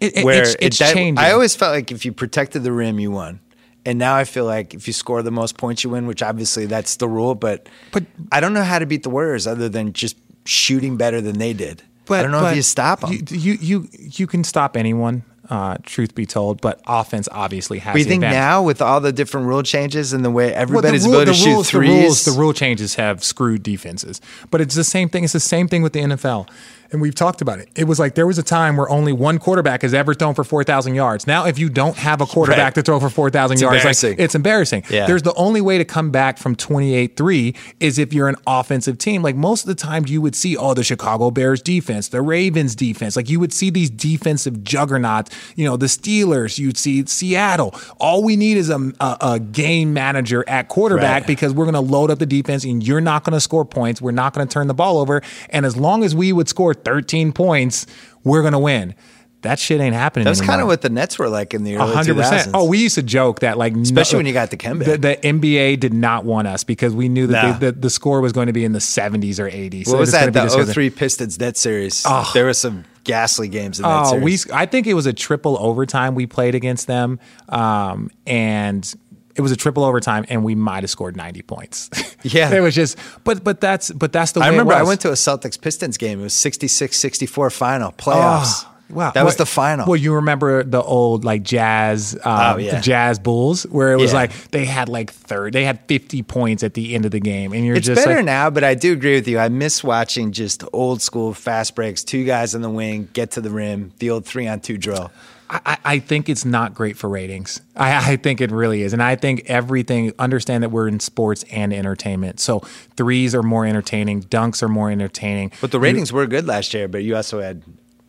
It, 0.00 0.18
it, 0.18 0.24
where 0.24 0.42
it's, 0.42 0.56
it's 0.60 0.80
it, 0.80 0.84
that, 0.84 0.94
changing. 0.94 1.18
I 1.18 1.32
always 1.32 1.54
felt 1.54 1.72
like 1.72 1.92
if 1.92 2.04
you 2.04 2.12
protected 2.12 2.64
the 2.64 2.72
rim, 2.72 2.98
you 2.98 3.10
won. 3.10 3.40
And 3.84 3.98
now 3.98 4.16
I 4.16 4.24
feel 4.24 4.44
like 4.44 4.74
if 4.74 4.86
you 4.86 4.92
score 4.92 5.22
the 5.22 5.30
most 5.30 5.56
points, 5.56 5.84
you 5.84 5.90
win, 5.90 6.06
which 6.06 6.22
obviously 6.22 6.66
that's 6.66 6.96
the 6.96 7.08
rule. 7.08 7.34
But, 7.34 7.68
but 7.92 8.04
I 8.30 8.40
don't 8.40 8.52
know 8.52 8.64
how 8.64 8.78
to 8.78 8.86
beat 8.86 9.02
the 9.02 9.10
Warriors 9.10 9.46
other 9.46 9.68
than 9.68 9.92
just 9.92 10.16
shooting 10.44 10.96
better 10.96 11.20
than 11.20 11.38
they 11.38 11.52
did. 11.52 11.82
But, 12.06 12.20
I 12.20 12.22
don't 12.22 12.32
know 12.32 12.46
if 12.46 12.56
you 12.56 12.62
stop 12.62 13.00
them. 13.00 13.12
You, 13.12 13.22
you, 13.28 13.52
you, 13.60 13.88
you 13.92 14.26
can 14.26 14.42
stop 14.42 14.76
anyone. 14.76 15.22
Uh, 15.48 15.76
truth 15.82 16.14
be 16.14 16.26
told, 16.26 16.60
but 16.60 16.80
offense 16.86 17.28
obviously 17.32 17.80
has. 17.80 17.92
We 17.92 18.04
think 18.04 18.22
advantage. 18.22 18.36
now 18.36 18.62
with 18.62 18.80
all 18.80 19.00
the 19.00 19.12
different 19.12 19.48
rule 19.48 19.64
changes 19.64 20.12
and 20.12 20.24
the 20.24 20.30
way 20.30 20.54
everybody's 20.54 21.02
well, 21.02 21.10
the 21.10 21.16
rule, 21.16 21.22
able 21.22 21.32
to 21.32 21.38
shoot 21.38 21.52
rules, 21.54 21.70
threes, 21.70 21.90
the 21.90 22.02
rules, 22.02 22.24
the 22.24 22.32
rule 22.32 22.52
changes 22.52 22.94
have 22.94 23.24
screwed 23.24 23.64
defenses. 23.64 24.20
But 24.52 24.60
it's 24.60 24.76
the 24.76 24.84
same 24.84 25.08
thing. 25.08 25.24
It's 25.24 25.32
the 25.32 25.40
same 25.40 25.66
thing 25.66 25.82
with 25.82 25.92
the 25.92 26.02
NFL 26.02 26.48
and 26.92 27.00
we've 27.00 27.14
talked 27.14 27.40
about 27.40 27.58
it. 27.58 27.68
It 27.76 27.84
was 27.84 27.98
like 27.98 28.14
there 28.14 28.26
was 28.26 28.38
a 28.38 28.42
time 28.42 28.76
where 28.76 28.88
only 28.88 29.12
one 29.12 29.38
quarterback 29.38 29.82
has 29.82 29.94
ever 29.94 30.14
thrown 30.14 30.34
for 30.34 30.44
4,000 30.44 30.94
yards. 30.94 31.26
Now, 31.26 31.46
if 31.46 31.58
you 31.58 31.68
don't 31.68 31.96
have 31.96 32.20
a 32.20 32.26
quarterback 32.26 32.58
right. 32.58 32.74
to 32.74 32.82
throw 32.82 32.98
for 32.98 33.10
4,000 33.10 33.60
yards, 33.60 33.84
like, 33.84 34.18
it's 34.18 34.34
embarrassing. 34.34 34.84
Yeah. 34.90 35.06
There's 35.06 35.22
the 35.22 35.34
only 35.34 35.60
way 35.60 35.78
to 35.78 35.84
come 35.84 36.10
back 36.10 36.38
from 36.38 36.56
28 36.56 37.16
3 37.16 37.54
is 37.78 37.98
if 37.98 38.12
you're 38.12 38.28
an 38.28 38.36
offensive 38.46 38.98
team. 38.98 39.22
Like 39.22 39.36
most 39.36 39.62
of 39.62 39.68
the 39.68 39.74
time, 39.74 40.04
you 40.06 40.20
would 40.20 40.34
see, 40.34 40.56
oh, 40.56 40.74
the 40.74 40.82
Chicago 40.84 41.30
Bears 41.30 41.62
defense, 41.62 42.08
the 42.08 42.22
Ravens 42.22 42.74
defense. 42.74 43.16
Like 43.16 43.28
you 43.28 43.38
would 43.40 43.52
see 43.52 43.70
these 43.70 43.90
defensive 43.90 44.64
juggernauts, 44.64 45.30
you 45.56 45.64
know, 45.64 45.76
the 45.76 45.86
Steelers, 45.86 46.58
you'd 46.58 46.78
see 46.78 47.04
Seattle. 47.06 47.74
All 47.98 48.22
we 48.24 48.36
need 48.36 48.56
is 48.56 48.70
a, 48.70 48.92
a, 49.00 49.16
a 49.20 49.40
game 49.40 49.92
manager 49.92 50.44
at 50.48 50.68
quarterback 50.68 51.22
right. 51.22 51.26
because 51.26 51.52
we're 51.52 51.70
going 51.70 51.74
to 51.74 51.80
load 51.80 52.10
up 52.10 52.18
the 52.18 52.26
defense 52.26 52.64
and 52.64 52.86
you're 52.86 53.00
not 53.00 53.24
going 53.24 53.34
to 53.34 53.40
score 53.40 53.64
points. 53.64 54.02
We're 54.02 54.10
not 54.10 54.34
going 54.34 54.46
to 54.46 54.52
turn 54.52 54.66
the 54.66 54.74
ball 54.74 54.98
over. 54.98 55.22
And 55.50 55.64
as 55.64 55.76
long 55.76 56.02
as 56.02 56.14
we 56.14 56.32
would 56.32 56.48
score 56.48 56.74
13 56.84 57.32
points, 57.32 57.86
we're 58.24 58.42
going 58.42 58.52
to 58.52 58.58
win. 58.58 58.94
That 59.42 59.58
shit 59.58 59.80
ain't 59.80 59.94
happening. 59.94 60.26
That's 60.26 60.42
kind 60.42 60.60
of 60.60 60.66
what 60.66 60.82
the 60.82 60.90
Nets 60.90 61.18
were 61.18 61.28
like 61.30 61.54
in 61.54 61.64
the 61.64 61.76
early 61.76 61.94
100%. 61.94 62.14
2000s. 62.14 62.50
Oh, 62.52 62.66
we 62.66 62.78
used 62.78 62.96
to 62.96 63.02
joke 63.02 63.40
that 63.40 63.56
like, 63.56 63.74
especially 63.74 64.16
no, 64.16 64.18
when 64.18 64.26
you 64.26 64.32
got 64.34 64.50
Dikembe. 64.50 64.84
The, 64.84 64.98
the, 64.98 65.16
NBA 65.16 65.80
did 65.80 65.94
not 65.94 66.26
want 66.26 66.46
us 66.46 66.62
because 66.62 66.94
we 66.94 67.08
knew 67.08 67.26
that 67.28 67.42
nah. 67.42 67.58
the, 67.58 67.72
the, 67.72 67.88
score 67.88 68.20
was 68.20 68.34
going 68.34 68.48
to 68.48 68.52
be 68.52 68.66
in 68.66 68.72
the 68.72 68.80
70s 68.80 69.38
or 69.38 69.48
80s. 69.48 69.86
What 69.86 69.92
so 69.92 69.98
was 69.98 70.12
that? 70.12 70.32
The 70.32 70.70
03 70.72 70.90
Pistons 70.90 71.38
Net 71.40 71.56
series. 71.56 72.04
Oh. 72.06 72.30
There 72.34 72.44
were 72.44 72.52
some 72.52 72.84
ghastly 73.04 73.48
games 73.48 73.78
in 73.78 73.84
that 73.84 74.06
oh, 74.06 74.10
series. 74.10 74.46
We, 74.46 74.52
I 74.52 74.66
think 74.66 74.86
it 74.86 74.94
was 74.94 75.06
a 75.06 75.12
triple 75.14 75.56
overtime 75.58 76.14
we 76.14 76.26
played 76.26 76.54
against 76.54 76.86
them, 76.86 77.18
um, 77.48 78.10
and 78.26 78.94
it 79.36 79.42
was 79.42 79.52
a 79.52 79.56
triple 79.56 79.84
overtime 79.84 80.24
and 80.28 80.44
we 80.44 80.54
might 80.54 80.82
have 80.82 80.90
scored 80.90 81.16
90 81.16 81.42
points. 81.42 81.90
Yeah. 82.22 82.52
it 82.52 82.60
was 82.60 82.74
just 82.74 82.98
but 83.24 83.42
but 83.42 83.62
that's 83.62 83.90
but 83.90 84.12
that's 84.12 84.32
the 84.32 84.40
way 84.40 84.46
I 84.46 84.50
remember 84.50 84.74
I 84.74 84.82
went 84.82 85.00
to 85.00 85.08
a 85.08 85.14
Celtics 85.14 85.58
Pistons 85.58 85.96
game. 85.96 86.20
It 86.20 86.24
was 86.24 86.34
66-64 86.34 87.50
final 87.50 87.92
playoffs. 87.92 88.66
Oh, 88.66 88.68
wow. 88.90 89.10
That 89.12 89.24
was 89.24 89.36
the 89.36 89.46
final. 89.46 89.86
Well, 89.86 89.96
you 89.96 90.16
remember 90.16 90.62
the 90.62 90.82
old 90.82 91.24
like 91.24 91.42
jazz 91.42 92.14
um, 92.16 92.20
oh, 92.26 92.56
yeah. 92.58 92.78
Jazz 92.82 93.18
Bulls 93.18 93.62
where 93.62 93.94
it 93.94 93.96
was 93.96 94.12
yeah. 94.12 94.18
like 94.18 94.50
they 94.50 94.66
had 94.66 94.90
like 94.90 95.10
third 95.10 95.54
they 95.54 95.64
had 95.64 95.80
50 95.86 96.22
points 96.24 96.62
at 96.62 96.74
the 96.74 96.94
end 96.94 97.06
of 97.06 97.10
the 97.10 97.20
game 97.20 97.54
and 97.54 97.64
you're 97.64 97.76
it's 97.76 97.86
just 97.86 98.04
better 98.04 98.16
like, 98.16 98.26
now, 98.26 98.50
but 98.50 98.64
I 98.64 98.74
do 98.74 98.92
agree 98.92 99.14
with 99.14 99.26
you. 99.26 99.38
I 99.38 99.48
miss 99.48 99.82
watching 99.82 100.32
just 100.32 100.62
old 100.74 101.00
school 101.00 101.32
fast 101.32 101.74
breaks, 101.74 102.04
two 102.04 102.26
guys 102.26 102.54
in 102.54 102.60
the 102.60 102.68
wing, 102.68 103.08
get 103.14 103.30
to 103.30 103.40
the 103.40 103.50
rim, 103.50 103.92
the 103.98 104.10
old 104.10 104.26
3 104.26 104.46
on 104.46 104.60
2 104.60 104.76
drill. 104.76 105.10
I, 105.50 105.78
I, 105.84 105.98
think 105.98 106.28
it's 106.28 106.44
not 106.44 106.74
great 106.74 106.96
for 106.96 107.08
ratings. 107.08 107.60
I, 107.74 108.12
I, 108.12 108.16
think 108.16 108.40
it 108.40 108.52
really 108.52 108.82
is. 108.82 108.92
And 108.92 109.02
I 109.02 109.16
think 109.16 109.42
everything, 109.46 110.12
understand 110.16 110.62
that 110.62 110.68
we're 110.68 110.86
in 110.86 111.00
sports 111.00 111.44
and 111.50 111.72
entertainment. 111.72 112.38
So 112.38 112.60
threes 112.96 113.34
are 113.34 113.42
more 113.42 113.66
entertaining, 113.66 114.22
dunks 114.22 114.62
are 114.62 114.68
more 114.68 114.90
entertaining. 114.90 115.50
But 115.60 115.72
the 115.72 115.80
ratings 115.80 116.12
you, 116.12 116.16
were 116.16 116.26
good 116.28 116.46
last 116.46 116.72
year, 116.72 116.86
but 116.86 117.02
you 117.02 117.16
also 117.16 117.40
had 117.40 117.64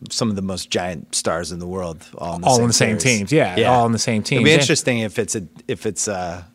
some 0.08 0.30
of 0.30 0.36
the 0.36 0.42
most 0.42 0.70
giant 0.70 1.14
stars 1.14 1.50
in 1.50 1.58
the 1.58 1.66
world 1.66 2.06
all 2.16 2.36
in 2.36 2.42
the 2.42 2.46
all 2.46 2.54
same, 2.56 2.62
in 2.62 2.68
the 2.68 2.74
same 2.74 2.98
teams. 2.98 3.32
Yeah, 3.32 3.56
yeah, 3.56 3.72
all 3.72 3.86
in 3.86 3.92
the 3.92 3.98
same 3.98 4.22
teams. 4.22 4.40
It'd 4.40 4.44
be 4.44 4.52
interesting 4.52 5.00
if 5.00 5.18
it's 5.18 5.34
a 5.34 5.46
if 5.66 5.84
it's 5.84 6.06
a 6.06 6.46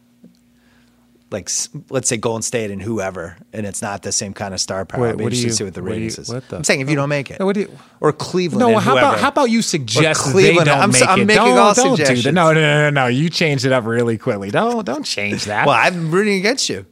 like 1.29 1.49
let's 1.89 2.07
say 2.07 2.17
Golden 2.17 2.41
State 2.41 2.71
and 2.71 2.81
whoever, 2.81 3.37
and 3.51 3.65
it's 3.65 3.81
not 3.81 4.01
the 4.01 4.11
same 4.11 4.33
kind 4.33 4.53
of 4.53 4.61
star 4.61 4.85
power. 4.85 5.01
Wait, 5.01 5.17
what 5.17 5.31
do 5.31 5.37
you, 5.37 5.49
see 5.49 5.63
what 5.63 5.73
the 5.73 5.81
ratings 5.81 6.17
you, 6.17 6.21
is. 6.21 6.29
What 6.29 6.47
the, 6.47 6.57
I'm 6.57 6.63
saying 6.63 6.81
if 6.81 6.89
you 6.89 6.95
don't 6.95 7.09
make 7.09 7.29
it, 7.31 7.41
what 7.41 7.53
do 7.53 7.61
you, 7.61 7.77
or 7.99 8.13
Cleveland. 8.13 8.59
No, 8.59 8.77
how 8.79 8.91
whoever, 8.91 8.99
about 8.99 9.19
how 9.19 9.27
about 9.29 9.49
you 9.49 9.61
suggest 9.61 10.33
they 10.33 10.53
don't 10.53 10.67
I'm, 10.69 10.91
make 10.91 11.07
I'm 11.07 11.21
it? 11.21 11.25
Making 11.25 11.43
don't, 11.43 11.57
all 11.57 11.73
don't 11.73 11.97
suggestions. 11.97 12.23
do 12.23 12.29
that. 12.29 12.33
No, 12.33 12.53
no, 12.53 12.61
no, 12.61 12.89
no, 12.89 12.89
no. 12.89 13.07
You 13.07 13.29
changed 13.29 13.65
it 13.65 13.71
up 13.71 13.85
really 13.85 14.17
quickly. 14.17 14.51
Don't 14.51 14.85
don't 14.85 15.05
change 15.05 15.45
that. 15.45 15.67
well, 15.67 15.75
I'm 15.75 16.11
rooting 16.11 16.37
against 16.37 16.69
you. 16.69 16.85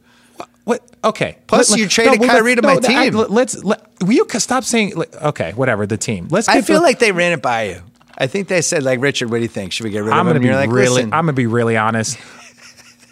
What? 0.64 0.82
Okay. 1.04 1.38
Plus, 1.46 1.70
let, 1.70 1.78
you 1.78 1.88
traded 1.88 2.20
no, 2.20 2.26
Kyrie 2.26 2.56
to 2.56 2.60
no, 2.60 2.74
my 2.74 2.80
team. 2.80 2.96
I, 2.96 3.08
let's. 3.08 3.62
Let, 3.62 3.86
will 4.00 4.12
you 4.12 4.26
stop 4.38 4.64
saying? 4.64 4.94
Okay, 5.22 5.52
whatever. 5.52 5.86
The 5.86 5.96
team. 5.96 6.26
Let's. 6.28 6.48
I 6.48 6.60
feel 6.60 6.80
the, 6.80 6.82
like 6.82 6.98
they 6.98 7.12
ran 7.12 7.32
it 7.32 7.40
by 7.40 7.68
you. 7.68 7.82
I 8.18 8.26
think 8.26 8.48
they 8.48 8.62
said 8.62 8.82
like 8.82 9.00
Richard. 9.00 9.30
What 9.30 9.36
do 9.36 9.42
you 9.42 9.48
think? 9.48 9.72
Should 9.72 9.84
we 9.84 9.90
get 9.90 10.00
rid 10.00 10.08
of 10.08 10.14
I'm 10.14 10.26
him? 10.26 10.34
Gonna 10.34 10.40
be 10.40 10.52
like, 10.52 10.70
really. 10.70 11.04
I'm 11.04 11.10
gonna 11.10 11.32
be 11.34 11.46
really 11.46 11.76
honest 11.76 12.18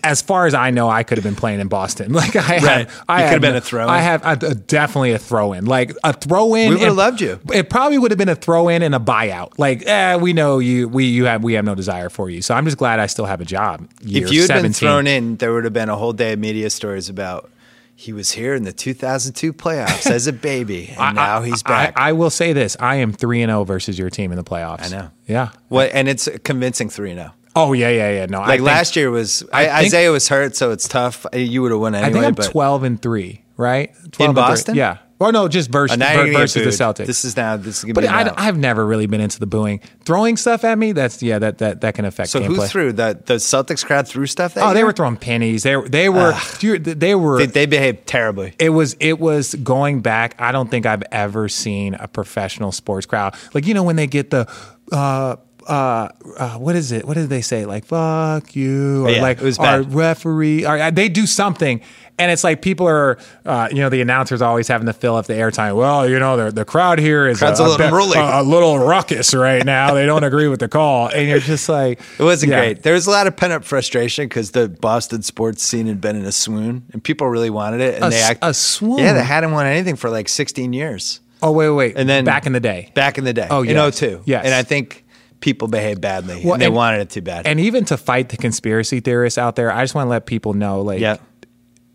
as 0.05 0.23
far 0.23 0.47
as 0.47 0.55
I 0.55 0.71
know, 0.71 0.89
I 0.89 1.03
could 1.03 1.19
have 1.19 1.25
been 1.25 1.35
playing 1.35 1.61
in 1.61 1.69
Boston. 1.69 2.13
Like 2.25 2.37
I, 2.37 2.59
right. 2.59 2.63
have, 2.63 3.05
I 3.09 3.23
could 3.25 3.33
have 3.33 3.41
been 3.41 3.57
a 3.57 3.61
throw. 3.61 3.89
I 3.89 3.99
have 3.99 4.25
a, 4.25 4.55
definitely 4.55 5.13
a 5.13 5.19
throw 5.19 5.53
in, 5.53 5.67
like 5.67 5.93
a 6.05 6.13
throw 6.13 6.55
in. 6.55 6.71
We 6.71 6.77
would 6.77 6.85
have 6.85 6.97
loved 6.97 7.21
you. 7.21 7.41
It 7.53 7.69
probably 7.69 7.99
would 7.99 8.13
have 8.13 8.19
been 8.19 8.29
a 8.29 8.37
throw 8.37 8.69
in 8.69 8.83
and 8.83 8.95
a 8.95 8.99
buyout. 8.99 9.59
Like, 9.59 9.87
eh, 9.87 10.17
we 10.17 10.33
know 10.33 10.61
you. 10.61 10.89
We 10.89 11.05
you 11.07 11.25
have 11.27 11.43
we 11.43 11.55
have 11.55 11.65
no 11.65 11.75
desire 11.75 12.09
for 12.09 12.31
you. 12.31 12.41
So 12.41 12.55
I'm 12.55 12.65
just 12.65 12.79
glad 12.79 13.01
I 13.01 13.07
still 13.07 13.27
have 13.27 13.41
a 13.41 13.45
job. 13.45 13.89
If 14.01 14.33
you 14.33 14.43
had 14.43 14.49
17. 14.49 14.63
been 14.63 14.73
thrown 14.73 15.07
in, 15.07 15.37
there 15.37 15.53
would 15.53 15.65
have 15.65 15.73
been 15.73 15.89
a 15.89 15.97
whole 15.97 16.13
day 16.13 16.33
of 16.33 16.39
media 16.39 16.71
stories 16.71 17.09
about 17.09 17.51
he 17.97 18.13
was 18.13 18.33
here 18.33 18.55
in 18.55 18.65
the 18.65 18.73
2002 18.73 19.53
playoffs 19.53 20.11
as 20.11 20.27
a 20.27 20.33
baby, 20.33 20.89
and 20.99 21.01
I, 21.01 21.13
now 21.13 21.43
he's 21.43 21.63
back. 21.63 21.95
I, 21.97 22.11
I, 22.11 22.13
will 22.13 22.31
say 22.31 22.53
this: 22.53 22.77
I 22.81 22.97
am 22.97 23.13
three 23.13 23.43
and 23.43 23.51
zero 23.51 23.61
oh 23.61 23.65
versus 23.65 23.99
your 23.99 24.11
team 24.11 24.33
in 24.33 24.37
the 24.37 24.45
playoffs. 24.45 24.87
I 24.87 24.89
know. 24.89 25.11
Yeah. 25.27 25.51
What? 25.69 25.91
And 25.93 26.09
it's 26.09 26.29
convincing 26.43 26.89
three 26.89 27.11
and 27.11 27.21
zero. 27.21 27.33
Oh. 27.57 27.65
Oh 27.65 27.73
yeah, 27.73 27.89
yeah, 27.89 28.11
yeah. 28.11 28.27
No, 28.27 28.41
I 28.41 28.49
like 28.49 28.61
last 28.61 28.97
year 28.97 29.11
was 29.11 29.45
I, 29.53 29.69
I 29.69 29.79
Isaiah 29.79 30.11
was 30.11 30.29
hurt, 30.29 30.57
so 30.57 30.73
it's 30.73 30.89
tough. 30.89 31.25
You 31.33 31.63
would 31.63 31.71
have 31.71 31.81
won 31.81 31.95
anyway. 31.95 32.09
I 32.09 32.13
think 32.13 32.25
I'm 32.25 32.35
but 32.35 32.51
twelve 32.51 32.83
and 32.83 33.01
three, 33.01 33.43
right? 33.57 33.95
12 34.13 34.31
in 34.31 34.35
Boston, 34.35 34.75
yeah. 34.75 34.99
Or 35.21 35.31
no, 35.31 35.47
just 35.47 35.71
versus, 35.71 35.99
uh, 36.01 36.27
versus 36.33 36.65
the 36.65 36.85
Celtics. 36.85 37.07
This 37.07 37.25
is 37.25 37.37
now. 37.37 37.57
This 37.57 37.85
is 37.85 37.93
but 37.93 38.05
I, 38.05 38.45
have 38.45 38.59
never 38.59 38.85
really 38.85 39.07
been 39.07 39.21
into 39.21 39.39
the 39.39 39.47
booing, 39.47 39.81
throwing 40.05 40.37
stuff 40.37 40.65
at 40.65 40.77
me. 40.77 40.91
That's 40.91 41.23
yeah, 41.23 41.39
that 41.39 41.59
that, 41.59 41.81
that 41.83 41.95
can 41.95 42.05
affect. 42.05 42.31
So 42.31 42.41
gameplay. 42.41 42.47
who 42.47 42.67
threw 42.67 42.93
the 42.93 43.19
the 43.25 43.35
Celtics 43.35 43.87
crowd 43.87 44.09
threw 44.09 44.27
stuff? 44.27 44.57
At 44.57 44.61
you? 44.61 44.63
Oh, 44.63 44.67
year? 44.67 44.75
they 44.75 44.85
were 44.85 44.93
throwing 44.93 45.17
pennies. 45.17 45.63
They 45.63 45.81
they 45.89 46.09
were 46.09 46.35
they 46.61 47.15
were 47.15 47.39
they, 47.39 47.47
they, 47.47 47.67
behaved 47.67 48.07
terribly. 48.09 48.55
It 48.59 48.71
was 48.71 48.97
it 48.99 49.21
was 49.21 49.55
going 49.55 50.03
back. 50.03 50.35
I 50.41 50.51
don't 50.51 50.69
think 50.69 50.85
I've 50.85 51.05
ever 51.13 51.49
seen 51.49 51.95
a 51.95 52.09
professional 52.09 52.73
sports 52.73 53.07
crowd 53.07 53.37
like 53.55 53.67
you 53.67 53.75
know 53.75 53.85
when 53.85 53.97
they 53.97 54.09
get 54.09 54.31
the. 54.31 54.53
Uh, 54.91 55.37
uh, 55.67 56.09
uh, 56.37 56.59
what 56.59 56.77
is 56.77 56.93
it? 56.93 57.05
What 57.07 57.15
did 57.15 57.29
they 57.29 57.41
say? 57.43 57.65
Like 57.67 57.85
"fuck 57.87 58.55
you" 58.57 59.07
or 59.07 59.11
Yeah, 59.11 59.23
like 59.23 59.39
it 59.39 59.45
was 59.45 59.59
our 59.59 59.83
referee. 59.83 60.67
Or, 60.67 60.79
uh, 60.79 60.91
they 60.91 61.09
do 61.09 61.27
something, 61.27 61.81
and 62.19 62.31
it's 62.31 62.45
like 62.45 62.61
people 62.63 62.87
are, 62.87 63.19
uh, 63.45 63.69
you 63.71 63.79
know, 63.79 63.89
the 63.89 64.01
announcers 64.01 64.43
always 64.43 64.69
having 64.69 64.87
to 64.87 64.93
fill 64.93 65.17
up 65.17 65.27
the 65.27 65.35
airtime. 65.35 65.77
Well, 65.77 66.09
you 66.09 66.19
know, 66.19 66.37
the 66.37 66.51
the 66.51 66.65
crowd 66.65 66.99
here 66.99 67.27
is 67.27 67.39
Crowd's 67.39 67.61
a 67.61 67.65
little 67.65 68.13
a, 68.13 68.41
a 68.41 68.43
little 68.43 68.79
ruckus 68.79 69.35
right 69.35 69.65
now. 69.65 69.95
They 69.95 70.07
don't 70.07 70.25
agree 70.25 70.49
with 70.49 70.61
the 70.61 70.69
call, 70.69 71.09
and 71.09 71.29
you're 71.29 71.39
just 71.41 71.69
like, 71.69 72.01
It 72.19 72.23
wasn't 72.23 72.53
yeah. 72.53 72.59
great. 72.61 72.83
There 72.83 72.95
was 72.95 73.07
a 73.07 73.11
lot 73.11 73.27
of 73.27 73.37
pent 73.37 73.53
up 73.53 73.65
frustration 73.65 74.27
because 74.27 74.51
the 74.53 74.69
Boston 74.69 75.23
sports 75.23 75.63
scene 75.63 75.87
had 75.87 76.01
been 76.01 76.17
in 76.17 76.25
a 76.25 76.33
swoon, 76.33 76.85
and 76.93 77.03
people 77.03 77.29
really 77.29 77.51
wanted 77.51 77.81
it. 77.81 77.95
And 77.97 78.05
A 78.05 78.11
they 78.11 78.23
act- 78.23 78.41
a 78.43 78.53
swoon? 78.55 78.99
Yeah, 78.99 79.13
they 79.15 79.25
hadn't 79.25 79.53
won 79.53 79.67
anything 79.67 79.97
for 79.97 80.11
like 80.11 80.29
16 80.29 80.73
years. 80.73 81.21
Oh 81.43 81.53
wait, 81.53 81.69
wait, 81.69 81.75
wait. 81.77 81.97
And 81.99 82.09
then 82.09 82.25
back 82.25 82.47
in 82.47 82.53
the 82.53 82.61
day, 82.61 82.91
back 82.95 83.19
in 83.19 83.25
the 83.25 83.35
day, 83.35 83.47
Oh, 83.51 83.63
in 83.63 83.71
yes. 83.71 83.99
02. 83.99 84.23
Yes. 84.25 84.47
and 84.47 84.55
I 84.55 84.63
think 84.63 85.04
people 85.45 85.69
behaved 85.69 86.01
badly, 86.01 86.41
Well, 86.43 86.55
and 86.55 86.63
they 86.63 86.67
and- 86.67 86.75
wanted 86.75 87.03
it 87.03 87.11
too 87.11 87.21
bad. 87.21 87.47
and 87.47 87.61
even 87.61 87.85
to 87.85 87.99
fight 87.99 88.31
the 88.31 88.39
conspiracy 88.39 89.01
theorists 89.01 89.37
out 89.39 89.57
there, 89.57 89.71
I 89.71 89.83
just 89.85 89.95
want 89.95 90.07
to 90.07 90.11
let 90.11 90.25
people 90.25 90.55
know, 90.55 90.81
like, 90.81 91.01
yeah, 91.01 91.19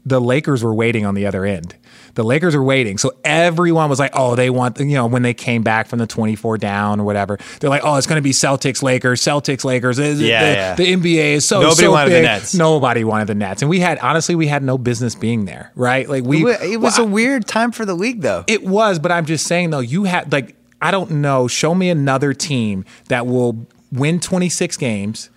the 0.05 0.21
Lakers 0.21 0.63
were 0.63 0.73
waiting 0.73 1.03
on 1.05 1.15
the 1.15 1.25
other 1.25 1.45
end. 1.45 1.75
The 2.15 2.23
Lakers 2.23 2.53
are 2.55 2.63
waiting. 2.63 2.97
So 2.97 3.11
everyone 3.23 3.89
was 3.89 3.99
like, 3.99 4.11
oh, 4.13 4.35
they 4.35 4.49
want, 4.49 4.79
you 4.79 4.95
know, 4.95 5.05
when 5.07 5.21
they 5.23 5.33
came 5.33 5.61
back 5.63 5.87
from 5.87 5.99
the 5.99 6.07
24 6.07 6.57
down 6.57 6.99
or 6.99 7.03
whatever, 7.03 7.37
they're 7.59 7.69
like, 7.69 7.81
oh, 7.83 7.95
it's 7.95 8.07
going 8.07 8.17
to 8.17 8.23
be 8.23 8.31
Celtics, 8.31 8.81
Lakers, 8.81 9.21
Celtics, 9.21 9.63
Lakers. 9.63 9.99
Yeah, 9.99 10.15
the, 10.15 10.25
yeah. 10.25 10.75
the 10.75 10.93
NBA 10.93 11.33
is 11.33 11.47
so, 11.47 11.61
Nobody 11.61 11.81
so 11.81 11.91
wanted 11.91 12.09
the 12.11 12.15
big. 12.15 12.23
Nets. 12.23 12.53
Nobody 12.55 13.03
wanted 13.03 13.27
the 13.27 13.35
Nets. 13.35 13.61
And 13.61 13.69
we 13.69 13.79
had, 13.79 13.99
honestly, 13.99 14.35
we 14.35 14.47
had 14.47 14.63
no 14.63 14.77
business 14.77 15.15
being 15.15 15.45
there, 15.45 15.71
right? 15.75 16.07
Like, 16.07 16.23
we, 16.23 16.43
it 16.45 16.61
it 16.61 16.77
was 16.77 16.97
well, 16.97 17.07
a 17.07 17.09
weird 17.09 17.47
time 17.47 17.71
for 17.71 17.85
the 17.85 17.93
league, 17.95 18.21
though. 18.21 18.43
it 18.47 18.63
was, 18.63 18.99
but 18.99 19.11
I'm 19.11 19.25
just 19.25 19.45
saying 19.47 19.69
though, 19.71 19.79
you 19.79 20.03
had 20.05 20.31
like 20.31 20.55
I 20.81 20.91
don't 20.91 21.11
know. 21.11 21.47
Show 21.47 21.75
me 21.75 21.89
another 21.89 22.33
team 22.33 22.85
that 23.09 23.27
will 23.27 23.67
win 23.91 24.19
26 24.19 24.77
games, 24.77 25.29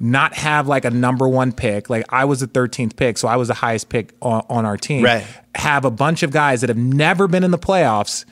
not 0.00 0.34
have 0.34 0.66
like 0.66 0.84
a 0.84 0.90
number 0.90 1.28
one 1.28 1.52
pick. 1.52 1.88
Like 1.90 2.04
I 2.08 2.24
was 2.24 2.40
the 2.40 2.48
13th 2.48 2.96
pick, 2.96 3.18
so 3.18 3.28
I 3.28 3.36
was 3.36 3.48
the 3.48 3.54
highest 3.54 3.88
pick 3.88 4.14
on, 4.22 4.44
on 4.48 4.64
our 4.64 4.76
team. 4.76 5.04
Right. 5.04 5.24
Have 5.54 5.84
a 5.84 5.90
bunch 5.90 6.22
of 6.22 6.30
guys 6.30 6.60
that 6.62 6.68
have 6.68 6.76
never 6.78 7.28
been 7.28 7.44
in 7.44 7.50
the 7.50 7.58
playoffs. 7.58 8.24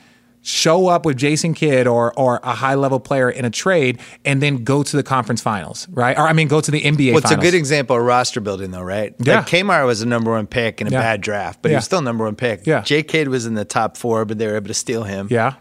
Show 0.43 0.87
up 0.87 1.05
with 1.05 1.17
Jason 1.17 1.53
Kidd 1.53 1.87
or 1.87 2.13
or 2.17 2.39
a 2.41 2.53
high 2.53 2.75
level 2.75 3.01
player 3.01 3.29
in 3.29 3.43
a 3.43 3.49
trade, 3.49 3.99
and 4.23 4.41
then 4.41 4.63
go 4.63 4.81
to 4.81 4.95
the 4.95 5.03
conference 5.03 5.41
finals, 5.41 5.89
right? 5.89 6.17
Or 6.17 6.25
I 6.25 6.31
mean, 6.31 6.47
go 6.47 6.61
to 6.61 6.71
the 6.71 6.79
NBA. 6.79 7.09
Well, 7.09 7.17
it's 7.17 7.31
a 7.31 7.35
good 7.35 7.53
example 7.55 7.97
of 7.97 8.03
roster 8.03 8.39
building, 8.39 8.71
though, 8.71 8.81
right? 8.83 9.13
Yeah. 9.19 9.39
Like 9.39 9.47
Kmart 9.47 9.85
was 9.85 10.01
a 10.01 10.05
number 10.05 10.31
one 10.31 10.47
pick 10.47 10.79
in 10.79 10.87
a 10.87 10.89
Yeah. 10.91 11.01
bad 11.01 11.19
draft, 11.19 11.61
but 11.61 11.71
he 11.71 11.75
was 11.75 11.83
still 11.83 12.01
number 12.01 12.23
one 12.23 12.35
pick. 12.35 12.65
Yeah. 12.65 12.79
J. 12.81 13.03
Kidd 13.03 13.27
was 13.27 13.45
in 13.45 13.55
the 13.55 13.65
top 13.65 13.97
four, 13.97 14.23
but 14.23 14.37
they 14.37 14.47
were 14.47 14.55
able 14.55 14.67
to 14.69 14.73
steal 14.73 15.03
him. 15.03 15.27
Yeah, 15.29 15.55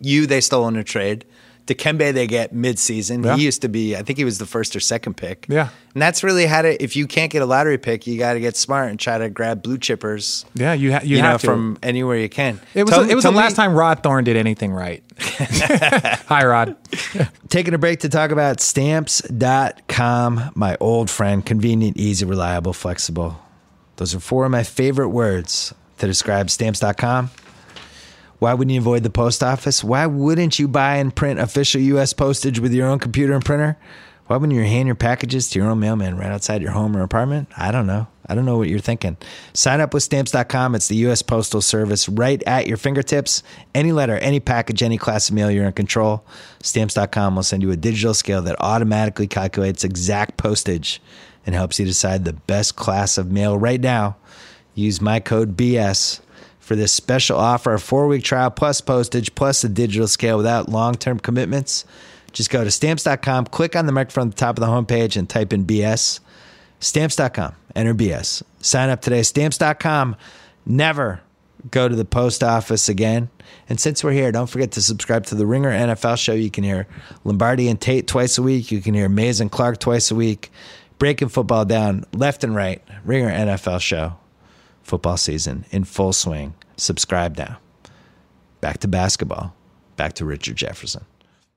You, 0.00 0.26
they 0.26 0.40
stole 0.40 0.68
in 0.68 0.76
a 0.76 0.84
trade. 0.84 1.24
Dikembe, 1.66 2.12
they 2.14 2.28
get 2.28 2.52
mid-season. 2.52 3.24
Yeah. 3.24 3.34
He 3.36 3.42
used 3.44 3.60
to 3.62 3.68
be, 3.68 3.96
I 3.96 4.02
think 4.02 4.18
he 4.18 4.24
was 4.24 4.38
the 4.38 4.46
first 4.46 4.76
or 4.76 4.80
second 4.80 5.16
pick. 5.16 5.46
Yeah. 5.48 5.70
and 5.94 6.00
that's 6.00 6.22
really 6.22 6.46
how 6.46 6.62
to. 6.62 6.80
If 6.80 6.94
you 6.94 7.08
can't 7.08 7.32
get 7.32 7.42
a 7.42 7.44
lottery 7.46 7.76
pick, 7.76 8.06
you 8.06 8.16
got 8.20 8.34
to 8.34 8.40
get 8.40 8.56
smart 8.56 8.88
and 8.90 9.00
try 9.00 9.18
to 9.18 9.28
grab 9.28 9.64
blue 9.64 9.76
chippers. 9.76 10.44
yeah. 10.54 10.74
You 10.74 10.92
ha- 10.92 11.00
you, 11.02 11.16
You, 11.16 11.22
have 11.22 11.32
know, 11.32 11.38
to. 11.38 11.44
from 11.46 11.78
anywhere 11.82 12.18
you 12.18 12.28
can. 12.28 12.60
It 12.72 12.84
was 12.84 12.92
Tell 12.92 13.10
it 13.10 13.16
was 13.16 13.24
the 13.24 13.32
me- 13.32 13.38
last 13.38 13.56
time 13.56 13.74
Rod 13.74 14.04
Thorn 14.04 14.22
did 14.22 14.36
anything 14.36 14.70
right. 14.72 15.02
Hi, 15.18 16.44
Rod. 16.46 16.76
Taking 17.48 17.74
a 17.74 17.78
break 17.78 17.98
to 18.00 18.08
talk 18.08 18.30
about 18.30 18.60
stamps.com, 18.60 20.52
my 20.54 20.76
old 20.80 21.10
friend, 21.10 21.44
convenient, 21.44 21.96
easy, 21.96 22.24
reliable, 22.24 22.72
flexible. 22.74 23.40
Those 23.96 24.14
are 24.14 24.20
four 24.20 24.44
of 24.44 24.52
my 24.52 24.62
favorite 24.62 25.08
words 25.08 25.74
to 25.98 26.06
describe 26.06 26.50
stamps.com. 26.50 27.30
Why 28.38 28.52
wouldn't 28.54 28.74
you 28.74 28.80
avoid 28.80 29.02
the 29.02 29.10
post 29.10 29.42
office? 29.42 29.82
Why 29.82 30.06
wouldn't 30.06 30.58
you 30.58 30.68
buy 30.68 30.96
and 30.96 31.14
print 31.14 31.40
official 31.40 31.80
U.S. 31.80 32.12
postage 32.12 32.58
with 32.60 32.72
your 32.72 32.86
own 32.86 32.98
computer 32.98 33.32
and 33.32 33.44
printer? 33.44 33.78
Why 34.26 34.36
wouldn't 34.36 34.58
you 34.58 34.64
hand 34.64 34.86
your 34.86 34.96
packages 34.96 35.48
to 35.50 35.58
your 35.58 35.70
own 35.70 35.78
mailman 35.78 36.16
right 36.16 36.32
outside 36.32 36.60
your 36.60 36.72
home 36.72 36.96
or 36.96 37.02
apartment? 37.02 37.48
I 37.56 37.70
don't 37.70 37.86
know. 37.86 38.08
I 38.28 38.34
don't 38.34 38.44
know 38.44 38.58
what 38.58 38.68
you're 38.68 38.80
thinking. 38.80 39.16
Sign 39.54 39.80
up 39.80 39.94
with 39.94 40.02
stamps.com. 40.02 40.74
It's 40.74 40.88
the 40.88 40.96
U.S. 40.96 41.22
Postal 41.22 41.60
Service 41.60 42.08
right 42.08 42.42
at 42.44 42.66
your 42.66 42.76
fingertips. 42.76 43.44
Any 43.72 43.92
letter, 43.92 44.18
any 44.18 44.40
package, 44.40 44.82
any 44.82 44.98
class 44.98 45.28
of 45.28 45.36
mail, 45.36 45.50
you're 45.50 45.64
in 45.64 45.72
control. 45.72 46.24
Stamps.com 46.60 47.36
will 47.36 47.44
send 47.44 47.62
you 47.62 47.70
a 47.70 47.76
digital 47.76 48.14
scale 48.14 48.42
that 48.42 48.60
automatically 48.60 49.28
calculates 49.28 49.84
exact 49.84 50.36
postage 50.36 51.00
and 51.46 51.54
helps 51.54 51.78
you 51.78 51.86
decide 51.86 52.24
the 52.24 52.32
best 52.32 52.74
class 52.74 53.16
of 53.16 53.30
mail 53.30 53.56
right 53.56 53.80
now. 53.80 54.16
Use 54.74 55.00
my 55.00 55.20
code 55.20 55.56
BS 55.56 56.20
for 56.66 56.74
this 56.74 56.90
special 56.90 57.38
offer 57.38 57.74
a 57.74 57.78
four 57.78 58.08
week 58.08 58.24
trial 58.24 58.50
plus 58.50 58.80
postage 58.80 59.32
plus 59.36 59.62
a 59.62 59.68
digital 59.68 60.08
scale 60.08 60.36
without 60.36 60.68
long 60.68 60.96
term 60.96 61.20
commitments. 61.20 61.84
Just 62.32 62.50
go 62.50 62.64
to 62.64 62.72
stamps.com, 62.72 63.46
click 63.46 63.76
on 63.76 63.86
the 63.86 63.92
microphone 63.92 64.28
at 64.28 64.34
the 64.34 64.40
top 64.40 64.58
of 64.58 64.60
the 64.60 64.66
homepage, 64.66 65.16
and 65.16 65.28
type 65.28 65.52
in 65.52 65.64
BS. 65.64 66.18
Stamps.com, 66.80 67.54
enter 67.76 67.94
BS. 67.94 68.42
Sign 68.60 68.90
up 68.90 69.00
today. 69.00 69.22
Stamps.com. 69.22 70.16
Never 70.66 71.20
go 71.70 71.88
to 71.88 71.94
the 71.94 72.04
post 72.04 72.42
office 72.42 72.88
again. 72.88 73.30
And 73.68 73.78
since 73.78 74.02
we're 74.02 74.10
here, 74.10 74.32
don't 74.32 74.50
forget 74.50 74.72
to 74.72 74.82
subscribe 74.82 75.24
to 75.26 75.36
the 75.36 75.46
Ringer 75.46 75.70
NFL 75.70 76.18
show. 76.18 76.32
You 76.32 76.50
can 76.50 76.64
hear 76.64 76.88
Lombardi 77.22 77.68
and 77.68 77.80
Tate 77.80 78.08
twice 78.08 78.38
a 78.38 78.42
week. 78.42 78.72
You 78.72 78.82
can 78.82 78.92
hear 78.92 79.08
Mays 79.08 79.40
and 79.40 79.52
Clark 79.52 79.78
twice 79.78 80.10
a 80.10 80.16
week. 80.16 80.50
Breaking 80.98 81.28
football 81.28 81.64
down 81.64 82.04
left 82.12 82.42
and 82.42 82.56
right. 82.56 82.82
Ringer 83.04 83.30
NFL 83.30 83.80
show 83.80 84.16
football 84.86 85.16
season 85.16 85.64
in 85.70 85.84
full 85.84 86.12
swing. 86.12 86.54
Subscribe 86.76 87.36
now. 87.36 87.58
Back 88.60 88.78
to 88.78 88.88
basketball. 88.88 89.54
Back 89.96 90.14
to 90.14 90.24
Richard 90.24 90.56
Jefferson. 90.56 91.04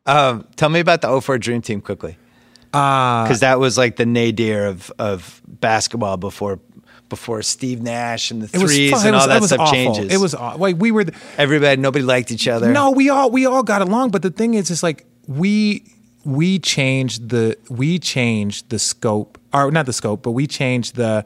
Um, 0.06 0.48
tell 0.56 0.70
me 0.70 0.80
about 0.80 1.02
the 1.02 1.22
04 1.22 1.38
Dream 1.38 1.62
Team 1.62 1.82
quickly. 1.82 2.18
Because 2.72 3.40
that 3.42 3.60
was 3.60 3.78
like 3.78 3.96
the 3.96 4.06
nadir 4.06 4.66
of, 4.66 4.92
of 5.00 5.42
basketball 5.48 6.18
before 6.18 6.60
before 7.10 7.42
Steve 7.42 7.82
Nash 7.82 8.30
and 8.30 8.44
the 8.44 8.56
It 8.56 8.62
was 8.62 8.72
threes 8.72 8.94
and 9.04 9.08
It 9.08 9.12
was, 9.14 9.22
all 9.24 9.28
that 9.30 9.42
was 9.42 9.50
stuff 9.50 9.62
awful. 9.62 9.74
changes. 9.74 10.14
It 10.14 10.18
was 10.20 10.36
aw- 10.36 10.54
like 10.56 10.76
we 10.78 10.92
were. 10.92 11.06
The, 11.06 11.16
everybody, 11.40 11.82
nobody 11.82 12.06
liked 12.06 12.32
each 12.32 12.48
other. 12.48 12.72
no, 12.72 12.92
we 12.92 13.10
all 13.10 13.32
we 13.32 13.48
all 13.48 13.64
got 13.64 13.82
along, 13.82 14.12
but 14.12 14.22
the 14.22 14.30
thing 14.30 14.54
is, 14.54 14.70
it's 14.70 14.84
like 14.84 15.06
we 15.28 15.84
we 16.24 16.60
changed 16.60 17.30
the 17.30 17.58
we 17.70 17.98
changed 17.98 18.70
the 18.70 18.78
scope, 18.78 19.40
or 19.52 19.72
not 19.72 19.88
the 19.88 19.94
scope, 19.94 20.22
but 20.22 20.32
we 20.32 20.46
changed 20.46 20.96
the 20.96 21.26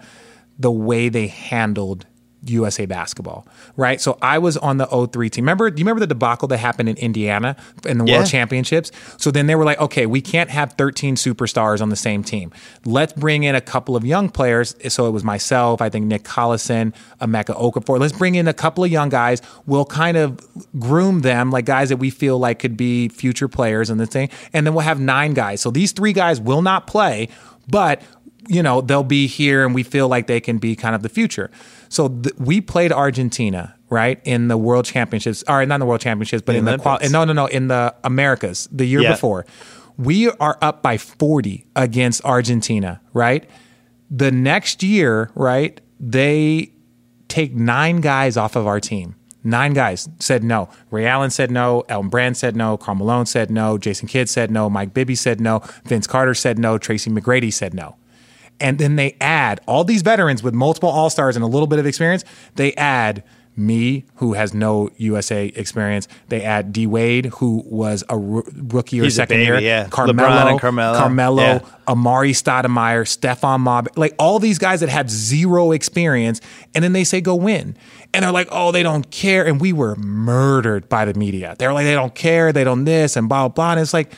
the 0.57 0.71
way 0.71 1.09
they 1.09 1.27
handled 1.27 2.05
USA 2.45 2.85
basketball, 2.85 3.47
right? 3.77 4.01
So 4.01 4.17
I 4.21 4.37
was 4.37 4.57
on 4.57 4.75
the 4.75 4.85
03 4.85 5.29
team. 5.29 5.45
Remember, 5.45 5.69
do 5.71 5.79
you 5.79 5.85
remember 5.85 6.01
the 6.01 6.07
debacle 6.07 6.49
that 6.49 6.57
happened 6.57 6.89
in 6.89 6.97
Indiana 6.97 7.55
in 7.85 7.99
the 7.99 8.05
Yeah. 8.05 8.17
World 8.17 8.29
Championships? 8.29 8.91
So 9.15 9.31
then 9.31 9.47
they 9.47 9.55
were 9.55 9.63
like, 9.63 9.79
okay, 9.79 10.05
we 10.05 10.19
can't 10.19 10.49
have 10.49 10.73
13 10.73 11.15
superstars 11.15 11.81
on 11.81 11.87
the 11.87 11.95
same 11.95 12.21
team. 12.21 12.51
Let's 12.83 13.13
bring 13.13 13.43
in 13.43 13.55
a 13.55 13.61
couple 13.61 13.95
of 13.95 14.03
young 14.05 14.27
players. 14.27 14.75
So 14.89 15.07
it 15.07 15.11
was 15.11 15.23
myself, 15.23 15.81
I 15.81 15.87
think 15.87 16.05
Nick 16.07 16.23
Collison, 16.23 16.93
Emeka 17.21 17.57
Okafor. 17.57 17.97
Let's 17.97 18.11
bring 18.11 18.35
in 18.35 18.49
a 18.49 18.53
couple 18.53 18.83
of 18.83 18.91
young 18.91 19.07
guys. 19.07 19.41
We'll 19.65 19.85
kind 19.85 20.17
of 20.17 20.37
groom 20.77 21.21
them 21.21 21.49
like 21.49 21.63
guys 21.63 21.87
that 21.89 21.97
we 21.97 22.09
feel 22.09 22.39
like 22.39 22.59
could 22.59 22.75
be 22.75 23.07
future 23.07 23.47
players 23.47 23.89
and 23.89 24.01
the 24.01 24.05
thing. 24.05 24.27
And 24.51 24.67
then 24.67 24.73
we'll 24.73 24.83
have 24.83 24.99
nine 24.99 25.33
guys. 25.33 25.61
So 25.61 25.71
these 25.71 25.93
three 25.93 26.11
guys 26.11 26.41
will 26.41 26.61
not 26.61 26.87
play, 26.87 27.29
but 27.69 28.01
you 28.47 28.61
know 28.63 28.81
they'll 28.81 29.03
be 29.03 29.27
here 29.27 29.65
and 29.65 29.73
we 29.73 29.83
feel 29.83 30.07
like 30.07 30.27
they 30.27 30.39
can 30.41 30.57
be 30.57 30.75
kind 30.75 30.95
of 30.95 31.01
the 31.03 31.09
future 31.09 31.49
so 31.89 32.09
th- 32.09 32.35
we 32.37 32.59
played 32.59 32.91
argentina 32.91 33.75
right 33.89 34.19
in 34.25 34.47
the 34.49 34.57
world 34.57 34.85
championships 34.85 35.43
or 35.47 35.65
not 35.65 35.75
in 35.75 35.79
the 35.79 35.85
world 35.85 36.01
championships 36.01 36.41
but 36.45 36.53
The 36.53 36.59
in 36.59 36.65
the 36.65 36.77
qual- 36.77 36.99
no 37.09 37.23
no 37.23 37.33
no 37.33 37.45
in 37.45 37.67
the 37.67 37.95
americas 38.03 38.67
the 38.71 38.85
year 38.85 39.01
Yeah. 39.01 39.11
before 39.11 39.45
we 39.97 40.29
are 40.29 40.57
up 40.61 40.81
by 40.81 40.97
40 40.97 41.67
against 41.75 42.23
argentina 42.25 42.99
right 43.13 43.49
the 44.11 44.31
next 44.31 44.83
year 44.83 45.29
right 45.35 45.79
they 45.99 46.71
take 47.29 47.53
nine 47.55 48.01
guys 48.01 48.35
off 48.37 48.55
of 48.55 48.67
our 48.67 48.79
team 48.79 49.15
Nine 49.45 49.73
guys 49.73 50.07
said 50.19 50.41
no. 50.41 50.69
Ray 50.89 51.05
Allen 51.05 51.29
said 51.29 51.51
no. 51.51 51.83
Elton 51.89 52.07
Brand 52.09 52.37
said 52.37 52.55
no. 52.55 52.77
Karl 52.77 52.95
Malone 52.95 53.25
said 53.25 53.51
no. 53.51 53.77
Jason 53.77 54.07
Kidd 54.07 54.29
said 54.29 54.49
no. 54.49 54.69
Mike 54.69 54.93
Bibby 54.93 55.15
said 55.15 55.41
no. 55.41 55.61
Vince 55.83 56.07
Carter 56.07 56.33
said 56.33 56.57
no. 56.57 56.77
Tracy 56.77 57.11
McGrady 57.11 57.51
said 57.51 57.73
no. 57.73 57.97
And 58.63 58.79
then 58.79 58.95
they 58.95 59.15
add 59.21 59.61
all 59.67 59.83
these 59.83 60.01
veterans 60.01 60.41
with 60.41 60.53
multiple 60.55 60.89
All 60.89 61.09
Stars 61.11 61.35
and 61.35 61.43
a 61.43 61.47
little 61.47 61.67
bit 61.67 61.77
of 61.79 61.85
experience. 61.85 62.23
They 62.55 62.73
add 62.73 63.23
me, 63.55 64.03
who 64.15 64.33
has 64.33 64.51
no 64.55 64.89
USA 64.97 65.45
experience. 65.45 66.07
They 66.29 66.41
add 66.41 66.73
D 66.73 66.87
Wade, 66.87 67.25
who 67.27 67.61
was 67.67 68.03
a 68.09 68.17
rookie 68.17 68.99
or 68.99 69.03
He's 69.03 69.15
second 69.15 69.37
baby, 69.37 69.45
year. 69.45 69.59
yeah. 69.59 69.87
Carmelo, 69.89 70.57
Carmelo. 70.57 70.97
Carmelo, 70.97 71.43
Yeah. 71.43 71.59
Amar'e 71.87 72.31
Stoudemire, 72.31 73.03
Stephon 73.05 73.59
Mob, 73.59 73.89
like 73.95 74.15
all 74.17 74.39
these 74.39 74.57
guys 74.57 74.79
that 74.79 74.89
had 74.89 75.07
zero 75.11 75.71
experience, 75.71 76.41
and 76.73 76.83
then 76.83 76.93
they 76.93 77.03
say 77.03 77.21
go 77.21 77.35
win. 77.35 77.75
And 78.11 78.25
they're 78.25 78.31
like, 78.31 78.47
oh, 78.51 78.71
they 78.71 78.81
don't 78.81 79.09
care. 79.11 79.45
And 79.45 79.61
we 79.61 79.71
were 79.71 79.95
murdered 79.97 80.89
by 80.89 81.05
the 81.05 81.13
media. 81.13 81.55
They're 81.59 81.73
like, 81.73 81.85
they 81.85 81.93
don't 81.93 82.15
care, 82.15 82.51
they 82.53 82.63
don't 82.63 82.85
this, 82.85 83.15
and 83.15 83.29
blah, 83.29 83.47
blah, 83.47 83.53
blah. 83.53 83.71
And 83.73 83.81
it's 83.81 83.93
like, 83.93 84.11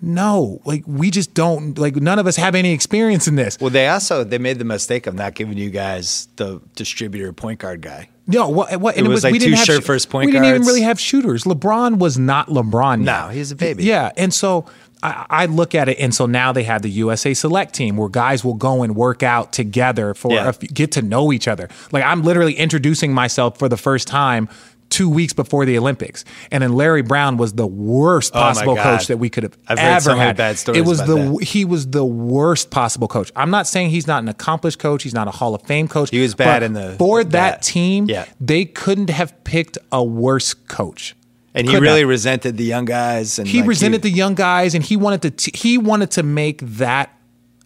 No, 0.00 0.60
like 0.64 0.84
we 0.86 1.10
just 1.10 1.34
don't 1.34 1.76
like 1.76 1.96
none 1.96 2.18
of 2.20 2.26
us 2.28 2.36
have 2.36 2.54
any 2.54 2.72
experience 2.72 3.26
in 3.26 3.34
this. 3.34 3.58
Well, 3.60 3.70
they 3.70 3.88
also 3.88 4.22
they 4.22 4.38
made 4.38 4.58
the 4.60 4.64
mistake 4.64 5.06
of 5.08 5.14
not 5.14 5.34
giving 5.34 5.58
you 5.58 5.70
guys 5.70 6.28
the 6.36 6.60
distributor 6.76 7.32
point 7.32 7.58
guard 7.58 7.80
guy. 7.80 8.08
No, 8.28 8.48
what? 8.48 8.78
what 8.80 8.96
and 8.96 9.08
was 9.08 9.24
like 9.24 9.32
we 9.32 9.38
didn't 9.38 9.54
two 9.54 9.56
have 9.58 9.66
shirt 9.66 9.82
sh- 9.82 9.86
first 9.86 10.10
point 10.10 10.26
We 10.26 10.32
didn't 10.32 10.48
even 10.48 10.62
really 10.62 10.82
have 10.82 11.00
shooters. 11.00 11.44
LeBron 11.44 11.98
was 11.98 12.16
not 12.18 12.46
LeBron. 12.48 12.98
yet. 12.98 13.22
No, 13.24 13.28
he's 13.30 13.50
a 13.50 13.56
baby. 13.56 13.84
Yeah, 13.84 14.12
and 14.16 14.32
so 14.32 14.66
I, 15.02 15.26
I 15.30 15.46
look 15.46 15.74
at 15.74 15.88
it, 15.88 15.98
and 15.98 16.14
so 16.14 16.26
now 16.26 16.52
they 16.52 16.64
have 16.64 16.82
the 16.82 16.90
USA 16.90 17.32
Select 17.34 17.74
team 17.74 17.96
where 17.96 18.08
guys 18.10 18.44
will 18.44 18.54
go 18.54 18.82
and 18.82 18.94
work 18.94 19.22
out 19.22 19.52
together 19.52 20.12
for 20.14 20.30
Yeah. 20.32 20.50
a 20.50 20.52
get 20.66 20.92
to 20.92 21.02
know 21.02 21.32
each 21.32 21.48
other. 21.48 21.68
Like 21.90 22.04
I'm 22.04 22.22
literally 22.22 22.54
introducing 22.54 23.12
myself 23.14 23.58
for 23.58 23.68
the 23.68 23.76
first 23.78 24.06
time. 24.06 24.48
Two 24.90 25.10
weeks 25.10 25.34
before 25.34 25.66
the 25.66 25.76
Olympics, 25.76 26.24
and 26.50 26.62
then 26.62 26.72
Larry 26.72 27.02
Brown 27.02 27.36
was 27.36 27.52
the 27.52 27.66
worst 27.66 28.32
Oh 28.34 28.38
possible 28.40 28.74
God. 28.74 28.82
coach 28.98 29.06
that 29.08 29.18
we 29.18 29.28
could 29.28 29.42
have 29.42 29.56
I've 29.68 29.78
heard 29.78 29.86
ever 29.96 30.00
so 30.00 30.16
had. 30.16 30.36
bad 30.36 30.56
stories 30.58 30.80
it 30.80 30.86
was 30.88 31.00
about 31.00 31.14
the 31.14 31.32
that. 31.38 31.42
he 31.44 31.64
was 31.66 31.88
the 31.88 32.04
worst 32.06 32.70
possible 32.70 33.06
coach. 33.06 33.30
I'm 33.36 33.50
not 33.50 33.66
saying 33.66 33.90
he's 33.90 34.06
not 34.06 34.22
an 34.22 34.28
accomplished 34.30 34.78
coach. 34.78 35.02
He's 35.02 35.12
not 35.12 35.28
a 35.28 35.30
Hall 35.30 35.54
of 35.54 35.60
Fame 35.62 35.88
coach. 35.88 36.08
He 36.10 36.20
was 36.22 36.34
bad 36.34 36.62
in 36.62 36.72
the- 36.72 36.94
for 36.98 37.22
that- 37.22 37.30
that 37.32 37.62
team. 37.62 38.06
yeah. 38.08 38.24
they 38.40 38.64
couldn't 38.64 39.10
have 39.10 39.44
picked 39.44 39.76
a 39.92 40.02
worse 40.02 40.54
coach. 40.54 41.14
And 41.54 41.66
he 41.66 41.74
Could 41.74 41.82
really 41.82 42.02
not. 42.02 42.08
resented 42.08 42.56
the 42.56 42.64
young 42.64 42.84
guys. 42.86 43.38
And 43.38 43.46
he 43.46 43.58
like, 43.60 43.68
resented 43.68 44.02
the 44.02 44.10
young 44.10 44.34
guys, 44.34 44.74
and 44.74 44.82
he 44.84 44.96
wanted 44.96 45.22
to 45.22 45.30
t- 45.30 45.52
he 45.56 45.76
wanted 45.76 46.10
to 46.12 46.22
make 46.22 46.60
that 46.62 47.10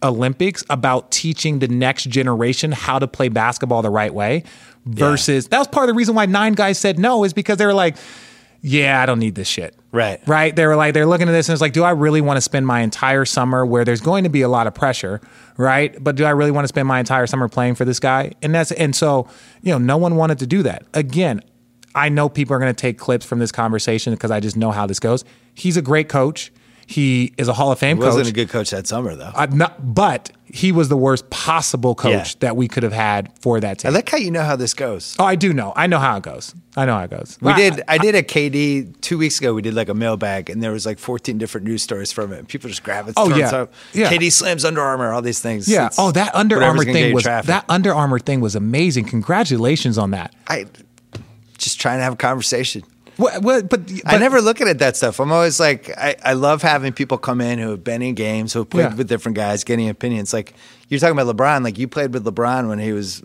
Olympics 0.01 0.63
about 0.69 1.11
teaching 1.11 1.59
the 1.59 1.67
next 1.67 2.09
generation 2.09 2.71
how 2.73 2.99
to 2.99 3.07
play 3.07 3.29
basketball 3.29 3.81
the 3.81 3.89
right 3.89 4.13
way. 4.13 4.43
Versus 4.85 5.47
that 5.47 5.57
was 5.59 5.67
part 5.67 5.85
of 5.85 5.93
the 5.93 5.97
reason 5.97 6.15
why 6.15 6.25
nine 6.25 6.53
guys 6.53 6.77
said 6.77 6.99
no 6.99 7.23
is 7.23 7.33
because 7.33 7.57
they 7.57 7.65
were 7.65 7.73
like, 7.73 7.95
yeah, 8.65 9.01
I 9.01 9.05
don't 9.05 9.19
need 9.19 9.35
this 9.35 9.47
shit. 9.47 9.75
Right. 9.91 10.25
Right. 10.25 10.55
They 10.55 10.65
were 10.65 10.77
like, 10.77 10.93
they're 10.93 11.05
looking 11.05 11.27
at 11.27 11.33
this 11.33 11.49
and 11.49 11.53
it's 11.53 11.61
like, 11.61 11.73
do 11.73 11.83
I 11.83 11.91
really 11.91 12.21
want 12.21 12.37
to 12.37 12.41
spend 12.41 12.65
my 12.65 12.79
entire 12.79 13.25
summer 13.25 13.65
where 13.65 13.83
there's 13.83 13.99
going 13.99 14.23
to 14.23 14.29
be 14.29 14.41
a 14.41 14.47
lot 14.47 14.67
of 14.67 14.73
pressure, 14.73 15.19
right? 15.57 16.01
But 16.01 16.15
do 16.15 16.23
I 16.23 16.29
really 16.29 16.51
want 16.51 16.63
to 16.63 16.69
spend 16.69 16.87
my 16.87 16.99
entire 16.99 17.27
summer 17.27 17.49
playing 17.49 17.75
for 17.75 17.83
this 17.83 17.99
guy? 17.99 18.31
And 18.41 18.55
that's 18.55 18.71
and 18.71 18.95
so, 18.95 19.27
you 19.61 19.71
know, 19.71 19.77
no 19.77 19.97
one 19.97 20.15
wanted 20.15 20.39
to 20.39 20.47
do 20.47 20.63
that. 20.63 20.85
Again, 20.93 21.41
I 21.93 22.09
know 22.09 22.29
people 22.29 22.55
are 22.55 22.59
going 22.59 22.73
to 22.73 22.81
take 22.81 22.97
clips 22.97 23.25
from 23.25 23.39
this 23.39 23.51
conversation 23.51 24.13
because 24.13 24.31
I 24.31 24.39
just 24.39 24.55
know 24.55 24.71
how 24.71 24.87
this 24.87 24.99
goes. 24.99 25.25
He's 25.53 25.75
a 25.75 25.81
great 25.81 26.07
coach. 26.09 26.51
He 26.85 27.33
is 27.37 27.47
a 27.47 27.53
Hall 27.53 27.71
of 27.71 27.79
Fame 27.79 27.97
coach. 27.97 28.03
He 28.03 28.07
wasn't 28.07 28.25
coach. 28.25 28.29
a 28.31 28.33
good 28.35 28.49
coach 28.49 28.69
that 28.71 28.87
summer 28.87 29.15
though. 29.15 29.31
Uh, 29.33 29.47
not, 29.51 29.93
but 29.95 30.31
he 30.45 30.71
was 30.71 30.89
the 30.89 30.97
worst 30.97 31.29
possible 31.29 31.95
coach 31.95 32.11
Yeah. 32.33 32.39
that 32.41 32.55
we 32.57 32.67
could 32.67 32.83
have 32.83 32.93
had 32.93 33.31
for 33.39 33.59
that 33.59 33.79
team. 33.79 33.87
I 33.87 33.91
team. 33.91 33.95
like 33.95 34.09
how 34.09 34.17
you 34.17 34.29
know 34.31 34.43
how 34.43 34.55
this 34.55 34.73
goes. 34.73 35.15
oh, 35.17 35.23
I 35.25 35.35
do 35.35 35.53
know. 35.53 35.73
I 35.75 35.87
know 35.87 35.97
how 35.99 36.17
it 36.17 36.23
goes. 36.23 36.53
I 36.75 36.85
know 36.85 36.93
how 36.97 37.03
it 37.03 37.09
goes. 37.09 37.37
We 37.41 37.53
did. 37.53 37.81
I 37.87 37.97
did 37.97 38.15
a 38.15 38.21
KD 38.23 38.99
two 39.01 39.17
weeks 39.17 39.39
ago. 39.39 39.53
We 39.53 39.61
did 39.61 39.73
like 39.73 39.89
a 39.89 39.93
mailbag, 39.93 40.49
and 40.49 40.61
there 40.61 40.71
was 40.71 40.85
like 40.85 40.99
14 40.99 41.37
different 41.37 41.65
news 41.65 41.81
stories 41.83 42.11
from 42.11 42.33
it. 42.33 42.39
And 42.39 42.47
people 42.47 42.69
just 42.69 42.83
grab 42.83 43.07
it. 43.07 43.13
Oh, 43.17 43.29
yeah. 43.35 43.65
Yeah. 43.93 44.09
KD 44.11 44.31
slams 44.31 44.65
Under 44.65 44.81
Armour. 44.81 45.11
All 45.13 45.21
these 45.21 45.39
things. 45.39 45.67
Yeah. 45.67 45.87
It's 45.87 45.97
Oh, 45.99 46.11
that 46.11 46.35
Under 46.35 46.55
whatever's 46.57 46.69
Armour 46.71 46.83
gonna 46.85 46.93
get 46.93 46.99
thing 47.01 47.09
you 47.09 47.15
was 47.15 47.23
traffic. 47.23 47.47
that 47.47 47.65
Under 47.69 47.93
Armour 47.93 48.19
thing 48.19 48.41
was 48.41 48.55
amazing. 48.55 49.05
Congratulations 49.05 49.97
on 49.97 50.11
that. 50.11 50.33
I 50.47 50.65
just 51.57 51.79
trying 51.79 51.99
to 51.99 52.03
have 52.03 52.13
a 52.13 52.17
conversation. 52.17 52.83
What, 53.17 53.41
what, 53.43 53.69
but, 53.69 53.85
but 53.87 54.01
I 54.05 54.17
never 54.17 54.41
look 54.41 54.59
at 54.61 54.79
that 54.79 54.97
stuff. 54.97 55.19
I'm 55.19 55.31
always 55.31 55.59
like, 55.59 55.89
I, 55.97 56.15
I 56.23 56.33
love 56.33 56.61
having 56.61 56.93
people 56.93 57.17
come 57.17 57.41
in 57.41 57.59
who 57.59 57.69
have 57.71 57.83
been 57.83 58.01
in 58.01 58.15
games, 58.15 58.53
who 58.53 58.59
have 58.59 58.69
played 58.69 58.83
Yeah. 58.83 58.95
with 58.95 59.07
different 59.07 59.35
guys, 59.35 59.63
getting 59.63 59.87
opinions. 59.89 60.33
Like 60.33 60.53
you're 60.89 60.99
talking 60.99 61.17
about 61.17 61.35
LeBron. 61.35 61.63
Like 61.63 61.77
you 61.77 61.87
played 61.87 62.13
with 62.13 62.25
LeBron 62.25 62.67
when 62.67 62.79
he 62.79 62.91
was 62.91 63.23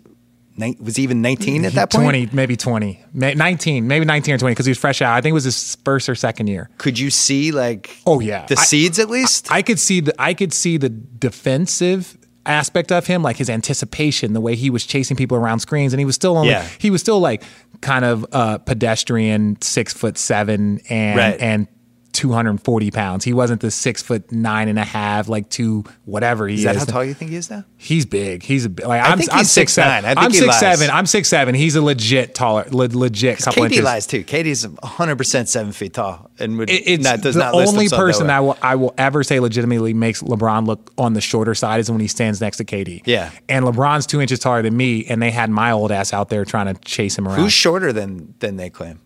was 0.81 0.97
he 0.97 1.03
even 1.03 1.21
19 1.21 1.63
at 1.63 1.71
that 1.73 1.89
point. 1.89 2.03
twenty, 2.03 2.29
maybe 2.33 2.57
twenty, 2.57 3.01
nineteen, 3.13 3.87
maybe 3.87 4.03
nineteen 4.03 4.35
or 4.35 4.37
twenty, 4.37 4.51
because 4.51 4.65
he 4.65 4.71
was 4.71 4.77
fresh 4.77 5.01
out. 5.01 5.13
I 5.15 5.21
think 5.21 5.31
it 5.31 5.33
was 5.33 5.45
his 5.45 5.75
first 5.85 6.09
or 6.09 6.15
second 6.15 6.47
year. 6.47 6.69
Could 6.77 6.99
you 6.99 7.09
see 7.09 7.53
like 7.53 7.95
Oh, 8.05 8.19
yeah. 8.19 8.45
the 8.45 8.57
I- 8.59 8.63
seeds 8.63 8.99
at 8.99 9.09
least? 9.09 9.49
I 9.49 9.61
could 9.61 9.79
see 9.79 10.01
the 10.01 10.13
I 10.19 10.33
could 10.33 10.51
see 10.53 10.75
the 10.75 10.89
defensive 10.89 12.17
aspect 12.45 12.91
of 12.91 13.05
him, 13.07 13.21
like 13.21 13.37
his 13.37 13.49
anticipation, 13.49 14.33
the 14.33 14.41
way 14.41 14.55
he 14.55 14.69
was 14.69 14.85
chasing 14.85 15.15
people 15.15 15.37
around 15.37 15.59
screens, 15.59 15.93
and 15.93 15.99
he 15.99 16.05
was 16.05 16.15
still 16.15 16.35
only 16.37 16.49
Yeah. 16.49 16.67
he 16.77 16.89
was 16.89 16.99
still 17.01 17.19
like 17.21 17.43
kind 17.81 18.05
of 18.05 18.25
uh, 18.31 18.57
pedestrian, 18.59 19.61
six 19.61 19.93
foot 19.93 20.17
seven, 20.17 20.79
and 20.89 21.17
Right. 21.17 21.39
and. 21.39 21.67
240 22.13 22.91
pounds. 22.91 23.23
He 23.23 23.33
wasn't 23.33 23.61
the 23.61 23.71
six 23.71 24.01
foot 24.01 24.31
nine 24.31 24.67
and 24.67 24.77
a 24.79 24.83
half, 24.83 25.27
like 25.29 25.49
two, 25.49 25.83
whatever 26.05 26.47
he 26.47 26.55
is 26.55 26.59
is. 26.61 26.65
that 26.65 26.75
how 26.77 26.85
tall 26.85 27.03
you 27.05 27.13
think 27.13 27.31
he 27.31 27.37
is 27.37 27.49
now? 27.49 27.63
He's 27.77 28.05
big. 28.05 28.43
He's 28.43 28.65
a 28.65 28.69
like 28.69 29.01
I 29.01 29.11
I'm, 29.11 29.17
think 29.17 29.31
I'm 29.31 29.39
he's 29.39 29.51
six 29.51 29.73
seven. 29.73 30.05
I 30.05 30.09
think 30.15 30.17
I'm 30.19 30.31
he 30.31 30.37
six 30.37 30.47
lies. 30.47 30.59
seven. 30.59 30.89
I'm 30.89 31.05
six 31.05 31.29
seven. 31.29 31.55
He's 31.55 31.75
a 31.75 31.81
legit 31.81 32.35
taller, 32.35 32.65
le- 32.71 32.85
legit 32.87 33.37
couple 33.39 33.63
KD 33.63 33.65
inches. 33.67 33.83
lies 33.83 34.07
too. 34.07 34.23
KD's 34.23 34.67
100 34.67 35.15
percent 35.15 35.49
seven 35.49 35.71
feet 35.71 35.93
tall, 35.93 36.29
and 36.39 36.57
would 36.57 36.69
It- 36.69 36.83
it's 36.87 37.03
not, 37.03 37.21
does 37.21 37.35
the 37.35 37.41
not 37.41 37.53
only 37.53 37.87
that 37.87 37.95
person 37.97 38.27
way. 38.27 38.33
I 38.33 38.39
will 38.39 38.57
I 38.61 38.75
will 38.75 38.93
ever 38.97 39.23
say 39.23 39.39
legitimately 39.39 39.93
makes 39.93 40.21
LeBron 40.21 40.65
look 40.67 40.91
on 40.97 41.13
the 41.13 41.21
shorter 41.21 41.55
side 41.55 41.79
is 41.79 41.89
when 41.91 41.99
he 42.01 42.07
stands 42.07 42.41
next 42.41 42.57
to 42.57 42.65
KD. 42.65 43.01
Yeah. 43.05 43.31
and 43.47 43.65
LeBron's 43.65 44.05
two 44.07 44.19
inches 44.21 44.39
taller 44.39 44.61
than 44.61 44.75
me, 44.75 45.05
and 45.05 45.21
they 45.21 45.31
had 45.31 45.49
my 45.49 45.71
old 45.71 45.91
ass 45.91 46.13
out 46.13 46.29
there 46.29 46.43
trying 46.45 46.73
to 46.73 46.79
chase 46.81 47.17
him 47.17 47.27
around. 47.27 47.39
Who's 47.39 47.53
shorter 47.53 47.93
than 47.93 48.33
than 48.39 48.57
they 48.57 48.69
claim? 48.69 48.99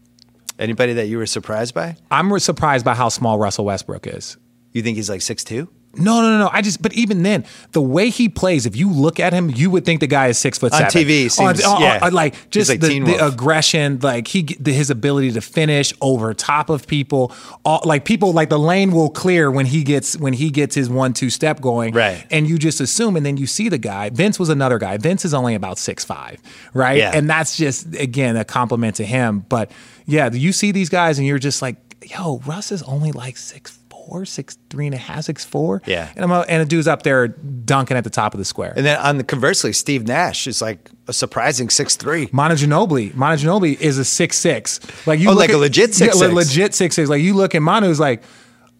Anybody 0.63 0.93
that 0.93 1.07
you 1.07 1.17
were 1.17 1.25
surprised 1.25 1.73
by? 1.73 1.97
I'm 2.09 2.39
surprised 2.39 2.85
by 2.85 2.95
how 2.95 3.09
small 3.09 3.37
Russell 3.37 3.65
Westbrook 3.65 4.07
is. 4.07 4.37
You 4.71 4.81
think 4.81 4.95
he's 4.95 5.09
like 5.09 5.21
six 5.21 5.43
two? 5.43 5.67
No, 5.95 6.21
no, 6.21 6.31
no, 6.31 6.39
no. 6.39 6.49
I 6.51 6.61
just, 6.61 6.81
but 6.81 6.93
even 6.93 7.21
then, 7.21 7.45
the 7.71 7.81
way 7.81 8.09
he 8.09 8.27
plays, 8.27 8.65
if 8.65 8.75
you 8.75 8.89
look 8.91 9.19
at 9.19 9.31
him, 9.31 9.51
you 9.51 9.69
would 9.69 9.85
think 9.85 9.99
the 9.99 10.07
guy 10.07 10.27
is 10.27 10.39
six 10.39 10.57
foot 10.57 10.73
On 10.73 10.89
seven. 10.89 11.07
TV, 11.07 11.29
seems- 11.29 11.61
yeah. 11.61 12.09
like 12.11 12.49
just 12.49 12.69
like 12.71 12.79
the, 12.79 12.99
the 12.99 13.23
aggression, 13.23 13.99
like 14.01 14.27
he, 14.27 14.41
the, 14.41 14.73
his 14.73 14.89
ability 14.89 15.33
to 15.33 15.41
finish 15.41 15.93
over 16.01 16.33
top 16.33 16.71
of 16.71 16.87
people. 16.87 17.31
All, 17.63 17.81
like 17.85 18.05
people, 18.05 18.33
like 18.33 18.49
the 18.49 18.57
lane 18.57 18.91
will 18.91 19.11
clear 19.11 19.51
when 19.51 19.67
he 19.67 19.83
gets 19.83 20.17
when 20.17 20.33
he 20.33 20.49
gets 20.49 20.73
his 20.73 20.89
one 20.89 21.13
two 21.13 21.29
step 21.29 21.61
going. 21.61 21.93
Right. 21.93 22.25
And 22.31 22.47
you 22.49 22.57
just 22.57 22.81
assume, 22.81 23.15
and 23.15 23.23
then 23.23 23.37
you 23.37 23.45
see 23.45 23.69
the 23.69 23.77
guy. 23.77 24.09
Vince 24.09 24.39
was 24.39 24.49
another 24.49 24.79
guy. 24.79 24.97
Vince 24.97 25.25
is 25.25 25.33
only 25.35 25.53
about 25.53 25.77
six 25.77 26.03
five, 26.03 26.41
right? 26.73 26.97
Yeah. 26.97 27.11
And 27.13 27.29
that's 27.29 27.55
just 27.55 27.93
again 27.95 28.35
a 28.35 28.43
compliment 28.45 28.95
to 28.95 29.05
him. 29.05 29.45
But 29.47 29.69
yeah, 30.05 30.29
you 30.31 30.51
see 30.51 30.71
these 30.71 30.89
guys, 30.89 31.17
and 31.17 31.27
you're 31.27 31.39
just 31.39 31.61
like, 31.61 31.77
yo, 32.09 32.39
Russ 32.45 32.71
is 32.71 32.83
only 32.83 33.11
like 33.11 33.37
six 33.37 33.77
four, 33.89 34.25
six 34.25 34.57
three 34.69 34.85
and 34.85 34.93
a 34.93 34.97
half, 34.97 35.23
six 35.23 35.45
four. 35.45 35.81
Yeah. 35.85 36.11
And 36.15 36.25
I'm 36.25 36.31
a, 36.31 36.41
and 36.41 36.61
a 36.61 36.65
dude's 36.65 36.87
up 36.87 37.03
there 37.03 37.29
dunking 37.29 37.95
at 37.95 38.03
the 38.03 38.09
top 38.09 38.33
of 38.33 38.37
the 38.37 38.43
square. 38.45 38.73
And 38.75 38.85
then 38.85 38.99
on 38.99 39.17
the 39.17 39.23
conversely, 39.23 39.71
Steve 39.71 40.05
Nash 40.07 40.45
is 40.45 40.61
like 40.61 40.89
a 41.07 41.13
surprising 41.13 41.69
six 41.69 41.95
three. 41.95 42.27
Manu 42.33 42.55
Ginobili, 42.55 43.13
Manu 43.15 43.37
Ginobili 43.37 43.79
is 43.79 43.97
a 43.97 44.03
six 44.05 44.37
six. 44.37 44.79
Like 45.07 45.19
you, 45.21 45.29
Oh, 45.29 45.31
look 45.31 45.39
like 45.39 45.49
a 45.51 45.53
at- 45.53 45.59
legit 45.59 45.99
yeah, 46.01 46.07
6'6". 46.07 46.19
le- 46.19 46.33
legit 46.33 46.73
six 46.73 46.95
six. 46.95 47.09
Like 47.09 47.21
you 47.21 47.33
look 47.33 47.55
at 47.55 47.61
Manu's 47.61 47.99
like, 47.99 48.23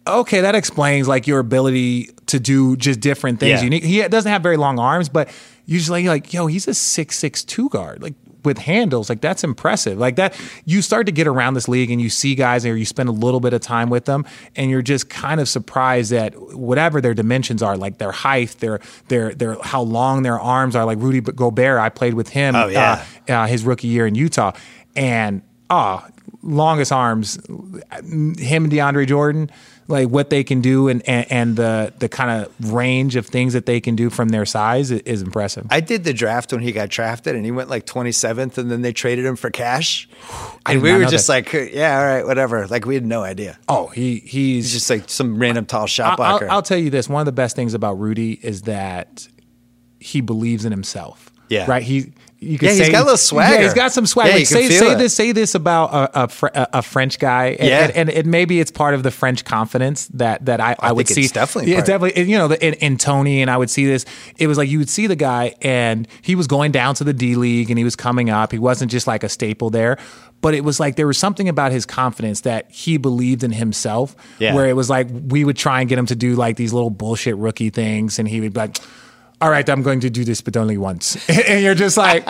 okay, 0.06 0.42
that 0.42 0.54
explains 0.54 1.08
like 1.08 1.26
your 1.26 1.38
ability 1.38 2.10
to 2.26 2.38
do 2.38 2.76
just 2.76 3.00
different 3.00 3.40
things. 3.40 3.60
Yeah. 3.60 3.64
Unique. 3.64 3.84
He 3.84 4.06
doesn't 4.06 4.30
have 4.30 4.42
very 4.42 4.58
long 4.58 4.78
arms, 4.78 5.08
but 5.08 5.30
usually 5.64 6.02
you're 6.02 6.12
like, 6.12 6.34
yo, 6.34 6.46
he's 6.48 6.68
a 6.68 6.74
six 6.74 7.16
six 7.18 7.42
two 7.42 7.70
guard. 7.70 8.02
Like 8.02 8.14
with 8.44 8.58
handles, 8.58 9.08
like 9.08 9.20
that's 9.20 9.44
impressive. 9.44 9.98
Like 9.98 10.16
that, 10.16 10.38
you 10.64 10.82
start 10.82 11.06
to 11.06 11.12
get 11.12 11.26
around 11.26 11.54
this 11.54 11.68
league 11.68 11.90
and 11.90 12.00
you 12.00 12.10
see 12.10 12.34
guys 12.34 12.64
or 12.66 12.76
you 12.76 12.84
spend 12.84 13.08
a 13.08 13.12
little 13.12 13.40
bit 13.40 13.52
of 13.52 13.60
time 13.60 13.90
with 13.90 14.04
them, 14.04 14.24
and 14.56 14.70
you're 14.70 14.82
just 14.82 15.08
kind 15.08 15.40
of 15.40 15.48
surprised 15.48 16.10
that 16.10 16.34
whatever 16.54 17.00
their 17.00 17.14
dimensions 17.14 17.62
are, 17.62 17.76
like 17.76 17.98
their 17.98 18.12
height, 18.12 18.56
their 18.60 18.80
their 19.08 19.34
their 19.34 19.56
how 19.62 19.82
long 19.82 20.22
their 20.22 20.38
arms 20.38 20.76
are. 20.76 20.84
Like 20.84 20.98
Rudy 20.98 21.20
Gobert, 21.20 21.78
I 21.78 21.88
played 21.88 22.14
with 22.14 22.28
him. 22.28 22.54
Oh, 22.54 22.66
yeah. 22.68 23.04
uh, 23.28 23.32
uh, 23.32 23.46
his 23.46 23.64
rookie 23.64 23.88
year 23.88 24.06
in 24.06 24.14
Utah, 24.14 24.52
and 24.96 25.42
ah, 25.70 26.06
longest 26.42 26.92
arms. 26.92 27.36
Him 27.46 28.64
and 28.64 28.72
DeAndre 28.72 29.06
Jordan, 29.06 29.50
like 29.86 30.08
what 30.08 30.30
they 30.30 30.44
can 30.44 30.60
do, 30.60 30.88
and 30.88 31.06
and, 31.08 31.30
and 31.30 31.56
the 31.56 31.92
the 31.98 32.08
kind 32.08 32.42
of 32.42 32.72
range 32.72 33.16
of 33.16 33.26
things 33.26 33.52
that 33.52 33.66
they 33.66 33.80
can 33.80 33.96
do 33.96 34.10
from 34.10 34.30
their 34.30 34.46
size 34.46 34.90
is, 34.90 35.00
is 35.02 35.22
impressive. 35.22 35.66
I 35.70 35.80
did 35.80 36.04
the 36.04 36.12
draft 36.12 36.52
when 36.52 36.62
he 36.62 36.72
got 36.72 36.88
drafted, 36.88 37.36
and 37.36 37.44
he 37.44 37.50
went 37.50 37.68
like 37.68 37.86
27th, 37.86 38.58
and 38.58 38.70
then 38.70 38.82
they 38.82 38.92
traded 38.92 39.24
him 39.24 39.36
for 39.36 39.50
cash. 39.50 40.08
And 40.66 40.82
we 40.82 40.92
were 40.92 41.04
just 41.04 41.26
that. 41.26 41.52
like, 41.52 41.72
yeah, 41.72 41.98
all 41.98 42.04
right, 42.04 42.26
whatever. 42.26 42.66
Like 42.66 42.86
we 42.86 42.94
had 42.94 43.04
no 43.04 43.22
idea. 43.22 43.58
oh, 43.68 43.88
he 43.88 44.16
he's 44.20 44.64
He's 44.64 44.72
just 44.72 44.90
like 44.90 45.10
some 45.10 45.38
random 45.38 45.66
tall 45.66 45.86
shot 45.86 46.18
I'll, 46.18 46.24
I'll, 46.24 46.38
blocker. 46.38 46.50
I'll 46.50 46.62
tell 46.62 46.78
you 46.78 46.90
this: 46.90 47.08
one 47.08 47.20
of 47.20 47.26
the 47.26 47.32
best 47.32 47.54
things 47.56 47.74
about 47.74 47.98
Rudy 47.98 48.32
is 48.42 48.62
that 48.62 49.28
he 50.00 50.20
believes 50.20 50.64
in 50.64 50.72
himself. 50.72 51.30
Yeah. 51.48 51.66
right. 51.70 51.82
He 51.82 52.14
you 52.44 52.58
can 52.58 52.68
Yeah, 52.68 52.74
say 52.74 52.84
he's 52.84 52.92
got 52.92 53.00
a 53.02 53.04
little 53.04 53.16
swagger. 53.16 53.54
Yeah, 53.54 53.62
he's 53.62 53.74
got 53.74 53.92
some 53.92 54.06
swag. 54.06 54.28
Yeah, 54.28 54.34
like, 54.36 54.46
say 54.46 54.68
say 54.68 54.92
it. 54.92 54.98
this 54.98 55.14
say 55.14 55.32
this 55.32 55.54
about 55.54 55.92
a 55.92 56.24
a, 56.24 56.28
Fr- 56.28 56.46
a, 56.54 56.82
French 56.82 57.18
guy. 57.18 57.56
And, 57.58 57.68
Yeah. 57.68 57.80
and, 57.84 57.92
and 57.96 58.10
it 58.10 58.26
maybe 58.26 58.60
it's 58.60 58.70
part 58.70 58.94
of 58.94 59.02
the 59.02 59.10
French 59.10 59.44
confidence 59.44 60.06
that 60.14 60.44
that 60.46 60.60
I, 60.60 60.76
I, 60.78 60.92
would 60.92 61.06
think 61.06 61.14
see. 61.16 61.22
it's 61.22 61.32
definitely 61.32 61.72
yeah, 61.72 61.78
it's 61.78 61.86
definitely. 61.88 62.22
You 62.30 62.38
know, 62.38 62.52
in, 62.52 62.74
in 62.74 62.96
Tony 62.98 63.42
and 63.42 63.50
I 63.50 63.56
would 63.56 63.70
see 63.70 63.86
this. 63.86 64.04
It 64.38 64.46
was 64.46 64.58
like 64.58 64.68
you 64.68 64.78
would 64.78 64.88
see 64.90 65.06
the 65.06 65.16
guy 65.16 65.54
and 65.62 66.06
he 66.22 66.34
was 66.34 66.46
going 66.46 66.72
down 66.72 66.94
to 66.96 67.04
the 67.04 67.12
D 67.12 67.34
League 67.34 67.70
and 67.70 67.78
he 67.78 67.84
was 67.84 67.96
coming 67.96 68.30
up. 68.30 68.52
He 68.52 68.58
wasn't 68.58 68.90
just 68.90 69.06
like 69.06 69.24
a 69.24 69.28
staple 69.28 69.70
there. 69.70 69.98
But 70.40 70.52
it 70.52 70.62
was 70.62 70.78
like 70.78 70.96
there 70.96 71.06
was 71.06 71.16
something 71.16 71.48
about 71.48 71.72
his 71.72 71.86
confidence 71.86 72.42
that 72.42 72.70
he 72.70 72.98
believed 72.98 73.42
in 73.44 73.50
himself, 73.52 74.14
Yeah. 74.38 74.54
where 74.54 74.66
it 74.66 74.76
was 74.76 74.90
like 74.90 75.08
we 75.28 75.42
would 75.42 75.56
try 75.56 75.80
and 75.80 75.88
get 75.88 75.98
him 75.98 76.04
to 76.06 76.14
do 76.14 76.34
like 76.34 76.56
these 76.56 76.70
little 76.74 76.90
bullshit 76.90 77.36
rookie 77.38 77.70
things, 77.70 78.18
and 78.18 78.28
he 78.28 78.42
would 78.42 78.52
be 78.52 78.60
like, 78.60 78.76
"All 79.44 79.50
right, 79.50 79.68
I'm 79.68 79.82
going 79.82 80.00
to 80.00 80.10
do 80.10 80.24
this, 80.24 80.40
but 80.40 80.56
only 80.56 80.78
once." 80.78 81.28
and 81.48 81.62
you're 81.62 81.74
just 81.74 81.96
like, 81.96 82.24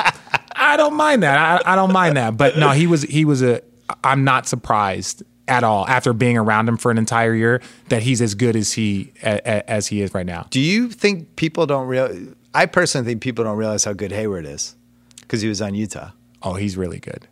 "I 0.56 0.76
don't 0.76 0.94
mind 0.94 1.22
that. 1.22 1.38
I, 1.66 1.72
I 1.72 1.76
don't 1.76 1.92
mind 1.92 2.16
that." 2.16 2.36
But 2.36 2.58
no, 2.58 2.70
he 2.70 2.86
was 2.86 3.02
he 3.02 3.24
was 3.24 3.42
a. 3.42 3.62
I'm 4.02 4.24
not 4.24 4.46
surprised 4.48 5.22
at 5.46 5.62
all 5.62 5.86
after 5.86 6.12
being 6.14 6.38
around 6.38 6.68
him 6.68 6.76
for 6.78 6.90
an 6.90 6.96
entire 6.98 7.34
year 7.34 7.60
that 7.90 8.02
he's 8.02 8.22
as 8.22 8.34
good 8.34 8.56
as 8.56 8.72
he 8.72 9.12
a, 9.22 9.70
as 9.70 9.86
he 9.88 10.00
is 10.00 10.14
right 10.14 10.26
now. 10.26 10.46
Do 10.50 10.60
you 10.60 10.88
think 10.88 11.36
people 11.36 11.66
don't 11.66 11.86
real? 11.86 12.34
I 12.54 12.66
personally 12.66 13.06
think 13.06 13.20
people 13.22 13.44
don't 13.44 13.58
realize 13.58 13.84
how 13.84 13.92
good 13.92 14.10
Hayward 14.12 14.46
is 14.46 14.74
because 15.20 15.42
he 15.42 15.48
was 15.48 15.60
on 15.60 15.74
Utah. 15.74 16.10
Oh, 16.42 16.54
he's 16.54 16.76
really 16.76 17.00
good. 17.00 17.26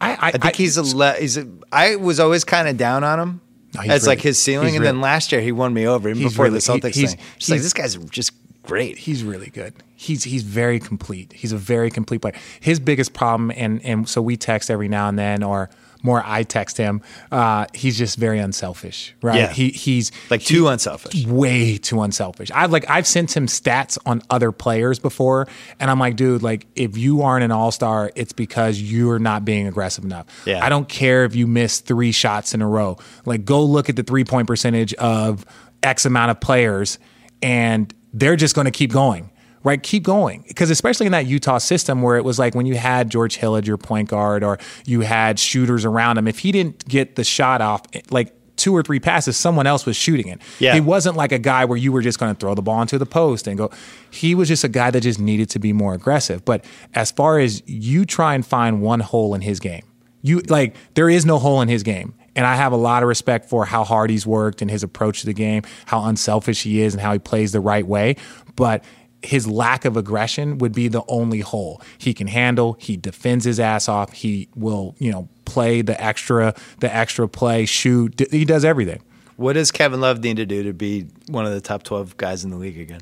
I, 0.00 0.10
I, 0.12 0.18
I 0.28 0.30
think 0.32 0.56
he's 0.56 0.76
a. 0.76 0.82
Le- 0.82 1.14
he's 1.14 1.36
a. 1.38 1.48
I 1.72 1.96
was 1.96 2.20
always 2.20 2.44
kind 2.44 2.68
of 2.68 2.76
down 2.76 3.04
on 3.04 3.18
him 3.20 3.40
No, 3.74 3.80
he's 3.82 3.90
as 3.92 4.02
really- 4.02 4.16
like 4.16 4.22
his 4.22 4.42
ceiling, 4.42 4.68
he's 4.68 4.76
and 4.76 4.84
then 4.84 5.00
last 5.00 5.32
year 5.32 5.40
he 5.40 5.52
won 5.52 5.72
me 5.72 5.86
over 5.86 6.08
even 6.08 6.22
before 6.22 6.46
really- 6.46 6.54
the 6.58 6.60
Celtics 6.60 6.94
he- 6.94 7.00
he's- 7.02 7.14
thing. 7.14 7.24
Just 7.38 7.50
like 7.50 7.60
this 7.60 7.72
guy's 7.72 7.96
just 8.10 8.32
great. 8.64 8.98
he's 8.98 9.22
really 9.22 9.50
good. 9.50 9.74
He's 9.94 10.24
he's 10.24 10.42
very 10.42 10.80
complete. 10.80 11.32
He's 11.32 11.52
a 11.52 11.56
very 11.56 11.90
complete 11.90 12.20
player. 12.22 12.34
His 12.60 12.80
biggest 12.80 13.12
problem, 13.14 13.52
and 13.56 13.80
and 13.84 14.08
so 14.08 14.20
we 14.20 14.36
text 14.36 14.70
every 14.70 14.88
now 14.88 15.08
and 15.08 15.18
then, 15.18 15.42
or 15.42 15.70
more 16.02 16.22
I 16.26 16.42
text 16.42 16.76
him. 16.76 17.00
Uh, 17.32 17.64
he's 17.72 17.96
just 17.96 18.18
very 18.18 18.38
unselfish, 18.38 19.14
right? 19.22 19.36
Yeah. 19.38 19.50
He 19.52 19.70
he's 19.70 20.12
Like 20.28 20.42
he- 20.42 20.54
too 20.56 20.68
unselfish. 20.68 21.24
way 21.26 21.78
too 21.78 22.02
unselfish. 22.02 22.50
I've 22.50 22.70
like 22.72 22.90
I've 22.90 23.06
sent 23.06 23.34
him 23.34 23.46
stats 23.46 23.96
on 24.04 24.20
other 24.28 24.52
players 24.52 24.98
before, 24.98 25.46
and 25.80 25.90
I'm 25.90 25.98
like, 25.98 26.16
dude, 26.16 26.42
like 26.42 26.66
if 26.74 26.98
you 26.98 27.22
aren't 27.22 27.44
an 27.44 27.52
all 27.52 27.70
star, 27.70 28.10
it's 28.16 28.34
because 28.34 28.78
you're 28.78 29.18
not 29.20 29.46
being 29.46 29.66
aggressive 29.66 30.04
enough. 30.04 30.26
Yeah. 30.44 30.62
I 30.62 30.68
don't 30.68 30.88
care 30.88 31.24
if 31.24 31.34
you 31.34 31.46
miss 31.46 31.80
three 31.80 32.12
shots 32.12 32.52
in 32.52 32.60
a 32.60 32.68
row. 32.68 32.98
Like 33.24 33.46
go 33.46 33.64
look 33.64 33.88
at 33.88 33.96
the 33.96 34.02
three 34.02 34.24
point 34.24 34.46
percentage 34.48 34.92
of 34.94 35.46
X 35.82 36.04
amount 36.04 36.32
of 36.32 36.40
players, 36.40 36.98
and 37.40 37.94
they're 38.14 38.36
just 38.36 38.54
going 38.54 38.64
to 38.64 38.70
keep 38.70 38.92
going. 38.92 39.30
Right, 39.62 39.82
keep 39.82 40.02
going 40.02 40.44
because 40.46 40.68
especially 40.68 41.06
in 41.06 41.12
that 41.12 41.24
Utah 41.24 41.56
system 41.56 42.02
where 42.02 42.18
it 42.18 42.24
was 42.24 42.38
like 42.38 42.54
when 42.54 42.66
you 42.66 42.76
had 42.76 43.08
George 43.08 43.36
Hill 43.36 43.56
as 43.56 43.66
your 43.66 43.78
point 43.78 44.10
guard 44.10 44.44
or 44.44 44.58
you 44.84 45.00
had 45.00 45.38
shooters 45.38 45.86
around 45.86 46.18
him, 46.18 46.28
if 46.28 46.40
he 46.40 46.52
didn't 46.52 46.86
get 46.86 47.16
the 47.16 47.24
shot 47.24 47.62
off, 47.62 47.80
like 48.10 48.34
two 48.56 48.76
or 48.76 48.82
three 48.82 49.00
passes, 49.00 49.36
someone 49.36 49.66
else 49.66 49.86
was 49.86 49.96
shooting 49.96 50.28
it. 50.28 50.40
Yeah. 50.58 50.74
He 50.74 50.80
wasn't 50.80 51.16
like 51.16 51.32
a 51.32 51.38
guy 51.38 51.64
where 51.64 51.78
you 51.78 51.92
were 51.92 52.02
just 52.02 52.18
going 52.18 52.34
to 52.34 52.38
throw 52.38 52.54
the 52.54 52.62
ball 52.62 52.82
into 52.82 52.98
the 52.98 53.06
post 53.06 53.46
and 53.46 53.56
go. 53.56 53.70
He 54.10 54.34
was 54.34 54.48
just 54.48 54.64
a 54.64 54.68
guy 54.68 54.90
that 54.90 55.00
just 55.00 55.18
needed 55.18 55.48
to 55.50 55.58
be 55.58 55.72
more 55.72 55.94
aggressive. 55.94 56.44
But 56.44 56.64
as 56.94 57.10
far 57.10 57.38
as 57.38 57.62
you 57.66 58.04
try 58.04 58.34
and 58.34 58.46
find 58.46 58.82
one 58.82 59.00
hole 59.00 59.34
in 59.34 59.40
his 59.40 59.60
game, 59.60 59.84
you 60.22 60.40
like 60.40 60.76
there 60.94 61.08
is 61.08 61.24
no 61.24 61.38
hole 61.38 61.60
in 61.60 61.68
his 61.68 61.82
game. 61.82 62.14
And 62.36 62.46
I 62.46 62.56
have 62.56 62.72
a 62.72 62.76
lot 62.76 63.02
of 63.02 63.08
respect 63.08 63.48
for 63.48 63.64
how 63.64 63.84
hard 63.84 64.10
he's 64.10 64.26
worked 64.26 64.62
and 64.62 64.70
his 64.70 64.82
approach 64.82 65.20
to 65.20 65.26
the 65.26 65.34
game, 65.34 65.62
how 65.86 66.04
unselfish 66.04 66.62
he 66.62 66.80
is, 66.80 66.94
and 66.94 67.00
how 67.00 67.12
he 67.12 67.18
plays 67.18 67.52
the 67.52 67.60
right 67.60 67.86
way. 67.86 68.16
But 68.56 68.84
his 69.22 69.46
lack 69.46 69.84
of 69.84 69.96
aggression 69.96 70.58
would 70.58 70.72
be 70.72 70.88
the 70.88 71.02
only 71.08 71.40
hole. 71.40 71.80
He 71.98 72.12
can 72.12 72.26
handle, 72.26 72.76
he 72.78 72.96
defends 72.96 73.44
his 73.44 73.58
ass 73.58 73.88
off, 73.88 74.12
he 74.12 74.48
will, 74.54 74.94
you 74.98 75.10
know, 75.10 75.28
play 75.44 75.82
the 75.82 76.02
extra 76.02 76.54
the 76.80 76.94
extra 76.94 77.28
play, 77.28 77.64
shoot, 77.64 78.20
he 78.30 78.44
does 78.44 78.64
everything. 78.64 79.00
What 79.36 79.54
does 79.54 79.72
Kevin 79.72 80.00
Love 80.00 80.22
need 80.22 80.36
to 80.36 80.46
do 80.46 80.62
to 80.62 80.72
be 80.72 81.06
one 81.28 81.46
of 81.46 81.52
the 81.52 81.60
top 81.60 81.82
twelve 81.82 82.16
guys 82.16 82.44
in 82.44 82.50
the 82.50 82.56
league 82.56 82.78
again? 82.78 83.00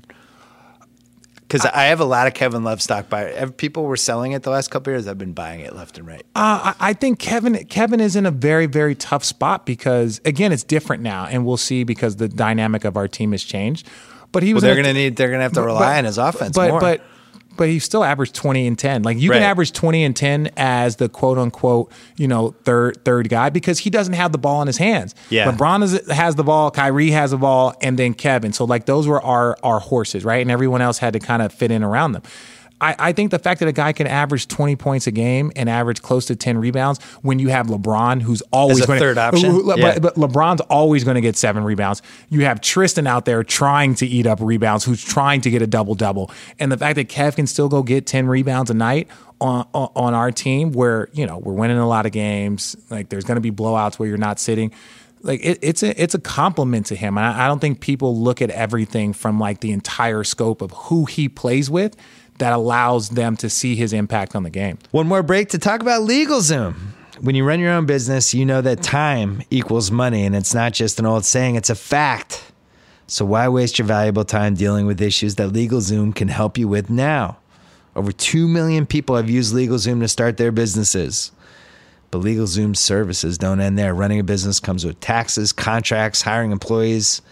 Because 1.52 1.66
I 1.66 1.84
have 1.84 2.00
a 2.00 2.06
lot 2.06 2.26
of 2.26 2.32
Kevin 2.32 2.64
Love 2.64 2.80
stock 2.80 3.10
by 3.10 3.44
people 3.58 3.84
were 3.84 3.96
selling 3.98 4.32
it 4.32 4.42
the 4.42 4.48
last 4.48 4.70
couple 4.70 4.90
years. 4.90 5.06
I've 5.06 5.18
been 5.18 5.34
buying 5.34 5.60
it 5.60 5.76
left 5.76 5.98
and 5.98 6.06
right. 6.06 6.22
Uh, 6.34 6.72
I 6.80 6.90
I 6.90 6.92
think 6.94 7.18
Kevin 7.18 7.62
Kevin 7.66 8.00
is 8.00 8.16
in 8.16 8.24
a 8.24 8.30
very 8.30 8.64
very 8.64 8.94
tough 8.94 9.22
spot 9.22 9.66
because 9.66 10.18
again 10.24 10.50
it's 10.50 10.64
different 10.64 11.02
now, 11.02 11.26
and 11.26 11.44
we'll 11.44 11.58
see 11.58 11.84
because 11.84 12.16
the 12.16 12.28
dynamic 12.28 12.86
of 12.86 12.96
our 12.96 13.06
team 13.06 13.32
has 13.32 13.44
changed. 13.44 13.86
But 14.32 14.42
he 14.42 14.50
Well, 14.50 14.56
was 14.56 14.62
they're 14.62 14.76
gonna 14.76 14.94
need. 14.94 15.16
They're 15.16 15.30
gonna 15.30 15.42
have 15.42 15.52
to 15.52 15.62
rely 15.62 15.98
on 15.98 16.06
his 16.06 16.16
offense 16.16 16.56
but 16.56 16.70
more. 16.70 16.80
but 16.80 17.02
but 17.56 17.68
he 17.68 17.78
still 17.78 18.02
averaged 18.04 18.34
20 18.34 18.66
and 18.66 18.78
10 18.78 19.02
like 19.02 19.18
you 19.18 19.30
Right. 19.30 19.36
can 19.38 19.42
average 19.44 19.72
20 19.72 20.04
and 20.04 20.16
10 20.16 20.50
as 20.56 20.96
the 20.96 21.08
quote 21.08 21.38
unquote 21.38 21.90
you 22.16 22.26
know 22.28 22.54
third 22.64 23.04
third 23.04 23.28
guy 23.28 23.50
because 23.50 23.78
he 23.80 23.90
doesn't 23.90 24.14
have 24.14 24.32
the 24.32 24.38
ball 24.38 24.60
in 24.62 24.66
his 24.66 24.78
hands. 24.78 25.14
Yeah. 25.30 25.50
lebron 25.50 25.82
is, 25.82 26.10
has 26.10 26.34
the 26.36 26.44
ball 26.44 26.70
kyrie 26.70 27.10
has 27.10 27.30
the 27.32 27.38
ball 27.38 27.74
and 27.82 27.98
then 27.98 28.14
kevin. 28.14 28.52
So 28.52 28.64
like 28.64 28.86
those 28.86 29.06
were 29.06 29.22
our 29.22 29.56
our 29.62 29.80
horses 29.80 30.24
right? 30.24 30.42
And 30.42 30.50
everyone 30.50 30.80
else 30.82 30.98
had 30.98 31.12
to 31.12 31.18
kind 31.18 31.42
of 31.42 31.52
fit 31.52 31.70
in 31.70 31.82
around 31.82 32.12
them 32.12 32.22
I, 32.82 32.96
I 32.98 33.12
think 33.12 33.30
the 33.30 33.38
fact 33.38 33.60
that 33.60 33.68
a 33.68 33.72
guy 33.72 33.92
can 33.92 34.06
average 34.06 34.48
20 34.48 34.76
points 34.76 35.06
a 35.06 35.10
game 35.12 35.52
and 35.56 35.70
average 35.70 36.02
close 36.02 36.26
to 36.26 36.36
10 36.36 36.58
rebounds 36.58 37.02
when 37.22 37.38
you 37.38 37.48
have 37.48 37.68
LeBron, 37.68 38.20
who's 38.20 38.42
always 38.52 38.84
gonna- 38.84 38.98
third 38.98 39.18
option? 39.18 39.64
but, 39.64 39.78
Yeah. 39.78 39.98
but 40.00 40.16
LeBron's 40.16 40.60
always 40.62 41.04
going 41.04 41.14
to 41.14 41.20
get 41.20 41.36
seven 41.36 41.62
rebounds. 41.64 42.02
You 42.28 42.44
have 42.44 42.60
Tristan 42.60 43.06
out 43.06 43.24
there 43.24 43.42
trying 43.44 43.94
to 43.96 44.06
eat 44.06 44.26
up 44.26 44.40
rebounds, 44.42 44.84
who's 44.84 45.02
trying 45.02 45.40
to 45.42 45.50
get 45.50 45.62
a 45.62 45.66
double 45.66 45.94
double, 45.94 46.30
and 46.58 46.72
the 46.72 46.76
fact 46.76 46.96
that 46.96 47.08
Kev 47.08 47.36
can 47.36 47.46
still 47.46 47.68
go 47.68 47.82
get 47.82 48.06
ten 48.06 48.26
rebounds 48.26 48.68
a 48.70 48.74
night 48.74 49.06
on 49.40 49.66
on 49.72 49.88
on 49.94 50.14
our 50.14 50.32
team, 50.32 50.72
where 50.72 51.08
you 51.12 51.24
know 51.26 51.38
we're 51.38 51.52
winning 51.52 51.78
a 51.78 51.86
lot 51.88 52.04
of 52.06 52.12
games. 52.12 52.74
Like 52.90 53.08
there's 53.08 53.24
going 53.24 53.36
to 53.36 53.40
be 53.40 53.52
blowouts 53.52 53.98
where 54.00 54.08
you're 54.08 54.18
not 54.18 54.40
sitting. 54.40 54.72
Like 55.24 55.40
it, 55.44 55.60
it's 55.62 55.84
a 55.84 56.02
it's 56.02 56.14
a 56.14 56.20
compliment 56.20 56.86
to 56.86 56.96
him. 56.96 57.16
And 57.16 57.24
I, 57.24 57.44
I 57.44 57.46
don't 57.46 57.60
think 57.60 57.78
people 57.80 58.18
look 58.18 58.42
at 58.42 58.50
everything 58.50 59.12
from 59.12 59.38
like 59.38 59.60
the 59.60 59.70
entire 59.70 60.24
scope 60.24 60.62
of 60.62 60.72
who 60.72 61.04
he 61.04 61.28
plays 61.28 61.70
with 61.70 61.96
that 62.38 62.52
allows 62.52 63.10
them 63.10 63.36
to 63.36 63.48
see 63.48 63.76
his 63.76 63.92
impact 63.92 64.34
on 64.34 64.42
the 64.42 64.50
game. 64.50 64.78
One 64.90 65.06
more 65.06 65.22
break 65.22 65.50
to 65.50 65.58
talk 65.58 65.80
about 65.80 66.02
LegalZoom. 66.02 66.74
When 67.20 67.34
you 67.34 67.44
run 67.44 67.60
your 67.60 67.72
own 67.72 67.86
business, 67.86 68.34
you 68.34 68.44
know 68.44 68.60
that 68.62 68.82
time 68.82 69.42
equals 69.50 69.90
money, 69.90 70.24
and 70.24 70.34
it's 70.34 70.54
not 70.54 70.72
just 70.72 70.98
an 70.98 71.06
old 71.06 71.24
saying, 71.24 71.54
it's 71.54 71.70
a 71.70 71.74
fact. 71.74 72.52
So 73.06 73.24
why 73.24 73.48
waste 73.48 73.78
your 73.78 73.86
valuable 73.86 74.24
time 74.24 74.54
dealing 74.54 74.86
with 74.86 75.00
issues 75.00 75.36
that 75.36 75.50
LegalZoom 75.50 76.14
can 76.14 76.28
help 76.28 76.58
you 76.58 76.66
with 76.66 76.90
now? 76.90 77.38
Over 77.94 78.10
2 78.10 78.48
million 78.48 78.86
people 78.86 79.16
have 79.16 79.28
used 79.28 79.54
LegalZoom 79.54 80.00
to 80.00 80.08
start 80.08 80.38
their 80.38 80.50
businesses. 80.50 81.30
But 82.10 82.22
LegalZoom's 82.22 82.80
services 82.80 83.38
don't 83.38 83.60
end 83.60 83.78
there. 83.78 83.94
Running 83.94 84.18
a 84.18 84.24
business 84.24 84.60
comes 84.60 84.84
with 84.84 84.98
taxes, 85.00 85.52
contracts, 85.52 86.22
hiring 86.22 86.52
employees, 86.52 87.22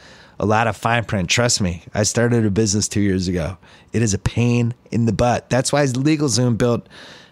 a 0.41 0.47
lot 0.47 0.66
of 0.66 0.74
fine 0.74 1.05
print. 1.05 1.28
Trust 1.28 1.61
me, 1.61 1.82
I 1.93 2.03
started 2.03 2.47
a 2.47 2.51
business 2.51 2.88
two 2.88 3.03
years 3.03 3.28
ago. 3.28 3.59
It 3.93 4.01
is 4.01 4.14
a 4.14 4.18
pain 4.18 4.72
in 4.91 5.05
the 5.05 5.12
butt. 5.12 5.51
That's 5.51 5.70
why 5.70 5.84
LegalZoom 5.84 6.57
built 6.57 6.88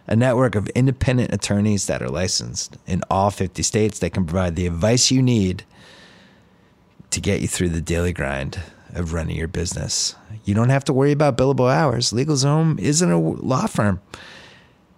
a 0.06 0.14
network 0.14 0.54
of 0.54 0.68
independent 0.68 1.32
attorneys 1.32 1.86
that 1.86 2.02
are 2.02 2.10
licensed 2.10 2.76
in 2.86 3.02
all 3.10 3.30
50 3.30 3.62
states 3.62 3.98
that 4.00 4.10
can 4.10 4.26
provide 4.26 4.56
the 4.56 4.66
advice 4.66 5.10
you 5.10 5.22
need 5.22 5.64
to 7.10 7.20
get 7.20 7.40
you 7.40 7.48
through 7.48 7.70
the 7.70 7.80
daily 7.80 8.12
grind 8.12 8.60
of 8.94 9.14
running 9.14 9.36
your 9.36 9.48
business. 9.48 10.14
You 10.44 10.52
don't 10.52 10.68
have 10.68 10.84
to 10.84 10.92
worry 10.92 11.12
about 11.12 11.38
billable 11.38 11.72
hours. 11.72 12.12
LegalZoom 12.12 12.78
isn't 12.78 13.10
a 13.10 13.18
law 13.18 13.66
firm. 13.66 14.02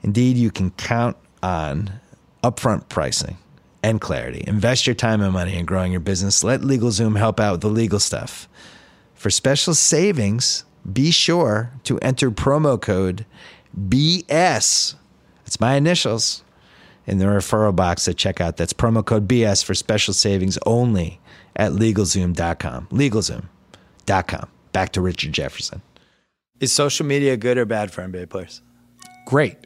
Indeed, 0.02 0.36
you 0.36 0.50
can 0.50 0.72
count 0.72 1.16
on 1.44 1.92
upfront 2.42 2.88
pricing 2.88 3.38
and 3.82 4.00
clarity. 4.00 4.44
Invest 4.46 4.86
your 4.86 4.94
time 4.94 5.20
and 5.20 5.32
money 5.32 5.56
in 5.56 5.64
growing 5.64 5.92
your 5.92 6.00
business. 6.00 6.44
Let 6.44 6.60
LegalZoom 6.60 7.16
help 7.16 7.40
out 7.40 7.52
with 7.52 7.60
the 7.62 7.68
legal 7.68 7.98
stuff. 7.98 8.48
For 9.14 9.30
special 9.30 9.74
savings, 9.74 10.64
be 10.90 11.10
sure 11.10 11.72
to 11.84 11.98
enter 11.98 12.30
promo 12.30 12.80
code 12.80 13.26
BS. 13.78 14.94
It's 15.46 15.60
my 15.60 15.74
initials 15.74 16.42
in 17.06 17.18
the 17.18 17.26
referral 17.26 17.74
box 17.74 18.06
at 18.08 18.16
checkout. 18.16 18.56
That's 18.56 18.72
promo 18.72 19.04
code 19.04 19.28
BS 19.28 19.64
for 19.64 19.74
special 19.74 20.14
savings 20.14 20.58
only 20.66 21.20
at 21.56 21.72
LegalZoom.com. 21.72 22.88
LegalZoom.com. 22.90 24.48
Back 24.72 24.92
to 24.92 25.00
Richard 25.00 25.32
Jefferson. 25.32 25.82
Is 26.60 26.72
social 26.72 27.06
media 27.06 27.36
good 27.36 27.58
or 27.58 27.64
bad 27.64 27.90
for 27.90 28.02
NBA 28.02 28.28
players? 28.28 28.62
Great. 29.26 29.56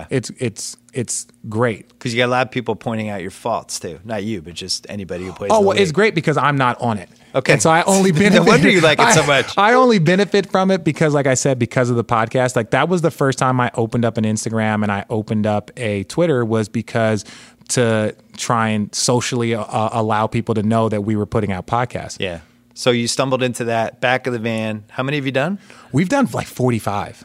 Okay. 0.00 0.16
It's 0.16 0.30
it's 0.38 0.76
it's 0.92 1.26
great. 1.48 1.88
Because 1.88 2.12
you 2.14 2.18
got 2.18 2.26
a 2.26 2.30
lot 2.32 2.46
of 2.46 2.50
people 2.50 2.74
pointing 2.76 3.08
out 3.08 3.20
your 3.22 3.30
faults 3.30 3.78
too. 3.80 4.00
Not 4.04 4.24
you, 4.24 4.42
but 4.42 4.54
just 4.54 4.86
anybody 4.88 5.24
who 5.26 5.32
plays. 5.32 5.50
Oh 5.52 5.60
well, 5.60 5.76
it's 5.78 5.92
great 5.92 6.14
because 6.14 6.36
I'm 6.36 6.56
not 6.56 6.80
on 6.80 6.98
it. 6.98 7.08
Okay. 7.34 7.52
and 7.52 7.62
so 7.62 7.70
I 7.70 7.82
only 7.82 8.10
No 8.12 8.18
benefit. 8.20 8.46
wonder 8.46 8.68
you 8.70 8.80
like 8.80 8.98
it 9.00 9.12
so 9.12 9.22
I- 9.24 9.26
much. 9.26 9.56
I 9.58 9.74
only 9.74 9.98
benefit 9.98 10.50
from 10.50 10.70
it 10.70 10.82
because, 10.84 11.12
like 11.14 11.26
I 11.26 11.34
said, 11.34 11.58
because 11.58 11.90
of 11.90 11.96
the 11.96 12.04
podcast. 12.04 12.56
Like 12.56 12.70
that 12.70 12.88
was 12.88 13.02
the 13.02 13.10
first 13.10 13.38
time 13.38 13.60
I 13.60 13.70
opened 13.74 14.04
up 14.04 14.16
an 14.18 14.24
Instagram 14.24 14.82
and 14.82 14.90
I 14.90 15.04
opened 15.10 15.46
up 15.46 15.70
a 15.76 16.04
Twitter 16.04 16.44
was 16.44 16.68
because 16.68 17.24
to 17.70 18.16
try 18.36 18.68
and 18.70 18.92
socially 18.94 19.54
uh, 19.54 19.64
allow 19.92 20.26
people 20.26 20.54
to 20.54 20.62
know 20.62 20.88
that 20.88 21.02
we 21.02 21.16
were 21.16 21.26
putting 21.26 21.52
out 21.52 21.66
podcasts. 21.66 22.16
Yeah. 22.18 22.40
So 22.72 22.90
you 22.92 23.08
stumbled 23.08 23.42
into 23.42 23.64
that 23.64 24.00
back 24.00 24.26
of 24.26 24.32
the 24.32 24.38
van. 24.38 24.84
How 24.88 25.02
many 25.02 25.16
have 25.18 25.26
you 25.26 25.32
done? 25.32 25.58
We've 25.92 26.08
done 26.08 26.28
like 26.32 26.46
45. 26.46 27.24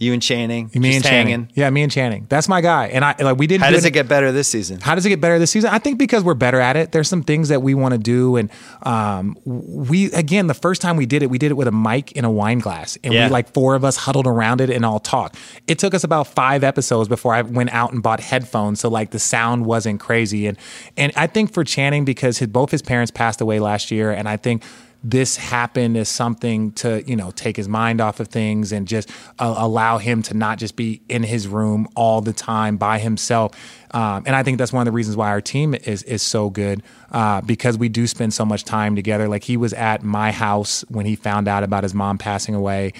You 0.00 0.14
and 0.14 0.22
Channing. 0.22 0.70
Me 0.74 0.96
and 0.96 1.04
Channing. 1.04 1.26
hanging. 1.28 1.48
Yeah, 1.54 1.68
me 1.68 1.82
and 1.82 1.92
Channing. 1.92 2.24
That's 2.30 2.48
my 2.48 2.62
guy. 2.62 2.86
And 2.86 3.04
I 3.04 3.14
like 3.20 3.36
we 3.36 3.46
didn't. 3.46 3.62
How 3.64 3.68
do 3.68 3.76
does 3.76 3.84
it 3.84 3.90
get 3.90 4.08
better 4.08 4.32
this 4.32 4.48
season? 4.48 4.80
How 4.80 4.94
does 4.94 5.04
it 5.04 5.10
get 5.10 5.20
better 5.20 5.38
this 5.38 5.50
season? 5.50 5.68
I 5.70 5.78
think 5.78 5.98
because 5.98 6.24
we're 6.24 6.32
better 6.32 6.58
at 6.58 6.74
it. 6.76 6.90
There's 6.92 7.06
some 7.06 7.22
things 7.22 7.50
that 7.50 7.60
we 7.60 7.74
want 7.74 7.92
to 7.92 7.98
do, 7.98 8.36
and 8.36 8.48
um, 8.82 9.36
we 9.44 10.10
again 10.12 10.46
the 10.46 10.54
first 10.54 10.80
time 10.80 10.96
we 10.96 11.04
did 11.04 11.22
it, 11.22 11.28
we 11.28 11.36
did 11.36 11.50
it 11.50 11.54
with 11.54 11.68
a 11.68 11.72
mic 11.72 12.12
in 12.12 12.24
a 12.24 12.30
wine 12.30 12.60
glass, 12.60 12.96
and 13.04 13.12
Yeah. 13.12 13.26
we 13.26 13.30
like 13.32 13.52
four 13.52 13.74
of 13.74 13.84
us 13.84 13.96
huddled 13.96 14.26
around 14.26 14.62
it 14.62 14.70
and 14.70 14.86
all 14.86 15.00
talked. 15.00 15.36
It 15.66 15.78
took 15.78 15.92
us 15.92 16.02
about 16.02 16.26
five 16.26 16.64
episodes 16.64 17.06
before 17.06 17.34
I 17.34 17.42
went 17.42 17.68
out 17.74 17.92
and 17.92 18.02
bought 18.02 18.20
headphones, 18.20 18.80
so 18.80 18.88
like 18.88 19.10
the 19.10 19.18
sound 19.18 19.66
wasn't 19.66 20.00
crazy. 20.00 20.46
And 20.46 20.56
and 20.96 21.12
I 21.14 21.26
think 21.26 21.52
for 21.52 21.62
Channing 21.62 22.06
because 22.06 22.38
his 22.38 22.48
both 22.48 22.70
his 22.70 22.80
parents 22.80 23.10
passed 23.10 23.42
away 23.42 23.60
last 23.60 23.90
year, 23.90 24.10
and 24.12 24.26
I 24.30 24.38
think 24.38 24.62
this 25.02 25.36
happened 25.36 25.96
as 25.96 26.08
something 26.08 26.72
to 26.72 27.02
you 27.06 27.16
know 27.16 27.30
take 27.30 27.56
his 27.56 27.68
mind 27.68 28.00
off 28.00 28.20
of 28.20 28.28
things 28.28 28.72
and 28.72 28.86
just 28.86 29.10
uh, 29.38 29.54
allow 29.56 29.98
him 29.98 30.22
to 30.22 30.34
not 30.34 30.58
just 30.58 30.76
be 30.76 31.00
in 31.08 31.22
his 31.22 31.48
room 31.48 31.88
all 31.96 32.20
the 32.20 32.32
time 32.32 32.76
by 32.76 32.98
himself. 32.98 33.52
Um, 33.92 34.22
and 34.26 34.36
I 34.36 34.42
think 34.42 34.58
that's 34.58 34.72
one 34.72 34.82
of 34.82 34.84
the 34.86 34.92
reasons 34.92 35.16
why 35.16 35.28
our 35.28 35.40
team 35.40 35.74
is 35.74 36.02
is 36.02 36.22
so 36.22 36.50
good 36.50 36.82
uh, 37.12 37.40
because 37.40 37.78
we 37.78 37.88
do 37.88 38.06
spend 38.06 38.34
so 38.34 38.44
much 38.44 38.64
time 38.64 38.94
together. 38.94 39.28
Like 39.28 39.44
he 39.44 39.56
was 39.56 39.72
at 39.72 40.02
my 40.02 40.32
house 40.32 40.84
when 40.88 41.06
he 41.06 41.16
found 41.16 41.48
out 41.48 41.62
about 41.62 41.82
his 41.82 41.94
mom 41.94 42.18
passing 42.18 42.54
away, 42.54 42.92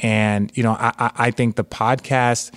and 0.00 0.50
you 0.56 0.62
know 0.62 0.72
I, 0.72 1.10
I 1.16 1.30
think 1.30 1.56
the 1.56 1.64
podcast 1.64 2.52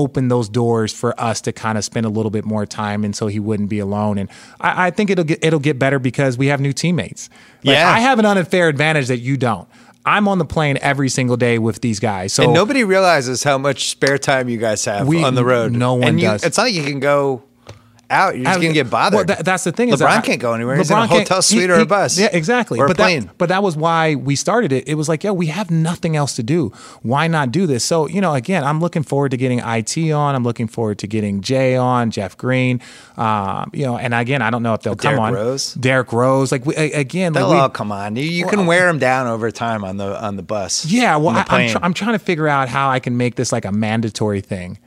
opened 0.00 0.30
those 0.30 0.48
doors 0.48 0.92
for 0.92 1.18
us 1.20 1.40
to 1.42 1.52
kind 1.52 1.76
of 1.78 1.84
spend 1.84 2.06
a 2.06 2.08
little 2.08 2.30
bit 2.30 2.44
more 2.44 2.66
time 2.66 3.04
and 3.04 3.14
so 3.14 3.26
he 3.26 3.38
wouldn't 3.38 3.68
be 3.68 3.78
alone. 3.78 4.18
And 4.18 4.28
I, 4.60 4.86
I 4.86 4.90
think 4.90 5.10
it'll 5.10 5.24
get 5.24 5.44
it'll 5.44 5.60
get 5.60 5.78
better 5.78 5.98
because 5.98 6.36
we 6.38 6.46
have 6.48 6.60
new 6.60 6.72
teammates. 6.72 7.28
Like, 7.64 7.74
Yeah. 7.76 7.90
I 7.90 8.00
have 8.00 8.18
an 8.18 8.24
unfair 8.26 8.68
advantage 8.68 9.08
that 9.08 9.18
you 9.18 9.36
don't. 9.36 9.68
I'm 10.06 10.28
on 10.28 10.38
the 10.38 10.46
plane 10.46 10.78
every 10.80 11.10
single 11.10 11.36
day 11.36 11.58
with 11.58 11.82
these 11.82 12.00
guys. 12.00 12.32
So 12.32 12.44
And 12.44 12.54
nobody 12.54 12.84
realizes 12.84 13.44
how 13.44 13.58
much 13.58 13.90
spare 13.90 14.16
time 14.18 14.48
you 14.48 14.56
guys 14.56 14.84
have 14.86 15.06
We- 15.06 15.22
on 15.22 15.34
the 15.34 15.44
road. 15.44 15.72
no 15.72 15.94
one 15.94 16.08
and 16.08 16.20
you, 16.20 16.26
does. 16.26 16.42
It's 16.42 16.56
not 16.56 16.64
like 16.64 16.74
you 16.74 16.84
can 16.84 17.00
go 17.00 17.42
out. 18.10 18.34
You're 18.36 18.44
just 18.44 18.58
going 18.60 18.70
to 18.70 18.74
get 18.74 18.90
bothered. 18.90 19.16
Well, 19.16 19.24
that- 19.24 19.44
that's 19.44 19.64
the 19.64 19.72
thing. 19.72 19.88
is 19.88 19.96
LeBron 19.96 19.98
that 19.98 20.18
I- 20.18 20.20
can't 20.20 20.40
go 20.40 20.52
anywhere. 20.54 20.76
He's 20.76 20.90
in 20.90 20.98
a 20.98 21.06
hotel 21.06 21.40
suite 21.42 21.62
he- 21.62 21.70
or 21.70 21.80
a 21.80 21.86
bus. 21.86 22.18
Yeah, 22.18 22.28
exactly. 22.32 22.78
Or 22.78 22.84
a 22.84 22.88
but 22.88 22.96
plane. 22.96 23.26
That, 23.26 23.38
but 23.38 23.48
that 23.50 23.62
was 23.62 23.76
why 23.76 24.14
we 24.16 24.36
started 24.36 24.72
it. 24.72 24.88
It 24.88 24.94
was 24.96 25.08
like, 25.08 25.24
yeah, 25.24 25.30
we 25.30 25.46
have 25.46 25.70
nothing 25.70 26.16
else 26.16 26.34
to 26.36 26.42
do. 26.42 26.72
Why 27.02 27.26
not 27.28 27.52
do 27.52 27.66
this? 27.66 27.84
So, 27.84 28.06
you 28.08 28.20
know, 28.20 28.34
again, 28.34 28.64
I'm 28.64 28.80
looking 28.80 29.02
forward 29.02 29.30
to 29.30 29.36
getting 29.36 29.60
IT 29.60 30.12
on. 30.12 30.34
I'm 30.34 30.44
looking 30.44 30.66
forward 30.68 30.98
to 30.98 31.06
getting 31.06 31.40
Jay 31.40 31.76
on, 31.76 32.10
Jeff 32.10 32.36
Green. 32.36 32.80
Um, 33.16 33.70
you 33.72 33.86
know, 33.86 33.96
and 33.96 34.12
again, 34.14 34.42
I 34.42 34.50
don't 34.50 34.62
know 34.62 34.74
if 34.74 34.82
they'll 34.82 34.96
come 34.96 35.12
Derrick 35.16 35.20
on. 35.20 35.32
Rose? 35.34 35.74
Derrick 35.74 36.12
Rose. 36.12 36.50
Like 36.52 36.66
we, 36.66 36.74
again, 36.74 37.32
like 37.32 37.42
They'll 37.42 37.50
we, 37.50 37.56
all 37.56 37.68
come 37.68 37.92
on. 37.92 38.16
You, 38.16 38.24
you 38.24 38.46
can 38.46 38.66
wear 38.66 38.86
them 38.86 38.98
down 38.98 39.26
over 39.26 39.50
time 39.50 39.84
on 39.84 39.96
the 39.96 40.22
on 40.22 40.36
the 40.36 40.42
bus. 40.42 40.84
yeah. 40.86 41.16
Well, 41.16 41.36
I, 41.36 41.44
I'm, 41.48 41.68
tr- 41.70 41.78
I'm 41.82 41.94
trying 41.94 42.12
to 42.14 42.18
figure 42.18 42.48
out 42.48 42.68
how 42.68 42.90
I 42.90 42.98
can 42.98 43.16
make 43.16 43.34
this 43.36 43.52
like 43.52 43.64
a 43.64 43.72
mandatory 43.72 44.40
thing. 44.40 44.78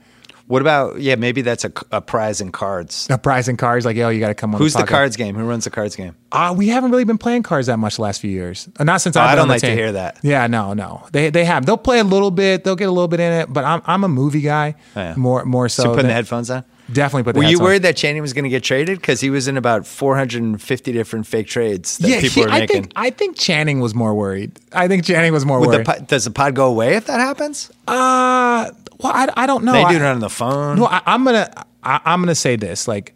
What 0.46 0.60
about 0.62 1.00
yeah? 1.00 1.14
Maybe 1.14 1.42
that's 1.42 1.64
a, 1.64 1.72
a 1.90 2.00
prize 2.00 2.40
in 2.40 2.52
cards. 2.52 3.06
A 3.10 3.16
prize 3.18 3.48
in 3.48 3.56
cards, 3.56 3.84
like, 3.86 3.96
yo, 3.96 4.08
you 4.10 4.20
got 4.20 4.28
to 4.28 4.34
come 4.34 4.54
on. 4.54 4.60
Who's 4.60 4.74
the 4.74 4.80
podcast. 4.80 4.88
cards 4.88 5.16
game? 5.16 5.34
Who 5.34 5.44
runs 5.44 5.64
the 5.64 5.70
cards 5.70 5.96
game? 5.96 6.14
Uh, 6.32 6.54
we 6.56 6.68
haven't 6.68 6.90
really 6.90 7.04
been 7.04 7.18
playing 7.18 7.42
cards 7.42 7.66
that 7.68 7.78
much 7.78 7.96
the 7.96 8.02
last 8.02 8.20
few 8.20 8.30
years. 8.30 8.68
Uh, 8.78 8.84
Not 8.84 9.00
since 9.00 9.16
Oh, 9.16 9.20
I've 9.20 9.30
I 9.30 9.34
don't 9.36 9.42
on 9.42 9.48
the 9.48 9.54
like 9.54 9.60
to 9.62 9.70
hear 9.72 9.92
that. 9.92 10.18
Yeah, 10.22 10.46
no, 10.46 10.74
no. 10.74 11.06
They 11.12 11.30
they 11.30 11.44
have. 11.44 11.64
They'll 11.66 11.76
play 11.78 11.98
a 11.98 12.04
little 12.04 12.30
bit. 12.30 12.64
They'll 12.64 12.76
get 12.76 12.88
a 12.88 12.92
little 12.92 13.08
bit 13.08 13.20
in 13.20 13.32
it. 13.32 13.52
But 13.52 13.64
I'm 13.64 13.82
I'm 13.86 14.04
a 14.04 14.08
movie 14.08 14.40
guy. 14.42 14.74
Oh, 14.96 15.00
yeah. 15.00 15.14
More 15.16 15.44
more 15.44 15.68
so. 15.68 15.82
So 15.84 15.88
putting 15.90 16.02
than- 16.02 16.06
the 16.08 16.14
headphones 16.14 16.50
on. 16.50 16.64
Definitely 16.92 17.22
put. 17.24 17.32
The 17.34 17.38
Were 17.38 17.44
you 17.46 17.58
on. 17.58 17.64
worried 17.64 17.82
that 17.82 17.96
Channing 17.96 18.20
was 18.22 18.32
going 18.32 18.44
to 18.44 18.50
get 18.50 18.62
traded 18.62 19.00
because 19.00 19.20
he 19.20 19.30
was 19.30 19.48
in 19.48 19.56
about 19.56 19.86
450 19.86 20.92
different 20.92 21.26
fake 21.26 21.46
trades 21.46 21.98
that 21.98 22.08
Yeah, 22.08 22.20
people 22.20 22.42
he- 22.42 22.46
were 22.48 22.52
I 22.52 22.60
making? 22.60 22.82
think 22.82 22.92
I 22.96 23.10
think 23.10 23.36
Channing 23.38 23.80
was 23.80 23.94
more 23.94 24.14
worried. 24.14 24.58
I 24.72 24.86
think 24.88 25.04
Channing 25.04 25.32
was 25.32 25.44
more 25.46 25.60
Would 25.60 25.68
the 25.70 25.76
worried. 25.76 25.86
pod, 25.86 26.06
does 26.06 26.24
the 26.24 26.30
pod 26.30 26.54
go 26.54 26.66
away 26.66 26.94
if 26.96 27.06
that 27.06 27.20
happens? 27.20 27.70
uh, 27.88 28.70
well, 29.00 29.12
I, 29.12 29.28
I 29.36 29.46
don't 29.46 29.64
know. 29.64 29.72
They 29.72 29.84
do 29.84 29.96
it 29.96 30.02
on 30.02 30.20
the 30.20 30.28
phone. 30.30 30.78
No, 30.78 30.86
I, 30.86 31.00
I'm 31.06 31.24
gonna 31.24 31.50
I, 31.82 32.00
I'm 32.04 32.20
gonna 32.20 32.34
say 32.34 32.56
this. 32.56 32.86
Like, 32.86 33.14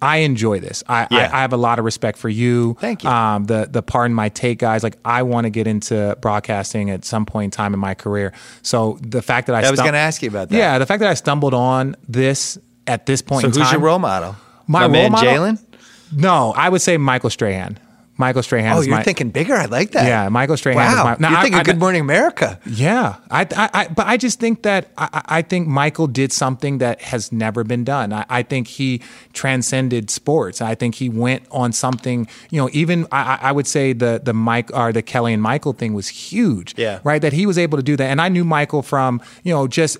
I 0.00 0.18
enjoy 0.18 0.58
this. 0.58 0.82
I, 0.88 1.06
Yeah. 1.10 1.30
I 1.32 1.38
I 1.38 1.40
have 1.42 1.52
a 1.52 1.56
lot 1.56 1.78
of 1.78 1.84
respect 1.84 2.18
for 2.18 2.28
you. 2.28 2.76
Thank 2.80 3.04
you. 3.04 3.10
Um, 3.10 3.44
the 3.44 3.68
the 3.70 3.82
pardon 3.82 4.14
my 4.14 4.30
take 4.30 4.58
guys. 4.58 4.82
Like, 4.82 4.96
I 5.04 5.22
want 5.22 5.44
to 5.44 5.50
get 5.50 5.66
into 5.66 6.16
broadcasting 6.20 6.90
at 6.90 7.04
some 7.04 7.24
point 7.24 7.44
in 7.44 7.50
time 7.56 7.72
in 7.72 7.78
my 7.80 7.94
career. 7.94 8.32
So 8.62 8.98
the 9.00 9.22
fact 9.22 9.46
that 9.46 9.54
I 9.54 9.68
I 9.68 9.70
was 9.70 9.78
going 9.80 9.92
to 9.92 9.98
ask 9.98 10.22
you 10.22 10.28
about 10.28 10.48
that. 10.48 10.56
yeah, 10.56 10.78
the 10.78 10.86
fact 10.86 11.00
that 11.00 11.08
I 11.10 11.14
stumbled 11.14 11.54
on 11.54 11.94
this 12.08 12.58
at 12.86 13.06
this 13.06 13.22
point 13.22 13.42
So 13.42 13.48
in 13.48 13.54
who's 13.54 13.72
your 13.72 13.80
role 13.80 13.98
model? 13.98 14.36
My 14.66 14.80
My, 14.80 14.84
role 14.86 14.92
man 14.92 15.12
model? 15.12 15.32
Jalen. 15.32 15.64
No, 16.14 16.52
I 16.56 16.68
would 16.68 16.82
say 16.82 16.96
Michael 16.96 17.30
Strahan. 17.30 17.78
Michael 18.18 18.42
Strahan. 18.42 18.76
Oh, 18.76 18.82
you're 18.82 18.96
my, 18.96 19.02
thinking 19.02 19.30
bigger. 19.30 19.54
I 19.56 19.64
like 19.64 19.92
that. 19.92 20.06
Yeah, 20.06 20.28
Michael 20.28 20.56
Strahan 20.58 20.78
is 20.78 20.94
Wow, 20.94 21.04
my- 21.04 21.16
Now, 21.18 21.30
you're 21.30 21.38
I- 21.38 21.42
thinking 21.42 21.60
I- 21.60 21.62
Good 21.64 21.78
Morning 21.78 22.02
America. 22.02 22.60
Yeah, 22.66 23.16
I, 23.30 23.40
I, 23.56 23.70
I, 23.72 23.88
but 23.88 24.06
I 24.06 24.18
just 24.18 24.38
think 24.38 24.62
that 24.62 24.90
I, 24.98 25.08
I 25.14 25.38
I 25.38 25.42
think 25.42 25.66
Michael 25.66 26.06
did 26.06 26.30
something 26.30 26.76
that 26.78 27.00
has 27.00 27.32
never 27.32 27.64
been 27.64 27.84
done. 27.84 28.12
I, 28.12 28.26
I 28.28 28.42
think 28.42 28.68
he 28.68 29.00
transcended 29.32 30.10
sports. 30.10 30.60
I 30.60 30.74
think 30.74 30.94
he 30.96 31.08
went 31.08 31.44
on 31.50 31.72
something. 31.72 32.28
You 32.50 32.60
know, 32.60 32.68
even 32.74 33.06
I, 33.10 33.22
I 33.22 33.38
I 33.48 33.52
would 33.52 33.66
say 33.66 33.94
the 33.94 34.20
the 34.22 34.34
Mike 34.34 34.70
or 34.74 34.92
the 34.92 35.02
Kelly 35.02 35.32
and 35.32 35.42
Michael 35.42 35.72
thing 35.72 35.94
was 35.94 36.08
huge. 36.08 36.74
Yeah. 36.76 37.00
right. 37.04 37.22
That 37.22 37.32
he 37.32 37.46
was 37.46 37.56
able 37.56 37.78
to 37.78 37.82
do 37.82 37.96
that, 37.96 38.08
and 38.10 38.20
I 38.20 38.28
knew 38.28 38.44
Michael 38.44 38.82
from 38.82 39.20
you 39.42 39.52
know 39.54 39.66
just. 39.66 39.96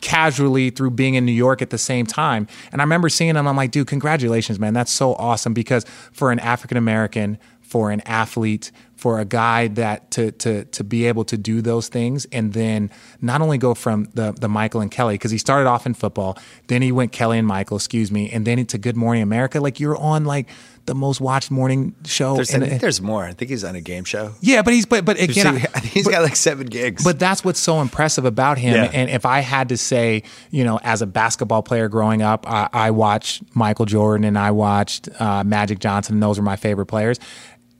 Casually 0.00 0.70
through 0.70 0.90
being 0.90 1.14
in 1.14 1.24
New 1.24 1.32
York 1.32 1.62
at 1.62 1.70
the 1.70 1.78
same 1.78 2.06
time. 2.06 2.46
And 2.70 2.80
I 2.80 2.84
remember 2.84 3.08
seeing 3.08 3.34
him, 3.34 3.48
I'm 3.48 3.56
like, 3.56 3.70
dude, 3.70 3.86
congratulations, 3.86 4.58
man. 4.58 4.74
That's 4.74 4.92
so 4.92 5.14
awesome 5.14 5.54
because 5.54 5.84
for 6.12 6.30
an 6.30 6.38
African 6.38 6.76
American, 6.76 7.38
for 7.62 7.90
an 7.90 8.00
athlete, 8.02 8.70
for 8.96 9.20
a 9.20 9.24
guy 9.24 9.68
that 9.68 10.10
to 10.12 10.30
to 10.32 10.64
to 10.66 10.84
be 10.84 11.06
able 11.06 11.24
to 11.24 11.36
do 11.36 11.60
those 11.60 11.88
things 11.88 12.24
and 12.32 12.52
then 12.52 12.90
not 13.20 13.40
only 13.40 13.58
go 13.58 13.74
from 13.74 14.08
the 14.14 14.32
the 14.32 14.48
Michael 14.48 14.80
and 14.80 14.90
Kelly 14.90 15.14
because 15.14 15.30
he 15.30 15.38
started 15.38 15.68
off 15.68 15.84
in 15.84 15.94
football, 15.94 16.38
then 16.68 16.80
he 16.80 16.92
went 16.92 17.12
Kelly 17.12 17.38
and 17.38 17.46
Michael, 17.46 17.76
excuse 17.76 18.10
me, 18.10 18.30
and 18.30 18.46
then 18.46 18.58
into 18.58 18.78
Good 18.78 18.96
Morning 18.96 19.22
America. 19.22 19.60
Like 19.60 19.80
you're 19.80 19.96
on 19.96 20.24
like 20.24 20.48
the 20.86 20.94
most 20.94 21.20
watched 21.20 21.50
morning 21.50 21.94
show. 22.04 22.36
There's, 22.36 22.50
and- 22.54 22.64
I 22.64 22.68
think 22.68 22.80
there's 22.80 23.00
more. 23.00 23.24
I 23.24 23.32
think 23.32 23.50
he's 23.50 23.64
on 23.64 23.74
a 23.74 23.80
game 23.80 24.04
show. 24.04 24.32
yeah, 24.40 24.62
but 24.62 24.72
he's 24.72 24.86
but 24.86 25.04
but 25.04 25.20
again, 25.20 25.46
I- 25.46 25.50
I 25.74 25.80
think 25.80 25.92
he's 25.92 26.08
got 26.08 26.22
like 26.22 26.36
seven 26.36 26.66
gigs. 26.66 27.04
but 27.04 27.18
that's 27.18 27.44
what's 27.44 27.60
so 27.60 27.80
impressive 27.80 28.24
about 28.24 28.58
him. 28.58 28.74
Yeah. 28.74 28.90
And 28.92 29.10
if 29.10 29.26
I 29.26 29.40
had 29.40 29.68
to 29.70 29.76
say, 29.76 30.22
you 30.50 30.64
know, 30.64 30.78
as 30.82 31.02
a 31.02 31.06
basketball 31.06 31.62
player 31.62 31.88
growing 31.88 32.22
up, 32.22 32.48
I, 32.48 32.68
I 32.72 32.90
watched 32.92 33.42
Michael 33.54 33.84
Jordan 33.86 34.24
and 34.24 34.38
I 34.38 34.50
watched 34.52 35.08
uh, 35.20 35.44
Magic 35.44 35.78
Johnson, 35.78 36.14
and 36.14 36.22
those 36.22 36.38
were 36.38 36.44
my 36.44 36.56
favorite 36.56 36.86
players. 36.86 37.18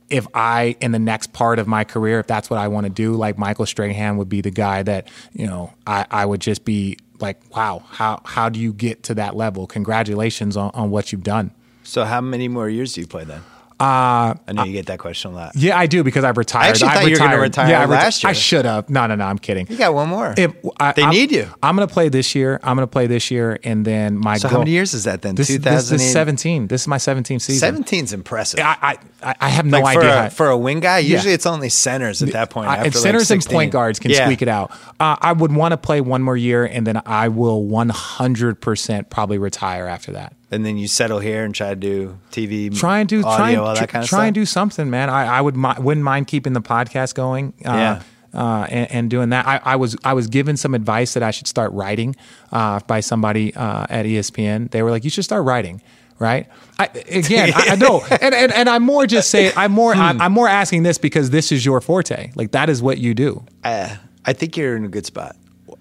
If 0.09 0.27
I, 0.35 0.77
in 0.81 0.93
the 0.93 1.01
next 1.01 1.33
part 1.33 1.59
of 1.59 1.67
my 1.67 1.83
career, 1.83 2.21
if 2.21 2.29
that's 2.29 2.49
what 2.49 2.61
I 2.61 2.69
want 2.69 2.85
to 2.87 2.91
do, 2.91 3.15
like 3.15 3.39
Michael 3.39 3.67
Strahan 3.67 4.17
would 4.19 4.29
be 4.29 4.41
the 4.41 4.53
guy 4.53 4.85
that, 4.85 5.09
you 5.33 5.49
know, 5.49 5.73
I, 5.85 6.07
I 6.11 6.25
would 6.25 6.41
just 6.41 6.65
be 6.65 6.97
like, 7.19 7.41
wow, 7.57 7.83
how, 7.89 8.21
how 8.25 8.49
do 8.49 8.61
you 8.61 8.73
get 8.73 9.03
to 9.05 9.15
that 9.15 9.35
level? 9.35 9.67
Congratulations 9.67 10.57
on, 10.57 10.71
on 10.75 10.91
what 10.91 11.11
you've 11.11 11.25
done. 11.25 11.51
So 11.87 12.05
how 12.05 12.21
many 12.21 12.49
more 12.49 12.69
years 12.69 12.93
do 12.95 13.01
you 13.01 13.07
play 13.07 13.25
then? 13.25 13.43
Uh, 13.79 14.33
I 14.49 14.53
know 14.55 14.65
you 14.65 14.73
get 14.73 14.87
that 14.87 14.99
question 14.99 15.33
a 15.33 15.35
lot. 15.35 15.53
Yeah, 15.55 15.77
I 15.79 15.85
do 15.87 16.03
because 16.03 16.25
I've 16.25 16.39
retired. 16.39 16.63
I 16.65 16.69
actually 16.71 16.89
thought 16.93 17.05
you 17.05 17.11
were 17.13 17.19
gonna 17.19 17.39
retire 17.39 17.69
yeah, 17.69 17.83
I 17.83 17.85
reti- 17.85 17.91
last 17.91 18.23
year. 18.25 18.31
I 18.31 18.33
should 18.33 18.65
have. 18.65 18.89
No, 18.89 19.07
no, 19.07 19.17
no. 19.17 19.25
I'm 19.27 19.39
kidding. 19.39 19.67
You 19.69 19.77
got 19.77 19.93
one 19.93 20.09
more. 20.09 20.33
If 20.35 20.55
I, 20.81 20.93
They 20.93 21.03
I'm- 21.03 21.11
need 21.13 21.31
you. 21.31 21.47
I'm 21.63 21.77
going 21.77 21.87
to 21.87 21.93
play 21.93 22.09
this 22.09 22.35
year. 22.35 22.59
I'm 22.63 22.77
going 22.77 22.89
to 22.89 22.91
play 22.91 23.07
this 23.07 23.31
year, 23.31 23.59
and 23.65 23.85
then 23.85 24.17
my 24.17 24.39
so 24.39 24.49
goal. 24.49 24.53
how 24.53 24.59
many 24.61 24.71
years 24.71 24.95
is 24.95 25.05
that 25.05 25.21
then? 25.21 25.35
This, 25.35 25.49
this, 25.49 25.59
this 25.61 25.93
is 25.93 26.11
17. 26.11 26.69
This 26.69 26.81
is 26.83 26.89
my 26.89 26.97
17th 26.97 27.43
season. 27.43 27.77
17's 27.85 28.15
impressive. 28.15 28.61
I, 28.61 28.97
I 29.23 29.35
I 29.41 29.49
have 29.51 29.67
no 29.67 29.81
like 29.81 29.95
for 29.95 30.01
idea. 30.05 30.27
a, 30.29 30.31
for 30.31 30.49
a 30.49 30.57
wing 30.57 30.81
guy, 30.81 31.01
Yeah. 31.01 31.17
usually 31.17 31.35
it's 31.35 31.45
only 31.45 31.69
centers 31.69 32.23
at 32.23 32.33
that 32.33 32.49
point. 32.49 32.69
I- 32.71 32.77
and 32.77 32.85
like 32.85 32.95
centers 32.95 33.31
and 33.31 33.45
point 33.45 33.73
guards 33.73 33.99
can 33.99 34.11
Yeah. 34.11 34.25
squeak 34.25 34.41
it 34.41 34.49
out. 34.49 34.71
Uh, 34.99 35.17
I 35.21 35.33
would 35.33 35.53
want 35.55 35.73
to 35.73 35.77
play 35.77 36.01
one 36.01 36.23
more 36.23 36.37
year, 36.39 36.65
and 36.65 36.87
then 36.87 37.03
I 37.05 37.29
will 37.29 37.63
100% 37.63 39.11
probably 39.11 39.37
retire 39.39 39.87
after 39.87 40.13
that. 40.13 40.35
And 40.51 40.65
then 40.65 40.77
you 40.77 40.87
settle 40.89 41.19
here 41.21 41.45
and 41.45 41.55
try 41.55 41.71
to 41.71 41.77
do 41.77 42.19
TV, 42.31 42.77
Try 42.77 43.01
and 43.01 43.09
do 43.09 43.19
audio, 43.25 43.37
try 43.37 43.51
and, 43.51 43.61
all 43.61 43.75
that 43.75 43.89
kind 43.89 44.05
of 44.05 44.09
try 44.09 44.19
stuff. 44.19 44.27
and 44.27 44.35
do 44.35 44.45
something, 44.47 44.91
man. 44.91 45.11
I, 45.11 45.39
I 45.39 45.41
would 45.41 45.57
mi- 45.57 45.75
wouldn't 45.79 46.05
mind 46.05 46.27
keeping 46.29 46.53
the 46.53 46.61
podcast 46.63 47.15
going. 47.15 47.53
Uh, 47.65 47.73
Yeah. 47.73 48.03
Uh, 48.35 48.67
and, 48.69 48.91
and 48.93 49.11
doing 49.11 49.31
that, 49.31 49.47
I, 49.47 49.61
I 49.65 49.77
was 49.77 49.97
I 50.05 50.13
was 50.13 50.27
given 50.27 50.59
some 50.59 50.75
advice 50.75 51.15
that 51.15 51.23
I 51.23 51.31
should 51.31 51.47
start 51.47 51.73
writing 51.73 52.15
uh, 52.53 52.81
by 52.87 53.01
somebody 53.01 53.55
uh, 53.55 53.87
at 53.89 54.05
ESPN. 54.05 54.71
They 54.73 54.83
were 54.83 54.91
like, 54.91 55.05
"You 55.05 55.11
should 55.11 55.25
start 55.25 55.45
writing." 55.47 55.81
Right? 56.19 56.47
I, 56.79 56.87
again, 57.11 57.53
I, 57.55 57.69
I 57.71 57.77
know, 57.85 58.03
and, 58.11 58.35
and 58.35 58.53
and 58.53 58.69
I'm 58.69 58.83
more 58.83 59.07
just 59.07 59.31
saying, 59.31 59.53
I'm 59.57 59.73
more 59.73 59.95
I'm, 59.95 60.21
I'm 60.21 60.33
more 60.33 60.49
asking 60.49 60.83
this 60.83 60.99
because 60.99 61.31
this 61.31 61.51
is 61.51 61.65
your 61.65 61.81
forte. 61.81 62.31
Like 62.35 62.51
that 62.51 62.69
is 62.69 62.83
what 62.83 62.99
you 62.99 63.15
do. 63.15 63.43
Uh, 63.65 63.97
I 64.27 64.35
think 64.35 64.57
you're 64.59 64.77
in 64.77 64.85
a 64.85 64.89
good 64.89 65.07
spot. 65.07 65.35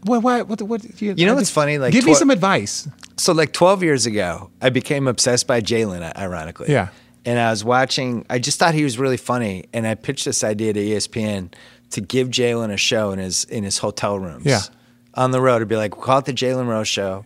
What 0.06 0.22
what 0.24 0.48
what? 0.48 0.62
what 0.62 1.02
you, 1.02 1.14
You 1.18 1.26
know 1.26 1.36
what's 1.36 1.50
funny? 1.50 1.78
Like 1.78 1.92
give 1.94 2.06
me 2.06 2.14
some 2.14 2.30
advice. 2.30 2.88
So 3.18 3.34
like 3.34 3.54
12 3.54 3.84
years 3.84 4.06
ago, 4.06 4.50
I 4.62 4.70
became 4.70 5.08
obsessed 5.08 5.48
by 5.48 5.62
Jalen, 5.62 6.16
ironically. 6.16 6.72
Yeah. 6.72 6.90
And 7.26 7.40
I 7.40 7.50
was 7.50 7.64
watching, 7.64 8.24
I 8.30 8.38
just 8.38 8.60
thought 8.60 8.76
he 8.76 8.84
was 8.84 9.00
really 9.00 9.18
funny. 9.18 9.66
And 9.74 9.88
I 9.88 9.96
pitched 9.96 10.26
this 10.26 10.44
idea 10.44 10.74
to 10.74 10.80
ESPN 10.80 11.52
to 11.92 12.02
give 12.02 12.28
Jalen 12.30 12.72
a 12.72 12.78
show 12.78 13.12
in 13.12 13.20
his 13.20 13.46
in 13.46 13.64
his 13.64 13.80
hotel 13.80 14.20
rooms. 14.20 14.46
Yeah. 14.46 14.62
On 15.16 15.32
the 15.32 15.42
road. 15.42 15.58
It'd 15.58 15.68
be 15.70 15.78
like, 15.78 15.96
we'll 15.96 16.06
call 16.06 16.20
it 16.20 16.26
the 16.26 16.34
Jalen 16.34 16.68
Rose 16.68 16.88
show. 16.88 17.26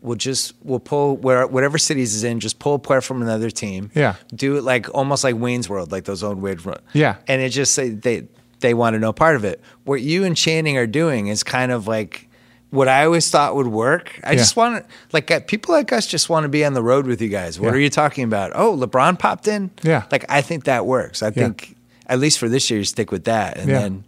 We'll 0.00 0.16
just 0.16 0.54
we'll 0.62 0.80
pull 0.80 1.16
where 1.16 1.46
whatever 1.46 1.78
cities 1.78 2.14
is 2.14 2.24
in, 2.24 2.40
just 2.40 2.58
pull 2.58 2.74
a 2.74 2.78
player 2.78 3.00
from 3.00 3.22
another 3.22 3.50
team. 3.50 3.90
Yeah. 3.94 4.14
Do 4.34 4.56
it 4.56 4.62
like 4.62 4.92
almost 4.94 5.22
like 5.22 5.36
Wayne's 5.36 5.68
World, 5.68 5.92
like 5.92 6.04
those 6.04 6.22
old 6.22 6.40
Wade 6.40 6.64
World. 6.64 6.80
Yeah. 6.92 7.16
And 7.28 7.42
it 7.42 7.50
just 7.50 7.74
say 7.74 7.90
they 7.90 8.26
they 8.60 8.74
want 8.74 8.94
to 8.94 8.98
know 9.00 9.12
part 9.12 9.36
of 9.36 9.44
it. 9.44 9.60
What 9.84 10.00
you 10.02 10.24
and 10.24 10.36
Channing 10.36 10.76
are 10.76 10.86
doing 10.86 11.26
is 11.28 11.42
kind 11.42 11.72
of 11.72 11.86
like 11.86 12.28
what 12.70 12.88
I 12.88 13.04
always 13.04 13.30
thought 13.30 13.54
would 13.54 13.68
work. 13.68 14.18
I 14.24 14.32
Yeah. 14.32 14.38
just 14.38 14.56
want 14.56 14.82
to 14.84 14.90
like 15.12 15.30
uh, 15.30 15.40
people 15.40 15.74
like 15.74 15.92
us 15.92 16.06
just 16.06 16.28
want 16.28 16.44
to 16.44 16.48
be 16.48 16.64
on 16.64 16.74
the 16.74 16.82
road 16.82 17.06
with 17.06 17.20
you 17.22 17.28
guys. 17.28 17.60
What 17.60 17.68
Yeah. 17.68 17.72
are 17.74 17.78
you 17.80 17.90
talking 17.90 18.24
about? 18.24 18.52
Oh, 18.54 18.76
LeBron 18.76 19.18
popped 19.18 19.46
in. 19.46 19.70
Yeah. 19.82 20.04
Like 20.10 20.24
I 20.28 20.40
think 20.42 20.64
that 20.64 20.84
works. 20.86 21.22
I 21.22 21.30
think 21.30 21.76
at 22.06 22.18
least 22.18 22.38
for 22.38 22.48
this 22.48 22.70
year, 22.70 22.78
you 22.78 22.84
stick 22.84 23.10
with 23.12 23.24
that, 23.24 23.56
and 23.58 23.68
Yeah. 23.68 23.80
then 23.80 24.04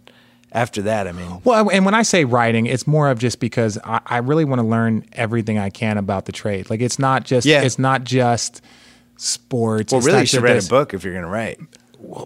after 0.51 0.81
that, 0.83 1.07
I 1.07 1.11
mean, 1.11 1.41
Well, 1.43 1.69
and 1.69 1.85
when 1.85 1.93
I 1.93 2.01
say 2.01 2.25
writing, 2.25 2.65
it's 2.65 2.87
more 2.87 3.09
of 3.09 3.19
just 3.19 3.39
because 3.39 3.77
I, 3.83 3.99
I 4.05 4.17
really 4.17 4.45
want 4.45 4.59
to 4.59 4.67
learn 4.67 5.05
everything 5.13 5.57
I 5.59 5.69
can 5.69 5.97
about 5.97 6.25
the 6.25 6.31
trade. 6.31 6.69
Like 6.69 6.81
it's 6.81 6.97
not 6.99 7.23
just 7.23 7.45
Yeah. 7.45 7.61
it's 7.61 7.77
not 7.79 8.03
just 8.03 8.61
sports. 9.17 9.91
well, 9.93 10.01
really, 10.01 10.21
you 10.21 10.25
should 10.25 10.43
this. 10.43 10.65
a 10.67 10.69
book 10.69 10.93
if 10.93 11.03
you're 11.03 11.13
going 11.13 11.25
to 11.25 11.31
write. 11.31 11.59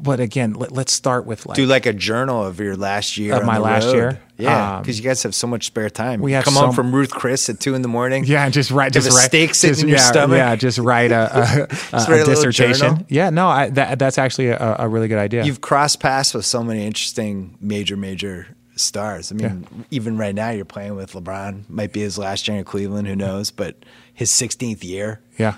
But 0.01 0.19
again, 0.19 0.53
let, 0.53 0.77
us 0.77 0.91
start 0.91 1.25
with 1.25 1.45
like 1.45 1.55
do 1.55 1.65
like 1.65 1.85
a 1.85 1.93
journal 1.93 2.45
of 2.45 2.59
your 2.59 2.75
last 2.75 3.17
year 3.17 3.35
Of 3.35 3.45
my 3.45 3.57
last 3.57 3.85
road. 3.85 3.95
year? 3.95 4.21
Yeah, 4.37 4.75
Um, 4.77 4.81
because 4.81 4.99
you 4.99 5.03
guys 5.03 5.23
have 5.23 5.33
so 5.35 5.47
much 5.47 5.65
spare 5.65 5.89
time. 5.89 6.21
we 6.21 6.31
have 6.33 6.43
come 6.43 6.53
home 6.55 6.69
m- 6.69 6.73
from 6.73 6.93
Ruth 6.93 7.11
Chris 7.11 7.49
at 7.49 7.59
two 7.59 7.73
in 7.75 7.81
the 7.81 7.87
morning. 7.87 8.23
Yeah, 8.25 8.49
just 8.49 8.71
write, 8.71 8.93
just 8.93 9.09
write, 9.09 9.27
steak 9.27 9.55
sitting 9.55 9.71
just, 9.73 9.83
in 9.83 9.89
your 9.89 9.97
yeah, 9.97 10.03
stomach? 10.11 10.37
Yeah, 10.37 10.55
just 10.55 10.77
write 10.79 11.11
a, 11.11 11.67
a, 11.93 11.97
write 11.97 12.09
a 12.19 12.21
a 12.23 12.25
dissertation. 12.25 13.05
Yeah, 13.09 13.29
no, 13.29 13.47
I, 13.47 13.69
that, 13.71 13.99
that's 13.99 14.17
actually 14.17 14.47
a, 14.47 14.75
a 14.79 14.87
really 14.87 15.07
good 15.07 15.19
idea. 15.19 15.43
You've 15.43 15.61
crossed 15.61 15.99
paths 15.99 16.33
with 16.33 16.45
so 16.45 16.63
many 16.63 16.85
interesting 16.85 17.57
major, 17.61 17.95
major 17.97 18.47
stars. 18.75 19.31
I 19.31 19.35
mean, 19.35 19.85
even 19.91 20.17
right 20.17 20.33
now, 20.33 20.49
you're 20.49 20.65
playing 20.65 20.95
with 20.95 21.13
LeBron. 21.13 21.69
Might 21.69 21.93
be 21.93 22.01
his 22.01 22.17
last 22.17 22.47
year 22.47 22.57
in 22.57 22.63
Cleveland. 22.63 23.07
Who 23.07 23.15
knows? 23.15 23.51
But 23.51 23.85
his 24.13 24.29
16th 24.31 24.83
year, 24.83 25.21
yeah, 25.37 25.57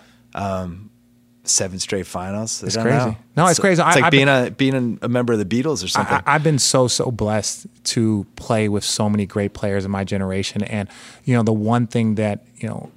seven 1.47 1.79
straight 1.79 2.07
finals. 2.07 2.63
It's 2.63 2.75
crazy. 2.75 2.89
know. 2.89 3.17
No, 3.37 3.47
it's 3.47 3.59
crazy. 3.59 3.81
It's 3.81 3.95
I- 3.95 3.95
like 3.95 4.03
I've 4.05 4.11
being 4.11 4.27
a 4.27 4.51
being 4.51 4.99
a, 5.01 5.07
member 5.07 5.33
of 5.33 5.39
the 5.39 5.45
Beatles 5.45 5.83
or 5.83 5.87
something. 5.87 6.15
I, 6.15 6.23
I've 6.25 6.43
been 6.43 6.59
so 6.59 6.87
so 6.87 7.11
blessed 7.11 7.67
to 7.85 8.25
play 8.35 8.69
with 8.69 8.83
so 8.83 9.09
many 9.09 9.25
great 9.25 9.53
players 9.53 9.85
in 9.85 9.91
my 9.91 10.03
generation, 10.03 10.63
and 10.63 10.89
you 11.23 11.35
know 11.35 11.43
the 11.43 11.53
one 11.53 11.87
thing 11.87 12.15
that 12.15 12.45
you 12.57 12.69
know. 12.69 12.91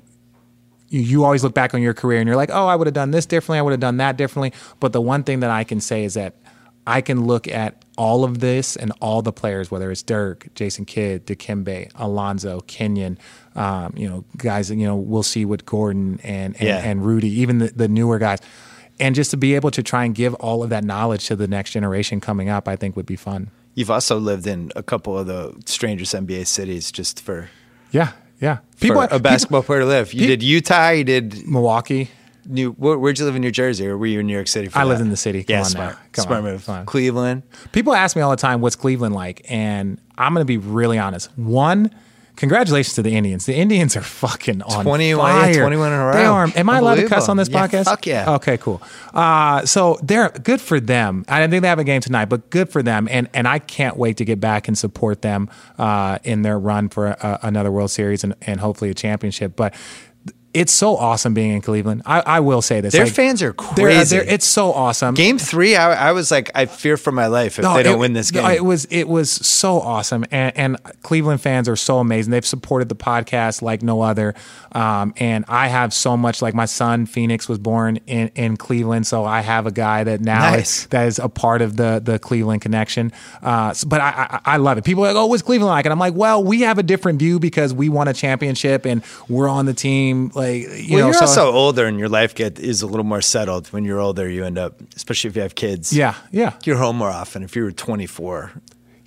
You, 0.90 1.02
you 1.02 1.24
always 1.24 1.44
look 1.44 1.52
back 1.52 1.74
on 1.74 1.82
your 1.82 1.92
career 1.92 2.18
and 2.18 2.26
you're 2.26 2.34
like, 2.36 2.48
oh, 2.50 2.66
I 2.66 2.74
would 2.74 2.86
have 2.86 2.94
done 2.94 3.10
this 3.10 3.26
differently. 3.26 3.58
I 3.58 3.62
would 3.62 3.72
have 3.72 3.80
done 3.80 3.98
that 3.98 4.16
differently. 4.16 4.54
But 4.80 4.94
the 4.94 5.02
one 5.02 5.22
thing 5.22 5.40
that 5.40 5.50
I 5.50 5.62
can 5.62 5.82
say 5.82 6.02
is 6.02 6.14
that 6.14 6.34
I 6.88 7.00
can 7.02 7.24
look 7.26 7.46
at 7.48 7.84
all 7.98 8.24
of 8.24 8.38
this 8.38 8.76
and 8.76 8.92
all 9.00 9.20
the 9.22 9.32
players, 9.32 9.70
whether 9.70 9.90
it's 9.90 10.02
Dirk, 10.02 10.48
Jason 10.54 10.84
Kidd, 10.86 11.26
Dikembe, 11.26 11.90
Alonzo, 11.96 12.60
Kenyon, 12.66 13.18
um, 13.56 13.92
you 13.96 14.08
know, 14.08 14.24
guys, 14.38 14.70
you 14.70 14.86
know, 14.86 14.96
we'll 14.96 15.22
see 15.22 15.44
with 15.44 15.66
Gordon 15.66 16.18
and 16.22 16.54
and, 16.58 16.68
Yeah. 16.68 16.78
and 16.78 17.04
Rudy, 17.04 17.28
even 17.40 17.58
the, 17.58 17.68
the 17.68 17.88
newer 17.88 18.18
guys. 18.18 18.38
And 19.00 19.14
just 19.14 19.30
to 19.32 19.36
be 19.36 19.54
able 19.54 19.70
to 19.72 19.82
try 19.82 20.04
and 20.04 20.14
give 20.14 20.34
all 20.34 20.62
of 20.64 20.70
that 20.70 20.82
knowledge 20.82 21.26
to 21.26 21.36
the 21.36 21.46
next 21.46 21.70
generation 21.72 22.20
coming 22.20 22.48
up, 22.48 22.66
I 22.66 22.76
think 22.76 22.96
would 22.96 23.06
be 23.06 23.16
fun. 23.16 23.50
You've 23.74 23.90
also 23.90 24.18
lived 24.18 24.46
in 24.46 24.72
a 24.74 24.82
couple 24.82 25.16
of 25.18 25.26
the 25.26 25.54
strangest 25.66 26.14
NBA 26.14 26.46
cities 26.46 26.90
just 26.90 27.20
for, 27.20 27.48
Yeah, 27.92 28.12
yeah. 28.40 28.58
for 28.76 29.06
a 29.10 29.18
basketball 29.20 29.62
player 29.62 29.80
to 29.80 29.86
live. 29.86 30.12
You 30.14 30.20
pe- 30.22 30.26
did 30.26 30.42
Utah. 30.42 30.90
You 30.90 31.04
did 31.04 31.46
Milwaukee. 31.46 32.08
New. 32.46 32.72
Where, 32.72 32.98
where'd 32.98 33.18
you 33.18 33.24
live 33.24 33.36
in 33.36 33.42
New 33.42 33.50
Jersey, 33.50 33.86
or 33.86 33.96
were 33.98 34.06
you 34.06 34.20
in 34.20 34.26
New 34.26 34.32
York 34.32 34.48
City? 34.48 34.68
For 34.68 34.78
I 34.78 34.84
that? 34.84 34.88
lived 34.88 35.00
in 35.00 35.10
the 35.10 35.16
city. 35.16 35.44
Come 35.44 35.54
yeah, 35.54 35.60
on 35.60 35.64
smart. 35.66 35.96
Come 36.12 36.22
smart 36.24 36.38
on. 36.38 36.44
move. 36.44 36.66
Come 36.66 36.74
on. 36.76 36.86
Cleveland. 36.86 37.42
People 37.72 37.94
ask 37.94 38.16
me 38.16 38.22
all 38.22 38.30
the 38.30 38.36
time, 38.36 38.60
"What's 38.60 38.76
Cleveland 38.76 39.14
like?" 39.14 39.44
And 39.48 40.00
I'm 40.16 40.34
going 40.34 40.42
to 40.42 40.46
be 40.46 40.58
really 40.58 40.98
honest. 40.98 41.30
One, 41.38 41.90
congratulations 42.38 42.94
to 42.94 43.02
the 43.02 43.14
Indians. 43.16 43.46
The 43.46 43.54
Indians 43.54 43.96
are 43.96 44.02
fucking 44.02 44.62
on 44.62 44.84
21 44.84 45.30
fire. 45.30 45.54
21 45.54 45.92
in 45.92 45.98
a 45.98 46.04
row. 46.06 46.12
They 46.12 46.24
are. 46.24 46.48
Am 46.54 46.70
I 46.70 46.78
allowed 46.78 46.94
to 46.96 47.08
cuss 47.08 47.28
on 47.28 47.36
this. 47.36 47.48
Yeah, 47.48 47.66
podcast? 47.66 47.84
fuck 47.84 48.06
yeah. 48.06 48.34
Okay, 48.36 48.56
cool. 48.56 48.80
Uh, 49.12 49.66
so 49.66 49.98
they're 50.02 50.30
good 50.30 50.60
for 50.60 50.80
them. 50.80 51.24
I 51.28 51.40
didn't 51.40 51.50
think 51.50 51.62
they 51.62 51.68
have 51.68 51.78
a 51.78 51.84
game 51.84 52.00
tonight, 52.00 52.26
but 52.26 52.48
good 52.50 52.70
for 52.70 52.82
them. 52.82 53.08
And 53.10 53.28
and 53.34 53.46
I 53.46 53.58
can't 53.58 53.96
wait 53.96 54.16
to 54.18 54.24
get 54.24 54.40
back 54.40 54.68
and 54.68 54.78
support 54.78 55.22
them 55.22 55.50
uh, 55.78 56.18
in 56.24 56.42
their 56.42 56.58
run 56.58 56.88
for 56.88 57.08
a, 57.08 57.40
another 57.42 57.70
World 57.70 57.90
Series 57.90 58.24
and, 58.24 58.34
and 58.42 58.60
hopefully 58.60 58.90
a 58.90 58.94
championship. 58.94 59.56
But 59.56 59.74
it's 60.54 60.72
so 60.72 60.96
awesome 60.96 61.34
being 61.34 61.52
in 61.52 61.60
Cleveland. 61.60 62.02
I, 62.06 62.20
I 62.20 62.40
will 62.40 62.62
say 62.62 62.80
this. 62.80 62.94
Their 62.94 63.04
Like, 63.04 63.12
fans 63.12 63.42
are 63.42 63.52
they're- 63.76 63.86
crazy. 63.86 64.16
they're- 64.16 64.26
it's 64.28 64.46
so 64.46 64.72
awesome. 64.72 65.14
Game 65.14 65.38
three, 65.38 65.76
I, 65.76 66.08
I 66.08 66.12
was 66.12 66.30
like, 66.30 66.50
I 66.54 66.64
fear 66.66 66.96
for 66.96 67.12
my 67.12 67.26
life 67.26 67.58
if 67.58 67.64
they 67.64 67.82
don't 67.82 67.94
it- 67.94 67.98
win 67.98 68.14
this 68.14 68.32
no, 68.32 68.42
game. 68.42 68.50
it 68.52 68.64
was 68.64 68.86
it 68.86 69.08
was 69.08 69.30
so 69.30 69.78
awesome, 69.80 70.24
and, 70.30 70.56
and 70.56 70.76
Cleveland 71.02 71.40
fans 71.42 71.68
are 71.68 71.76
so 71.76 71.98
amazing. 71.98 72.30
They've 72.30 72.44
supported 72.46 72.88
the 72.88 72.96
podcast 72.96 73.60
like 73.62 73.82
no 73.82 74.00
other, 74.00 74.34
um, 74.72 75.12
and 75.18 75.44
I 75.48 75.68
have 75.68 75.92
so 75.92 76.16
much. 76.16 76.40
Like 76.42 76.54
my 76.54 76.64
son 76.64 77.06
Phoenix 77.06 77.48
was 77.48 77.58
born 77.58 77.98
in, 78.06 78.28
in 78.34 78.56
Cleveland, 78.56 79.06
so 79.06 79.24
I 79.24 79.40
have 79.42 79.66
a 79.66 79.70
guy 79.72 80.04
that 80.04 80.20
now 80.22 80.50
Nice. 80.50 80.80
is, 80.82 80.86
that 80.88 81.06
is 81.06 81.18
a 81.18 81.28
part 81.28 81.60
of 81.62 81.76
the 81.76 82.00
the 82.02 82.18
Cleveland 82.18 82.62
connection. 82.62 83.12
Uh, 83.42 83.74
so- 83.74 83.86
but 83.86 84.00
I, 84.00 84.40
I 84.44 84.54
I 84.54 84.56
love 84.56 84.78
it. 84.78 84.84
People 84.84 85.04
are 85.04 85.08
like, 85.08 85.16
oh, 85.16 85.26
what's 85.26 85.42
Cleveland 85.42 85.68
like? 85.70 85.84
And 85.84 85.92
I'm 85.92 85.98
like, 85.98 86.14
well, 86.14 86.42
we 86.42 86.62
have 86.62 86.78
a 86.78 86.82
different 86.82 87.18
view 87.18 87.38
because 87.38 87.74
we 87.74 87.88
won 87.90 88.08
a 88.08 88.14
championship 88.14 88.86
and 88.86 89.02
we're 89.28 89.48
on 89.48 89.66
the 89.66 89.74
team. 89.74 90.30
Like 90.38 90.62
you 90.62 90.94
well, 90.96 91.00
know, 91.00 91.06
you're 91.06 91.14
so- 91.14 91.26
also 91.26 91.52
older, 91.52 91.86
and 91.86 91.98
your 91.98 92.08
life 92.08 92.34
get 92.34 92.58
is 92.58 92.82
a 92.82 92.86
little 92.86 93.04
more 93.04 93.20
settled. 93.20 93.66
When 93.68 93.84
you're 93.84 94.00
older, 94.00 94.28
you 94.28 94.44
end 94.44 94.56
up, 94.58 94.80
especially 94.96 95.30
if 95.30 95.36
you 95.36 95.42
have 95.42 95.54
kids. 95.54 95.92
yeah, 95.92 96.14
yeah, 96.30 96.52
you're 96.64 96.78
home 96.78 96.96
more 96.96 97.10
often. 97.10 97.42
If 97.42 97.56
you 97.56 97.64
were 97.64 97.72
24, 97.72 98.52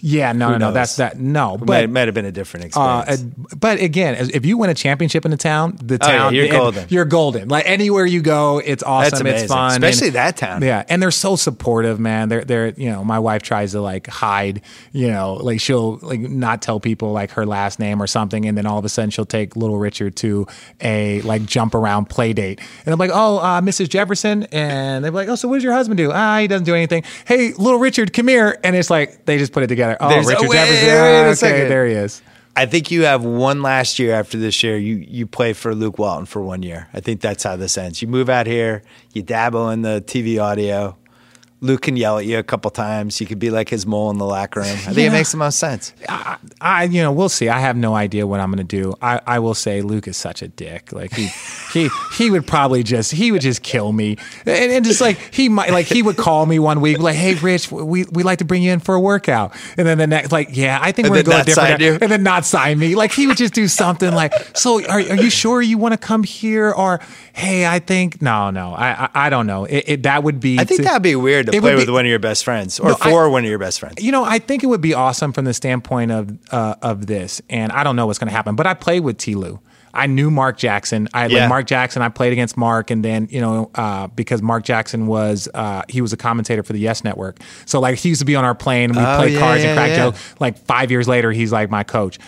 yeah. 0.01 0.31
No, 0.33 0.47
Who 0.47 0.51
no, 0.53 0.57
no. 0.57 0.65
knows? 0.67 0.73
That's 0.73 0.95
that. 0.97 1.19
No, 1.19 1.55
it 1.55 1.59
but 1.59 1.67
might, 1.67 1.89
might 1.89 2.07
have 2.07 2.13
been 2.15 2.25
a 2.25 2.31
different 2.31 2.75
Uh, 2.75 3.03
experience. 3.07 3.35
uh, 3.51 3.55
but 3.55 3.79
again, 3.79 4.15
as- 4.15 4.29
if 4.29 4.45
you 4.45 4.57
win 4.57 4.69
a 4.69 4.73
championship 4.73 5.25
in 5.25 5.31
the 5.31 5.37
town, 5.37 5.77
the 5.81 5.97
Oh, 6.01 6.07
yeah, 6.07 6.17
town, 6.17 6.33
you're 6.35 6.43
and 6.45 6.51
golden. 6.53 6.85
You're 6.89 7.05
golden. 7.05 7.49
Like 7.49 7.67
anywhere 7.67 8.05
you 8.05 8.21
go, 8.21 8.59
it's 8.63 8.83
awesome. 8.83 9.09
That's 9.11 9.21
amazing. 9.21 9.43
It's 9.45 9.53
fun, 9.53 9.71
Especially 9.83 10.07
and- 10.07 10.15
that 10.15 10.37
town. 10.37 10.61
Yeah, 10.61 10.83
and 10.89 11.01
they're 11.01 11.11
so 11.11 11.35
supportive, 11.35 11.99
man. 11.99 12.29
They're 12.29 12.43
they're 12.43 12.67
you 12.77 12.89
know, 12.89 13.03
my 13.03 13.19
wife 13.19 13.41
tries 13.43 13.71
to 13.73 13.81
like 13.81 14.07
hide, 14.07 14.61
you 14.91 15.07
know, 15.07 15.33
like 15.35 15.59
she'll 15.61 15.99
like 16.01 16.19
not 16.19 16.61
tell 16.61 16.79
people 16.79 17.11
like 17.11 17.31
her 17.31 17.45
last 17.45 17.79
name 17.79 18.01
or 18.01 18.07
something, 18.07 18.45
and 18.45 18.57
then 18.57 18.65
all 18.65 18.79
of 18.79 18.85
a 18.85 18.89
sudden 18.89 19.09
she'll 19.11 19.25
take 19.25 19.55
little 19.55 19.77
Richard 19.77 20.15
to 20.17 20.47
a 20.81 21.21
like 21.21 21.45
jump 21.45 21.75
around 21.75 22.05
play 22.09 22.33
date, 22.33 22.59
and 22.85 22.93
I'm 22.93 22.99
like, 22.99 23.11
oh, 23.13 23.37
uh, 23.37 23.61
Mrs. 23.61 23.89
Jefferson, 23.89 24.43
and 24.51 25.03
they're 25.03 25.11
like, 25.11 25.29
oh, 25.29 25.35
so 25.35 25.47
what 25.47 25.55
does 25.55 25.63
your 25.63 25.73
husband 25.73 25.97
do? 25.97 26.11
Ah, 26.11 26.39
he 26.39 26.47
doesn't 26.47 26.65
do 26.65 26.75
anything. 26.75 27.03
Hey, 27.25 27.53
little 27.53 27.79
Richard, 27.79 28.13
come 28.13 28.27
here, 28.27 28.59
and 28.63 28.75
it's 28.75 28.89
like 28.89 29.25
they 29.25 29.37
just 29.37 29.53
put 29.53 29.63
it 29.63 29.67
together. 29.67 29.90
Oh, 29.99 30.09
There's- 30.09 30.27
Richard 30.27 30.47
wait, 30.49 30.55
Jefferson. 30.57 30.89
Ah, 30.89 31.21
okay, 31.25 31.33
second. 31.35 31.69
there 31.69 31.85
he 31.87 31.93
is. 31.93 32.21
I 32.55 32.65
think 32.65 32.91
you 32.91 33.03
have 33.05 33.23
one 33.23 33.61
last 33.61 33.97
year 33.97 34.13
after 34.13 34.37
this 34.37 34.61
year. 34.61 34.77
You 34.77 34.95
you 35.07 35.25
play 35.25 35.53
for 35.53 35.73
Luke 35.73 35.97
Walton 35.97 36.25
for 36.25 36.41
one 36.41 36.63
year. 36.63 36.89
I 36.93 36.99
think 36.99 37.21
that's 37.21 37.43
how 37.43 37.55
this 37.55 37.77
ends. 37.77 38.01
You 38.01 38.09
move 38.09 38.29
out 38.29 38.45
here, 38.45 38.83
you 39.13 39.21
dabble 39.23 39.69
in 39.69 39.83
the 39.83 40.03
TV 40.05 40.37
audio. 40.41 40.97
Luke 41.63 41.83
can 41.83 41.95
yell 41.95 42.17
at 42.17 42.25
you 42.25 42.39
a 42.39 42.43
couple 42.43 42.71
times. 42.71 43.21
You 43.21 43.27
could 43.27 43.37
be 43.37 43.51
like 43.51 43.69
his 43.69 43.85
mole 43.85 44.09
in 44.09 44.17
the 44.17 44.25
locker 44.25 44.61
room. 44.61 44.69
I 44.69 44.75
think 44.77 44.97
Yeah. 44.97 45.07
it 45.09 45.11
makes 45.11 45.31
the 45.31 45.37
most 45.37 45.59
sense. 45.59 45.93
I, 46.09 46.37
I, 46.59 46.83
you 46.85 47.03
know, 47.03 47.11
we'll 47.11 47.29
see. 47.29 47.49
I 47.49 47.59
have 47.59 47.77
no 47.77 47.93
idea 47.93 48.25
what 48.25 48.39
I'm 48.39 48.49
going 48.51 48.65
to 48.65 48.81
do. 48.81 48.95
I, 48.99 49.21
I 49.27 49.37
will 49.39 49.53
say 49.53 49.83
Luke 49.83 50.07
is 50.07 50.17
such 50.17 50.41
a 50.41 50.47
dick. 50.47 50.91
Like 50.91 51.13
he, 51.13 51.27
he, 51.73 51.89
he 52.17 52.31
would 52.31 52.47
probably 52.47 52.81
just, 52.81 53.11
he 53.11 53.31
would 53.31 53.41
just 53.41 53.61
kill 53.61 53.91
me. 53.91 54.17
And, 54.47 54.71
and 54.71 54.83
just 54.85 55.01
like, 55.01 55.17
he 55.33 55.49
might, 55.49 55.69
like 55.71 55.85
he 55.85 56.01
would 56.01 56.17
call 56.17 56.47
me 56.47 56.57
one 56.57 56.81
week, 56.81 56.97
like, 56.97 57.15
Hey, 57.15 57.35
Rich, 57.35 57.71
we, 57.71 58.05
we 58.05 58.23
like 58.23 58.39
to 58.39 58.45
bring 58.45 58.63
you 58.63 58.71
in 58.71 58.79
for 58.79 58.95
a 58.95 58.99
workout. 58.99 59.53
And 59.77 59.85
then 59.85 59.99
the 59.99 60.07
next, 60.07 60.31
like, 60.31 60.49
yeah, 60.51 60.79
I 60.81 60.91
think 60.91 61.05
And 61.07 61.15
we're 61.15 61.21
going 61.23 61.45
to 61.45 61.53
go 61.55 61.61
a 61.61 61.67
different. 61.77 61.81
you? 61.81 61.97
And 62.01 62.11
then 62.11 62.23
not 62.23 62.43
sign 62.43 62.79
me. 62.79 62.95
Like 62.95 63.11
he 63.11 63.27
would 63.27 63.37
just 63.37 63.53
do 63.53 63.67
something 63.67 64.11
like, 64.13 64.33
so 64.57 64.83
are, 64.87 64.99
are 64.99 64.99
you 65.15 65.29
sure 65.29 65.61
you 65.61 65.77
want 65.77 65.93
to 65.93 65.97
come 65.99 66.23
here? 66.23 66.71
Or, 66.71 66.99
Hey, 67.33 67.65
I 67.67 67.79
think, 67.79 68.21
no, 68.21 68.49
no, 68.49 68.73
I, 68.73 69.05
I, 69.05 69.09
I 69.27 69.29
don't 69.29 69.45
know. 69.47 69.65
It, 69.65 69.83
it, 69.87 70.03
that 70.03 70.23
would 70.23 70.39
be, 70.39 70.59
I 70.59 70.63
think 70.65 70.79
to- 70.81 70.85
that'd 70.85 71.01
be 71.03 71.15
weird 71.15 71.50
to 71.51 71.57
it 71.57 71.61
play 71.61 71.75
with 71.75 71.87
be- 71.87 71.91
one 71.93 72.05
of 72.05 72.09
your 72.09 72.19
best 72.19 72.43
friends 72.43 72.79
or 72.79 72.89
No, 72.89 72.97
I- 73.01 73.09
for 73.11 73.29
one 73.29 73.43
of 73.43 73.49
your 73.49 73.59
best 73.59 73.79
friends. 73.79 74.03
you 74.03 74.11
know, 74.11 74.23
I 74.23 74.39
think 74.39 74.63
it 74.63 74.67
would 74.67 74.81
be 74.81 74.93
awesome 74.93 75.33
from 75.33 75.45
the 75.45 75.53
standpoint 75.53 76.11
of 76.11 76.37
uh, 76.51 76.75
of 76.81 77.07
this, 77.07 77.41
and 77.49 77.71
I 77.71 77.83
don't 77.83 77.95
know 77.95 78.07
what's 78.07 78.19
going 78.19 78.29
to 78.29 78.35
happen. 78.35 78.55
But 78.55 78.67
I 78.67 78.73
played 78.73 79.01
with 79.01 79.17
T. 79.17 79.35
Lue. 79.35 79.59
I 79.93 80.07
knew 80.07 80.31
Mark 80.31 80.57
Jackson. 80.57 81.09
I 81.13 81.25
Yeah. 81.25 81.41
like 81.41 81.49
Mark 81.49 81.67
Jackson. 81.67 82.01
I 82.01 82.07
played 82.07 82.31
against 82.31 82.55
Mark, 82.55 82.91
and 82.91 83.03
then 83.03 83.27
you 83.29 83.41
know 83.41 83.69
uh, 83.75 84.07
because 84.07 84.41
Mark 84.41 84.63
Jackson 84.63 85.05
was 85.05 85.49
uh, 85.53 85.81
he 85.89 85.99
was 85.99 86.13
a 86.13 86.17
commentator 86.17 86.63
for 86.63 86.71
the 86.71 86.79
Yes 86.79 87.03
Network. 87.03 87.39
So 87.65 87.81
like 87.81 87.97
he 87.99 88.07
used 88.07 88.19
to 88.21 88.25
be 88.25 88.37
on 88.37 88.45
our 88.45 88.55
plane, 88.55 88.91
and 88.91 88.95
we 88.95 89.03
Oh, 89.03 89.17
played 89.17 89.33
yeah, 89.33 89.39
cards 89.39 89.63
yeah, 89.63 89.69
and 89.71 89.77
crack 89.77 89.89
yeah. 89.89 89.95
jokes. 89.97 90.35
Like 90.39 90.57
five 90.59 90.91
years 90.91 91.09
later, 91.09 91.33
he's 91.33 91.51
like 91.51 91.69
my 91.69 91.83
coach. 91.83 92.19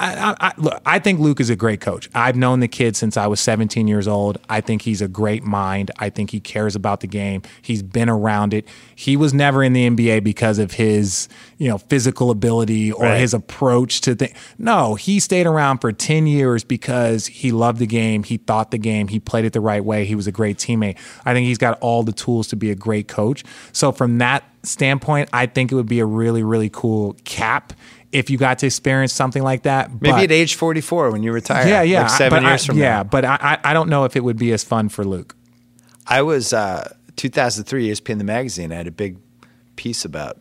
I, 0.00 0.30
I, 0.30 0.36
I, 0.48 0.52
look, 0.56 0.80
I 0.86 0.98
think 0.98 1.20
Luke 1.20 1.40
is 1.40 1.50
a 1.50 1.56
great 1.56 1.80
coach. 1.80 2.08
I've 2.14 2.36
known 2.36 2.60
the 2.60 2.68
kid 2.68 2.96
since 2.96 3.16
I 3.16 3.26
was 3.26 3.38
17 3.40 3.86
years 3.86 4.08
old. 4.08 4.38
I 4.48 4.60
think 4.60 4.82
he's 4.82 5.02
a 5.02 5.08
great 5.08 5.42
mind. 5.44 5.90
I 5.98 6.08
think 6.10 6.30
he 6.30 6.40
cares 6.40 6.74
about 6.74 7.00
the 7.00 7.06
game. 7.06 7.42
He's 7.62 7.82
been 7.82 8.08
around 8.08 8.54
it. 8.54 8.66
He 8.94 9.16
was 9.16 9.34
never 9.34 9.62
in 9.62 9.72
the 9.72 9.88
NBA 9.90 10.24
because 10.24 10.58
of 10.58 10.72
his, 10.72 11.28
you 11.58 11.68
know, 11.68 11.78
physical 11.78 12.30
ability 12.30 12.90
or 12.92 13.04
Right. 13.04 13.20
his 13.20 13.34
approach 13.34 14.00
to 14.02 14.14
things. 14.14 14.34
No, 14.58 14.94
he 14.94 15.20
stayed 15.20 15.46
around 15.46 15.78
for 15.78 15.92
10 15.92 16.26
years 16.26 16.64
because 16.64 17.26
he 17.26 17.52
loved 17.52 17.78
the 17.78 17.86
game. 17.86 18.22
He 18.22 18.38
thought 18.38 18.70
the 18.70 18.78
game. 18.78 19.08
He 19.08 19.20
played 19.20 19.44
it 19.44 19.52
the 19.52 19.60
right 19.60 19.84
way. 19.84 20.04
He 20.06 20.14
was 20.14 20.26
a 20.26 20.32
great 20.32 20.56
teammate. 20.56 20.96
I 21.24 21.34
think 21.34 21.46
he's 21.46 21.58
got 21.58 21.78
all 21.80 22.02
the 22.02 22.12
tools 22.12 22.46
to 22.48 22.56
be 22.56 22.70
a 22.70 22.74
great 22.74 23.08
coach. 23.08 23.44
So 23.72 23.92
from 23.92 24.18
that 24.18 24.44
standpoint, 24.62 25.28
I 25.32 25.46
think 25.46 25.72
it 25.72 25.74
would 25.74 25.88
be 25.88 26.00
a 26.00 26.06
really, 26.06 26.42
really 26.42 26.68
cool 26.70 27.16
cap 27.24 27.72
if 28.12 28.28
you 28.30 28.36
got 28.38 28.58
to 28.58 28.66
experience 28.66 29.12
something 29.12 29.42
like 29.42 29.62
that. 29.62 29.90
Maybe 30.00 30.10
But- 30.12 30.22
at 30.24 30.32
age 30.32 30.54
44 30.56 31.10
when 31.12 31.22
you 31.22 31.32
retire. 31.32 31.66
yeah, 31.68 31.82
yeah, 31.82 32.02
Like 32.02 32.10
seven 32.10 32.42
but 32.42 32.46
I- 32.46 32.50
years 32.52 32.66
from 32.66 32.78
yeah, 32.78 32.88
now. 32.96 33.04
but 33.04 33.24
I, 33.24 33.38
I 33.40 33.70
I 33.70 33.72
don't 33.72 33.88
know 33.88 34.04
if 34.04 34.16
it 34.16 34.24
would 34.24 34.38
be 34.38 34.52
as 34.52 34.64
fun 34.64 34.88
for 34.88 35.04
Luke. 35.04 35.36
I 36.06 36.22
was 36.22 36.52
uh, 36.52 36.92
2003 37.16 37.88
ESPN 37.90 38.18
the 38.18 38.24
magazine. 38.24 38.72
I 38.72 38.76
had 38.76 38.86
a 38.88 38.90
big 38.90 39.18
piece 39.76 40.04
about 40.04 40.38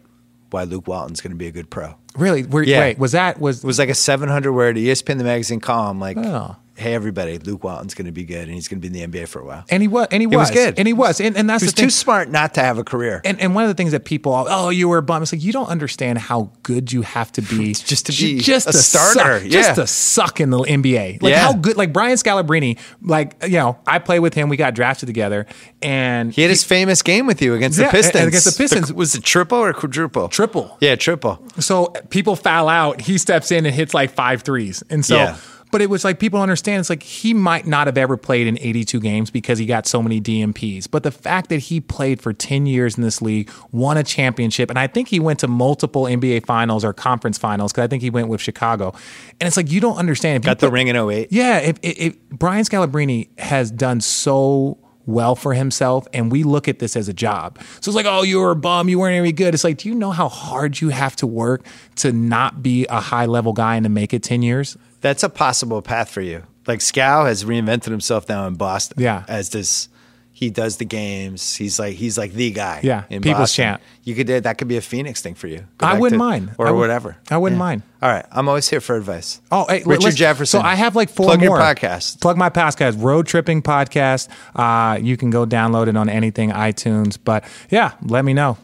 why 0.49 0.63
Luke 0.63 0.87
Walton's 0.87 1.21
going 1.21 1.31
to 1.31 1.37
be 1.37 1.45
a 1.47 1.51
good 1.51 1.69
pro. 1.69 1.93
Really? 2.15 2.43
Were, 2.43 2.63
Yeah. 2.63 2.79
Wait, 2.79 2.97
was 2.97 3.11
that 3.11 3.39
was 3.39 3.63
It 3.63 3.67
was 3.67 3.77
like 3.77 3.89
a 3.89 3.93
700 3.93 4.51
word 4.51 4.75
ESPN 4.77 5.17
the 5.19 5.23
magazine 5.23 5.59
column. 5.59 5.99
Like, 5.99 6.17
Oh. 6.17 6.55
Hey, 6.79 6.93
everybody, 6.93 7.37
Luke 7.39 7.63
Walton's 7.63 7.93
going 7.93 8.05
to 8.05 8.11
be 8.11 8.23
good 8.23 8.45
and 8.45 8.53
he's 8.53 8.67
going 8.67 8.81
to 8.81 8.89
be 8.89 8.99
in 8.99 9.11
the 9.11 9.19
NBA 9.19 9.27
for 9.27 9.39
a 9.41 9.45
while. 9.45 9.65
And 9.69 9.81
he 9.83 9.87
was, 9.87 10.07
and 10.11 10.21
he, 10.21 10.27
He 10.29 10.35
was 10.35 10.49
was, 10.49 10.51
good. 10.51 10.79
and 10.79 10.87
he 10.87 10.93
was, 10.93 11.19
and, 11.21 11.35
and 11.37 11.49
that's 11.49 11.61
He 11.61 11.67
was 11.67 11.73
the 11.73 11.81
thing. 11.81 11.85
too 11.87 11.91
smart 11.91 12.29
not 12.29 12.53
to 12.55 12.61
have 12.61 12.77
a 12.77 12.83
career. 12.83 13.21
And, 13.25 13.39
and 13.39 13.53
one 13.53 13.63
of 13.65 13.67
the 13.67 13.73
things 13.73 13.91
that 13.91 14.05
people, 14.05 14.33
oh, 14.49 14.69
you 14.69 14.87
were 14.89 14.97
a 14.99 15.01
bum. 15.03 15.21
It's 15.21 15.31
like 15.33 15.43
you 15.43 15.51
don't 15.51 15.67
understand 15.69 16.17
how 16.17 16.51
good 16.63 16.91
you 16.93 17.01
have 17.03 17.31
to 17.33 17.41
be 17.41 17.73
Just 17.89 18.05
to 18.07 18.11
be 18.11 18.39
just 18.39 18.67
a 18.67 18.71
to 18.71 18.77
starter, 18.77 19.39
suck, 19.39 19.43
yeah. 19.43 19.49
just 19.49 19.75
to 19.75 19.87
suck 19.87 20.39
in 20.39 20.49
the 20.51 20.57
NBA. 20.59 21.21
Like 21.21 21.31
Yeah. 21.31 21.39
how 21.39 21.53
good, 21.53 21.75
like 21.77 21.91
Brian 21.93 22.15
Scalabrine. 22.17 22.77
Like 23.01 23.35
you 23.43 23.49
know, 23.57 23.77
I 23.85 23.99
played 23.99 24.19
with 24.19 24.33
him. 24.33 24.47
We 24.49 24.57
got 24.57 24.73
drafted 24.73 25.07
together, 25.07 25.45
and 25.81 26.31
he 26.33 26.41
had 26.41 26.49
his 26.49 26.63
famous 26.63 27.01
game 27.01 27.25
with 27.27 27.41
you 27.41 27.53
against 27.55 27.79
Yeah, 27.79 27.87
the 27.87 27.91
Pistons. 27.91 28.27
against 28.27 28.45
the 28.45 28.63
Pistons. 28.63 28.93
was 28.93 29.15
it 29.15 29.23
triple 29.23 29.57
or 29.57 29.73
quadruple? 29.73 30.27
Triple. 30.29 30.77
Yeah, 30.81 30.95
triple. 30.95 31.43
So 31.59 31.87
people 32.09 32.35
foul 32.35 32.67
out. 32.69 33.01
He 33.01 33.17
steps 33.17 33.51
in 33.51 33.65
and 33.65 33.73
hits 33.75 33.93
like 33.93 34.11
five 34.11 34.41
threes. 34.43 34.83
And 34.89 35.05
so. 35.05 35.35
But 35.71 35.81
it 35.83 35.89
was 35.89 36.03
like 36.03 36.19
people 36.19 36.41
understand 36.41 36.79
it's 36.79 36.89
like 36.89 37.03
he 37.03 37.33
might 37.33 37.67
not 37.67 37.85
have 37.87 37.97
ever 37.97 38.17
played 38.17 38.47
in 38.47 38.57
82 38.59 38.99
games 38.99 39.29
because 39.29 39.59
he 39.59 39.65
got 39.67 39.85
so 39.85 40.01
many 40.01 40.19
DNPs. 40.19 40.89
But 40.89 41.03
the 41.03 41.11
fact 41.11 41.49
that 41.49 41.59
he 41.59 41.79
played 41.79 42.21
for 42.21 42.33
10 42.33 42.65
years 42.65 42.97
in 42.97 43.03
this 43.03 43.21
league, 43.21 43.51
won 43.71 43.95
a 43.97 44.03
championship, 44.03 44.69
and 44.71 44.79
I 44.79 44.87
think 44.87 45.09
he 45.09 45.19
went 45.19 45.39
to 45.39 45.47
multiple 45.47 46.03
NBA 46.03 46.45
finals 46.47 46.83
or 46.83 46.91
conference 46.93 47.37
finals 47.37 47.71
because 47.71 47.83
I 47.83 47.87
think 47.87 48.01
he 48.01 48.09
went 48.09 48.29
with 48.29 48.41
Chicago. 48.41 48.93
And 49.39 49.47
it's 49.47 49.57
like 49.57 49.71
you 49.71 49.79
don't 49.79 49.97
understand. 49.97 50.37
If 50.37 50.43
you 50.45 50.49
Got 50.49 50.59
the 50.59 50.67
put- 50.67 50.73
ring 50.73 50.87
in 50.87 50.95
08. 50.95 51.27
yeah, 51.31 51.59
if, 51.59 51.77
if, 51.83 51.97
if 51.99 52.19
Brian 52.29 52.63
Scalabrine 52.65 53.27
has 53.39 53.69
done 53.69 54.01
so 54.01 54.77
well 55.05 55.35
for 55.35 55.53
himself, 55.53 56.07
and 56.13 56.31
we 56.31 56.43
look 56.43 56.67
at 56.67 56.79
this 56.79 56.95
as 56.95 57.07
a 57.07 57.13
job. 57.13 57.57
So 57.81 57.89
it's 57.89 57.95
like, 57.95 58.05
oh, 58.07 58.21
you 58.23 58.39
were 58.39 58.51
a 58.51 58.55
bum, 58.55 58.89
you 58.89 58.99
weren't 58.99 59.15
any 59.17 59.31
good. 59.31 59.53
It's 59.55 59.63
like, 59.63 59.77
do 59.77 59.89
you 59.89 59.95
know 59.95 60.11
how 60.11 60.29
hard 60.29 60.81
you 60.81 60.89
have 60.89 61.15
to 61.17 61.27
work 61.27 61.65
to 61.97 62.11
not 62.11 62.61
be 62.61 62.85
a 62.87 62.99
high 62.99 63.25
level 63.25 63.53
guy 63.53 63.75
and 63.75 63.83
to 63.85 63.89
make 63.89 64.13
it 64.13 64.21
ten 64.23 64.41
years? 64.43 64.77
That's 65.01 65.23
a 65.23 65.29
possible 65.29 65.81
path 65.81 66.09
for 66.09 66.21
you. 66.21 66.43
Like 66.67 66.79
Scal 66.79 67.25
has 67.25 67.43
reinvented 67.45 67.89
himself 67.89 68.27
now 68.29 68.45
in 68.47 68.55
Boston. 68.55 69.01
Yeah. 69.01 69.23
As 69.27 69.49
this 69.49 69.89
he 70.31 70.49
does 70.49 70.77
the 70.77 70.85
games. 70.85 71.55
He's 71.57 71.79
like 71.79 71.95
he's 71.95 72.17
like 72.17 72.31
the 72.31 72.51
guy. 72.51 72.79
Yeah, 72.83 73.03
In 73.09 73.21
people's 73.21 73.41
Boston. 73.49 73.63
champ. 73.63 73.81
You 74.03 74.15
could 74.15 74.27
that 74.27 74.57
could 74.57 74.67
be 74.69 74.77
a 74.77 74.81
Phoenix 74.81 75.21
thing 75.21 75.35
for 75.35 75.47
you. 75.47 75.65
Go 75.77 75.87
I 75.87 75.97
wouldn't 75.99 76.19
to- 76.19 76.25
mind. 76.25 76.51
Or 76.57 76.67
I 76.67 76.71
would- 76.71 76.79
whatever. 76.79 77.17
I 77.29 77.37
wouldn't 77.37 77.59
mind. 77.59 77.81
All 78.01 78.09
right. 78.09 78.25
I'm 78.31 78.47
always 78.47 78.69
here 78.69 78.79
for 78.79 78.95
advice. 78.95 79.41
Oh, 79.51 79.65
hey, 79.67 79.83
Richard 79.85 80.15
Jefferson. 80.15 80.61
So 80.61 80.65
I 80.65 80.75
have 80.75 80.95
like 80.95 81.09
four 81.09 81.25
Plug 81.25 81.39
more. 81.39 81.57
your 81.57 81.57
podcast. 81.57 82.21
Plug 82.21 82.37
my 82.37 82.49
podcast, 82.49 83.01
Road 83.01 83.27
Tripping 83.27 83.61
Podcast. 83.61 84.29
Uh, 84.55 84.97
you 85.01 85.17
can 85.17 85.29
go 85.29 85.45
download 85.45 85.87
it 85.87 85.97
on 85.97 86.07
anything 86.07 86.51
iTunes. 86.51 87.17
But 87.21 87.43
yeah, 87.69 87.93
let 88.01 88.23
me 88.23 88.33
know. 88.33 88.57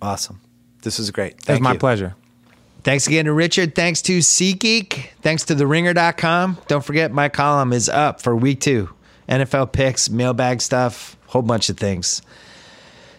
Awesome. 0.00 0.40
This 0.82 0.98
is 0.98 1.10
great. 1.10 1.34
It 1.46 1.48
was 1.50 1.60
my 1.60 1.72
you. 1.72 1.78
pleasure. 1.78 2.14
Thanks 2.88 3.06
again 3.06 3.26
to 3.26 3.34
Richard. 3.34 3.74
Thanks 3.74 4.00
to 4.00 4.20
SeatGeek. 4.20 5.10
Thanks 5.20 5.44
to 5.44 5.54
TheRinger.com. 5.54 6.56
Don't 6.68 6.82
forget, 6.82 7.12
my 7.12 7.28
column 7.28 7.74
is 7.74 7.86
up 7.90 8.22
for 8.22 8.34
week 8.34 8.62
two. 8.62 8.88
NFL 9.28 9.72
picks, 9.72 10.08
mailbag 10.08 10.62
stuff, 10.62 11.14
whole 11.26 11.42
bunch 11.42 11.68
of 11.68 11.76
things. 11.76 12.22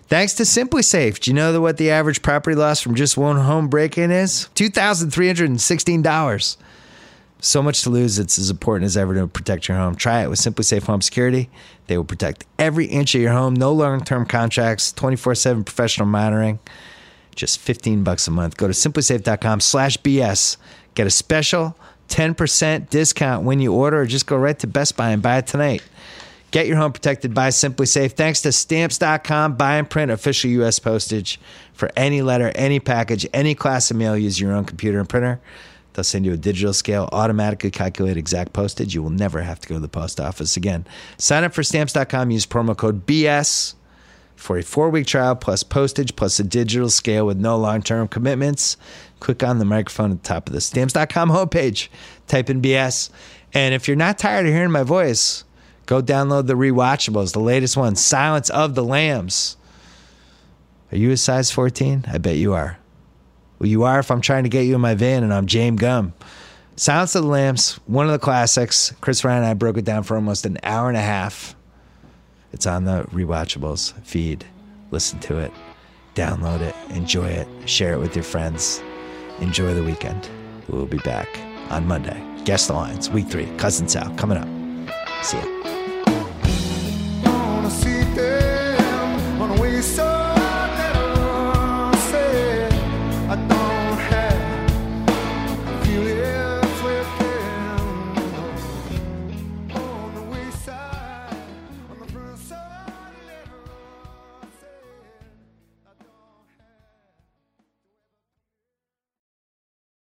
Thanks 0.07 0.33
to 0.33 0.43
SimpliSafe. 0.43 1.19
Do 1.19 1.29
you 1.29 1.35
know 1.35 1.61
what 1.61 1.77
the 1.77 1.91
average 1.91 2.23
property 2.23 2.55
loss 2.55 2.81
from 2.81 2.95
just 2.95 3.15
one 3.15 3.37
home 3.37 3.69
is? 3.71 4.49
Hundred 4.59 5.39
and 5.41 5.61
sixteen 5.61 6.01
dollars. 6.01 6.57
So 7.39 7.61
much 7.61 7.83
to 7.83 7.91
lose. 7.91 8.17
It's 8.17 8.39
as 8.39 8.49
important 8.49 8.85
as 8.85 8.97
ever 8.97 9.13
to 9.13 9.27
protect 9.27 9.67
your 9.67 9.77
home. 9.77 9.93
Try 9.93 10.23
it 10.23 10.31
with 10.31 10.39
SimpliSafe 10.39 10.87
Home 10.87 11.03
Security. 11.03 11.47
They 11.85 11.95
will 11.95 12.05
protect 12.05 12.43
every 12.57 12.87
inch 12.87 13.13
of 13.13 13.21
your 13.21 13.33
home. 13.33 13.53
No 13.53 13.71
long-term 13.71 14.25
contracts. 14.25 14.91
Twenty 14.91 15.15
four 15.15 15.35
seven 15.35 15.63
professional 15.63 16.07
monitoring 16.07 16.57
just 17.39 17.59
15 17.59 18.03
bucks 18.03 18.27
a 18.27 18.31
month. 18.31 18.57
Go 18.57 18.67
to 18.67 18.73
simplisafe.com 18.73 19.61
slash 19.61 19.97
BS. 19.97 20.57
Get 20.93 21.07
a 21.07 21.09
special 21.09 21.77
10% 22.09 22.89
discount 22.89 23.45
when 23.45 23.59
you 23.59 23.73
order 23.73 24.01
or 24.01 24.05
just 24.05 24.27
go 24.27 24.35
right 24.35 24.59
to 24.59 24.67
Best 24.67 24.97
Buy 24.97 25.11
and 25.11 25.21
buy 25.21 25.37
it 25.37 25.47
tonight. 25.47 25.81
Get 26.51 26.67
your 26.67 26.77
home 26.77 26.91
protected 26.91 27.33
by 27.33 27.49
SimpliSafe. 27.49 28.13
Thanks 28.13 28.41
to 28.41 28.51
stamps.com. 28.51 29.55
Buy 29.55 29.75
and 29.75 29.89
print 29.89 30.11
official 30.11 30.49
U.S. 30.51 30.79
postage 30.79 31.39
for 31.73 31.91
any 31.95 32.21
letter, 32.21 32.51
any 32.55 32.79
package, 32.79 33.25
any 33.33 33.53
class 33.53 33.91
of 33.91 33.97
mail. 33.97 34.17
Use 34.17 34.39
your 34.39 34.53
own 34.53 34.65
computer 34.65 34.99
and 34.99 35.07
printer. 35.07 35.39
They'll 35.93 36.03
send 36.03 36.25
you 36.25 36.33
a 36.33 36.37
digital 36.37 36.73
scale, 36.73 37.07
automatically 37.11 37.71
calculate 37.71 38.17
exact 38.17 38.51
postage. 38.53 38.95
You 38.95 39.03
will 39.03 39.11
never 39.11 39.41
have 39.41 39.59
to 39.61 39.67
go 39.67 39.75
to 39.75 39.81
the 39.81 39.87
post 39.87 40.19
office 40.19 40.57
again. 40.57 40.85
Sign 41.17 41.43
up 41.43 41.53
for 41.53 41.63
stamps.com. 41.63 42.31
Use 42.31 42.45
promo 42.45 42.75
code 42.75 43.05
BS 43.05 43.75
for 44.39 44.57
a 44.57 44.63
four 44.63 44.89
week 44.89 45.05
trial 45.05 45.35
plus 45.35 45.63
postage 45.63 46.15
plus 46.15 46.39
a 46.39 46.43
digital 46.43 46.89
scale 46.89 47.25
with 47.25 47.37
no 47.37 47.57
long 47.57 47.81
term 47.81 48.07
commitments. 48.07 48.77
Click 49.19 49.43
on 49.43 49.59
the 49.59 49.65
microphone 49.65 50.11
at 50.11 50.23
the 50.23 50.27
top 50.27 50.47
of 50.47 50.53
the 50.53 50.61
stamps.com 50.61 51.29
homepage, 51.29 51.89
type 52.27 52.49
in 52.49 52.61
BS. 52.61 53.09
And 53.53 53.73
if 53.73 53.87
you're 53.87 53.97
not 53.97 54.17
tired 54.17 54.45
of 54.45 54.53
hearing 54.53 54.71
my 54.71 54.83
voice, 54.83 55.43
go 55.85 56.01
download 56.01 56.47
the 56.47 56.53
rewatchables, 56.53 57.33
the 57.33 57.41
latest 57.41 57.75
one, 57.75 57.95
Silence 57.95 58.49
of 58.49 58.75
the 58.75 58.83
Lambs. 58.83 59.57
Are 60.91 60.97
you 60.97 61.11
a 61.11 61.17
size 61.17 61.51
14? 61.51 62.05
I 62.07 62.17
bet 62.17 62.37
you 62.37 62.53
are. 62.53 62.77
Well, 63.59 63.67
you 63.67 63.83
are 63.83 63.99
if 63.99 64.09
I'm 64.09 64.21
trying 64.21 64.43
to 64.43 64.49
get 64.49 64.65
you 64.65 64.75
in 64.75 64.81
my 64.81 64.95
van 64.95 65.23
and 65.23 65.33
I'm 65.33 65.47
James 65.47 65.81
Gumb. 65.81 66.13
Silence 66.77 67.13
of 67.13 67.23
the 67.23 67.29
Lambs, 67.29 67.73
one 67.87 68.05
of 68.05 68.13
the 68.13 68.19
classics. 68.19 68.93
Chris 69.01 69.25
Ryan 69.25 69.39
and 69.39 69.47
I 69.47 69.53
broke 69.53 69.77
it 69.77 69.83
down 69.83 70.03
for 70.03 70.15
almost 70.15 70.45
an 70.45 70.57
hour 70.63 70.87
and 70.87 70.97
a 70.97 71.01
half. 71.01 71.55
It's 72.51 72.65
on 72.65 72.85
the 72.85 73.03
rewatchables 73.11 73.93
feed. 74.03 74.45
Listen 74.91 75.19
to 75.21 75.37
it, 75.37 75.51
download 76.15 76.61
it, 76.61 76.75
enjoy 76.89 77.27
it, 77.27 77.47
share 77.69 77.93
it 77.93 77.99
with 77.99 78.15
your 78.15 78.23
friends. 78.23 78.81
Enjoy 79.39 79.73
the 79.73 79.83
weekend. 79.83 80.27
We'll 80.67 80.85
be 80.85 80.97
back 80.99 81.27
on 81.69 81.87
Monday. 81.87 82.21
Guess 82.45 82.67
the 82.67 82.73
Lines, 82.73 83.09
week 83.09 83.27
three, 83.27 83.47
Cousin 83.57 83.87
Sal, 83.87 84.13
coming 84.15 84.37
up. 84.37 84.47
See 85.23 85.37
ya. 85.37 85.78